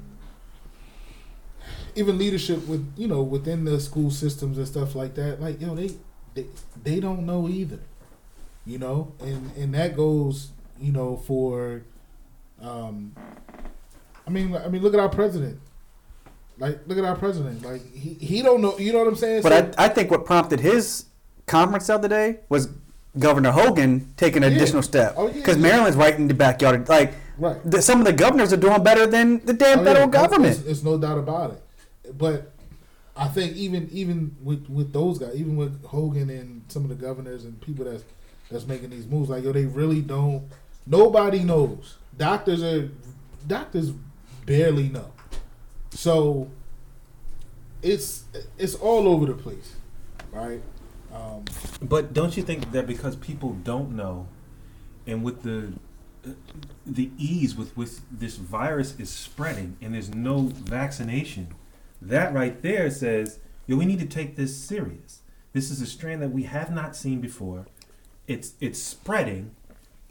even 1.95 2.17
leadership 2.17 2.65
with 2.67 2.91
you 2.97 3.07
know 3.07 3.21
within 3.21 3.65
the 3.65 3.79
school 3.79 4.09
systems 4.09 4.57
and 4.57 4.67
stuff 4.67 4.95
like 4.95 5.13
that 5.15 5.39
like 5.41 5.61
yo 5.61 5.75
they 5.75 5.91
they, 6.33 6.45
they 6.83 6.99
don't 6.99 7.25
know 7.25 7.47
either 7.47 7.79
you 8.65 8.77
know 8.77 9.11
and 9.19 9.51
and 9.57 9.73
that 9.73 9.95
goes 9.95 10.49
you 10.79 10.91
know 10.91 11.17
for 11.17 11.83
um 12.61 13.13
i 14.25 14.29
mean 14.29 14.55
i 14.55 14.67
mean 14.67 14.81
look 14.81 14.93
at 14.93 14.99
our 14.99 15.09
president 15.09 15.59
like 16.61 16.79
look 16.87 16.97
at 16.97 17.03
our 17.03 17.15
president 17.15 17.61
like 17.63 17.81
he, 17.93 18.13
he 18.13 18.41
don't 18.41 18.61
know 18.61 18.77
you 18.77 18.91
know 18.93 18.99
what 18.99 19.07
i'm 19.07 19.15
saying 19.15 19.41
But 19.41 19.51
So- 19.51 19.81
I, 19.81 19.85
I 19.85 19.87
think 19.89 20.09
what 20.11 20.25
prompted 20.25 20.59
his 20.59 21.05
conference 21.47 21.87
the 21.87 21.95
other 21.95 22.07
day 22.07 22.27
was 22.49 22.69
Governor 23.19 23.51
Hogan 23.51 24.13
taking 24.15 24.41
an 24.43 24.51
Yeah. 24.51 24.57
additional 24.57 24.83
step 24.83 25.15
Oh, 25.17 25.27
yeah, 25.27 25.33
because 25.33 25.57
yeah. 25.57 25.63
Maryland's 25.63 25.97
right 25.97 26.15
in 26.15 26.27
the 26.29 26.33
backyard. 26.33 26.87
Like 26.87 27.13
right 27.37 27.57
the, 27.69 27.81
some 27.81 27.99
of 27.99 28.05
the 28.05 28.13
governors 28.13 28.53
are 28.53 28.57
doing 28.67 28.81
better 28.83 29.05
than 29.05 29.43
the 29.45 29.51
damn 29.53 29.79
Oh, 29.79 29.83
federal 29.83 30.07
government. 30.07 30.55
There's, 30.63 30.77
it's 30.77 30.83
no 30.83 30.97
doubt 30.97 31.17
about 31.17 31.51
it. 31.51 32.17
But 32.17 32.53
I 33.17 33.27
think 33.27 33.57
even 33.57 33.89
even 33.91 34.17
with 34.41 34.69
with 34.69 34.93
those 34.93 35.19
guys, 35.19 35.35
even 35.35 35.57
with 35.57 35.83
Hogan 35.83 36.29
and 36.29 36.63
some 36.69 36.83
of 36.83 36.89
the 36.89 36.95
governors 37.07 37.43
and 37.43 37.59
people 37.59 37.83
that's 37.83 38.05
that's 38.49 38.65
making 38.65 38.91
these 38.91 39.05
moves, 39.07 39.29
like 39.29 39.43
yo, 39.43 39.51
they 39.51 39.65
really 39.65 40.01
don't. 40.01 40.43
Nobody 40.87 41.39
knows. 41.39 41.97
Doctors 42.17 42.63
are 42.63 42.89
doctors 43.45 43.91
barely 44.45 44.87
know. 44.87 45.11
So 45.91 46.49
it's 47.81 48.25
it's 48.57 48.75
all 48.75 49.07
over 49.07 49.25
the 49.25 49.33
place, 49.33 49.75
right? 50.31 50.61
Um, 51.13 51.43
But 51.81 52.13
don't 52.13 52.37
you 52.37 52.43
think 52.43 52.71
that 52.71 52.87
because 52.87 53.15
people 53.15 53.53
don't 53.63 53.91
know, 53.95 54.27
and 55.05 55.23
with 55.23 55.43
the 55.43 55.73
the 56.85 57.11
ease 57.17 57.55
with 57.55 57.75
which 57.75 57.89
this 58.11 58.37
virus 58.37 58.99
is 58.99 59.09
spreading, 59.09 59.77
and 59.81 59.93
there's 59.93 60.13
no 60.13 60.43
vaccination, 60.53 61.53
that 62.01 62.33
right 62.33 62.61
there 62.61 62.89
says, 62.91 63.39
yo, 63.65 63.75
we 63.77 63.85
need 63.85 63.99
to 63.99 64.05
take 64.05 64.35
this 64.35 64.55
serious. 64.55 65.21
This 65.53 65.71
is 65.71 65.81
a 65.81 65.85
strand 65.85 66.21
that 66.21 66.31
we 66.31 66.43
have 66.43 66.71
not 66.71 66.95
seen 66.95 67.19
before. 67.19 67.65
It's 68.27 68.53
it's 68.61 68.81
spreading, 68.81 69.51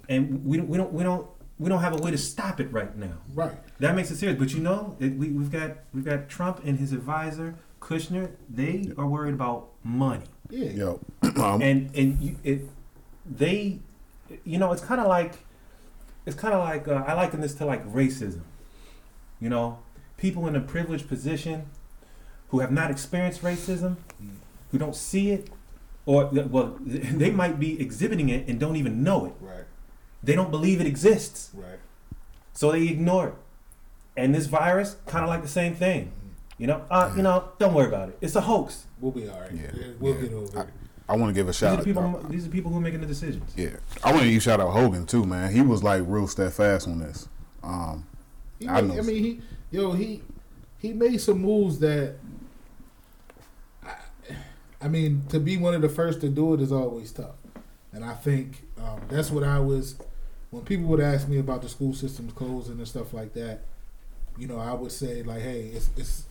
and 0.08 0.44
we 0.44 0.60
we 0.60 0.76
don't 0.76 0.92
we 0.92 1.02
don't 1.02 1.26
we 1.60 1.68
don't 1.68 1.82
have 1.82 1.92
a 1.92 2.02
way 2.02 2.10
to 2.10 2.18
stop 2.18 2.58
it 2.58 2.72
right 2.72 2.96
now. 2.96 3.18
right. 3.34 3.52
That 3.78 3.94
makes 3.94 4.10
it 4.10 4.16
serious. 4.16 4.38
But 4.38 4.52
you 4.54 4.60
know, 4.60 4.96
it, 4.98 5.14
we, 5.14 5.28
we've 5.28 5.52
got 5.52 5.76
we've 5.92 6.04
got 6.04 6.28
Trump 6.28 6.62
and 6.64 6.78
his 6.78 6.92
advisor 6.92 7.54
Kushner. 7.80 8.30
They 8.48 8.92
are 8.96 9.06
worried 9.06 9.34
about 9.34 9.68
money 9.84 10.24
Yeah. 10.48 10.70
Yo. 10.70 11.00
um, 11.36 11.60
and 11.60 11.94
and 11.94 12.20
you, 12.20 12.36
it 12.42 12.62
they 13.26 13.78
you 14.44 14.58
know 14.58 14.72
it's 14.72 14.82
kind 14.82 15.02
of 15.02 15.06
like 15.06 15.34
it's 16.24 16.36
kind 16.36 16.54
of 16.54 16.60
like 16.60 16.88
uh, 16.88 17.04
I 17.06 17.12
liken 17.12 17.42
this 17.42 17.54
to 17.56 17.66
like 17.66 17.86
racism. 17.92 18.40
You 19.38 19.50
know, 19.50 19.80
people 20.16 20.48
in 20.48 20.56
a 20.56 20.60
privileged 20.60 21.08
position 21.08 21.66
who 22.48 22.60
have 22.60 22.72
not 22.72 22.90
experienced 22.90 23.42
racism, 23.42 23.96
who 24.70 24.78
don't 24.78 24.96
see 24.96 25.30
it, 25.30 25.50
or 26.06 26.30
well, 26.32 26.76
they 26.80 27.30
might 27.30 27.60
be 27.60 27.78
exhibiting 27.78 28.30
it 28.30 28.48
and 28.48 28.58
don't 28.58 28.76
even 28.76 29.02
know 29.02 29.26
it. 29.26 29.32
Right. 29.40 29.64
They 30.22 30.34
don't 30.34 30.50
believe 30.50 30.80
it 30.80 30.86
exists, 30.86 31.50
Right. 31.54 31.78
so 32.52 32.72
they 32.72 32.88
ignore 32.88 33.28
it. 33.28 33.34
And 34.16 34.34
this 34.34 34.46
virus, 34.46 34.96
kind 35.06 35.24
of 35.24 35.30
like 35.30 35.42
the 35.42 35.48
same 35.48 35.74
thing. 35.74 36.12
You 36.58 36.66
know, 36.66 36.84
uh, 36.90 37.10
you 37.16 37.22
know, 37.22 37.44
don't 37.58 37.72
worry 37.72 37.86
about 37.88 38.10
it. 38.10 38.18
It's 38.20 38.36
a 38.36 38.42
hoax. 38.42 38.84
We'll 39.00 39.12
be 39.12 39.28
all 39.28 39.40
right. 39.40 39.50
Yeah, 39.52 39.70
We'll 39.98 40.14
yeah. 40.16 40.20
get 40.20 40.32
over 40.34 40.60
it. 40.60 40.68
I 41.08 41.16
want 41.16 41.30
to 41.30 41.32
give 41.34 41.46
a 41.48 41.50
These 41.50 41.62
are 41.62 41.66
shout. 41.70 41.78
the 41.78 41.84
people. 41.84 42.20
uh, 42.22 42.28
these 42.28 42.46
are 42.46 42.50
people 42.50 42.70
who 42.70 42.78
are 42.78 42.82
making 42.82 43.00
the 43.00 43.06
decisions. 43.06 43.50
yeah, 43.56 43.70
I 44.04 44.12
want 44.12 44.24
to 44.24 44.30
give 44.30 44.42
shout 44.42 44.60
out 44.60 44.70
Hogan 44.70 45.06
too, 45.06 45.24
man. 45.24 45.50
He 45.52 45.60
was 45.62 45.82
like 45.82 46.02
real 46.06 46.28
steadfast 46.28 46.86
on 46.86 46.98
this. 47.00 47.28
Um, 47.62 48.06
He 48.58 48.68
I 48.68 48.80
made- 48.82 48.98
I 48.98 49.02
mean, 49.02 49.22
he 49.24 49.40
yo 49.70 49.92
he 49.92 50.22
he 50.78 50.92
made 50.92 51.20
some 51.20 51.40
moves 51.40 51.78
that. 51.80 52.16
I, 53.82 53.94
I 54.82 54.88
mean, 54.88 55.24
to 55.30 55.40
be 55.40 55.56
one 55.56 55.74
of 55.74 55.82
the 55.82 55.88
first 55.88 56.20
to 56.20 56.28
do 56.28 56.54
it 56.54 56.60
is 56.60 56.70
always 56.72 57.10
tough, 57.12 57.36
and 57.92 58.04
I 58.04 58.14
think 58.14 58.62
um, 58.78 59.00
that's 59.08 59.30
what 59.30 59.44
I 59.44 59.58
was. 59.60 59.96
When 60.50 60.64
people 60.64 60.86
would 60.86 61.00
ask 61.00 61.28
me 61.28 61.38
about 61.38 61.62
the 61.62 61.68
school 61.68 61.94
systems 61.94 62.32
closing 62.32 62.78
and 62.78 62.88
stuff 62.88 63.12
like 63.14 63.34
that, 63.34 63.60
you 64.36 64.48
know, 64.48 64.58
I 64.58 64.72
would 64.72 64.92
say 64.92 65.22
like, 65.22 65.42
"Hey, 65.42 65.70
it's, 65.72 65.90
it's 65.96 66.24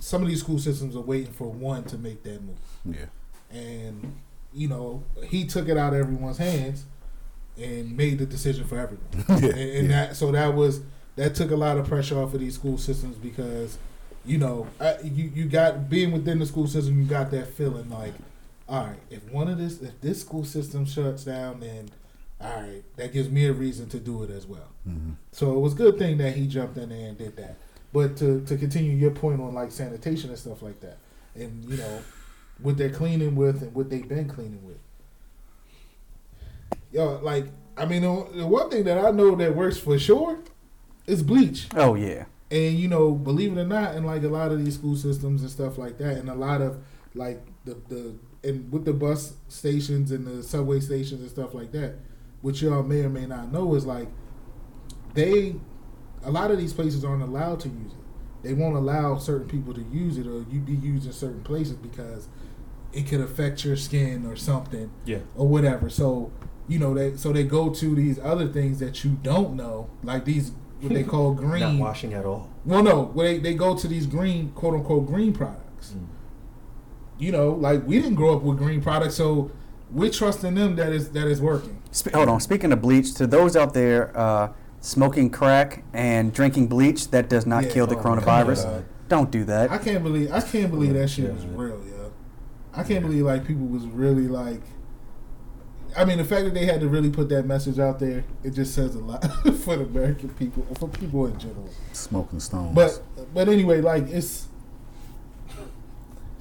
some 0.00 0.22
of 0.22 0.28
these 0.28 0.40
school 0.40 0.58
systems 0.58 0.96
are 0.96 1.00
waiting 1.00 1.32
for 1.32 1.48
one 1.50 1.84
to 1.84 1.98
make 1.98 2.22
that 2.24 2.42
move." 2.42 2.56
yeah, 2.84 3.06
and 3.50 4.16
you 4.52 4.68
know 4.68 5.02
he 5.24 5.46
took 5.46 5.68
it 5.68 5.76
out 5.76 5.94
of 5.94 6.00
everyone's 6.00 6.38
hands 6.38 6.84
and 7.58 7.96
made 7.96 8.18
the 8.18 8.26
decision 8.26 8.64
for 8.64 8.78
everyone 8.78 9.06
Yeah, 9.28 9.50
and, 9.50 9.70
and 9.70 9.88
yeah. 9.88 10.06
that 10.06 10.16
so 10.16 10.32
that 10.32 10.54
was 10.54 10.80
that 11.16 11.34
took 11.34 11.50
a 11.50 11.56
lot 11.56 11.76
of 11.76 11.86
pressure 11.86 12.18
off 12.18 12.34
of 12.34 12.40
these 12.40 12.54
school 12.54 12.78
systems 12.78 13.16
because 13.16 13.78
you 14.24 14.38
know 14.38 14.66
I, 14.80 14.98
you 15.02 15.30
you 15.34 15.44
got 15.46 15.88
being 15.90 16.12
within 16.12 16.38
the 16.38 16.46
school 16.46 16.66
system 16.66 17.00
you 17.00 17.06
got 17.06 17.30
that 17.32 17.48
feeling 17.48 17.90
like 17.90 18.14
all 18.68 18.86
right 18.86 18.98
if 19.10 19.24
one 19.30 19.48
of 19.48 19.58
this 19.58 19.80
if 19.82 20.00
this 20.00 20.20
school 20.20 20.44
system 20.44 20.86
shuts 20.86 21.24
down 21.24 21.60
then 21.60 21.90
all 22.42 22.60
right 22.60 22.82
that 22.96 23.12
gives 23.12 23.28
me 23.30 23.46
a 23.46 23.52
reason 23.52 23.88
to 23.88 23.98
do 23.98 24.22
it 24.24 24.30
as 24.30 24.46
well 24.46 24.68
Mhm. 24.88 25.14
so 25.30 25.54
it 25.56 25.60
was 25.60 25.72
a 25.74 25.76
good 25.76 25.98
thing 25.98 26.18
that 26.18 26.34
he 26.34 26.46
jumped 26.46 26.76
in 26.76 26.88
there 26.88 27.08
and 27.08 27.16
did 27.16 27.36
that. 27.36 27.56
But 27.92 28.16
to, 28.16 28.40
to 28.46 28.56
continue 28.56 28.92
your 28.96 29.10
point 29.12 29.40
on 29.40 29.52
like 29.54 29.70
sanitation 29.70 30.30
and 30.30 30.38
stuff 30.38 30.62
like 30.62 30.80
that, 30.80 30.96
and 31.36 31.62
you 31.68 31.76
know, 31.76 31.98
what 32.62 32.76
they're 32.78 32.90
cleaning 32.90 33.36
with 33.36 33.62
and 33.62 33.74
what 33.74 33.90
they've 33.90 34.08
been 34.08 34.28
cleaning 34.28 34.64
with. 34.66 34.78
Yo, 36.92 37.18
like 37.22 37.46
I 37.76 37.86
mean, 37.86 38.02
the 38.02 38.26
the 38.34 38.46
one 38.46 38.70
thing 38.70 38.84
that 38.84 38.98
I 38.98 39.10
know 39.10 39.34
that 39.36 39.54
works 39.56 39.78
for 39.78 39.98
sure 39.98 40.38
is 41.06 41.22
bleach. 41.22 41.68
Oh 41.74 41.94
yeah. 41.94 42.24
And 42.50 42.78
you 42.78 42.88
know, 42.88 43.12
believe 43.12 43.56
it 43.56 43.60
or 43.60 43.66
not, 43.66 43.94
in 43.94 44.04
like 44.04 44.22
a 44.24 44.28
lot 44.28 44.52
of 44.52 44.64
these 44.64 44.74
school 44.74 44.96
systems 44.96 45.42
and 45.42 45.50
stuff 45.50 45.78
like 45.78 45.98
that, 45.98 46.16
and 46.18 46.28
a 46.28 46.34
lot 46.34 46.60
of 46.60 46.78
like 47.14 47.40
the 47.64 47.76
the 47.88 48.14
and 48.42 48.70
with 48.72 48.84
the 48.84 48.92
bus 48.92 49.34
stations 49.48 50.10
and 50.10 50.26
the 50.26 50.42
subway 50.42 50.80
stations 50.80 51.20
and 51.20 51.30
stuff 51.30 51.54
like 51.54 51.72
that, 51.72 51.94
which 52.42 52.60
y'all 52.62 52.82
may 52.82 53.00
or 53.00 53.08
may 53.08 53.24
not 53.26 53.50
know 53.50 53.74
is 53.74 53.86
like 53.86 54.08
they 55.14 55.56
a 56.24 56.30
lot 56.30 56.50
of 56.50 56.58
these 56.58 56.72
places 56.72 57.04
aren't 57.04 57.22
allowed 57.22 57.60
to 57.60 57.68
use 57.68 57.92
it. 57.92 57.98
They 58.42 58.54
won't 58.54 58.76
allow 58.76 59.18
certain 59.18 59.48
people 59.48 59.72
to 59.74 59.82
use 59.92 60.18
it 60.18 60.26
or 60.26 60.44
you 60.50 60.60
be 60.60 60.72
used 60.74 61.06
in 61.06 61.12
certain 61.12 61.42
places 61.42 61.74
because 61.74 62.28
it 62.92 63.06
could 63.06 63.20
affect 63.20 63.64
your 63.64 63.76
skin 63.76 64.26
or 64.26 64.36
something 64.36 64.90
Yeah. 65.04 65.18
or 65.36 65.48
whatever. 65.48 65.88
So 65.88 66.30
you 66.68 66.78
know 66.78 66.94
they 66.94 67.16
so 67.16 67.32
they 67.32 67.44
go 67.44 67.70
to 67.70 67.94
these 67.94 68.18
other 68.18 68.46
things 68.48 68.78
that 68.80 69.02
you 69.04 69.18
don't 69.22 69.54
know, 69.54 69.90
like 70.02 70.24
these 70.24 70.52
what 70.80 70.92
they 70.94 71.04
call 71.04 71.32
green. 71.46 71.60
Not 71.60 71.78
washing 71.78 72.12
at 72.14 72.24
all. 72.24 72.50
Well, 72.64 72.82
no, 72.82 73.10
well, 73.14 73.26
they 73.26 73.38
they 73.38 73.54
go 73.54 73.76
to 73.76 73.88
these 73.88 74.06
green 74.06 74.50
quote 74.52 74.74
unquote 74.74 75.06
green 75.06 75.32
products. 75.32 75.94
Mm. 75.96 76.06
You 77.18 77.30
know, 77.32 77.50
like 77.50 77.86
we 77.86 77.96
didn't 78.00 78.14
grow 78.16 78.36
up 78.36 78.42
with 78.42 78.58
green 78.58 78.80
products, 78.82 79.14
so 79.16 79.50
we're 79.92 80.10
trusting 80.10 80.54
them 80.54 80.76
that 80.76 80.92
is 80.92 81.10
that 81.10 81.26
is 81.26 81.40
working. 81.40 81.82
Sp- 81.92 82.12
hold 82.14 82.28
on. 82.28 82.40
Speaking 82.40 82.72
of 82.72 82.80
bleach, 82.80 83.14
to 83.14 83.26
those 83.26 83.56
out 83.56 83.74
there 83.74 84.16
uh, 84.18 84.52
smoking 84.80 85.30
crack 85.30 85.84
and 85.92 86.32
drinking 86.32 86.68
bleach, 86.68 87.10
that 87.10 87.28
does 87.28 87.46
not 87.46 87.64
Yeah, 87.64 87.70
kill 87.70 87.86
the 87.86 87.96
oh, 87.96 88.02
coronavirus. 88.02 88.84
Don't 89.08 89.30
do 89.30 89.44
that. 89.44 89.70
I 89.70 89.78
can't 89.78 90.02
believe 90.02 90.32
I 90.32 90.40
can't 90.40 90.70
believe 90.70 90.94
that 90.94 91.08
shit 91.08 91.26
Yeah, 91.26 91.32
was 91.32 91.44
man. 91.44 91.56
real, 91.56 91.84
yo. 91.86 92.12
I 92.72 92.82
can't 92.82 93.02
believe 93.04 93.24
like 93.24 93.46
people 93.46 93.66
was 93.66 93.84
really 93.86 94.28
like. 94.28 94.62
I 95.94 96.06
mean, 96.06 96.16
the 96.16 96.24
fact 96.24 96.44
that 96.44 96.54
they 96.54 96.64
had 96.64 96.80
to 96.80 96.88
really 96.88 97.10
put 97.10 97.28
that 97.28 97.44
message 97.44 97.78
out 97.78 97.98
there, 97.98 98.24
it 98.42 98.52
just 98.52 98.74
says 98.74 98.94
a 98.94 98.98
lot 98.98 99.22
for 99.62 99.76
the 99.76 99.84
American 99.84 100.30
people, 100.30 100.66
for 100.78 100.88
people 100.88 101.26
in 101.26 101.38
general. 101.38 101.68
smoking 101.92 102.40
stones. 102.40 102.74
But 102.74 103.02
but 103.34 103.50
anyway, 103.50 103.82
like 103.82 104.08
it's 104.08 104.46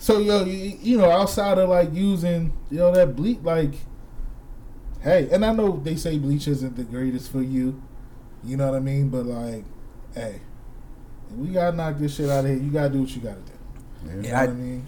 so 0.01 0.17
yo, 0.17 0.43
you, 0.45 0.77
you 0.81 0.97
know, 0.97 1.11
outside 1.11 1.59
of 1.59 1.69
like 1.69 1.93
using 1.93 2.51
you 2.71 2.79
know 2.79 2.91
that 2.91 3.15
bleach, 3.15 3.37
like 3.43 3.73
hey, 5.01 5.29
and 5.31 5.45
I 5.45 5.53
know 5.53 5.79
they 5.83 5.95
say 5.95 6.17
bleach 6.17 6.47
isn't 6.47 6.75
the 6.75 6.83
greatest 6.83 7.31
for 7.31 7.41
you. 7.41 7.81
You 8.43 8.57
know 8.57 8.65
what 8.65 8.75
I 8.75 8.79
mean? 8.79 9.09
But 9.09 9.27
like, 9.27 9.63
hey, 10.15 10.41
we 11.37 11.49
gotta 11.49 11.77
knock 11.77 11.99
this 11.99 12.15
shit 12.15 12.29
out 12.31 12.45
of 12.45 12.49
here. 12.49 12.59
You 12.59 12.71
gotta 12.71 12.89
do 12.89 13.01
what 13.01 13.15
you 13.15 13.21
gotta 13.21 13.41
do. 13.41 13.51
Yeah. 14.07 14.11
You 14.15 14.21
know 14.23 14.27
Yeah, 14.27 14.39
I- 14.39 14.45
what 14.45 14.49
I 14.49 14.53
mean? 14.53 14.85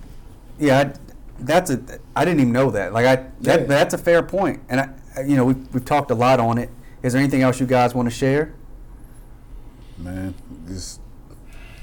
Yeah, 0.60 0.80
I, 0.80 0.94
that's 1.40 1.70
a. 1.70 1.80
I 2.16 2.26
didn't 2.26 2.40
even 2.42 2.54
know 2.54 2.72
that. 2.72 2.92
Like 2.94 3.06
I, 3.06 3.16
that, 3.42 3.62
Yeah. 3.62 3.66
that's 3.68 3.94
a 3.94 3.98
fair 4.00 4.24
point. 4.24 4.58
point, 4.58 4.62
and 4.70 4.80
I, 4.82 4.90
I- 5.16 5.22
you 5.22 5.36
know, 5.36 5.46
we've 5.46 5.74
we've 5.74 5.86
talked 5.86 6.10
a 6.10 6.16
lot 6.16 6.40
on 6.40 6.58
it. 6.58 6.70
Is 7.04 7.14
there 7.14 7.22
anything 7.22 7.44
else 7.44 7.60
you 7.60 7.68
guys 7.68 7.94
want 7.94 8.08
to 8.10 8.16
share? 8.16 8.54
Man, 10.00 10.34
just 10.68 11.00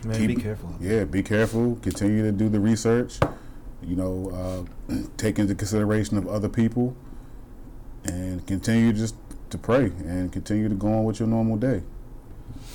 Man, 0.04 0.16
Keep- 0.16 0.28
be 0.28 0.42
careful. 0.42 0.74
yeah, 0.80 1.04
be 1.04 1.22
careful. 1.22 1.76
Continue 1.82 2.22
to 2.22 2.32
do 2.32 2.48
the 2.48 2.60
research. 2.60 3.18
You 3.82 3.96
know, 3.96 4.66
uh, 4.88 4.94
take 5.16 5.38
into 5.38 5.54
consideration 5.54 6.16
of 6.18 6.26
other 6.28 6.48
people, 6.48 6.94
and 8.04 8.46
continue 8.46 8.92
just 8.92 9.14
to 9.50 9.58
pray 9.58 9.86
and 10.04 10.32
continue 10.32 10.68
to 10.68 10.74
go 10.74 10.88
on 10.88 11.04
with 11.04 11.18
your 11.20 11.28
normal 11.28 11.56
day. 11.56 11.82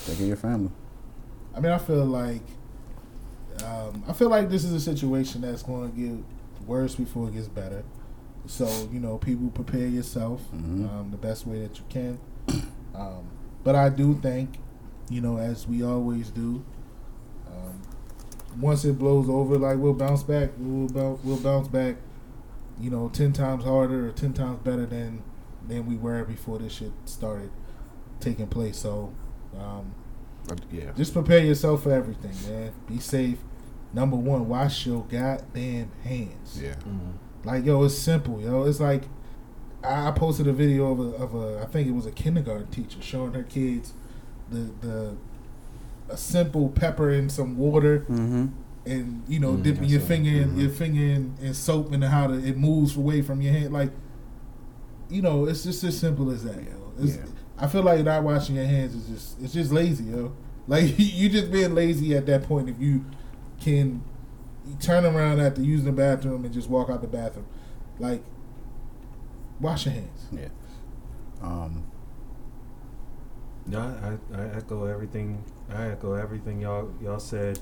Take 0.06 0.18
care 0.18 0.24
of 0.24 0.28
your 0.28 0.38
family. 0.38 0.72
I 1.56 1.60
mean, 1.62 1.72
I 1.72 1.78
feel 1.78 2.06
like, 2.06 2.42
um, 3.64 4.04
I 4.08 4.14
feel 4.14 4.30
like 4.30 4.50
this 4.50 4.64
is 4.64 4.74
a 4.74 4.80
situation 4.80 5.42
that's 5.42 5.64
going 5.64 5.92
to 5.92 5.98
get 5.98 6.68
worse 6.68 6.96
before 6.96 7.30
it 7.30 7.34
gets 7.34 7.48
better. 7.48 7.84
So 8.48 8.68
you 8.92 9.00
know, 9.00 9.18
people 9.18 9.50
prepare 9.50 9.88
yourself 9.88 10.42
Mhm. 10.54 10.88
um, 10.90 11.12
the 11.12 11.18
best 11.18 11.48
way 11.48 11.62
that 11.62 11.78
you 11.80 11.86
can. 11.90 12.20
Um, 12.94 13.26
but 13.64 13.76
I 13.76 13.90
do 13.90 14.14
think, 14.22 14.60
you 15.10 15.22
know, 15.22 15.38
as 15.38 15.68
we 15.68 15.84
always 15.84 16.30
do, 16.30 16.64
once 18.60 18.86
it 18.86 18.98
blows 18.98 19.30
over, 19.30 19.58
like 19.58 19.78
we'll 19.78 19.94
bounce 19.94 20.24
back. 20.24 20.52
We'll 20.58 20.88
bounce, 20.90 21.24
we'll 21.24 21.40
bounce 21.40 21.68
back. 21.68 21.98
You 22.80 22.90
know, 22.90 23.10
ten 23.10 23.34
times 23.34 23.64
harder 23.64 24.10
or 24.10 24.12
ten 24.12 24.34
times 24.34 24.60
better 24.64 24.86
than 24.86 25.24
than 25.68 25.86
we 25.86 25.96
were 25.96 26.24
before 26.24 26.60
this 26.60 26.74
shit 26.74 26.92
started 27.06 27.52
taking 28.20 28.48
place. 28.48 28.78
So. 28.78 29.14
Um, 29.58 29.94
yeah. 30.72 30.92
just 30.96 31.14
prepare 31.14 31.40
yourself 31.40 31.84
for 31.84 31.92
everything, 31.92 32.34
man. 32.48 32.72
Be 32.88 33.00
safe. 33.00 33.40
Number 33.94 34.16
one, 34.16 34.48
wash 34.48 34.86
your 34.86 35.04
goddamn 35.06 35.92
hands. 36.04 36.62
Yeah. 36.62 36.76
Like, 37.44 37.66
yo, 37.66 37.84
it's 37.84 37.98
simple, 37.98 38.42
yo. 38.42 38.64
It's 38.64 38.80
like 38.80 39.04
I 39.84 40.10
I 40.10 40.12
posted 40.12 40.48
a 40.48 40.54
video 40.54 40.92
of 40.92 41.00
a, 41.00 41.24
of 41.24 41.36
a 41.36 41.62
I 41.62 41.66
think 41.66 41.88
it 41.88 41.92
was 41.92 42.06
a 42.06 42.12
kindergarten 42.12 42.68
teacher 42.68 43.02
showing 43.02 43.34
her 43.34 43.44
kids 43.44 43.94
the 44.50 44.72
the 44.82 45.18
a 46.10 46.18
simple 46.18 46.70
pepper 46.70 47.10
and 47.10 47.32
some 47.32 47.58
water 47.58 48.00
Mm-hmm. 48.10 48.46
and 48.86 49.24
you 49.28 49.40
know 49.40 49.54
Mm, 49.54 49.64
dipping 49.64 49.86
your 49.86 50.02
finger 50.02 50.30
in 50.30 50.52
Mhm. 50.52 50.60
your 50.62 50.70
finger 50.70 51.02
in, 51.04 51.34
in 51.42 51.54
soap 51.54 51.92
and 51.94 52.04
how 52.04 52.28
to, 52.28 52.34
it 52.36 52.58
moves 52.58 52.96
away 52.96 53.22
from 53.22 53.42
your 53.42 53.54
hand. 53.54 53.74
Like, 53.74 53.92
you 55.10 55.22
know, 55.22 55.46
it's 55.46 55.64
just 55.64 55.84
as 55.84 55.98
simple 55.98 56.30
as 56.32 56.44
that, 56.44 56.58
yo. 56.64 56.92
It's, 57.00 57.16
Yeah. 57.16 57.24
I 57.58 57.68
feel 57.68 57.84
like 57.84 58.04
not 58.04 58.24
washing 58.24 58.56
your 58.56 58.66
hands 58.66 58.94
is 58.96 59.08
just 59.08 59.42
it's 59.42 59.54
just 59.54 59.72
lazy, 59.72 60.06
yo. 60.06 60.34
Like 60.68 60.94
you 61.00 61.30
just 61.30 61.52
being 61.52 61.74
lazy 61.74 62.16
at 62.16 62.26
that 62.28 62.44
point 62.44 62.70
if 62.70 62.80
you 62.80 63.06
can 63.62 64.02
turn 64.80 65.06
around 65.06 65.40
after 65.40 65.62
using 65.62 65.86
the 65.86 65.92
bathroom 65.92 66.44
and 66.44 66.54
just 66.54 66.70
walk 66.70 66.90
out 66.90 67.02
the 67.02 67.08
bathroom. 67.08 67.46
Like 68.00 68.24
wash 69.60 69.86
your 69.86 69.94
hands. 69.96 70.28
Yeah. 70.32 70.48
Um, 71.42 71.84
No, 73.68 73.80
I, 73.80 74.38
I 74.42 74.46
echo 74.58 74.86
everything. 74.86 75.44
I 75.74 75.88
echo 75.88 76.14
everything 76.14 76.62
y'all 76.62 76.92
y'all 77.02 77.20
said. 77.20 77.60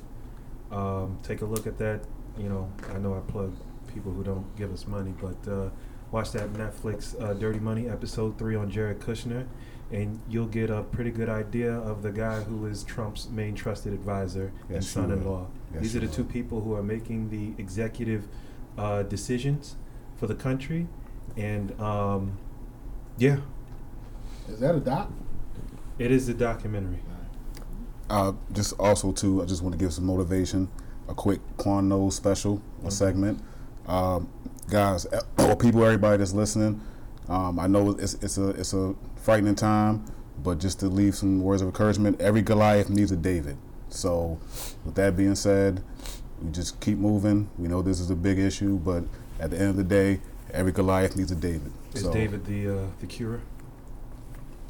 Um, 0.71 1.17
take 1.23 1.41
a 1.41 1.45
look 1.45 1.65
at 1.67 1.77
that. 1.77 2.01
You 2.37 2.49
know, 2.49 2.71
I 2.93 2.97
know 2.97 3.13
I 3.15 3.19
plug 3.31 3.55
people 3.93 4.11
who 4.11 4.23
don't 4.23 4.55
give 4.57 4.73
us 4.73 4.87
money, 4.87 5.13
but 5.21 5.51
uh, 5.51 5.69
watch 6.11 6.31
that 6.31 6.51
Netflix 6.53 7.19
uh, 7.21 7.33
Dirty 7.33 7.59
Money 7.59 7.87
episode 7.87 8.37
three 8.37 8.55
on 8.55 8.69
Jared 8.71 8.99
Kushner, 8.99 9.45
and 9.91 10.19
you'll 10.27 10.47
get 10.47 10.69
a 10.69 10.81
pretty 10.81 11.11
good 11.11 11.29
idea 11.29 11.71
of 11.73 12.01
the 12.01 12.11
guy 12.11 12.41
who 12.41 12.65
is 12.65 12.83
Trump's 12.83 13.29
main 13.29 13.53
trusted 13.55 13.93
advisor 13.93 14.51
and 14.67 14.75
Yes, 14.83 14.95
you 14.95 15.01
will. 15.03 15.09
son-in-law. 15.09 15.47
Yes, 15.73 15.81
These 15.83 15.95
are 15.95 15.99
the 15.99 16.07
two 16.07 16.23
will. 16.23 16.31
people 16.31 16.61
who 16.61 16.73
are 16.73 16.83
making 16.83 17.29
the 17.29 17.53
executive 17.61 18.27
uh, 18.77 19.03
decisions 19.03 19.75
for 20.17 20.25
the 20.27 20.35
country, 20.35 20.87
and 21.37 21.79
um, 21.79 22.37
yeah, 23.17 23.37
Is 24.49 24.59
that 24.59 24.73
a 24.75 24.79
doc? 24.79 25.11
It 25.99 26.11
is 26.11 26.29
a 26.29 26.33
documentary. 26.33 26.99
Uh, 28.09 28.33
just 28.51 28.73
also 28.79 29.11
too, 29.11 29.41
I 29.41 29.45
just 29.45 29.61
want 29.61 29.73
to 29.73 29.79
give 29.83 29.93
some 29.93 30.05
motivation. 30.05 30.69
A 31.07 31.13
quick 31.13 31.41
Quan 31.57 31.89
Knows 31.89 32.15
special, 32.15 32.61
a 32.85 32.91
segment. 32.91 33.41
Um, 33.87 34.29
guys, 34.69 35.05
or 35.37 35.55
people, 35.55 35.83
everybody 35.83 36.17
that's 36.17 36.33
listening, 36.33 36.81
um, 37.27 37.59
I 37.59 37.67
know 37.67 37.91
it's 37.91 38.13
it's 38.15 38.37
a 38.37 38.49
it's 38.49 38.73
a 38.73 38.95
frightening 39.15 39.55
time, 39.55 40.05
but 40.41 40.59
just 40.59 40.79
to 40.81 40.87
leave 40.87 41.15
some 41.15 41.41
words 41.41 41.61
of 41.61 41.67
encouragement. 41.67 42.21
Every 42.21 42.41
Goliath 42.41 42.89
needs 42.89 43.11
a 43.11 43.17
David. 43.17 43.57
So, 43.89 44.39
with 44.85 44.95
that 44.95 45.15
being 45.15 45.35
said, 45.35 45.83
we 46.41 46.51
just 46.51 46.79
keep 46.79 46.97
moving. 46.97 47.49
We 47.57 47.67
know 47.67 47.81
this 47.81 47.99
is 47.99 48.09
a 48.09 48.15
big 48.15 48.39
issue, 48.39 48.77
but 48.77 49.03
at 49.39 49.51
the 49.51 49.59
end 49.59 49.69
of 49.69 49.75
the 49.77 49.83
day, 49.83 50.19
every 50.51 50.71
Goliath 50.71 51.15
needs 51.15 51.31
a 51.31 51.35
David. 51.35 51.71
Is 51.93 52.01
so, 52.03 52.13
David 52.13 52.45
the 52.45 52.69
uh, 52.69 52.85
the 52.99 53.07
cure? 53.07 53.41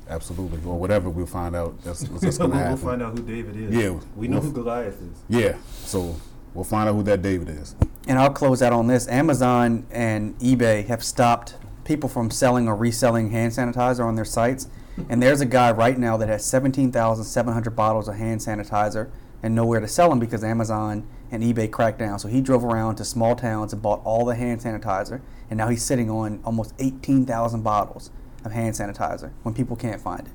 Absolutely, 0.10 0.60
or 0.66 0.78
whatever. 0.78 1.10
We'll 1.10 1.26
find 1.26 1.56
out. 1.56 1.82
That's, 1.84 2.02
that's 2.04 2.38
going 2.38 2.52
to 2.52 2.58
we'll 2.58 2.78
find 2.78 3.02
out 3.02 3.18
who 3.18 3.24
David 3.24 3.56
is. 3.56 3.74
Yeah, 3.74 4.00
we 4.16 4.28
know 4.28 4.40
we'll- 4.40 4.48
who 4.50 4.54
Goliath 4.54 5.02
is. 5.02 5.18
Yeah, 5.30 5.58
so 5.72 6.16
we'll 6.54 6.64
find 6.66 6.90
out 6.90 6.96
who 6.96 7.04
that 7.04 7.22
David 7.22 7.50
is. 7.50 7.76
And 8.08 8.20
I'll 8.20 8.32
close 8.34 8.62
out 8.62 8.74
on 8.74 8.88
this. 8.88 9.08
Amazon 9.08 9.86
and 9.92 10.38
eBay 10.40 10.86
have 10.88 11.04
stopped 11.04 11.56
people 11.86 12.10
from 12.10 12.30
selling 12.30 12.68
or 12.68 12.76
reselling 12.76 13.32
hand 13.32 13.54
sanitizer 13.54 14.06
on 14.06 14.16
their 14.16 14.26
sites. 14.26 14.68
And 15.10 15.24
there's 15.24 15.42
a 15.42 15.46
guy 15.46 15.72
right 15.72 15.98
now 15.98 16.18
that 16.18 16.30
has 16.30 16.46
17,700 16.46 17.76
bottles 17.76 18.08
of 18.08 18.16
hand 18.16 18.42
sanitizer 18.42 19.10
and 19.42 19.56
nowhere 19.56 19.80
to 19.80 19.88
sell 19.88 20.10
them 20.10 20.20
because 20.20 20.44
Amazon 20.44 21.08
and 21.32 21.42
eBay 21.44 21.70
cracked 21.72 21.98
down. 22.00 22.20
So 22.20 22.28
he 22.28 22.42
drove 22.42 22.64
around 22.64 22.98
to 22.98 23.06
small 23.06 23.36
towns 23.36 23.74
and 23.74 23.82
bought 23.82 24.02
all 24.06 24.24
the 24.26 24.36
hand 24.36 24.62
sanitizer. 24.62 25.22
And 25.50 25.58
now 25.58 25.68
he's 25.70 25.84
sitting 25.84 26.10
on 26.10 26.40
almost 26.46 26.74
18,000 26.80 27.64
bottles 27.64 28.12
of 28.46 28.52
hand 28.52 28.76
sanitizer 28.76 29.32
when 29.44 29.54
people 29.54 29.76
can't 29.76 30.02
find 30.02 30.22
it. 30.28 30.34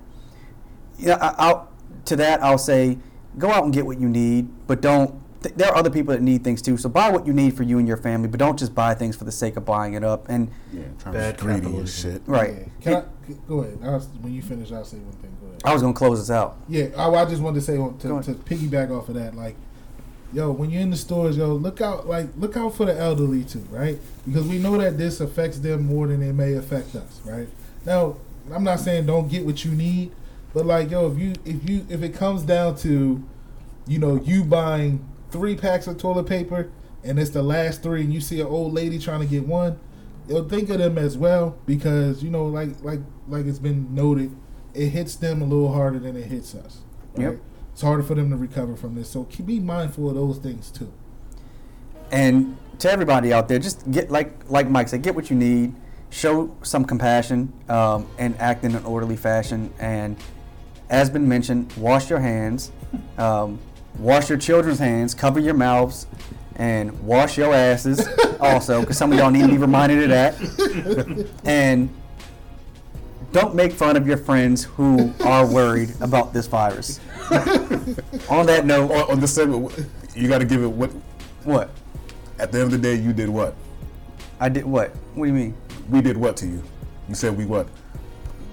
Yeah, 0.98 1.16
I, 1.20 1.34
I'll, 1.48 1.72
to 2.06 2.16
that 2.16 2.42
I'll 2.42 2.58
say, 2.58 2.98
go 3.38 3.50
out 3.50 3.64
and 3.64 3.72
get 3.72 3.86
what 3.86 4.00
you 4.00 4.08
need, 4.08 4.48
but 4.66 4.80
don't. 4.80 5.14
Th- 5.42 5.54
there 5.54 5.68
are 5.68 5.76
other 5.76 5.90
people 5.90 6.12
that 6.14 6.20
need 6.20 6.42
things 6.42 6.60
too, 6.60 6.76
so 6.76 6.88
buy 6.88 7.10
what 7.10 7.24
you 7.24 7.32
need 7.32 7.56
for 7.56 7.62
you 7.62 7.78
and 7.78 7.86
your 7.86 7.96
family, 7.96 8.26
but 8.26 8.40
don't 8.40 8.58
just 8.58 8.74
buy 8.74 8.92
things 8.94 9.14
for 9.14 9.22
the 9.24 9.30
sake 9.30 9.56
of 9.56 9.64
buying 9.64 9.94
it 9.94 10.02
up. 10.02 10.28
And 10.28 10.50
Yeah, 10.72 10.82
trying 10.98 11.14
Bad 11.14 11.38
to 11.38 11.44
be 11.44 11.46
greedy 11.52 11.54
and 11.58 11.64
capitalism. 11.66 12.12
shit. 12.12 12.22
right, 12.26 12.50
Yeah. 12.58 12.64
Can 12.80 12.94
I 12.96 13.04
go 13.46 13.60
ahead? 13.60 13.78
I 13.84 13.90
was, 13.90 14.08
when 14.20 14.34
you 14.34 14.42
finish, 14.42 14.72
I'll 14.72 14.84
say 14.84 14.96
one 14.96 15.12
thing. 15.12 15.30
Go 15.40 15.46
ahead. 15.46 15.60
I 15.64 15.72
was 15.72 15.82
gonna 15.82 15.94
close 15.94 16.18
this 16.18 16.30
out. 16.34 16.56
Yeah, 16.68 16.86
I, 16.96 17.08
I 17.08 17.24
just 17.24 17.40
wanted 17.40 17.60
to 17.60 17.64
say 17.64 17.76
to, 17.76 17.92
to 18.00 18.34
piggyback 18.34 18.90
off 18.90 19.08
of 19.08 19.14
that, 19.14 19.36
like, 19.36 19.54
yo, 20.32 20.50
when 20.50 20.70
you're 20.70 20.82
in 20.82 20.90
the 20.90 20.96
stores, 20.96 21.36
yo, 21.36 21.52
look 21.54 21.80
out, 21.80 22.08
like, 22.08 22.26
look 22.36 22.56
out 22.56 22.74
for 22.74 22.86
the 22.86 22.98
elderly 22.98 23.44
too, 23.44 23.64
right? 23.70 24.00
Because 24.26 24.44
we 24.48 24.58
know 24.58 24.76
that 24.78 24.98
this 24.98 25.20
affects 25.20 25.60
them 25.60 25.86
more 25.86 26.08
than 26.08 26.20
it 26.20 26.32
may 26.32 26.54
affect 26.54 26.96
us, 26.96 27.20
right? 27.24 27.48
Now, 27.84 28.16
I'm 28.52 28.64
not 28.64 28.80
saying 28.80 29.06
don't 29.06 29.28
get 29.28 29.44
what 29.44 29.64
you 29.64 29.70
need, 29.72 30.12
but 30.54 30.66
like, 30.66 30.90
yo, 30.90 31.10
if 31.10 31.18
you 31.18 31.34
if 31.44 31.68
you 31.68 31.86
if 31.88 32.02
it 32.02 32.14
comes 32.14 32.42
down 32.42 32.76
to, 32.78 33.22
you 33.86 33.98
know, 33.98 34.16
you 34.16 34.44
buying 34.44 35.06
three 35.30 35.56
packs 35.56 35.86
of 35.86 35.98
toilet 35.98 36.26
paper 36.26 36.70
and 37.04 37.18
it's 37.18 37.30
the 37.30 37.42
last 37.42 37.82
three, 37.82 38.02
and 38.02 38.12
you 38.12 38.20
see 38.20 38.40
an 38.40 38.46
old 38.46 38.72
lady 38.72 38.98
trying 38.98 39.20
to 39.20 39.26
get 39.26 39.46
one, 39.46 39.78
yo, 40.28 40.44
think 40.44 40.70
of 40.70 40.78
them 40.78 40.98
as 40.98 41.16
well 41.16 41.58
because 41.66 42.22
you 42.22 42.30
know, 42.30 42.46
like 42.46 42.82
like 42.82 43.00
like 43.28 43.46
it's 43.46 43.58
been 43.58 43.94
noted, 43.94 44.34
it 44.74 44.88
hits 44.88 45.16
them 45.16 45.42
a 45.42 45.44
little 45.44 45.72
harder 45.72 45.98
than 45.98 46.16
it 46.16 46.26
hits 46.26 46.54
us. 46.54 46.78
Right? 47.14 47.32
Yep. 47.32 47.40
It's 47.72 47.82
harder 47.82 48.02
for 48.02 48.14
them 48.14 48.30
to 48.30 48.36
recover 48.36 48.74
from 48.74 48.96
this, 48.96 49.08
so 49.10 49.24
keep, 49.24 49.46
be 49.46 49.60
mindful 49.60 50.08
of 50.08 50.16
those 50.16 50.38
things 50.38 50.70
too. 50.70 50.92
And 52.10 52.56
to 52.80 52.90
everybody 52.90 53.32
out 53.32 53.48
there, 53.48 53.58
just 53.58 53.88
get 53.90 54.10
like 54.10 54.32
like 54.48 54.68
Mike 54.68 54.88
said, 54.88 55.02
get 55.02 55.14
what 55.14 55.30
you 55.30 55.36
need, 55.36 55.74
show 56.10 56.54
some 56.62 56.84
compassion, 56.84 57.52
um, 57.68 58.06
and 58.18 58.36
act 58.38 58.64
in 58.64 58.74
an 58.74 58.84
orderly 58.84 59.16
fashion. 59.16 59.72
And 59.78 60.16
as 60.88 61.10
been 61.10 61.28
mentioned, 61.28 61.72
wash 61.76 62.10
your 62.10 62.20
hands, 62.20 62.72
um, 63.18 63.58
wash 63.98 64.28
your 64.28 64.38
children's 64.38 64.78
hands, 64.78 65.14
cover 65.14 65.40
your 65.40 65.54
mouths, 65.54 66.06
and 66.56 67.06
wash 67.06 67.38
your 67.38 67.54
asses 67.54 68.08
also, 68.40 68.80
because 68.80 68.96
some 68.98 69.12
of 69.12 69.18
y'all 69.18 69.30
need 69.30 69.42
to 69.42 69.48
be 69.48 69.58
reminded 69.58 70.02
of 70.04 70.08
that. 70.10 71.28
And 71.44 71.88
don't 73.32 73.54
make 73.54 73.72
fun 73.72 73.96
of 73.96 74.06
your 74.06 74.16
friends 74.16 74.64
who 74.64 75.12
are 75.22 75.46
worried 75.46 75.92
about 76.00 76.32
this 76.32 76.46
virus. 76.46 76.98
On 78.30 78.46
that 78.46 78.62
note, 78.64 78.90
On, 78.90 79.12
on 79.12 79.20
this 79.20 79.34
segment, 79.34 79.86
you 80.16 80.28
got 80.28 80.38
to 80.38 80.44
give 80.44 80.62
it 80.62 80.68
what. 80.68 80.90
what? 81.44 81.70
At 82.38 82.52
the 82.52 82.60
end 82.60 82.66
of 82.66 82.70
the 82.72 82.78
day, 82.78 82.94
you 82.94 83.12
did 83.12 83.28
what? 83.28 83.54
I 84.40 84.48
did 84.48 84.64
what? 84.64 84.90
What 85.14 85.26
do 85.26 85.28
you 85.28 85.34
mean? 85.34 85.54
We 85.88 86.00
did 86.00 86.16
what 86.16 86.36
to 86.38 86.46
you? 86.46 86.62
You 87.08 87.14
said 87.14 87.36
we 87.36 87.44
what? 87.46 87.66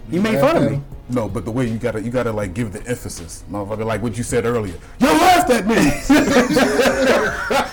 You 0.09 0.21
made 0.21 0.39
fun 0.39 0.57
of 0.57 0.71
me. 0.71 0.81
No, 1.09 1.27
but 1.27 1.45
the 1.45 1.51
way 1.51 1.67
you 1.67 1.77
gotta, 1.77 2.01
you 2.01 2.09
gotta 2.11 2.31
like 2.31 2.53
give 2.53 2.71
the 2.71 2.79
emphasis, 2.87 3.43
motherfucker. 3.49 3.85
Like 3.85 4.01
what 4.01 4.17
you 4.17 4.23
said 4.23 4.45
earlier. 4.45 4.75
You 4.99 5.07
laughed 5.07 5.49
at 5.51 5.67
me. 5.67 5.75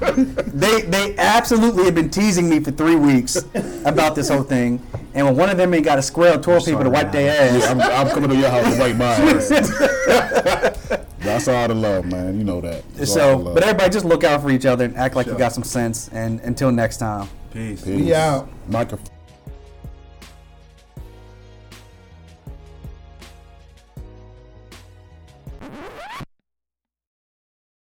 They 0.00 0.80
they 0.82 1.14
absolutely 1.18 1.84
have 1.84 1.94
been 1.94 2.08
teasing 2.10 2.48
me 2.48 2.58
for 2.60 2.70
three 2.70 2.96
weeks 2.96 3.36
about 3.84 4.14
this 4.14 4.30
whole 4.30 4.42
thing, 4.42 4.82
And 5.14 5.26
when 5.26 5.36
one 5.36 5.50
of 5.50 5.58
them 5.58 5.72
ain't 5.74 5.84
got 5.84 5.98
a 5.98 6.02
square 6.02 6.34
of 6.34 6.40
toilet 6.42 6.64
paper 6.64 6.84
to 6.84 6.90
wipe 6.90 7.12
their 7.12 7.30
ass, 7.30 7.62
Yeah, 7.62 7.70
I'm, 7.70 7.80
I'm 7.80 8.08
coming 8.12 8.30
to 8.30 8.36
your 8.36 8.48
house 8.48 8.74
to 8.74 8.80
wipe 8.80 8.96
my 8.96 9.04
ass. 9.12 9.48
That's 11.18 11.48
all 11.48 11.68
the 11.68 11.74
love, 11.74 12.06
man. 12.06 12.38
You 12.38 12.44
know 12.44 12.60
that. 12.62 12.82
That's 12.94 13.12
so, 13.12 13.38
but 13.38 13.62
everybody 13.62 13.90
just 13.90 14.06
look 14.06 14.24
out 14.24 14.40
for 14.42 14.50
each 14.50 14.64
other 14.64 14.86
and 14.86 14.96
act 14.96 15.16
like 15.16 15.26
you 15.26 15.36
got 15.36 15.52
some 15.52 15.64
sense. 15.64 16.08
And 16.08 16.40
until 16.40 16.72
next 16.72 16.96
time. 16.96 17.28
Peace. 17.52 17.82
Peace. 17.82 17.96
We 17.96 18.14
out. 18.14 18.48
Microphone. 18.68 19.19